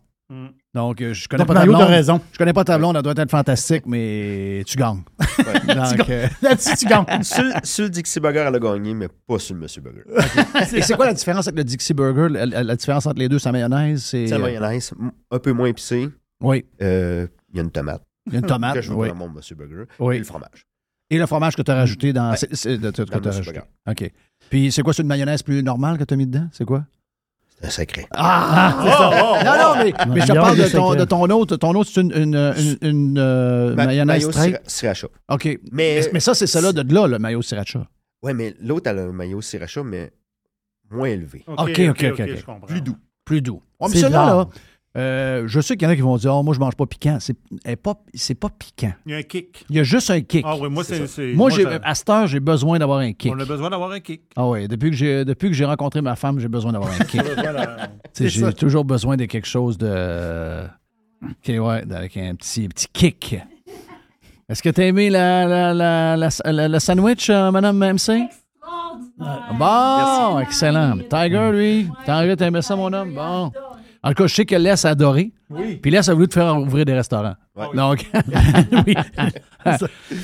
Donc, 0.73 1.01
euh, 1.01 1.13
je 1.13 1.27
connais 1.27 1.41
Donc, 1.41 1.49
pas 1.49 1.55
Mario, 1.55 1.73
ta 1.73 1.79
blonde. 1.79 1.91
raison. 1.91 2.21
Je 2.33 2.39
connais 2.39 2.53
pas 2.53 2.63
ta 2.63 2.79
blonde, 2.79 2.95
elle 2.97 3.03
doit 3.03 3.15
être 3.17 3.31
fantastique, 3.31 3.87
mais 3.87 4.63
tu 4.67 4.77
gagnes. 4.77 5.03
Donc, 5.67 6.09
euh, 6.09 6.29
Là-dessus, 6.43 6.77
tu 6.79 6.87
gagnes. 6.87 7.23
sur, 7.23 7.43
sur 7.65 7.85
le 7.85 7.91
Dixie 7.91 8.21
Burger, 8.21 8.45
elle 8.47 8.55
a 8.55 8.59
gagné, 8.61 8.95
mais 8.95 9.09
pas 9.27 9.39
sur 9.41 9.55
le 9.57 9.63
Monsieur 9.63 9.83
Burger. 9.83 10.03
et 10.77 10.83
c'est 10.83 10.95
quoi 10.95 11.07
la 11.07 11.15
différence 11.15 11.49
avec 11.49 11.59
le 11.59 11.65
Dixie 11.65 11.93
Burger? 11.93 12.29
La, 12.33 12.47
la- 12.47 12.63
la 12.63 12.77
différence 12.77 13.05
entre 13.07 13.19
les 13.19 13.29
deux, 13.29 13.41
sa 13.41 13.51
mayonnaise, 13.51 14.05
c'est. 14.05 14.29
C'est 14.29 14.39
la 14.39 14.45
mayonnaise, 14.45 14.93
un 15.31 15.39
peu 15.41 15.53
moins 15.53 15.67
épicé. 15.67 16.09
Oui. 16.41 16.65
Euh, 16.81 17.27
Il 17.53 17.57
y 17.57 17.61
a 17.61 17.63
une 17.65 17.71
tomate. 17.73 18.03
Il 18.27 18.35
y 18.35 18.37
a 18.37 18.39
une 18.39 18.47
tomate, 18.47 18.75
Que 18.75 18.81
je 18.81 18.91
veux 18.91 18.97
oui. 18.97 19.09
dans 19.09 19.15
mon 19.17 19.29
Monsieur 19.29 19.57
Burger. 19.57 19.85
Oui. 19.99 20.17
Et 20.17 20.19
le 20.19 20.25
fromage. 20.25 20.67
Et 21.11 21.19
le 21.19 21.27
fromage 21.27 21.57
que 21.57 21.63
tu 21.63 21.71
as 21.73 21.75
rajouté 21.75 22.13
dans. 22.13 22.31
Ouais. 22.31 22.37
c'est- 22.37 22.55
c'est- 22.55 22.79
de- 22.79 22.93
que 22.93 23.03
Dans 23.03 23.19
t'as 23.19 23.31
rajouté. 23.33 23.61
OK. 23.89 24.11
Puis 24.49 24.71
c'est 24.71 24.83
quoi, 24.83 24.93
c'est 24.95 25.03
une 25.03 25.09
mayonnaise 25.09 25.43
plus 25.43 25.65
normale 25.65 25.99
que 25.99 26.05
tu 26.05 26.15
as 26.15 26.17
mis 26.17 26.27
dedans? 26.29 26.47
C'est 26.53 26.65
quoi? 26.65 26.85
Un 27.63 27.69
secret. 27.71 28.07
Ah! 28.13 28.79
c'est 28.83 28.91
ça. 28.91 29.45
non, 29.45 29.59
non, 29.59 29.85
mais, 29.85 30.15
mais 30.15 30.21
je 30.27 30.33
parle 30.33 30.57
de 30.57 30.69
ton, 30.69 30.95
de 30.95 31.05
ton 31.05 31.29
autre. 31.31 31.57
Ton 31.57 31.75
autre, 31.75 31.91
c'est 31.93 32.01
une, 32.01 32.13
une, 32.13 32.35
une, 32.35 32.79
une, 32.81 33.19
euh, 33.19 33.75
Ma- 33.75 33.87
mayonnaise 33.87 34.27
mayo 34.35 34.57
sriracha. 34.67 35.09
OK. 35.29 35.45
Mais, 35.45 35.59
Mais, 35.73 36.11
mais 36.15 36.21
ça, 36.21 36.35
c'est 36.35 36.47
celle-là 36.47 36.73
de 36.73 36.95
là, 36.95 37.07
le 37.07 37.19
mayo 37.19 37.43
sriracha. 37.43 37.87
ouais, 38.23 38.33
mais 38.33 38.55
l'autre, 38.63 38.89
elle 38.91 38.99
a 39.01 39.05
le 39.07 39.13
maillot 39.13 39.43
sriracha, 39.43 39.83
mais 39.83 40.11
moins 40.91 41.09
élevé. 41.09 41.45
OK, 41.47 41.59
OK, 41.91 42.05
OK. 42.13 42.23
je 42.37 42.45
comprends. 42.45 42.67
Plus 42.67 42.81
doux. 42.81 42.97
Plus 43.27 43.43
doux. 43.43 43.63
Ouais, 43.79 43.89
mais 43.89 43.95
C'est 43.95 44.01
celui-là, 44.01 44.27
là. 44.27 44.49
Euh, 44.97 45.45
je 45.47 45.61
sais 45.61 45.77
qu'il 45.77 45.87
y 45.87 45.89
en 45.89 45.93
a 45.93 45.95
qui 45.95 46.03
vont 46.03 46.17
dire, 46.17 46.35
oh, 46.35 46.43
moi, 46.43 46.53
je 46.53 46.59
mange 46.59 46.75
pas 46.75 46.85
piquant. 46.87 47.19
C'est 47.21 47.37
pas, 47.77 47.95
c'est 48.13 48.35
pas 48.35 48.49
piquant. 48.49 48.93
Il 49.07 49.13
y 49.13 49.15
a 49.15 49.19
un 49.19 49.23
kick. 49.23 49.65
Il 49.71 49.77
y 49.77 49.79
a 49.79 49.85
juste 49.85 50.11
un 50.11 50.21
kick. 50.21 50.45
Ah 50.45 50.57
oui, 50.61 50.69
moi, 50.69 50.83
C'est 50.83 51.33
Moi, 51.35 51.51
ça- 51.53 51.79
à 51.85 51.95
cette 51.95 52.09
heure, 52.11 52.27
j'ai 52.27 52.41
besoin 52.41 52.79
d'avoir 52.81 52.99
un 52.99 53.13
kick. 53.13 53.33
On 53.33 53.39
a 53.39 53.45
besoin 53.45 53.71
d'avoir 53.71 53.93
un 53.93 54.01
kick. 54.01 54.23
Ah 54.35 54.49
oui, 54.49 54.67
depuis 54.67 54.91
que 54.91 54.97
j'ai 54.97 55.25
depuis 55.25 55.49
que 55.49 55.55
j'ai 55.55 55.65
rencontré 55.65 56.03
ma 56.03 56.17
femme, 56.17 56.41
j'ai 56.41 56.49
besoin 56.49 56.73
d'avoir 56.73 56.91
un 56.93 57.05
kick. 57.05 57.21
J'ai 58.21 58.53
toujours 58.53 58.85
besoin 58.85 59.17
de 59.17 59.27
quelque 59.27 59.47
chose 59.47 59.79
de. 59.79 60.65
OK, 61.23 61.49
ouais, 61.49 61.85
avec 61.95 62.17
un 62.17 62.35
petit, 62.35 62.69
petit 62.69 62.87
kick. 62.93 63.37
Est-ce 64.49 64.63
que 64.63 64.71
tu 64.71 64.81
as 64.81 64.87
aimé 64.87 65.09
la, 65.11 65.47
la, 65.47 65.73
la, 65.73 66.17
la- 66.17 66.53
la- 66.53 66.69
le 66.69 66.79
sandwich, 66.81 67.31
euh, 67.31 67.53
Madame 67.53 67.79
MC? 67.79 68.29
Bon, 69.59 70.39
excellent. 70.41 70.99
Tiger, 71.09 71.51
lui, 71.53 71.89
Tiger, 72.05 72.35
t'as 72.37 72.47
aimé 72.47 72.61
ça, 72.63 72.75
mon 72.75 72.93
homme? 72.93 73.15
Bon. 73.15 73.53
En 74.03 74.09
tout 74.11 74.23
cas, 74.23 74.27
je 74.27 74.35
sais 74.35 74.47
que 74.47 74.55
Les 74.55 74.87
a 74.87 74.91
adoré. 74.91 75.33
Oui. 75.51 75.77
Puis 75.77 75.91
Les 75.91 76.09
a 76.09 76.15
voulu 76.15 76.29
te 76.29 76.35
faire 76.35 76.57
ouvrir 76.57 76.85
des 76.85 76.95
restaurants. 76.95 77.35
Donc, 77.75 78.07
oui. 78.87 78.95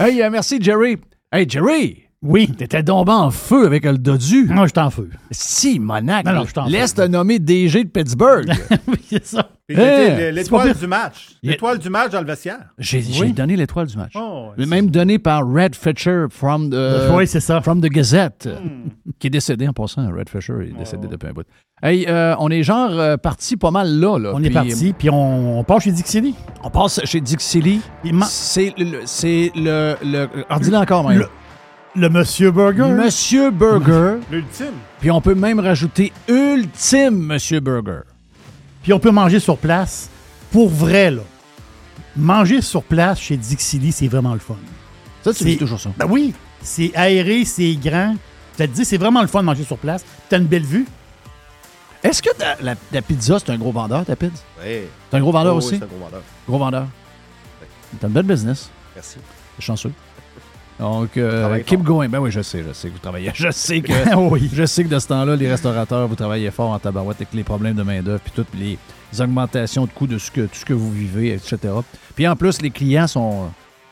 hey, 0.01 0.23
euh, 0.23 0.31
merci, 0.31 0.59
Jerry. 0.61 0.97
Hey, 1.31 1.47
Jerry! 1.48 2.06
Oui. 2.22 2.48
T'étais 2.48 2.82
tombé 2.82 3.12
en 3.12 3.30
feu 3.30 3.66
avec 3.66 3.84
le 3.84 3.98
dodu. 3.98 4.48
Non, 4.51 4.66
j'étais 4.66 4.80
en 4.80 4.90
feu. 4.90 5.10
Si, 5.30 5.78
monac. 5.78 6.24
Non, 6.24 6.32
non, 6.56 6.64
Laisse 6.66 6.94
te 6.94 7.02
nommer 7.02 7.38
DG 7.38 7.84
de 7.84 7.88
Pittsburgh. 7.88 8.51
oui, 8.88 8.97
c'est 9.09 9.26
ça. 9.26 9.51
Hey, 9.68 10.32
l'étoile 10.32 10.74
du 10.74 10.86
match. 10.86 11.30
L'étoile 11.43 11.78
du 11.78 11.90
match 11.90 12.12
dans 12.12 12.20
le 12.20 12.26
vestiaire. 12.26 12.60
J'ai 12.78 13.02
donné 13.32 13.56
l'étoile 13.56 13.86
du 13.86 13.97
match. 13.97 14.12
Oh, 14.14 14.51
même 14.56 14.90
donné 14.90 15.18
par 15.18 15.43
Red 15.47 15.74
Fisher 15.74 16.26
from 16.30 16.70
the, 16.70 17.10
Oui, 17.12 17.26
c'est 17.26 17.40
ça. 17.40 17.60
from 17.60 17.80
the 17.80 17.88
Gazette, 17.88 18.48
Hmm. 18.48 18.88
qui 19.18 19.26
est 19.26 19.30
décédé 19.30 19.66
en 19.68 19.72
passant. 19.72 20.09
Red 20.10 20.28
Fisher 20.28 20.55
est 20.62 20.72
Oh. 20.74 20.78
décédé 20.78 21.09
depuis 21.09 21.28
un 21.28 21.32
bout. 21.32 21.47
Hey, 21.82 22.06
euh, 22.09 22.34
on 22.38 22.48
est 22.51 22.62
genre 22.62 22.90
euh, 22.93 23.16
parti 23.16 23.56
pas 23.56 23.70
mal 23.70 23.88
là. 24.01 24.18
là. 24.18 24.32
On 24.34 24.43
est 24.43 24.51
parti, 24.51 24.94
puis 24.97 25.10
on, 25.10 25.59
on 25.59 25.64
part 25.64 25.80
chez 25.80 25.93
Dixie 25.93 26.34
On 26.62 26.70
passe 26.70 27.01
chez 27.05 27.20
Dixie 27.20 27.80
C'est 28.28 28.72
le. 28.78 29.01
C'est 29.05 29.52
le. 29.55 29.97
le 30.02 30.76
encore, 30.76 31.09
même. 31.09 31.18
Le, 31.18 31.26
le 31.97 32.09
Monsieur 32.09 32.51
Burger. 32.51 32.89
Monsieur 32.89 33.51
Burger. 33.51 34.16
L'ultime. 34.31 34.73
Puis 35.01 35.10
on 35.10 35.20
peut 35.20 35.35
même 35.35 35.60
rajouter 35.60 36.12
Ultime 36.28 37.16
Monsieur 37.16 37.60
Burger. 37.60 38.01
Puis 38.82 38.93
on 38.93 38.98
peut 38.98 39.10
manger 39.10 39.40
sur 39.40 39.56
place. 39.59 40.09
Pour 40.51 40.68
vrai, 40.68 41.10
là. 41.10 41.23
Manger 42.16 42.60
sur 42.62 42.82
place 42.82 43.18
chez 43.20 43.36
Dixie 43.36 43.78
Lee, 43.78 43.93
c'est 43.93 44.09
vraiment 44.09 44.32
le 44.35 44.40
fun. 44.40 44.56
Ça, 45.23 45.32
tu 45.32 45.39
C'est- 45.40 45.44
dis 45.44 45.59
toujours 45.59 45.81
ça. 45.81 45.90
Ben 45.98 46.06
oui. 46.09 46.35
C'est 46.62 46.93
aéré, 46.94 47.44
c'est 47.44 47.74
grand. 47.74 48.16
Je 48.59 48.64
te 48.64 48.70
dis, 48.70 48.85
c'est 48.85 48.97
vraiment 48.97 49.20
le 49.20 49.27
fun 49.28 49.40
de 49.40 49.44
manger 49.47 49.64
sur 49.64 49.77
place. 49.77 50.05
T'as 50.28 50.39
une 50.39 50.47
belle 50.47 50.64
vue. 50.64 50.86
Est-ce 52.02 52.23
que 52.23 52.31
ta- 52.35 52.56
la, 52.62 52.74
la 52.93 53.02
pizza, 53.02 53.39
c'est 53.39 53.51
un 53.51 53.59
gros 53.59 53.73
vendeur, 53.73 54.05
ta 54.05 54.16
pizza? 54.16 54.43
Oui. 54.64 54.82
C'est 55.10 55.16
un 55.16 55.20
gros 55.20 55.32
vendeur 55.32 55.55
Oh, 55.56 55.59
oui, 55.59 55.64
aussi? 55.66 55.77
c'est 55.78 55.85
un 55.85 55.86
gros 55.89 55.98
vendeur. 55.98 56.23
Gros 56.48 56.59
vendeur. 56.59 56.86
T'as 58.01 58.06
une 58.06 58.12
belle 58.12 58.24
business. 58.27 58.70
Merci. 58.94 59.16
T'es 59.56 59.62
chanceux. 59.62 59.93
Donc, 60.78 61.16
euh, 61.16 61.59
keep 61.65 61.78
fort. 61.78 61.86
going. 61.86 62.09
Ben 62.09 62.19
oui, 62.19 62.31
je 62.31 62.43
sais, 62.43 62.62
je 62.66 62.73
sais 62.73 62.89
que 62.89 62.94
vous 62.94 62.98
travaillez. 63.01 63.31
Je 63.35 63.51
sais 63.51 63.81
que, 63.81 64.15
Oui. 64.31 64.51
je 64.53 64.66
sais 64.66 64.85
que 64.85 64.89
de 64.89 64.98
ce 64.98 65.07
temps-là, 65.09 65.35
les 65.36 65.48
restaurateurs, 65.51 66.07
vous 66.07 66.15
travaillez 66.16 66.51
fort 66.51 66.70
en 66.70 66.78
tabarouette 66.78 67.16
avec 67.16 67.32
les 67.32 67.44
problèmes 67.44 67.74
de 67.77 67.82
main-d'œuvre, 67.82 68.20
puis 68.23 68.32
toutes 68.35 68.55
les 68.59 68.78
augmentations 69.20 69.86
de 69.86 69.90
coûts 69.90 70.07
de 70.07 70.19
ce 70.19 70.31
que, 70.31 70.43
tout 70.43 70.55
ce 70.55 70.65
que 70.65 70.74
vous 70.74 70.90
vivez, 70.93 71.32
etc. 71.32 71.59
Puis 72.15 72.28
en 72.28 72.36
plus, 72.36 72.61
les 72.61 72.70
clients 72.70 73.07
sont, 73.07 73.44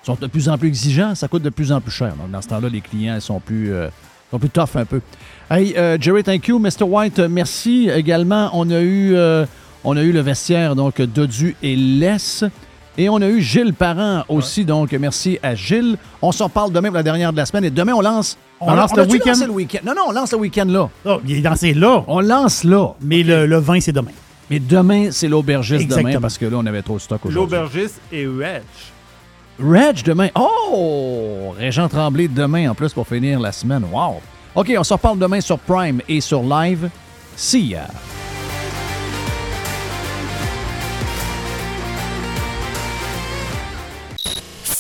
sont 0.02 0.16
de 0.20 0.26
plus 0.26 0.48
en 0.48 0.58
plus 0.58 0.68
exigeants. 0.68 1.14
Ça 1.14 1.26
coûte 1.28 1.42
de 1.42 1.50
plus 1.50 1.72
en 1.72 1.80
plus 1.80 1.92
cher. 1.92 2.14
Donc, 2.16 2.30
dans 2.30 2.42
ce 2.42 2.48
temps-là, 2.48 2.68
les 2.68 2.80
clients 2.82 3.14
ils 3.14 3.22
sont 3.22 3.40
plus, 3.40 3.72
euh, 3.72 3.88
sont 4.30 4.38
plus 4.38 4.50
tough 4.50 4.76
un 4.76 4.84
peu. 4.84 5.00
Hey, 5.50 5.74
euh, 5.78 5.96
Jerry, 5.98 6.22
thank 6.22 6.48
you. 6.48 6.58
Mr. 6.58 6.82
White, 6.82 7.18
merci. 7.20 7.88
Également, 7.94 8.50
on 8.52 8.70
a 8.70 8.80
eu, 8.80 9.14
euh, 9.14 9.46
on 9.84 9.96
a 9.96 10.02
eu 10.02 10.12
le 10.12 10.20
vestiaire, 10.20 10.74
donc, 10.76 11.00
Dodu 11.00 11.56
et 11.62 11.76
Less. 11.76 12.44
Et 12.96 13.08
on 13.08 13.16
a 13.16 13.26
eu 13.28 13.40
Gilles 13.40 13.74
Parent 13.74 14.22
aussi, 14.28 14.64
donc 14.64 14.92
merci 14.92 15.38
à 15.42 15.54
Gilles. 15.54 15.96
On 16.22 16.30
s'en 16.32 16.48
parle 16.48 16.70
demain 16.72 16.88
pour 16.88 16.96
la 16.96 17.02
dernière 17.02 17.32
de 17.32 17.36
la 17.38 17.46
semaine. 17.46 17.64
Et 17.64 17.70
demain, 17.70 17.92
on 17.94 18.00
lance... 18.00 18.38
On 18.60 18.72
lance 18.72 18.92
a- 18.96 19.04
le 19.04 19.10
week-end? 19.10 19.30
lancé? 19.32 19.80
Non, 19.84 19.92
non, 19.96 20.02
on 20.08 20.12
lance 20.12 20.32
le 20.32 20.38
week-end 20.38 20.64
là. 20.66 20.88
Oh, 21.04 21.20
il 21.26 21.38
est 21.38 21.40
dansé 21.40 21.74
là. 21.74 22.04
On 22.06 22.20
lance 22.20 22.62
là. 22.64 22.94
Mais 23.00 23.22
le, 23.22 23.46
le 23.46 23.58
vin, 23.58 23.80
c'est 23.80 23.92
demain. 23.92 24.12
Mais 24.48 24.58
demain, 24.60 25.08
c'est 25.10 25.28
l'aubergiste 25.28 25.88
demain 25.88 26.20
parce 26.20 26.38
que 26.38 26.46
là, 26.46 26.56
on 26.58 26.66
avait 26.66 26.82
trop 26.82 26.94
de 26.96 27.00
stock 27.00 27.26
aujourd'hui. 27.26 27.56
L'aubergiste 27.56 28.00
et 28.12 28.26
Reg. 28.26 28.62
Reg 29.58 30.02
demain. 30.04 30.28
Oh! 30.36 31.52
Régent 31.58 31.88
Tremblay 31.88 32.28
demain 32.28 32.70
en 32.70 32.74
plus 32.74 32.92
pour 32.92 33.06
finir 33.06 33.40
la 33.40 33.52
semaine. 33.52 33.84
Wow! 33.92 34.20
OK, 34.54 34.72
on 34.78 34.84
se 34.84 34.92
reparle 34.92 35.18
demain 35.18 35.40
sur 35.40 35.58
Prime 35.58 36.00
et 36.08 36.20
sur 36.20 36.42
Live. 36.42 36.88
See 37.36 37.66
ya! 37.70 37.88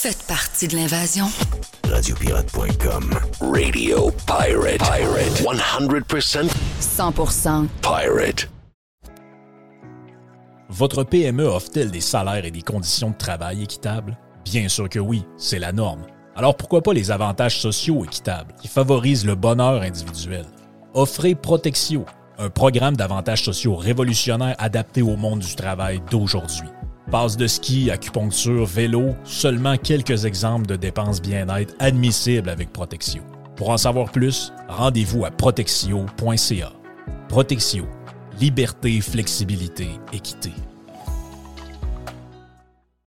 Faites 0.04 0.26
partie 0.26 0.68
de 0.68 0.76
l'invasion. 0.76 1.24
Radiopirate.com. 1.90 3.18
Radio 3.40 4.10
Pirate. 4.26 4.76
Pirate. 4.76 5.42
100% 5.42 6.46
100% 6.78 7.66
pirate. 7.80 8.50
Votre 10.68 11.04
PME 11.04 11.46
offre-t-elle 11.46 11.90
des 11.90 12.02
salaires 12.02 12.44
et 12.44 12.50
des 12.50 12.60
conditions 12.60 13.12
de 13.12 13.16
travail 13.16 13.62
équitables? 13.62 14.18
Bien 14.44 14.68
sûr 14.68 14.90
que 14.90 14.98
oui, 14.98 15.24
c'est 15.38 15.58
la 15.58 15.72
norme. 15.72 16.02
Alors 16.36 16.54
pourquoi 16.54 16.82
pas 16.82 16.92
les 16.92 17.10
avantages 17.10 17.58
sociaux 17.58 18.04
équitables 18.04 18.52
qui 18.60 18.68
favorisent 18.68 19.24
le 19.24 19.36
bonheur 19.36 19.80
individuel? 19.80 20.44
Offrez 20.92 21.34
Protexio, 21.34 22.04
un 22.36 22.50
programme 22.50 22.98
d'avantages 22.98 23.42
sociaux 23.42 23.74
révolutionnaire 23.74 24.56
adapté 24.58 25.00
au 25.00 25.16
monde 25.16 25.38
du 25.38 25.56
travail 25.56 26.02
d'aujourd'hui. 26.10 26.68
Passe 27.10 27.36
de 27.36 27.46
ski, 27.46 27.90
acupuncture, 27.90 28.64
vélo, 28.64 29.14
seulement 29.24 29.76
quelques 29.76 30.24
exemples 30.24 30.66
de 30.66 30.76
dépenses 30.76 31.20
bien-être 31.20 31.74
admissibles 31.78 32.48
avec 32.48 32.72
Protexio. 32.72 33.22
Pour 33.56 33.70
en 33.70 33.76
savoir 33.76 34.10
plus, 34.10 34.52
rendez-vous 34.68 35.24
à 35.24 35.30
protexio.ca. 35.30 36.72
Protexio, 37.28 37.86
liberté, 38.40 39.00
flexibilité, 39.00 39.88
équité. 40.12 40.52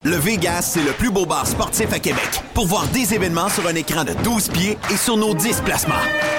Le 0.03 0.15
Vegas, 0.15 0.61
c'est 0.61 0.83
le 0.83 0.93
plus 0.93 1.11
beau 1.11 1.25
bar 1.25 1.45
sportif 1.45 1.91
à 1.91 1.99
Québec. 1.99 2.41
Pour 2.53 2.67
voir 2.67 2.87
des 2.87 3.13
événements 3.13 3.49
sur 3.49 3.67
un 3.67 3.75
écran 3.75 4.05
de 4.05 4.13
12 4.23 4.49
pieds 4.49 4.77
et 4.91 4.97
sur 4.97 5.17
nos 5.17 5.33
10 5.33 5.61
placements. 5.61 6.38